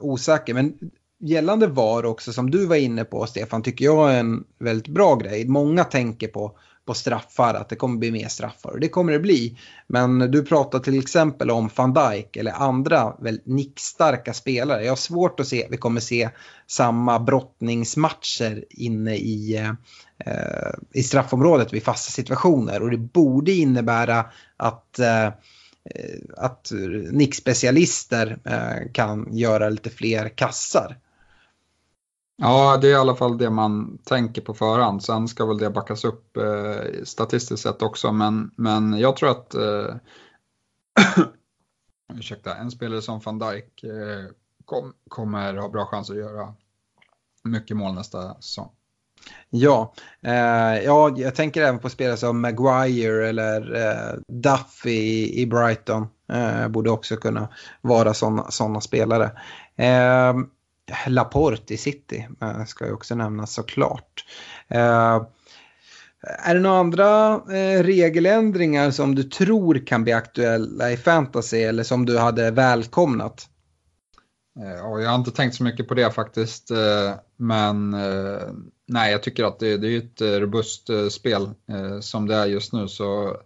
osäker, 0.00 0.54
men 0.54 0.74
gällande 1.20 1.66
VAR 1.66 2.04
också 2.04 2.32
som 2.32 2.50
du 2.50 2.66
var 2.66 2.76
inne 2.76 3.04
på 3.04 3.26
Stefan 3.26 3.62
tycker 3.62 3.84
jag 3.84 4.14
är 4.14 4.20
en 4.20 4.44
väldigt 4.58 4.88
bra 4.88 5.14
grej. 5.14 5.48
Många 5.48 5.84
tänker 5.84 6.28
på, 6.28 6.58
på 6.86 6.94
straffar, 6.94 7.54
att 7.54 7.68
det 7.68 7.76
kommer 7.76 7.98
bli 7.98 8.10
mer 8.10 8.28
straffar 8.28 8.70
och 8.70 8.80
det 8.80 8.88
kommer 8.88 9.12
det 9.12 9.18
bli. 9.18 9.58
Men 9.86 10.18
du 10.18 10.44
pratar 10.44 10.78
till 10.78 10.98
exempel 10.98 11.50
om 11.50 11.70
van 11.76 11.94
Dijk 11.94 12.36
eller 12.36 12.52
andra 12.52 13.16
väldigt 13.20 13.46
nickstarka 13.46 14.32
spelare. 14.32 14.82
Jag 14.84 14.90
har 14.90 14.96
svårt 14.96 15.40
att 15.40 15.48
se 15.48 15.64
att 15.64 15.72
vi 15.72 15.76
kommer 15.76 16.00
se 16.00 16.30
samma 16.66 17.18
brottningsmatcher 17.18 18.64
inne 18.70 19.16
i, 19.16 19.56
eh, 20.26 20.70
i 20.92 21.02
straffområdet 21.02 21.72
vid 21.72 21.82
fasta 21.82 22.10
situationer 22.10 22.82
och 22.82 22.90
det 22.90 22.98
borde 22.98 23.52
innebära 23.52 24.24
att 24.56 25.00
Eh, 25.90 26.20
att 26.36 26.72
nickspecialister 27.10 28.38
eh, 28.44 28.92
kan 28.92 29.36
göra 29.36 29.68
lite 29.68 29.90
fler 29.90 30.28
kassar. 30.28 30.96
Ja, 32.36 32.76
det 32.76 32.88
är 32.88 32.90
i 32.90 32.94
alla 32.94 33.14
fall 33.14 33.38
det 33.38 33.50
man 33.50 33.98
tänker 33.98 34.42
på 34.42 34.54
förhand. 34.54 35.02
Sen 35.02 35.28
ska 35.28 35.46
väl 35.46 35.58
det 35.58 35.70
backas 35.70 36.04
upp 36.04 36.36
eh, 36.36 37.04
statistiskt 37.04 37.62
sett 37.62 37.82
också. 37.82 38.12
Men, 38.12 38.50
men 38.56 38.98
jag 38.98 39.16
tror 39.16 39.30
att 39.30 39.54
eh, 39.54 39.94
ursäkta, 42.14 42.54
en 42.54 42.70
spelare 42.70 43.02
som 43.02 43.20
van 43.20 43.38
Dijk 43.38 43.84
eh, 43.84 44.30
kom, 44.64 44.92
kommer 45.08 45.54
ha 45.54 45.68
bra 45.68 45.86
chans 45.86 46.10
att 46.10 46.16
göra 46.16 46.54
mycket 47.44 47.76
mål 47.76 47.94
nästa 47.94 48.34
säsong. 48.34 48.70
Ja, 49.50 49.94
eh, 50.22 50.84
ja, 50.84 51.14
jag 51.16 51.34
tänker 51.34 51.62
även 51.62 51.78
på 51.78 51.90
spelare 51.90 52.16
som 52.16 52.40
Maguire 52.40 53.28
eller 53.28 53.74
eh, 53.74 54.18
Duffy 54.28 54.90
i, 54.90 55.42
i 55.42 55.46
Brighton. 55.46 56.06
Eh, 56.32 56.68
borde 56.68 56.90
också 56.90 57.16
kunna 57.16 57.48
vara 57.80 58.14
sådana 58.14 58.80
spelare. 58.80 59.30
Eh, 59.76 60.34
Laporte 61.06 61.74
i 61.74 61.76
City 61.76 62.28
eh, 62.40 62.64
ska 62.64 62.86
ju 62.86 62.92
också 62.92 63.14
nämnas 63.14 63.54
såklart. 63.54 64.24
Eh, 64.68 65.22
är 66.20 66.54
det 66.54 66.60
några 66.60 66.78
andra 66.78 67.34
eh, 67.34 67.82
regeländringar 67.82 68.90
som 68.90 69.14
du 69.14 69.22
tror 69.22 69.86
kan 69.86 70.04
bli 70.04 70.12
aktuella 70.12 70.92
i 70.92 70.96
fantasy 70.96 71.62
eller 71.62 71.82
som 71.82 72.06
du 72.06 72.18
hade 72.18 72.50
välkomnat? 72.50 73.48
Ja, 74.54 75.00
jag 75.00 75.08
har 75.08 75.14
inte 75.14 75.30
tänkt 75.30 75.56
så 75.56 75.64
mycket 75.64 75.88
på 75.88 75.94
det 75.94 76.10
faktiskt. 76.10 76.70
Men 77.36 77.90
Nej, 78.86 79.12
jag 79.12 79.22
tycker 79.22 79.44
att 79.44 79.58
det, 79.58 79.76
det 79.76 79.88
är 79.88 79.98
ett 79.98 80.40
robust 80.40 80.90
spel 81.10 81.50
som 82.00 82.28
det 82.28 82.34
är 82.34 82.46
just 82.46 82.72
nu. 82.72 82.88
Så 82.88 83.36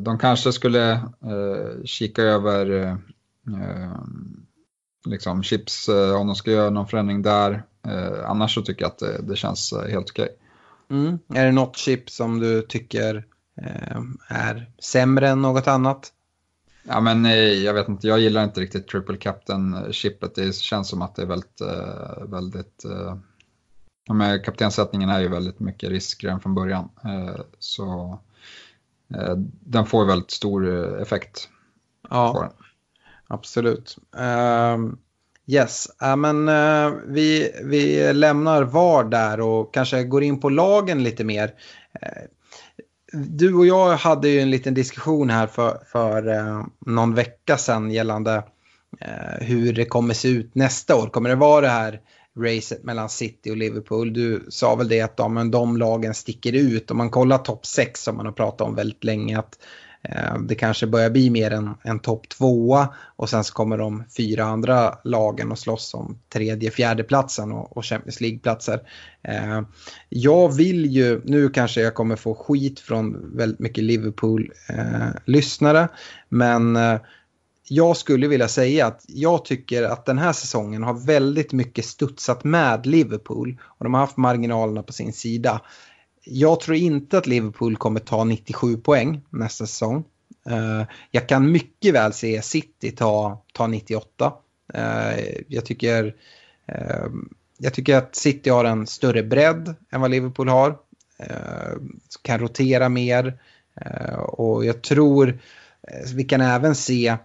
de 0.00 0.18
kanske 0.18 0.52
skulle 0.52 1.00
kika 1.84 2.22
över 2.22 2.98
liksom 5.04 5.42
chips 5.42 5.88
om 5.88 6.26
de 6.26 6.34
ska 6.34 6.50
göra 6.50 6.70
någon 6.70 6.88
förändring 6.88 7.22
där. 7.22 7.62
annars 8.26 8.54
så 8.54 8.62
tycker 8.62 8.82
jag 8.82 8.90
att 8.90 8.98
det, 8.98 9.22
det 9.22 9.36
känns 9.36 9.74
helt 9.90 10.10
okej. 10.10 10.24
Okay. 10.24 10.98
Mm. 10.98 11.18
Är 11.34 11.46
det 11.46 11.52
något 11.52 11.76
chip 11.76 12.10
som 12.10 12.38
du 12.38 12.62
tycker 12.62 13.24
är 14.28 14.70
sämre 14.78 15.28
än 15.28 15.42
något 15.42 15.68
annat? 15.68 16.12
Ja, 16.82 17.00
men 17.00 17.24
jag 17.62 17.74
vet 17.74 17.88
inte, 17.88 18.08
jag 18.08 18.20
gillar 18.20 18.44
inte 18.44 18.60
riktigt 18.60 18.88
triple 18.88 19.16
captain-chippet. 19.16 20.34
Det 20.34 20.54
känns 20.54 20.88
som 20.88 21.02
att 21.02 21.14
det 21.14 21.22
är 21.22 21.26
väldigt, 21.26 21.60
väldigt 22.28 22.84
Ja, 24.04 24.14
med 24.14 24.44
kaptenssättningen 24.44 25.08
är 25.08 25.20
ju 25.20 25.28
väldigt 25.28 25.60
mycket 25.60 25.90
risk 25.90 26.24
redan 26.24 26.40
från 26.40 26.54
början. 26.54 26.88
Eh, 27.04 27.40
så 27.58 28.18
eh, 29.14 29.34
den 29.60 29.86
får 29.86 30.04
väldigt 30.04 30.30
stor 30.30 30.68
eh, 30.68 31.02
effekt. 31.02 31.48
Ja, 32.10 32.52
absolut. 33.32 33.96
Uh, 34.18 34.92
yes, 35.46 35.88
uh, 36.02 36.16
men 36.16 36.48
uh, 36.48 36.92
vi, 37.06 37.52
vi 37.64 38.12
lämnar 38.12 38.62
VAR 38.62 39.04
där 39.04 39.40
och 39.40 39.74
kanske 39.74 40.04
går 40.04 40.22
in 40.22 40.40
på 40.40 40.48
lagen 40.48 41.02
lite 41.02 41.24
mer. 41.24 41.54
Eh, 42.00 42.22
du 43.12 43.54
och 43.54 43.66
jag 43.66 43.96
hade 43.96 44.28
ju 44.28 44.40
en 44.40 44.50
liten 44.50 44.74
diskussion 44.74 45.30
här 45.30 45.46
för, 45.46 45.78
för 45.92 46.28
eh, 46.28 46.64
någon 46.86 47.14
vecka 47.14 47.58
sedan 47.58 47.90
gällande 47.90 48.42
hur 49.40 49.72
det 49.72 49.84
kommer 49.84 50.14
se 50.14 50.28
ut 50.28 50.54
nästa 50.54 50.96
år. 50.96 51.08
Kommer 51.08 51.28
det 51.28 51.34
vara 51.34 51.60
det 51.60 51.68
här 51.68 52.00
racet 52.38 52.84
mellan 52.84 53.08
City 53.08 53.50
och 53.50 53.56
Liverpool. 53.56 54.12
Du 54.12 54.46
sa 54.48 54.74
väl 54.74 54.88
det 54.88 55.00
att 55.00 55.16
de, 55.16 55.34
men 55.34 55.50
de 55.50 55.76
lagen 55.76 56.14
sticker 56.14 56.52
ut. 56.52 56.90
Om 56.90 56.96
man 56.96 57.10
kollar 57.10 57.38
topp 57.38 57.66
6 57.66 58.02
som 58.02 58.16
man 58.16 58.26
har 58.26 58.32
pratat 58.32 58.60
om 58.60 58.74
väldigt 58.74 59.04
länge. 59.04 59.38
att 59.38 59.58
Eh, 60.08 60.38
det 60.38 60.54
kanske 60.54 60.86
börjar 60.86 61.10
bli 61.10 61.30
mer 61.30 61.50
en, 61.50 61.74
en 61.82 61.98
topp 61.98 62.28
tvåa 62.28 62.94
och 63.16 63.28
sen 63.28 63.44
så 63.44 63.54
kommer 63.54 63.78
de 63.78 64.04
fyra 64.16 64.44
andra 64.44 64.98
lagen 65.04 65.52
och 65.52 65.58
slåss 65.58 65.94
om 65.94 66.18
tredje, 66.32 66.70
fjärde 66.70 67.04
platsen 67.04 67.52
och, 67.52 67.76
och 67.76 67.84
Champions 67.84 68.20
League-platser. 68.20 68.80
Eh, 69.22 69.62
jag 70.08 70.56
vill 70.56 70.86
ju, 70.86 71.20
nu 71.24 71.48
kanske 71.48 71.80
jag 71.80 71.94
kommer 71.94 72.16
få 72.16 72.34
skit 72.34 72.80
från 72.80 73.36
väldigt 73.36 73.60
mycket 73.60 73.84
Liverpool-lyssnare, 73.84 75.88
men 76.28 76.76
eh, 76.76 77.00
jag 77.68 77.96
skulle 77.96 78.28
vilja 78.28 78.48
säga 78.48 78.86
att 78.86 79.04
jag 79.08 79.44
tycker 79.44 79.82
att 79.82 80.06
den 80.06 80.18
här 80.18 80.32
säsongen 80.32 80.82
har 80.82 81.06
väldigt 81.06 81.52
mycket 81.52 81.84
studsat 81.84 82.44
med 82.44 82.86
Liverpool 82.86 83.60
och 83.62 83.84
de 83.84 83.94
har 83.94 84.00
haft 84.00 84.16
marginalerna 84.16 84.82
på 84.82 84.92
sin 84.92 85.12
sida. 85.12 85.60
Jag 86.24 86.60
tror 86.60 86.76
inte 86.76 87.18
att 87.18 87.26
Liverpool 87.26 87.76
kommer 87.76 88.00
ta 88.00 88.24
97 88.24 88.76
poäng 88.76 89.20
nästa 89.30 89.66
säsong. 89.66 90.04
Eh, 90.50 90.82
jag 91.10 91.28
kan 91.28 91.52
mycket 91.52 91.94
väl 91.94 92.12
se 92.12 92.42
City 92.42 92.90
ta, 92.90 93.42
ta 93.52 93.66
98. 93.66 94.32
Eh, 94.74 95.24
jag, 95.48 95.64
tycker, 95.64 96.14
eh, 96.66 97.06
jag 97.58 97.74
tycker 97.74 97.96
att 97.96 98.14
City 98.14 98.50
har 98.50 98.64
en 98.64 98.86
större 98.86 99.22
bredd 99.22 99.74
än 99.90 100.00
vad 100.00 100.10
Liverpool 100.10 100.48
har. 100.48 100.78
Kan 102.22 102.38
rotera 102.38 102.88
mer. 102.88 103.38
Och 104.26 104.64
jag 104.64 104.82
tror 104.82 105.38
vi 106.14 106.24
kan 106.24 106.40
även 106.40 106.74
se 106.74 107.16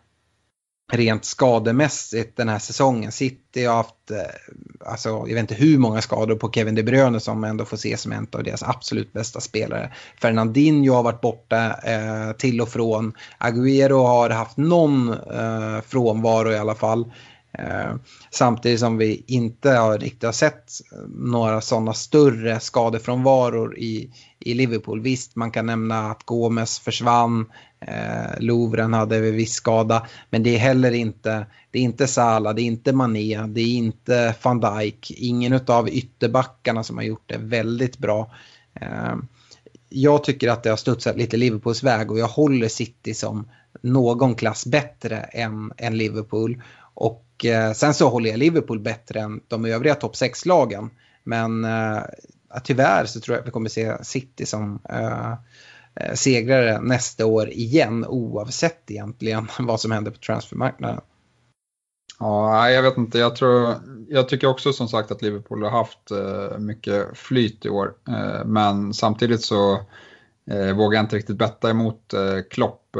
rent 0.92 1.26
skademässigt 1.26 2.38
den 2.38 2.50
här 2.50 2.60
säsongen. 2.60 3.12
City 3.12 3.66
har 3.66 3.76
haft, 3.76 4.12
eh, 4.12 4.90
alltså, 4.92 5.10
jag 5.10 5.34
vet 5.34 5.38
inte 5.38 5.56
hur 5.56 5.78
många 5.78 6.02
skador 6.02 6.36
på 6.36 6.52
Kevin 6.52 6.76
De 6.76 6.84
Bruyne 6.84 7.20
som 7.20 7.44
ändå 7.44 7.66
får 7.66 7.78
ses 7.78 8.02
som 8.02 8.12
en 8.12 8.28
av 8.32 8.44
deras 8.44 8.64
absolut 8.64 9.14
bästa 9.14 9.42
spelare. 9.42 9.94
Fernandinho 10.22 10.94
har 10.94 11.04
varit 11.04 11.22
borta 11.22 11.80
eh, 11.84 12.32
till 12.32 12.62
och 12.62 12.70
från. 12.70 13.14
Agüero 13.40 14.08
har 14.08 14.30
haft 14.30 14.58
någon 14.58 15.10
eh, 15.14 15.82
frånvaro 15.88 16.52
i 16.52 16.58
alla 16.58 16.76
fall. 16.76 17.12
Eh, 17.60 17.96
samtidigt 18.32 18.80
som 18.80 18.98
vi 18.98 19.24
inte 19.28 19.72
har 19.72 19.98
riktigt 19.98 20.24
har 20.24 20.32
sett 20.32 20.72
några 21.10 21.62
sådana 21.62 21.94
större 21.94 22.60
skadefrånvaror 22.60 23.78
i, 23.78 24.12
i 24.40 24.54
Liverpool. 24.54 25.02
Visst, 25.02 25.36
man 25.36 25.52
kan 25.52 25.66
nämna 25.66 26.12
att 26.12 26.24
Gomes 26.24 26.80
försvann, 26.80 27.46
eh, 27.80 28.40
Lovren 28.40 28.94
hade 28.94 29.20
viss 29.20 29.54
skada, 29.54 30.08
men 30.30 30.44
det 30.44 30.56
är 30.56 30.60
heller 30.60 30.92
inte, 30.92 31.46
det 31.72 31.80
är 31.80 31.84
inte 31.84 32.08
Salah, 32.08 32.56
det 32.56 32.62
är 32.62 32.64
inte 32.64 32.94
Mané, 32.94 33.42
det 33.48 33.62
är 33.62 33.78
inte 33.78 34.36
van 34.44 34.60
Dijk, 34.60 35.12
ingen 35.12 35.60
av 35.68 35.90
ytterbackarna 35.90 36.84
som 36.84 36.98
har 36.98 37.04
gjort 37.04 37.30
det 37.30 37.38
väldigt 37.38 37.98
bra. 37.98 38.32
Eh, 38.82 39.16
jag 39.90 40.24
tycker 40.24 40.50
att 40.50 40.64
det 40.64 40.70
har 40.70 40.78
studsat 40.78 41.18
lite 41.18 41.38
Liverpools 41.38 41.84
väg 41.84 42.12
och 42.12 42.20
jag 42.20 42.28
håller 42.28 42.68
City 42.68 43.14
som 43.14 43.50
någon 43.82 44.36
klass 44.36 44.66
bättre 44.66 45.18
än, 45.18 45.72
än 45.78 45.98
Liverpool. 45.98 46.62
Och 46.94 47.46
eh, 47.46 47.74
sen 47.74 47.94
så 47.94 48.10
håller 48.10 48.30
jag 48.30 48.40
Liverpool 48.40 48.80
bättre 48.80 49.20
än 49.20 49.42
de 49.48 49.66
övriga 49.66 49.96
topp 49.96 50.16
6-lagen. 50.16 50.90
Men 51.24 51.66
eh, 51.66 52.02
tyvärr 52.64 53.06
så 53.06 53.20
tror 53.20 53.36
jag 53.36 53.42
att 53.42 53.48
vi 53.48 53.52
kommer 53.52 53.70
se 53.70 54.04
City 54.04 54.46
som 54.46 54.80
eh, 54.90 55.32
eh, 55.32 55.34
Eh, 56.00 56.14
segrare 56.14 56.82
nästa 56.82 57.26
år 57.26 57.50
igen 57.50 58.06
oavsett 58.06 58.92
egentligen 58.92 59.48
vad 59.60 59.82
som 59.82 59.92
händer 59.92 60.12
på 60.12 60.18
transfermarknaden. 60.18 61.02
Ja, 62.20 62.70
jag 62.70 62.84
vet 62.84 62.98
inte. 62.98 63.20
Jag, 63.20 63.36
tror, 63.36 63.76
jag 64.10 64.30
tycker 64.30 64.48
också 64.48 64.74
som 64.74 64.88
sagt 64.88 65.12
att 65.12 65.22
Liverpool 65.22 65.64
har 65.64 65.70
haft 65.70 66.12
eh, 66.12 66.58
mycket 66.58 67.18
flyt 67.18 67.66
i 67.66 67.70
år. 67.70 67.94
Eh, 68.08 68.46
men 68.46 68.94
samtidigt 68.94 69.42
så 69.42 69.80
vågar 70.76 70.98
jag 70.98 71.04
inte 71.04 71.16
riktigt 71.16 71.38
betta 71.38 71.70
emot 71.70 72.14
Klopp 72.50 72.96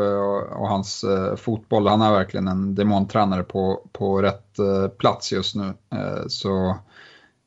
och, 0.56 0.68
hans 0.68 1.06
fotboll. 1.36 1.88
Han 1.88 2.02
är 2.02 2.12
verkligen 2.12 2.48
en 2.48 2.76
demontränare 2.76 3.44
på, 3.44 3.90
på 3.92 4.22
rätt 4.22 4.56
plats 4.98 5.32
just 5.32 5.56
nu. 5.56 5.74
Så, 6.28 6.78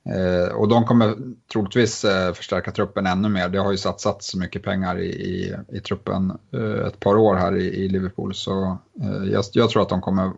Eh, 0.05 0.55
och 0.55 0.68
de 0.68 0.84
kommer 0.84 1.14
troligtvis 1.53 2.05
eh, 2.05 2.32
förstärka 2.32 2.70
truppen 2.70 3.07
ännu 3.07 3.28
mer. 3.28 3.48
Det 3.48 3.59
har 3.59 3.70
ju 3.70 3.76
satsats 3.76 4.30
så 4.30 4.38
mycket 4.38 4.62
pengar 4.62 4.98
i, 4.98 5.09
i, 5.09 5.57
i 5.68 5.80
truppen 5.80 6.38
eh, 6.53 6.86
ett 6.86 7.01
par 7.01 7.16
år 7.16 7.34
här 7.34 7.57
i, 7.57 7.66
i 7.66 7.88
Liverpool. 7.88 8.34
Så 8.34 8.78
jag, 9.32 9.44
jag, 9.53 9.70
tror 9.70 9.82
att 9.82 9.88
de 9.88 10.01
kommer 10.01 10.32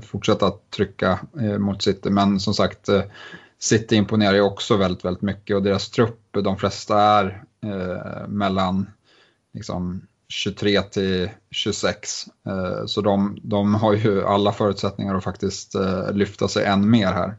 fortsätta 0.00 0.52
trycka 0.76 1.18
mot 1.58 1.82
City. 1.82 2.10
Men 2.10 2.40
som 2.40 2.54
sagt, 2.54 2.88
City 3.58 3.96
imponerar 3.96 4.34
ju 4.34 4.40
också 4.40 4.76
väldigt, 4.76 5.04
väldigt 5.04 5.22
mycket 5.22 5.56
och 5.56 5.62
deras 5.62 5.90
trupp, 5.90 6.20
de 6.30 6.56
flesta 6.56 7.00
är 7.00 7.44
eh, 7.64 8.28
mellan 8.28 8.90
liksom, 9.54 10.06
23 10.28 10.82
till 10.82 11.30
26. 11.50 12.26
Eh, 12.46 12.86
så 12.86 13.00
de, 13.00 13.38
de 13.42 13.74
har 13.74 13.94
ju 13.94 14.24
alla 14.24 14.52
förutsättningar 14.52 15.14
att 15.14 15.24
faktiskt 15.24 15.74
eh, 15.74 16.12
lyfta 16.12 16.48
sig 16.48 16.64
än 16.64 16.90
mer 16.90 17.06
här. 17.06 17.34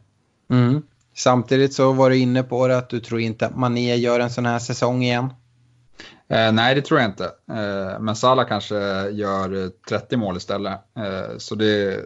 Mm. 0.50 0.84
Samtidigt 1.18 1.74
så 1.74 1.92
var 1.92 2.10
du 2.10 2.18
inne 2.18 2.44
på 2.44 2.68
det 2.68 2.78
att 2.78 2.90
du 2.90 3.00
tror 3.00 3.20
inte 3.20 3.46
att 3.46 3.58
Mané 3.58 3.96
gör 3.96 4.20
en 4.20 4.30
sån 4.30 4.46
här 4.46 4.60
säsong 4.60 5.04
igen. 5.04 5.30
Eh, 6.28 6.52
nej, 6.52 6.76
det 6.76 6.82
tror 6.82 7.00
jag 7.00 7.10
inte. 7.10 7.26
Eh, 7.26 8.00
men 8.00 8.16
Salah 8.16 8.48
kanske 8.48 8.76
gör 9.10 9.64
eh, 9.64 9.70
30 9.90 10.18
mål 10.18 10.38
istället. 10.38 10.74
Eh, 10.98 11.38
så 11.38 11.56
det, 11.56 12.06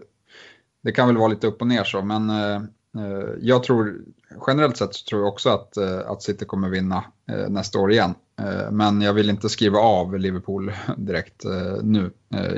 det 0.84 0.91
kan 0.91 1.07
väl 1.07 1.18
vara 1.18 1.28
lite 1.28 1.47
upp 1.47 1.62
och 1.62 1.68
ner 1.68 1.84
så. 1.84 2.01
Men 2.01 2.30
eh, 2.30 2.55
eh, 2.97 3.30
jag 3.41 3.64
tror, 3.64 4.01
generellt 4.47 4.78
sett 4.78 4.95
så 4.95 5.05
tror 5.09 5.22
jag 5.22 5.30
också 5.30 5.49
att, 5.49 5.78
eh, 5.78 5.99
att 5.99 6.24
City 6.24 6.45
kommer 6.45 6.70
vinna 6.70 7.03
eh, 7.32 7.49
nästa 7.49 7.80
år 7.80 7.91
igen. 7.91 8.14
Eh, 8.39 8.72
men 8.72 9.01
jag 9.01 9.14
vill 9.14 9.30
inte 9.30 9.49
skriva 9.49 9.80
av 9.80 10.20
Liverpool 10.20 10.72
direkt 10.97 11.43
nu. 11.84 12.12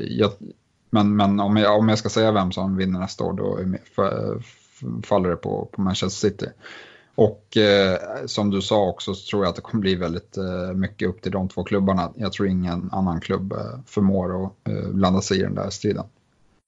Jag, 0.07 0.31
men 0.89 1.15
men 1.15 1.39
om, 1.39 1.57
jag, 1.57 1.79
om 1.79 1.89
jag 1.89 1.97
ska 1.97 2.09
säga 2.09 2.31
vem 2.31 2.51
som 2.51 2.77
vinner 2.77 2.99
nästa 2.99 3.23
år 3.23 3.33
då 3.33 3.59
faller 5.03 5.29
det 5.29 5.35
på, 5.35 5.69
på 5.71 5.81
Manchester 5.81 6.29
City. 6.29 6.47
Och 7.15 7.57
eh, 7.57 7.97
som 8.25 8.49
du 8.49 8.61
sa 8.61 8.87
också 8.87 9.13
så 9.13 9.29
tror 9.29 9.43
jag 9.43 9.49
att 9.49 9.55
det 9.55 9.61
kommer 9.61 9.81
bli 9.81 9.95
väldigt 9.95 10.37
eh, 10.37 10.73
mycket 10.73 11.09
upp 11.09 11.21
till 11.21 11.31
de 11.31 11.49
två 11.49 11.63
klubbarna. 11.63 12.11
Jag 12.15 12.33
tror 12.33 12.47
ingen 12.47 12.89
annan 12.91 13.21
klubb 13.21 13.51
eh, 13.51 13.57
förmår 13.85 14.45
att 14.45 14.51
eh, 14.69 14.89
blanda 14.89 15.21
sig 15.21 15.39
i 15.39 15.41
den 15.41 15.55
där 15.55 15.69
striden. 15.69 16.05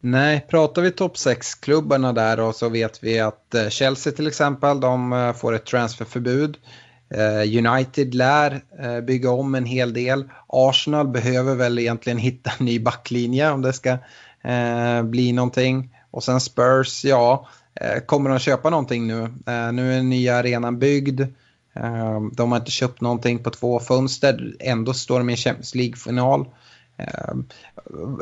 Nej, 0.02 0.46
pratar 0.50 0.82
vi 0.82 0.92
topp 0.92 1.16
6-klubbarna 1.16 2.14
där 2.14 2.40
och 2.40 2.56
så 2.56 2.70
vet 2.70 3.04
vi 3.04 3.20
att 3.20 3.56
eh, 3.56 3.70
Chelsea 3.70 4.14
till 4.14 4.28
exempel, 4.28 4.80
de 4.80 5.14
eh, 5.14 5.34
får 5.34 5.54
ett 5.54 5.66
transferförbud. 5.66 6.58
Eh, 7.10 7.68
United 7.68 8.16
lär 8.16 8.62
eh, 8.80 9.02
bygga 9.02 9.32
om 9.32 9.56
en 9.56 9.66
hel 9.66 9.94
del. 9.94 10.30
Arsenal 10.48 11.08
behöver 11.08 11.56
väl 11.56 11.80
egentligen 11.80 12.18
hitta 12.18 12.52
en 12.60 12.66
ny 12.66 12.80
backlinje 12.80 13.52
om 13.52 13.62
det 13.62 13.74
ska 13.74 13.98
eh, 14.44 15.04
bli 15.04 15.32
någonting. 15.32 15.96
Och 16.12 16.24
sen 16.24 16.40
Spurs, 16.40 17.06
ja, 17.06 17.48
Eh, 17.82 18.00
kommer 18.00 18.30
de 18.30 18.40
köpa 18.40 18.70
någonting 18.70 19.08
nu? 19.08 19.22
Eh, 19.24 19.72
nu 19.74 19.92
är 19.92 19.96
den 19.96 20.10
nya 20.10 20.36
arenan 20.36 20.80
byggd. 20.80 21.22
Eh, 21.74 22.22
de 22.34 22.52
har 22.52 22.60
inte 22.60 22.72
köpt 22.72 23.02
någonting 23.02 23.44
på 23.44 23.50
två 23.50 23.80
fönster, 23.80 24.56
ändå 24.60 24.94
står 24.94 25.20
de 25.20 25.30
i 25.30 25.34
en 25.34 25.38
Champions 25.38 25.76
League-final. 25.76 26.48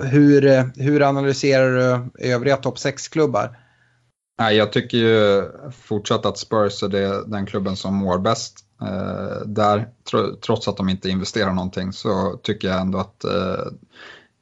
Hur, 0.03 0.71
hur 0.81 1.01
analyserar 1.01 1.71
du 1.71 2.09
övriga 2.27 2.57
topp 2.57 2.75
6-klubbar? 2.75 3.57
Jag 4.37 4.71
tycker 4.71 4.97
ju 4.97 5.43
fortsatt 5.71 6.25
att 6.25 6.37
Spurs 6.37 6.83
är 6.83 7.29
den 7.29 7.45
klubben 7.45 7.75
som 7.75 7.95
mår 7.95 8.19
bäst. 8.19 8.59
Där, 9.45 9.89
trots 10.45 10.67
att 10.67 10.77
de 10.77 10.89
inte 10.89 11.09
investerar 11.09 11.53
någonting 11.53 11.93
så 11.93 12.39
tycker 12.43 12.67
jag 12.67 12.81
ändå 12.81 12.97
att 12.97 13.25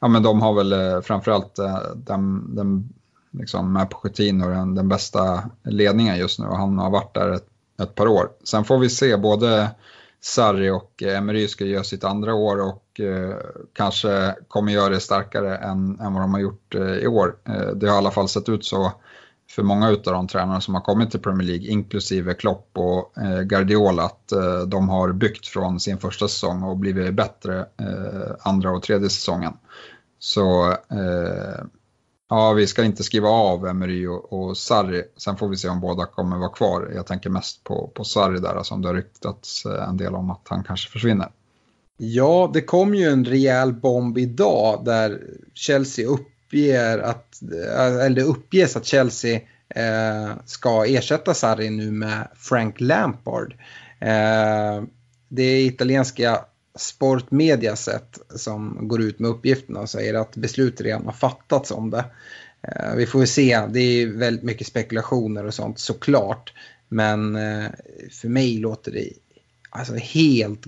ja, 0.02 0.08
men 0.08 0.24
de 0.24 0.42
har 0.42 0.54
väl 0.54 1.02
framförallt 1.02 1.56
den, 1.96 2.56
den 2.56 2.94
liksom 3.32 3.74
med 3.74 3.90
Pochettino 3.90 4.50
den, 4.50 4.76
den 4.76 4.90
bästa 4.90 5.50
ledningen 5.64 6.18
just 6.18 6.40
nu 6.40 6.46
och 6.46 6.58
han 6.58 6.78
har 6.78 6.90
varit 6.90 7.14
där 7.14 7.32
ett, 7.32 7.48
ett 7.82 7.96
par 7.96 8.08
år. 8.08 8.30
Sen 8.44 8.64
får 8.64 8.78
vi 8.78 8.90
se 8.90 9.18
både 9.18 9.70
Sarri 10.22 10.70
och 10.70 11.04
eh, 11.04 11.18
Emery 11.18 11.48
ska 11.48 11.66
göra 11.66 11.84
sitt 11.84 12.04
andra 12.04 12.34
år 12.34 12.62
och 12.62 13.00
eh, 13.00 13.36
kanske 13.74 14.36
kommer 14.48 14.72
göra 14.72 14.90
det 14.90 15.00
starkare 15.00 15.58
än, 15.58 16.00
än 16.00 16.14
vad 16.14 16.24
de 16.24 16.34
har 16.34 16.42
gjort 16.42 16.76
eh, 16.76 16.96
i 16.96 17.08
år. 17.08 17.36
Eh, 17.46 17.68
det 17.68 17.88
har 17.88 17.96
i 17.96 17.98
alla 17.98 18.12
fall 18.12 18.30
sett 18.30 18.50
ut 18.50 18.66
så 18.66 18.92
för 19.52 19.64
många 19.64 19.88
av 19.88 20.02
de 20.04 20.28
tränare 20.28 20.62
som 20.62 20.74
har 20.74 20.82
kommit 20.82 21.12
till 21.12 21.20
Premier 21.20 21.48
League, 21.48 21.68
inklusive 21.68 22.34
Klopp 22.34 22.70
och 22.74 23.18
eh, 23.18 23.42
Guardiola, 23.42 24.04
att 24.04 24.32
eh, 24.32 24.60
de 24.60 24.90
har 24.90 25.12
byggt 25.14 25.48
från 25.48 25.80
sin 25.80 25.98
första 25.98 26.28
säsong 26.28 26.64
och 26.64 26.78
blivit 26.78 27.14
bättre 27.14 27.60
eh, 27.60 28.36
andra 28.40 28.72
och 28.72 28.84
tredje 28.84 29.10
säsongen. 29.10 29.54
Så 30.20 30.72
eh, 30.72 31.64
Ja, 32.34 32.54
vi 32.54 32.68
ska 32.68 32.84
inte 32.84 33.04
skriva 33.04 33.30
av 33.30 33.68
Emery 33.68 34.08
och, 34.08 34.34
och 34.34 34.58
Sarri. 34.58 35.04
Sen 35.18 35.38
får 35.38 35.48
vi 35.48 35.58
se 35.58 35.70
om 35.70 35.80
båda 35.80 36.06
kommer 36.06 36.38
vara 36.38 36.50
kvar. 36.50 36.92
Jag 36.96 37.08
tänker 37.08 37.30
mest 37.30 37.64
på, 37.64 37.92
på 37.94 38.04
Sarri 38.04 38.40
där, 38.40 38.64
som 38.64 38.82
det 38.82 38.88
har 38.88 38.96
ryktats 38.96 39.66
eh, 39.66 39.90
en 39.90 39.98
del 39.98 40.16
om 40.16 40.30
att 40.30 40.42
han 40.50 40.64
kanske 40.64 40.92
försvinner. 40.92 41.30
Ja, 41.98 42.52
det 42.54 42.62
kom 42.62 42.96
ju 42.96 43.10
en 43.10 43.26
rejäl 43.26 43.74
bomb 43.74 44.18
idag 44.18 44.86
där 44.86 45.22
Chelsea 45.54 46.08
uppger 46.08 47.00
att, 47.00 47.42
eh, 47.42 48.06
eller 48.06 48.16
det 48.16 48.24
uppges 48.24 48.76
att 48.76 48.86
Chelsea 48.86 49.42
eh, 49.70 50.32
ska 50.46 50.86
ersätta 50.86 51.34
Sarri 51.34 51.70
nu 51.70 51.92
med 51.92 52.28
Frank 52.36 52.76
Lampard. 52.80 53.54
Eh, 54.00 54.84
det 55.28 55.62
italienska 55.62 56.46
Sportmedia 56.76 57.76
sett 57.76 58.20
som 58.36 58.88
går 58.88 59.02
ut 59.02 59.20
med 59.20 59.32
uppgifterna 59.32 59.80
och 59.80 59.90
säger 59.90 60.14
att 60.14 60.36
beslut 60.36 60.82
redan 60.82 61.06
har 61.06 61.14
fattats 61.14 61.72
om 61.72 61.90
det. 61.90 62.06
Eh, 62.62 62.96
vi 62.96 63.06
får 63.06 63.20
väl 63.20 63.28
se, 63.28 63.68
det 63.70 63.80
är 63.80 64.08
väldigt 64.08 64.44
mycket 64.44 64.68
spekulationer 64.68 65.46
och 65.46 65.54
sånt 65.54 65.80
såklart. 65.80 66.54
Men 66.88 67.36
eh, 67.36 67.70
för 68.12 68.28
mig 68.28 68.58
låter 68.58 68.92
det 68.92 69.10
alltså 69.70 69.96
helt 69.96 70.66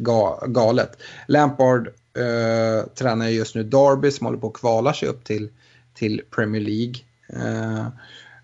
galet. 0.48 0.98
Lampard 1.28 1.88
eh, 2.18 2.88
tränar 2.96 3.28
just 3.28 3.56
nu 3.56 3.64
Derby 3.64 4.12
som 4.12 4.26
håller 4.26 4.40
på 4.40 4.48
att 4.48 4.54
kvala 4.54 4.94
sig 4.94 5.10
upp 5.10 5.24
till, 5.24 5.50
till 5.94 6.22
Premier 6.32 6.62
League. 6.62 6.96
Eh, 7.30 7.88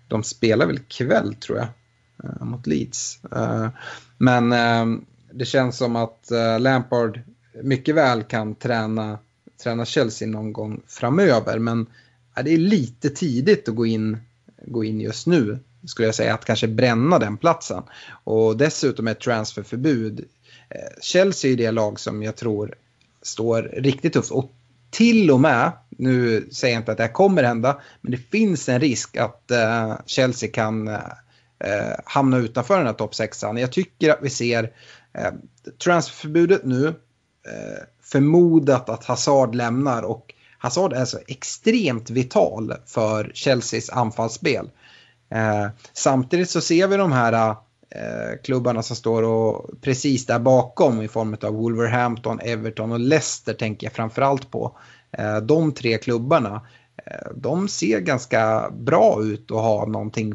de 0.08 0.22
spelar 0.22 0.66
väl 0.66 0.76
ikväll 0.76 1.34
tror 1.34 1.58
jag 1.58 1.68
eh, 2.24 2.44
mot 2.44 2.66
Leeds. 2.66 3.24
Eh, 3.32 3.68
men 4.18 4.52
eh, 4.52 5.00
det 5.32 5.44
känns 5.44 5.76
som 5.76 5.96
att 5.96 6.30
eh, 6.30 6.60
Lampard 6.60 7.20
mycket 7.52 7.94
väl 7.94 8.22
kan 8.22 8.54
träna, 8.54 9.18
träna 9.62 9.84
Chelsea 9.84 10.28
någon 10.28 10.52
gång 10.52 10.82
framöver. 10.86 11.58
Men 11.58 11.86
det 12.44 12.54
är 12.54 12.58
lite 12.58 13.10
tidigt 13.10 13.68
att 13.68 13.74
gå 13.74 13.86
in, 13.86 14.18
gå 14.66 14.84
in 14.84 15.00
just 15.00 15.26
nu 15.26 15.58
skulle 15.86 16.08
jag 16.08 16.14
säga, 16.14 16.34
att 16.34 16.44
kanske 16.44 16.68
bränna 16.68 17.18
den 17.18 17.36
platsen. 17.36 17.82
Och 18.24 18.56
dessutom 18.56 19.08
ett 19.08 19.20
transferförbud. 19.20 20.24
Eh, 20.68 21.00
Chelsea 21.00 21.52
är 21.52 21.56
det 21.56 21.70
lag 21.70 22.00
som 22.00 22.22
jag 22.22 22.36
tror 22.36 22.74
står 23.22 23.62
riktigt 23.62 24.12
tufft. 24.12 24.30
Och 24.30 24.52
till 24.90 25.30
och 25.30 25.40
med, 25.40 25.72
nu 25.88 26.48
säger 26.52 26.74
jag 26.74 26.80
inte 26.80 26.92
att 26.92 26.98
det 26.98 27.04
här 27.04 27.12
kommer 27.12 27.42
hända, 27.42 27.80
men 28.00 28.12
det 28.12 28.18
finns 28.18 28.68
en 28.68 28.80
risk 28.80 29.16
att 29.16 29.50
uh, 29.52 30.00
Chelsea 30.06 30.50
kan 30.50 30.88
uh, 30.88 30.98
hamna 32.04 32.38
utanför 32.38 32.76
den 32.76 32.86
här 32.86 32.92
topp 32.92 33.14
6 33.14 33.42
Jag 33.42 33.72
tycker 33.72 34.10
att 34.10 34.18
vi 34.22 34.30
ser 34.30 34.62
uh, 34.64 35.32
transferförbudet 35.84 36.64
nu, 36.64 36.94
Eh, 37.46 37.82
förmodat 38.02 38.88
att 38.88 39.04
Hazard 39.04 39.54
lämnar 39.54 40.02
och 40.02 40.34
Hazard 40.58 40.92
är 40.92 41.04
så 41.04 41.18
extremt 41.26 42.10
vital 42.10 42.74
för 42.86 43.32
Chelseas 43.34 43.90
anfallsspel. 43.90 44.70
Eh, 45.30 45.66
samtidigt 45.92 46.50
så 46.50 46.60
ser 46.60 46.88
vi 46.88 46.96
de 46.96 47.12
här 47.12 47.50
eh, 47.90 48.38
klubbarna 48.44 48.82
som 48.82 48.96
står 48.96 49.22
och 49.22 49.70
precis 49.80 50.26
där 50.26 50.38
bakom 50.38 51.02
i 51.02 51.08
form 51.08 51.36
av 51.42 51.54
Wolverhampton, 51.54 52.40
Everton 52.40 52.92
och 52.92 53.00
Leicester 53.00 53.54
tänker 53.54 53.86
jag 53.86 53.94
framförallt 53.94 54.50
på. 54.50 54.78
De 55.42 55.72
tre 55.72 55.98
klubbarna, 55.98 56.66
de 57.34 57.68
ser 57.68 58.00
ganska 58.00 58.70
bra 58.70 59.22
ut 59.22 59.50
och 59.50 59.60
har 59.60 59.86
någonting 59.86 60.34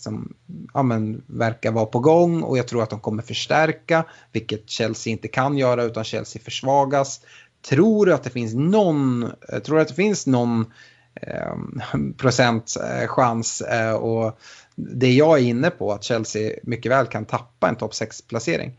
som 0.00 0.34
ja, 0.74 0.82
men, 0.82 1.22
verkar 1.26 1.72
vara 1.72 1.86
på 1.86 1.98
gång 1.98 2.42
och 2.42 2.58
jag 2.58 2.68
tror 2.68 2.82
att 2.82 2.90
de 2.90 3.00
kommer 3.00 3.22
förstärka, 3.22 4.04
vilket 4.32 4.70
Chelsea 4.70 5.10
inte 5.10 5.28
kan 5.28 5.58
göra 5.58 5.84
utan 5.84 6.04
Chelsea 6.04 6.42
försvagas. 6.42 7.20
Tror 7.68 8.10
att 8.10 8.22
det 8.22 8.30
finns 8.30 8.54
någon, 8.54 9.22
eh, 9.48 9.58
tror 9.58 9.76
du 9.76 9.82
att 9.82 9.88
det 9.88 9.94
finns 9.94 10.26
någon 10.26 10.72
eh, 11.14 11.54
procent 12.16 12.76
eh, 12.84 13.08
chans 13.08 13.60
eh, 13.60 13.92
och 13.92 14.38
det 14.76 15.12
jag 15.12 15.38
är 15.38 15.42
inne 15.42 15.70
på, 15.70 15.92
att 15.92 16.04
Chelsea 16.04 16.52
mycket 16.62 16.92
väl 16.92 17.06
kan 17.06 17.24
tappa 17.24 17.68
en 17.68 17.76
topp 17.76 17.92
6-placering. 17.92 18.72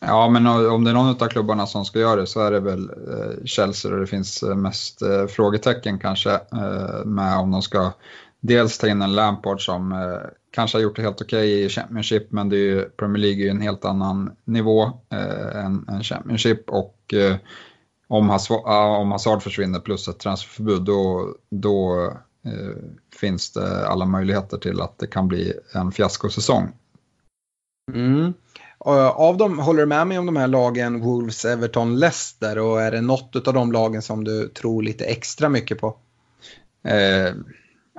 Ja, 0.00 0.28
men 0.28 0.46
om 0.46 0.84
det 0.84 0.90
är 0.90 0.94
någon 0.94 1.22
av 1.22 1.28
klubbarna 1.28 1.66
som 1.66 1.84
ska 1.84 1.98
göra 1.98 2.20
det 2.20 2.26
så 2.26 2.40
är 2.40 2.50
det 2.50 2.60
väl 2.60 2.90
eh, 2.90 3.44
Chelsea 3.44 3.90
där 3.90 3.98
det 3.98 4.06
finns 4.06 4.42
eh, 4.42 4.54
mest 4.54 5.02
frågetecken 5.28 5.98
kanske 5.98 6.40
med 7.04 7.38
om 7.38 7.50
de 7.50 7.62
ska 7.62 7.92
dels 8.40 8.78
ta 8.78 8.88
in 8.88 9.02
en 9.02 9.14
Lampard 9.14 9.64
som 9.64 9.94
kanske 10.50 10.78
har 10.78 10.82
gjort 10.82 10.96
det 10.96 11.02
helt 11.02 11.22
okej 11.22 11.54
okay 11.54 11.64
i 11.64 11.68
Championship 11.68 12.32
men 12.32 12.48
det 12.48 12.56
är 12.56 12.60
ju, 12.60 12.84
Premier 12.84 13.22
League 13.22 13.42
är 13.42 13.44
ju 13.44 13.50
en 13.50 13.60
helt 13.60 13.84
annan 13.84 14.36
nivå 14.44 14.92
än, 15.54 15.88
än 15.88 16.02
Championship 16.02 16.70
och 16.70 17.14
om, 18.08 18.28
Hazard, 18.28 18.60
om 19.00 19.12
Hazard 19.12 19.42
försvinner 19.42 19.80
plus 19.80 20.08
ett 20.08 20.18
transferförbud 20.18 20.82
då, 20.82 21.34
då 21.50 22.12
Eh, 22.48 22.76
finns 23.20 23.52
det 23.52 23.88
alla 23.88 24.06
möjligheter 24.06 24.58
till 24.58 24.80
att 24.80 24.98
det 24.98 25.06
kan 25.06 25.28
bli 25.28 25.52
en 25.72 25.92
fiaskosäsong. 25.92 26.72
Mm. 27.94 28.34
Av 29.14 29.36
dem, 29.36 29.58
håller 29.58 29.80
du 29.80 29.86
med 29.86 30.06
mig 30.06 30.18
om 30.18 30.26
de 30.26 30.36
här 30.36 30.48
lagen 30.48 31.00
Wolves, 31.00 31.44
Everton, 31.44 31.98
Leicester 31.98 32.58
och 32.58 32.82
är 32.82 32.90
det 32.90 33.00
något 33.00 33.48
av 33.48 33.54
de 33.54 33.72
lagen 33.72 34.02
som 34.02 34.24
du 34.24 34.48
tror 34.48 34.82
lite 34.82 35.04
extra 35.04 35.48
mycket 35.48 35.80
på? 35.80 35.96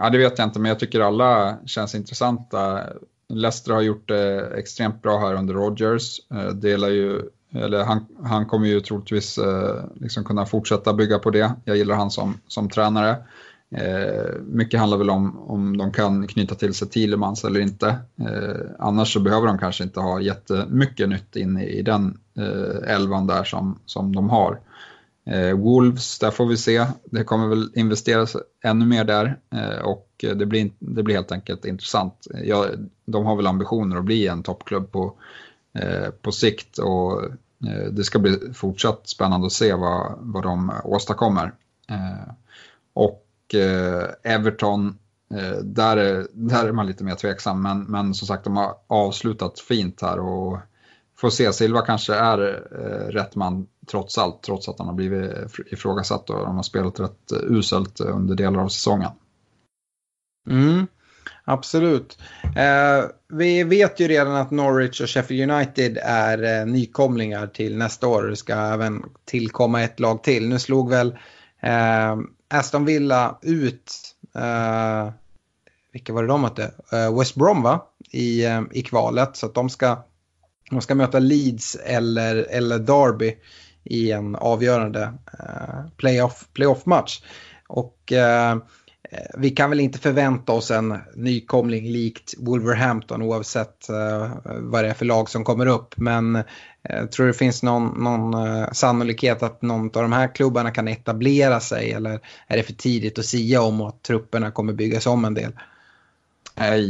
Ja, 0.02 0.10
det 0.10 0.18
vet 0.18 0.38
jag 0.38 0.48
inte, 0.48 0.60
men 0.60 0.70
jag 0.70 0.80
tycker 0.80 1.00
alla 1.00 1.58
känns 1.66 1.96
intressanta. 1.96 2.84
Leicester 3.30 3.74
har 3.74 3.82
gjort 3.82 4.08
det 4.08 4.48
extremt 4.58 5.02
bra 5.02 5.20
här 5.20 5.34
under 5.34 5.54
Rodgers. 5.54 6.20
Eh, 6.32 6.50
delar 6.50 6.90
ju, 6.90 7.22
eller 7.54 7.84
han, 7.84 8.06
han 8.24 8.46
kommer 8.46 8.68
ju 8.68 8.82
troligtvis 8.82 9.38
eh, 9.38 9.84
liksom 9.96 10.24
kunna 10.24 10.46
fortsätta 10.46 10.94
bygga 10.94 11.20
på 11.20 11.30
det. 11.30 11.52
Jag 11.66 11.78
gillar 11.78 11.96
han 11.96 12.12
som, 12.12 12.38
som 12.48 12.70
tränare. 12.70 13.18
Eh, 13.76 14.42
mycket 14.42 14.80
handlar 14.80 14.98
väl 14.98 15.10
om 15.10 15.40
om 15.40 15.78
de 15.78 15.92
kan 15.92 16.28
knyta 16.28 16.56
till 16.56 16.74
sig 16.74 16.90
Thielemans 16.90 17.44
eller 17.44 17.60
inte. 17.60 17.88
Eh, 18.20 18.62
annars 18.80 19.14
så 19.14 19.20
behöver 19.20 19.48
de 19.48 19.58
kanske 19.58 19.84
inte 19.84 20.00
ha 20.00 20.22
jättemycket 20.22 21.10
nytt 21.10 21.36
in 21.36 21.58
i, 21.58 21.66
i 21.66 21.82
den 21.82 22.18
eh, 22.38 22.94
elvan 22.96 23.28
där 23.28 23.44
som, 23.44 23.80
som 23.86 24.16
de 24.16 24.30
har. 24.30 24.60
Eh, 25.30 25.58
Wolves, 25.58 26.20
där 26.20 26.32
får 26.32 26.46
vi 26.46 26.58
se. 26.58 26.86
Det 27.04 27.24
kommer 27.24 27.48
väl 27.48 27.72
investeras 27.76 28.36
ännu 28.64 28.86
mer 28.86 29.04
där 29.04 29.40
eh, 29.56 29.86
och 29.86 30.08
det 30.20 30.46
blir, 30.46 30.72
det 30.80 31.04
blir 31.04 31.16
helt 31.16 31.32
enkelt 31.32 31.66
intressant. 31.66 32.28
Ja, 32.44 32.66
de 33.06 33.26
har 33.26 33.36
väl 33.36 33.48
ambitioner 33.48 33.98
att 33.98 34.06
bli 34.06 34.28
en 34.28 34.44
toppklubb 34.44 34.92
på, 34.92 35.14
eh, 35.74 36.10
på 36.22 36.32
sikt 36.32 36.78
och 36.78 37.24
eh, 37.68 37.92
det 37.92 38.04
ska 38.04 38.20
bli 38.20 38.40
fortsatt 38.54 39.10
spännande 39.10 39.48
att 39.48 39.54
se 39.54 39.74
vad, 39.74 40.14
vad 40.20 40.44
de 40.44 40.72
åstadkommer. 40.84 41.54
Eh, 41.90 42.34
och 42.94 43.56
eh, 43.56 44.08
Everton, 44.24 44.98
eh, 45.34 45.58
där, 45.64 45.98
är, 45.98 46.28
där 46.34 46.66
är 46.66 46.72
man 46.72 46.88
lite 46.88 47.04
mer 47.04 47.16
tveksam. 47.16 47.62
Men, 47.62 47.84
men 47.84 48.14
som 48.14 48.28
sagt, 48.28 48.44
de 48.44 48.58
har 48.58 48.76
avslutat 48.88 49.60
fint 49.60 50.02
här 50.02 50.20
och 50.20 50.58
får 51.20 51.30
se. 51.30 51.54
Silva 51.54 51.82
kanske 51.82 52.14
är 52.14 52.64
eh, 52.72 53.12
rätt 53.12 53.36
man 53.36 53.68
trots 53.92 54.18
allt, 54.18 54.44
trots 54.44 54.70
att 54.70 54.80
han 54.80 54.88
har 54.88 54.96
blivit 54.96 55.32
ifrågasatt 55.72 56.30
och 56.30 56.40
de 56.40 56.56
har 56.56 56.64
spelat 56.64 57.00
rätt 57.00 57.32
eh, 57.32 57.40
uselt 57.40 58.00
under 58.00 58.36
delar 58.36 58.60
av 58.60 58.68
säsongen. 58.68 59.12
Mm, 60.50 60.88
absolut. 61.44 62.18
Eh, 62.56 63.04
vi 63.34 63.64
vet 63.64 64.00
ju 64.00 64.08
redan 64.08 64.36
att 64.36 64.52
Norwich 64.52 65.02
och 65.02 65.10
Sheffield 65.10 65.52
United 65.52 65.98
är 66.04 66.60
eh, 66.60 66.66
nykomlingar 66.66 67.48
till 67.48 67.78
nästa 67.78 68.08
år. 68.08 68.24
Det 68.24 68.36
ska 68.36 68.56
även 68.56 69.06
tillkomma 69.26 69.82
ett 69.82 70.00
lag 70.00 70.24
till. 70.24 70.50
Nu 70.50 70.60
slog 70.60 70.90
väl 70.90 71.18
eh, 71.62 72.18
Aston 72.48 72.86
Villa 72.86 73.40
ut, 73.42 74.16
eh, 74.36 75.12
vilka 75.94 76.14
var 76.14 76.22
det 76.22 76.28
de 76.28 76.42
mötte? 76.42 76.72
Eh, 76.92 77.20
West 77.20 77.36
Brom 77.36 77.62
va? 77.62 77.86
I, 78.12 78.46
i 78.72 78.82
kvalet. 78.82 79.38
Så 79.38 79.46
att 79.46 79.54
de 79.54 79.70
ska, 79.70 79.98
de 80.70 80.82
ska 80.82 80.96
möta 80.96 81.20
Leeds 81.20 81.76
eller, 81.76 82.36
eller 82.36 82.80
Derby 82.80 83.36
i 83.84 84.12
en 84.12 84.36
avgörande 84.36 85.14
eh, 85.40 85.92
playoff, 85.98 86.48
playoff-match. 86.54 87.22
Och 87.68 88.12
eh, 88.12 88.58
vi 89.38 89.50
kan 89.50 89.70
väl 89.70 89.80
inte 89.80 90.00
förvänta 90.00 90.52
oss 90.52 90.72
en 90.72 90.98
nykomling 91.16 91.92
likt 91.92 92.34
Wolverhampton 92.38 93.22
oavsett 93.22 93.90
eh, 93.90 94.32
vad 94.46 94.84
det 94.84 94.90
är 94.90 94.94
för 94.94 95.06
lag 95.06 95.30
som 95.30 95.44
kommer 95.44 95.66
upp. 95.66 95.98
Men 95.98 96.44
jag 96.82 97.00
eh, 97.00 97.06
tror 97.06 97.28
det 97.28 97.34
finns 97.34 97.64
någon, 97.64 98.04
någon 98.04 98.36
sannolikhet 98.76 99.44
att 99.44 99.62
någon 99.62 99.86
av 99.86 100.02
de 100.02 100.12
här 100.12 100.36
klubbarna 100.36 100.72
kan 100.72 100.88
etablera 100.88 101.60
sig 101.60 101.92
eller 101.92 102.20
är 102.48 102.58
det 102.58 102.64
för 102.64 102.74
tidigt 102.74 103.20
att 103.20 103.26
sia 103.26 103.62
om 103.62 103.82
att 103.82 104.04
trupperna 104.04 104.52
kommer 104.52 104.74
byggas 104.74 105.08
om 105.08 105.26
en 105.26 105.34
del? 105.34 105.52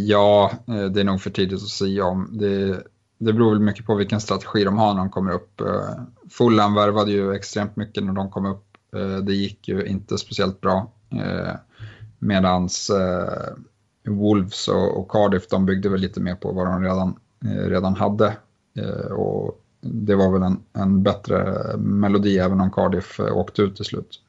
Ja, 0.07 0.51
det 0.65 0.99
är 0.99 1.03
nog 1.03 1.22
för 1.22 1.30
tidigt 1.30 1.64
att 1.64 1.69
säga 1.69 2.06
om. 2.06 2.30
Det, 2.31 2.84
det 3.20 3.34
beror 3.34 3.50
väl 3.50 3.60
mycket 3.60 3.86
på 3.86 3.96
vilken 3.96 4.22
strategi 4.22 4.64
de 4.64 4.78
har 4.78 4.94
när 4.94 5.02
de 5.02 5.10
kommer 5.10 5.32
upp. 5.32 5.62
Eh, 5.62 5.94
Fulham 6.30 6.74
värvade 6.74 7.12
ju 7.12 7.34
extremt 7.34 7.76
mycket 7.76 8.04
när 8.04 8.14
de 8.14 8.32
kom 8.32 8.46
upp. 8.46 8.66
Eh, 8.96 9.18
det 9.18 9.34
gick 9.34 9.68
ju 9.68 9.86
inte 9.86 10.18
speciellt 10.18 10.62
bra. 10.62 10.91
Eh, 11.12 11.56
medans 12.20 12.91
Wolves 14.08 14.68
och 14.68 15.12
Cardiff 15.12 15.48
de 15.48 15.66
byggde 15.66 15.90
väl 15.90 16.00
lite 16.00 16.20
mer 16.20 16.36
på 16.36 16.52
vad 16.52 16.68
de 16.68 16.84
redan, 16.84 17.16
redan 17.41 17.96
hade. 17.96 18.38
Och 19.12 19.62
det 19.82 20.16
var 20.16 20.32
väl 20.32 20.41
en, 20.41 20.60
en 20.74 21.04
bättre 21.04 21.58
melodi 21.78 22.38
även 22.38 22.62
om 22.62 22.72
Cardiff 22.72 23.20
åkte 23.20 23.62
ut 23.62 23.76
till 23.76 23.86
slut. 23.86 24.22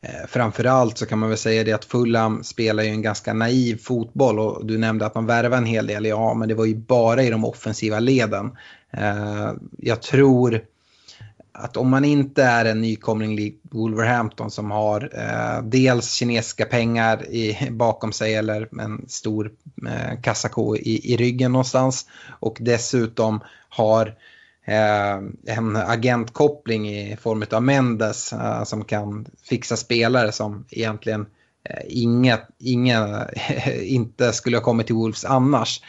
Eh, 0.00 0.26
framförallt 0.28 0.98
så 0.98 1.06
kan 1.06 1.18
man 1.18 1.28
väl 1.28 1.38
säga 1.38 1.64
det 1.64 1.72
att 1.72 1.84
Fulham 1.84 2.44
spelar 2.44 2.82
ju 2.82 2.88
en 2.88 3.02
ganska 3.02 3.34
naiv 3.34 3.78
fotboll 3.78 4.38
och 4.38 4.66
du 4.66 4.78
nämnde 4.78 5.06
att 5.06 5.14
man 5.14 5.26
värvar 5.26 5.56
en 5.56 5.66
hel 5.66 5.86
del. 5.86 6.04
Ja, 6.04 6.34
men 6.34 6.48
det 6.48 6.54
var 6.54 6.64
ju 6.64 6.74
bara 6.74 7.22
i 7.22 7.30
de 7.30 7.44
offensiva 7.44 8.00
leden. 8.00 8.56
Eh, 8.90 9.52
jag 9.78 10.02
tror 10.02 10.60
att 11.52 11.76
om 11.76 11.90
man 11.90 12.04
inte 12.04 12.42
är 12.42 12.64
en 12.64 12.80
nykomling 12.80 13.36
likt 13.36 13.60
Wolverhampton 13.62 14.50
som 14.50 14.70
har 14.70 15.10
eh, 15.14 15.62
dels 15.62 16.12
kinesiska 16.12 16.64
pengar 16.64 17.26
i, 17.26 17.68
bakom 17.70 18.12
sig 18.12 18.34
eller 18.34 18.68
en 18.80 19.04
stor 19.08 19.52
eh, 19.88 20.20
kassako 20.20 20.76
i, 20.76 21.12
i 21.12 21.16
ryggen 21.16 21.52
någonstans 21.52 22.06
och 22.40 22.56
dessutom 22.60 23.40
har 23.68 24.14
Eh, 24.68 25.16
en 25.56 25.76
agentkoppling 25.76 26.88
i 26.88 27.16
form 27.16 27.44
av 27.50 27.62
Mendes 27.62 28.32
eh, 28.32 28.64
som 28.64 28.84
kan 28.84 29.26
fixa 29.42 29.76
spelare 29.76 30.32
som 30.32 30.64
egentligen 30.70 31.26
eh, 31.68 31.82
inga, 31.88 32.38
inga 32.58 33.28
inte 33.82 34.32
skulle 34.32 34.56
ha 34.56 34.64
kommit 34.64 34.86
till 34.86 34.94
Wolves 34.94 35.24
annars. 35.24 35.82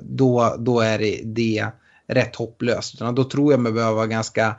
Då, 0.00 0.56
då 0.58 0.80
är 0.80 0.98
det, 0.98 1.20
det 1.24 1.66
rätt 2.06 2.36
hopplöst. 2.36 2.94
Utan 2.94 3.14
då 3.14 3.24
tror 3.24 3.52
jag 3.52 3.60
man 3.60 3.74
behöver 3.74 3.94
vara 3.94 4.06
ganska 4.06 4.56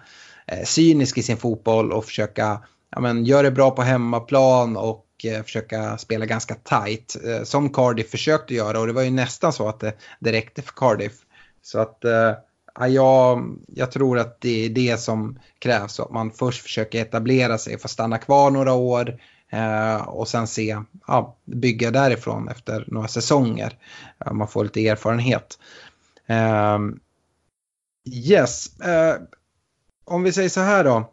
cynisk 0.63 1.17
i 1.17 1.23
sin 1.23 1.37
fotboll 1.37 1.91
och 1.91 2.05
försöka 2.05 2.61
ja, 2.91 2.99
men, 2.99 3.25
göra 3.25 3.41
det 3.41 3.51
bra 3.51 3.71
på 3.71 3.81
hemmaplan 3.81 4.77
och 4.77 5.05
försöka 5.43 5.97
spela 5.97 6.25
ganska 6.25 6.55
tight. 6.55 7.17
Som 7.43 7.69
Cardiff 7.69 8.09
försökte 8.09 8.53
göra 8.53 8.79
och 8.79 8.87
det 8.87 8.93
var 8.93 9.01
ju 9.01 9.11
nästan 9.11 9.53
så 9.53 9.69
att 9.69 9.79
det, 9.79 9.93
det 10.19 10.31
räckte 10.31 10.61
för 10.61 10.73
Cardiff. 10.73 11.13
Så 11.61 11.79
att 11.79 12.05
eh, 12.05 12.31
jag, 12.79 13.57
jag 13.67 13.91
tror 13.91 14.19
att 14.19 14.41
det 14.41 14.65
är 14.65 14.69
det 14.69 14.97
som 14.97 15.39
krävs. 15.59 15.99
Att 15.99 16.11
man 16.11 16.31
först 16.31 16.61
försöker 16.61 17.01
etablera 17.01 17.57
sig, 17.57 17.79
få 17.79 17.87
stanna 17.87 18.17
kvar 18.17 18.51
några 18.51 18.73
år 18.73 19.19
eh, 19.49 20.07
och 20.07 20.27
sen 20.27 20.47
se, 20.47 20.77
ja, 21.07 21.37
bygga 21.45 21.91
därifrån 21.91 22.49
efter 22.49 22.85
några 22.87 23.07
säsonger. 23.07 23.77
Eh, 24.25 24.33
man 24.33 24.47
får 24.47 24.63
lite 24.63 24.87
erfarenhet. 24.87 25.59
Eh, 26.27 26.79
yes, 28.05 28.79
eh, 28.79 29.15
om 30.05 30.23
vi 30.23 30.31
säger 30.31 30.49
så 30.49 30.61
här 30.61 30.83
då. 30.83 31.11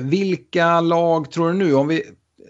Vilka 0.00 0.80
lag 0.80 1.30
tror 1.30 1.48
du 1.48 1.54
nu, 1.54 1.74
om 1.74 1.88
vi 1.88 2.04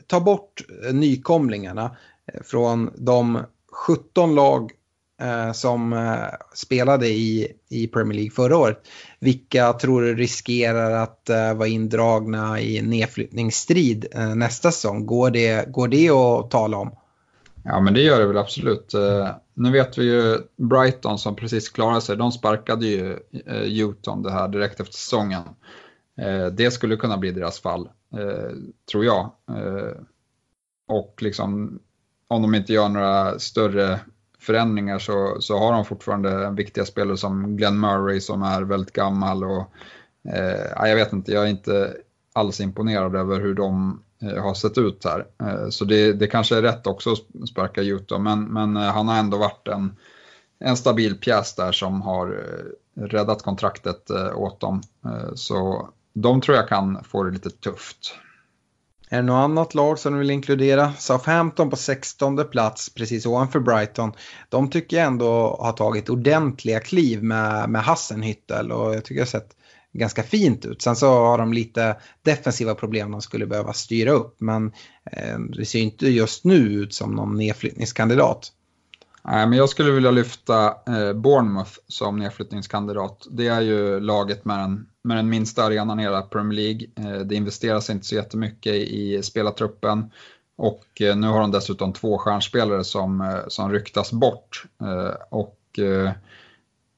tar 0.07 0.21
bort 0.21 0.63
nykomlingarna 0.93 1.97
eh, 2.33 2.43
från 2.43 2.91
de 2.97 3.43
17 3.73 4.35
lag 4.35 4.73
Eh, 5.21 5.53
som 5.53 5.93
eh, 5.93 6.25
spelade 6.55 7.09
i, 7.09 7.53
i 7.69 7.87
Premier 7.87 8.15
League 8.15 8.31
förra 8.31 8.57
året. 8.57 8.89
Vilka 9.21 9.73
tror 9.73 10.03
du 10.03 10.15
riskerar 10.15 10.91
att 10.91 11.31
eh, 11.31 11.55
vara 11.55 11.69
indragna 11.69 12.61
i 12.61 12.83
nedflyttningsstrid 12.83 14.07
nästa 14.35 14.73
säsong? 14.73 15.07
Går 15.07 15.31
det, 15.31 15.73
går 15.73 15.89
det 15.89 16.11
att 16.11 16.51
tala 16.51 16.77
om? 16.77 16.91
Ja 17.65 17.81
men 17.81 17.95
det 17.95 18.01
gör 18.01 18.21
det 18.21 18.27
väl 18.27 18.39
absolut. 18.39 18.93
Nu 19.55 19.71
vet 19.71 19.99
vi 19.99 20.05
ju 20.05 20.39
Brighton 20.57 21.19
som 21.19 21.37
precis 21.37 21.69
klarade 21.69 22.01
sig, 22.01 22.17
de 22.17 22.33
sparkade 22.33 22.87
ju 22.87 23.19
Uton 23.65 24.23
det 24.23 24.33
här 24.33 24.49
direkt 24.49 24.81
efter 24.81 24.95
säsongen. 24.95 25.43
Det 26.53 26.71
skulle 26.71 26.97
kunna 26.97 27.19
bli 27.19 27.33
deras 27.33 27.61
fall, 27.61 27.89
tror 28.91 29.05
jag. 29.05 29.31
Och 30.89 31.23
liksom, 31.23 31.79
om 32.29 32.43
de 32.43 32.55
inte 32.55 32.73
gör 32.73 32.89
några 32.89 33.39
större 33.39 34.01
förändringar 34.47 34.99
så, 34.99 35.37
så 35.41 35.59
har 35.59 35.73
de 35.73 35.85
fortfarande 35.85 36.51
viktiga 36.51 36.85
spelare 36.85 37.17
som 37.17 37.57
Glenn 37.57 37.81
Murray 37.81 38.21
som 38.21 38.43
är 38.43 38.63
väldigt 38.63 38.93
gammal. 38.93 39.45
Och, 39.45 39.71
eh, 40.35 40.89
jag 40.89 40.97
vet 40.97 41.13
inte, 41.13 41.33
jag 41.33 41.45
är 41.45 41.51
inte 41.51 41.97
alls 42.33 42.61
imponerad 42.61 43.17
över 43.17 43.41
hur 43.41 43.55
de 43.55 44.03
eh, 44.23 44.43
har 44.43 44.55
sett 44.55 44.79
ut 44.79 45.05
här. 45.05 45.27
Eh, 45.43 45.69
så 45.69 45.85
det, 45.85 46.13
det 46.13 46.27
kanske 46.27 46.57
är 46.57 46.63
rätt 46.63 46.87
också 46.87 47.13
att 47.13 47.49
sparka 47.49 47.83
Utah, 47.83 48.21
men, 48.21 48.45
men 48.45 48.77
eh, 48.77 48.83
han 48.83 49.09
har 49.09 49.19
ändå 49.19 49.37
varit 49.39 49.69
en, 49.69 49.97
en 50.59 50.77
stabil 50.77 51.17
pjäs 51.17 51.55
där 51.55 51.73
som 51.73 52.03
har 52.03 52.27
eh, 52.27 53.03
räddat 53.03 53.43
kontraktet 53.43 54.11
eh, 54.11 54.39
åt 54.39 54.61
dem. 54.61 54.83
Så 55.35 55.89
de 56.13 56.41
tror 56.41 56.57
jag 56.57 56.69
kan 56.69 57.05
få 57.05 57.23
det 57.23 57.31
lite 57.31 57.51
tufft. 57.51 58.15
Är 59.11 59.17
det 59.17 59.23
något 59.23 59.45
annat 59.45 59.75
lag 59.75 59.99
som 59.99 60.13
du 60.13 60.19
vill 60.19 60.31
inkludera? 60.31 60.93
Southampton 60.93 61.71
på 61.71 61.77
16 61.77 62.49
plats 62.51 62.95
precis 62.95 63.27
ovanför 63.27 63.61
Brighton. 63.61 64.13
De 64.49 64.71
tycker 64.71 64.97
jag 64.97 65.07
ändå 65.07 65.57
har 65.61 65.73
tagit 65.73 66.09
ordentliga 66.09 66.81
kliv 66.81 67.23
med, 67.23 67.71
med 67.71 67.83
Hassenhüttel 67.83 68.71
och 68.71 68.95
jag 68.95 69.05
tycker 69.05 69.15
det 69.15 69.21
har 69.21 69.27
sett 69.41 69.57
ganska 69.93 70.23
fint 70.23 70.65
ut. 70.65 70.83
Sen 70.83 70.97
så 70.97 71.09
har 71.09 71.39
de 71.39 71.53
lite 71.53 71.97
defensiva 72.23 72.75
problem 72.75 73.11
de 73.11 73.23
skulle 73.23 73.47
behöva 73.47 73.73
styra 73.73 74.11
upp 74.11 74.37
men 74.39 74.73
eh, 75.13 75.39
det 75.39 75.65
ser 75.65 75.81
inte 75.81 76.09
just 76.09 76.45
nu 76.45 76.57
ut 76.57 76.95
som 76.95 77.15
någon 77.15 77.37
nedflyttningskandidat. 77.37 78.53
Nej, 79.25 79.47
men 79.47 79.59
jag 79.59 79.69
skulle 79.69 79.91
vilja 79.91 80.11
lyfta 80.11 80.67
eh, 80.67 81.13
Bournemouth 81.13 81.73
som 81.89 82.19
nedflyttningskandidat. 82.19 83.27
Det 83.31 83.47
är 83.47 83.61
ju 83.61 84.01
laget 84.01 84.45
med 84.45 84.59
den, 84.59 84.87
med 85.07 85.17
den 85.17 85.29
minsta 85.29 85.65
arenan 85.65 86.01
i 86.01 86.03
hela 86.03 86.23
Premier 86.23 86.57
League. 86.57 86.87
Eh, 86.97 87.21
det 87.21 87.35
investeras 87.35 87.91
inte 87.91 88.07
så 88.07 88.15
jättemycket 88.15 88.75
i 88.75 89.23
spelartruppen 89.23 90.11
och 90.57 91.01
eh, 91.01 91.17
nu 91.17 91.27
har 91.27 91.41
de 91.41 91.51
dessutom 91.51 91.93
två 91.93 92.19
stjärnspelare 92.19 92.85
som, 92.85 93.21
eh, 93.21 93.39
som 93.49 93.73
ryktas 93.73 94.13
bort. 94.13 94.65
Och 95.31 95.61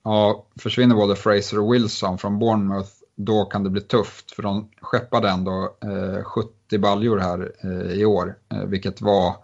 ja, 0.05 0.47
försvinner 0.57 0.95
både 0.95 1.17
Fraser 1.17 1.59
och 1.59 1.75
Wilson 1.75 2.19
från 2.19 2.39
Bournemouth 2.39 2.91
då 3.17 3.45
kan 3.45 3.65
det 3.65 3.71
bli 3.71 3.81
tufft 3.81 4.33
för 4.33 4.43
de 4.43 4.69
skeppade 4.81 5.29
ändå 5.29 5.77
70 6.25 6.79
baljor 6.79 7.19
här 7.19 7.53
i 7.93 8.05
år, 8.05 8.35
vilket 8.67 9.01
var 9.01 9.37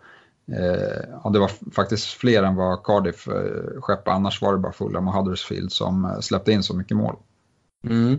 ja, 1.24 1.31
det 1.31 1.39
var 1.39 1.51
faktiskt 1.73 2.07
fler 2.07 2.43
än 2.43 2.57
vad 2.57 2.82
Cardiff 2.82 3.28
eh, 3.28 3.81
skeppade, 3.81 4.16
annars 4.16 4.43
var 4.43 4.53
det 4.53 4.59
bara 4.59 4.73
Fulham 4.73 5.09
och 5.09 5.15
Huddersfield 5.15 5.73
som 5.73 6.19
släppte 6.20 6.53
in 6.53 6.62
så 6.62 6.77
mycket 6.77 6.97
mål. 6.97 7.16
Mm. 7.85 8.19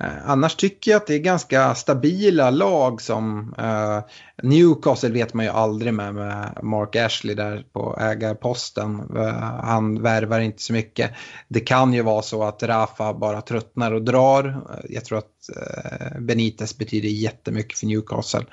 Eh, 0.00 0.30
annars 0.30 0.56
tycker 0.56 0.90
jag 0.90 0.96
att 0.96 1.06
det 1.06 1.14
är 1.14 1.18
ganska 1.18 1.74
stabila 1.74 2.50
lag 2.50 3.00
som 3.00 3.54
eh, 3.58 4.00
Newcastle 4.42 5.10
vet 5.10 5.34
man 5.34 5.44
ju 5.44 5.50
aldrig 5.50 5.94
med, 5.94 6.14
med 6.14 6.58
Mark 6.62 6.96
Ashley 6.96 7.34
där 7.34 7.64
på 7.72 7.98
ägarposten. 8.00 9.16
Eh, 9.16 9.40
han 9.62 10.02
värvar 10.02 10.40
inte 10.40 10.62
så 10.62 10.72
mycket. 10.72 11.10
Det 11.48 11.60
kan 11.60 11.94
ju 11.94 12.02
vara 12.02 12.22
så 12.22 12.44
att 12.44 12.62
Rafa 12.62 13.14
bara 13.14 13.40
tröttnar 13.40 13.92
och 13.92 14.02
drar. 14.02 14.48
Eh, 14.48 14.84
jag 14.88 15.04
tror 15.04 15.18
att 15.18 15.48
eh, 15.56 16.20
Benitez 16.20 16.78
betyder 16.78 17.08
jättemycket 17.08 17.78
för 17.78 17.86
Newcastle. 17.86 18.44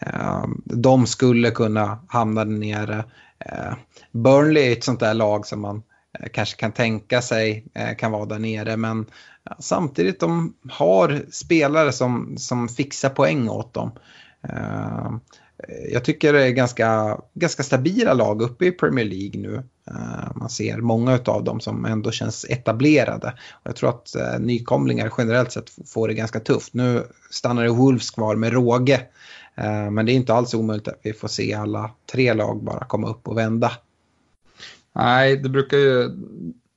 Eh, 0.00 0.44
de 0.64 1.06
skulle 1.06 1.50
kunna 1.50 1.98
hamna 2.08 2.44
där 2.44 2.52
nere. 2.52 3.04
Eh, 3.38 3.74
Burnley 4.12 4.68
är 4.68 4.72
ett 4.72 4.84
sånt 4.84 5.00
där 5.00 5.14
lag 5.14 5.46
som 5.46 5.60
man 5.60 5.82
eh, 6.18 6.28
kanske 6.32 6.60
kan 6.60 6.72
tänka 6.72 7.22
sig 7.22 7.64
kan 7.98 8.12
vara 8.12 8.26
där 8.26 8.38
nere. 8.38 8.76
Men 8.76 9.06
samtidigt 9.58 10.20
de 10.20 10.54
har 10.70 11.22
spelare 11.30 11.92
som, 11.92 12.34
som 12.38 12.68
fixar 12.68 13.08
poäng 13.08 13.48
åt 13.48 13.74
dem. 13.74 13.90
Eh, 14.48 15.10
jag 15.92 16.04
tycker 16.04 16.32
det 16.32 16.44
är 16.44 16.50
ganska, 16.50 17.18
ganska 17.34 17.62
stabila 17.62 18.14
lag 18.14 18.42
uppe 18.42 18.66
i 18.66 18.72
Premier 18.72 19.04
League 19.04 19.40
nu. 19.40 19.62
Eh, 19.86 20.36
man 20.36 20.48
ser 20.48 20.76
många 20.76 21.20
av 21.26 21.44
dem 21.44 21.60
som 21.60 21.84
ändå 21.84 22.10
känns 22.10 22.46
etablerade. 22.48 23.34
Jag 23.62 23.76
tror 23.76 23.90
att 23.90 24.14
eh, 24.14 24.38
nykomlingar 24.38 25.12
generellt 25.18 25.52
sett 25.52 25.70
får 25.86 26.08
det 26.08 26.14
ganska 26.14 26.40
tufft. 26.40 26.74
Nu 26.74 27.06
stannar 27.30 27.62
det 27.62 27.70
Wolves 27.70 28.10
kvar 28.10 28.36
med 28.36 28.52
råge. 28.52 29.00
Men 29.90 30.06
det 30.06 30.12
är 30.12 30.14
inte 30.14 30.34
alls 30.34 30.54
omöjligt 30.54 30.88
att 30.88 31.00
vi 31.02 31.12
får 31.12 31.28
se 31.28 31.54
alla 31.54 31.90
tre 32.12 32.34
lag 32.34 32.62
bara 32.62 32.84
komma 32.84 33.08
upp 33.08 33.28
och 33.28 33.38
vända. 33.38 33.72
Nej, 34.92 35.36
det 35.36 35.48
brukar 35.48 35.76
ju, 35.76 36.10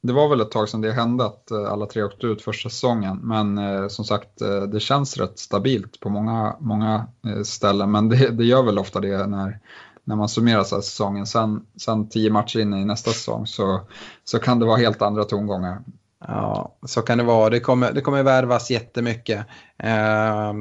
det 0.06 0.14
var 0.14 0.30
väl 0.30 0.41
ett 0.41 0.52
tag 0.52 0.69
sedan 0.69 0.82
det 0.82 0.91
hände 0.91 1.26
att 1.26 1.52
eh, 1.52 1.72
alla 1.72 1.86
tre 1.86 2.03
åkte 2.03 2.27
ut 2.27 2.41
första 2.41 2.69
säsongen. 2.69 3.19
Men 3.23 3.57
eh, 3.57 3.88
som 3.88 4.06
sagt, 4.06 4.41
eh, 4.41 4.61
det 4.61 4.80
känns 4.80 5.18
rätt 5.18 5.40
stabilt 5.40 5.99
på 5.99 6.10
många, 6.10 6.56
många 6.60 7.07
eh, 7.27 7.41
ställen. 7.44 7.91
Men 7.91 8.10
det, 8.10 8.30
det 8.30 8.45
gör 8.45 8.64
väl 8.64 8.80
ofta 8.80 8.99
det 8.99 9.27
när, 9.27 9.60
när 10.03 10.15
man 10.15 10.30
summerar 10.30 10.64
så 10.64 10.82
säsongen. 10.82 11.26
Sen, 11.26 11.65
sen 11.76 12.10
tio 12.10 12.30
matcher 12.30 12.60
in 12.60 12.73
i 12.73 12.86
nästa 12.86 13.11
säsong 13.11 13.48
så, 13.48 13.82
så 14.23 14.40
kan 14.40 14.60
det 14.60 14.65
vara 14.65 14.77
helt 14.77 15.02
andra 15.02 15.23
tongångar. 15.23 15.82
Ja, 16.27 16.76
så 16.86 17.02
kan 17.02 17.18
det 17.18 17.23
vara. 17.23 17.49
Det 17.49 17.60
kommer, 17.60 17.94
det 17.94 18.02
kommer 18.02 18.23
värvas 18.23 18.72
jättemycket. 18.72 19.45
Eh, 19.77 20.53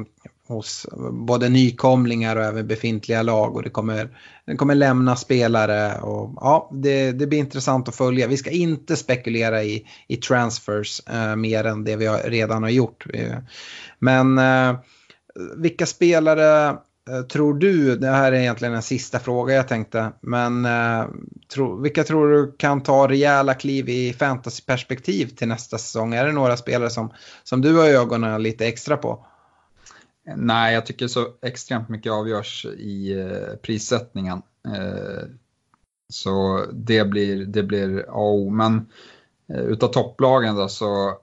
hos 0.47 0.87
både 1.11 1.49
nykomlingar 1.49 2.35
och 2.35 2.43
även 2.43 2.67
befintliga 2.67 3.21
lag 3.21 3.55
och 3.55 3.63
det 3.63 3.69
kommer, 3.69 4.17
det 4.45 4.55
kommer 4.55 4.75
lämna 4.75 5.15
spelare 5.15 6.01
och 6.01 6.33
ja, 6.35 6.69
det, 6.73 7.11
det 7.11 7.27
blir 7.27 7.39
intressant 7.39 7.87
att 7.87 7.95
följa. 7.95 8.27
Vi 8.27 8.37
ska 8.37 8.49
inte 8.49 8.95
spekulera 8.95 9.63
i, 9.63 9.85
i 10.07 10.17
transfers 10.17 11.01
eh, 11.07 11.35
mer 11.35 11.63
än 11.63 11.83
det 11.83 11.95
vi 11.95 12.05
har, 12.05 12.17
redan 12.17 12.63
har 12.63 12.69
gjort. 12.69 13.05
Eh, 13.13 13.37
men 13.99 14.37
eh, 14.37 14.75
vilka 15.57 15.85
spelare 15.85 16.69
eh, 17.09 17.21
tror 17.21 17.53
du, 17.53 17.97
det 17.97 18.07
här 18.07 18.31
är 18.31 18.39
egentligen 18.39 18.73
en 18.73 18.81
sista 18.81 19.19
fråga 19.19 19.53
jag 19.53 19.67
tänkte, 19.67 20.11
men 20.21 20.65
eh, 20.65 21.05
tro, 21.53 21.81
vilka 21.81 22.03
tror 22.03 22.29
du 22.29 22.55
kan 22.57 22.83
ta 22.83 23.07
rejäla 23.07 23.53
kliv 23.53 23.89
i 23.89 24.13
fantasyperspektiv 24.13 25.25
till 25.25 25.47
nästa 25.47 25.77
säsong? 25.77 26.13
Är 26.13 26.25
det 26.25 26.31
några 26.31 26.57
spelare 26.57 26.89
som, 26.89 27.13
som 27.43 27.61
du 27.61 27.75
har 27.75 27.85
ögonen 27.85 28.43
lite 28.43 28.67
extra 28.67 28.97
på? 28.97 29.25
Nej, 30.25 30.73
jag 30.73 30.85
tycker 30.85 31.07
så 31.07 31.27
extremt 31.41 31.89
mycket 31.89 32.11
avgörs 32.11 32.65
i 32.65 33.19
eh, 33.19 33.55
prissättningen. 33.61 34.41
Eh, 34.67 35.23
så 36.13 36.65
det 36.73 37.05
blir, 37.05 37.45
det 37.45 37.63
blir 37.63 37.99
A 37.99 38.11
och 38.11 38.35
O. 38.35 38.49
Men 38.49 38.85
eh, 39.49 39.61
utav 39.61 39.87
topplagen 39.87 40.55
då 40.55 40.67
så 40.67 41.13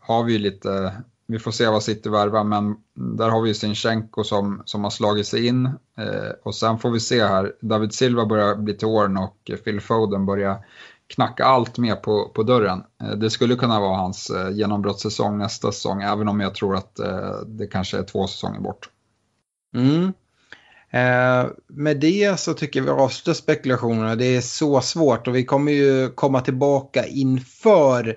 har 0.00 0.24
vi 0.24 0.32
ju 0.32 0.38
lite, 0.38 0.96
vi 1.26 1.38
får 1.38 1.50
se 1.50 1.66
vad 1.66 1.82
City 1.82 2.08
värvar, 2.08 2.44
men 2.44 2.76
där 2.94 3.28
har 3.28 3.42
vi 3.42 3.48
ju 3.48 3.54
Sinchenko 3.54 4.24
som, 4.24 4.62
som 4.64 4.84
har 4.84 4.90
slagit 4.90 5.26
sig 5.26 5.46
in. 5.46 5.70
och 6.42 6.54
sen 6.54 6.78
får 6.78 6.90
vi 6.90 7.00
se 7.00 7.24
här, 7.24 7.52
David 7.60 7.92
Silva 7.92 8.26
börjar 8.26 8.56
bli 8.56 8.74
till 8.74 8.88
åren 8.88 9.16
och 9.16 9.50
Phil 9.64 9.80
Foden 9.80 10.26
börjar 10.26 10.64
knacka 11.14 11.44
allt 11.44 11.78
mer 11.78 11.94
på, 11.94 12.28
på 12.34 12.42
dörren. 12.42 12.82
Eh, 13.02 13.10
det 13.10 13.30
skulle 13.30 13.56
kunna 13.56 13.80
vara 13.80 13.96
hans 13.96 14.30
eh, 14.30 14.50
genombrottssäsong 14.50 15.38
nästa 15.38 15.72
säsong, 15.72 16.02
även 16.02 16.28
om 16.28 16.40
jag 16.40 16.54
tror 16.54 16.76
att 16.76 16.98
eh, 16.98 17.40
det 17.46 17.66
kanske 17.66 17.98
är 17.98 18.02
två 18.02 18.26
säsonger 18.26 18.60
bort. 18.60 18.88
Mm. 19.74 20.12
Eh, 20.90 21.50
med 21.68 22.00
det 22.00 22.40
så 22.40 22.54
tycker 22.54 22.80
vi 22.80 22.90
avslutar 22.90 23.32
spekulationerna. 23.32 24.14
Det 24.14 24.36
är 24.36 24.40
så 24.40 24.80
svårt 24.80 25.28
och 25.28 25.36
vi 25.36 25.44
kommer 25.44 25.72
ju 25.72 26.08
komma 26.08 26.40
tillbaka 26.40 27.06
inför 27.06 28.08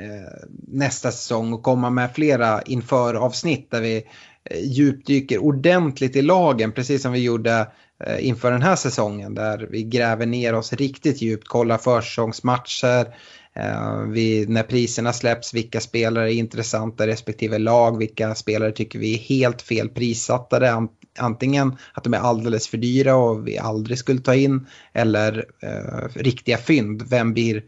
eh, 0.00 0.48
nästa 0.68 1.10
säsong 1.10 1.52
och 1.52 1.62
komma 1.62 1.90
med 1.90 2.14
flera 2.14 2.62
inför 2.62 3.14
avsnitt 3.14 3.70
där 3.70 3.80
vi 3.80 3.96
eh, 4.44 4.60
djupdyker 4.60 5.38
ordentligt 5.38 6.16
i 6.16 6.22
lagen 6.22 6.72
precis 6.72 7.02
som 7.02 7.12
vi 7.12 7.22
gjorde 7.22 7.66
Eh, 8.06 8.26
inför 8.26 8.50
den 8.50 8.62
här 8.62 8.76
säsongen 8.76 9.34
där 9.34 9.68
vi 9.70 9.82
gräver 9.82 10.26
ner 10.26 10.54
oss 10.54 10.72
riktigt 10.72 11.22
djupt, 11.22 11.48
kollar 11.48 11.78
försäsongsmatcher, 11.78 13.14
eh, 13.54 14.02
vi, 14.08 14.46
när 14.48 14.62
priserna 14.62 15.12
släpps, 15.12 15.54
vilka 15.54 15.80
spelare 15.80 16.32
är 16.32 16.34
intressanta 16.34 17.06
respektive 17.06 17.58
lag, 17.58 17.98
vilka 17.98 18.34
spelare 18.34 18.72
tycker 18.72 18.98
vi 18.98 19.14
är 19.14 19.18
helt 19.18 19.62
fel 19.62 19.88
prissatta, 19.88 20.88
antingen 21.18 21.76
att 21.94 22.04
de 22.04 22.14
är 22.14 22.18
alldeles 22.18 22.68
för 22.68 22.78
dyra 22.78 23.14
och 23.16 23.48
vi 23.48 23.58
aldrig 23.58 23.98
skulle 23.98 24.20
ta 24.20 24.34
in 24.34 24.66
eller 24.92 25.44
eh, 25.62 26.08
riktiga 26.14 26.58
fynd. 26.58 27.02
Vem 27.10 27.32
blir 27.32 27.62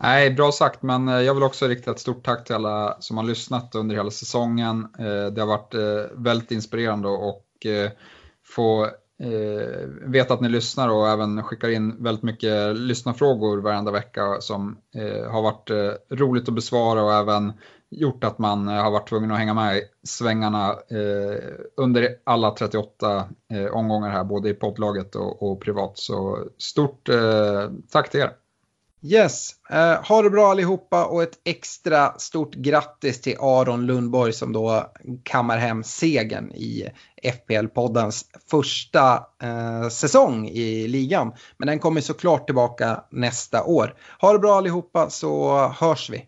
Nej, 0.00 0.30
bra 0.30 0.52
sagt, 0.52 0.82
men 0.82 1.08
eh, 1.08 1.20
jag 1.20 1.34
vill 1.34 1.42
också 1.42 1.66
rikta 1.66 1.90
ett 1.90 1.98
stort 1.98 2.24
tack 2.24 2.44
till 2.44 2.54
alla 2.54 2.96
som 3.00 3.16
har 3.16 3.24
lyssnat 3.24 3.74
under 3.74 3.96
hela 3.96 4.10
säsongen. 4.10 4.88
Eh, 4.98 5.26
det 5.26 5.40
har 5.40 5.46
varit 5.46 5.74
eh, 5.74 6.16
väldigt 6.16 6.50
inspirerande 6.50 7.08
och 7.08 7.44
få 8.54 8.90
veta 10.06 10.34
att 10.34 10.40
ni 10.40 10.48
lyssnar 10.48 10.88
och 10.88 11.08
även 11.08 11.42
skickar 11.42 11.68
in 11.68 12.02
väldigt 12.02 12.22
mycket 12.24 12.76
lyssnarfrågor 12.76 13.58
varenda 13.58 13.90
vecka 13.90 14.36
som 14.40 14.78
har 15.30 15.42
varit 15.42 15.70
roligt 16.10 16.48
att 16.48 16.54
besvara 16.54 17.02
och 17.02 17.14
även 17.14 17.52
gjort 17.90 18.24
att 18.24 18.38
man 18.38 18.68
har 18.68 18.90
varit 18.90 19.08
tvungen 19.08 19.30
att 19.30 19.38
hänga 19.38 19.54
med 19.54 19.76
i 19.76 19.82
svängarna 20.02 20.74
under 21.76 22.16
alla 22.24 22.50
38 22.50 23.28
omgångar 23.72 24.10
här, 24.10 24.24
både 24.24 24.48
i 24.48 24.54
poddlaget 24.54 25.14
och 25.16 25.60
privat. 25.60 25.98
Så 25.98 26.38
stort 26.58 27.08
tack 27.90 28.10
till 28.10 28.20
er! 28.20 28.32
Yes, 29.02 29.50
eh, 29.70 30.04
ha 30.04 30.22
det 30.22 30.30
bra 30.30 30.50
allihopa 30.50 31.04
och 31.04 31.22
ett 31.22 31.38
extra 31.44 32.18
stort 32.18 32.54
grattis 32.54 33.20
till 33.20 33.36
Aron 33.40 33.86
Lundborg 33.86 34.32
som 34.32 34.52
då 34.52 34.92
kammar 35.22 35.58
hem 35.58 35.84
segern 35.84 36.52
i 36.52 36.88
FPL-poddens 37.22 38.24
första 38.50 39.26
eh, 39.42 39.88
säsong 39.88 40.48
i 40.48 40.88
ligan. 40.88 41.32
Men 41.56 41.66
den 41.66 41.78
kommer 41.78 42.00
såklart 42.00 42.46
tillbaka 42.46 43.04
nästa 43.10 43.64
år. 43.64 43.94
Ha 44.20 44.32
det 44.32 44.38
bra 44.38 44.56
allihopa 44.56 45.10
så 45.10 45.58
hörs 45.68 46.10
vi. 46.10 46.27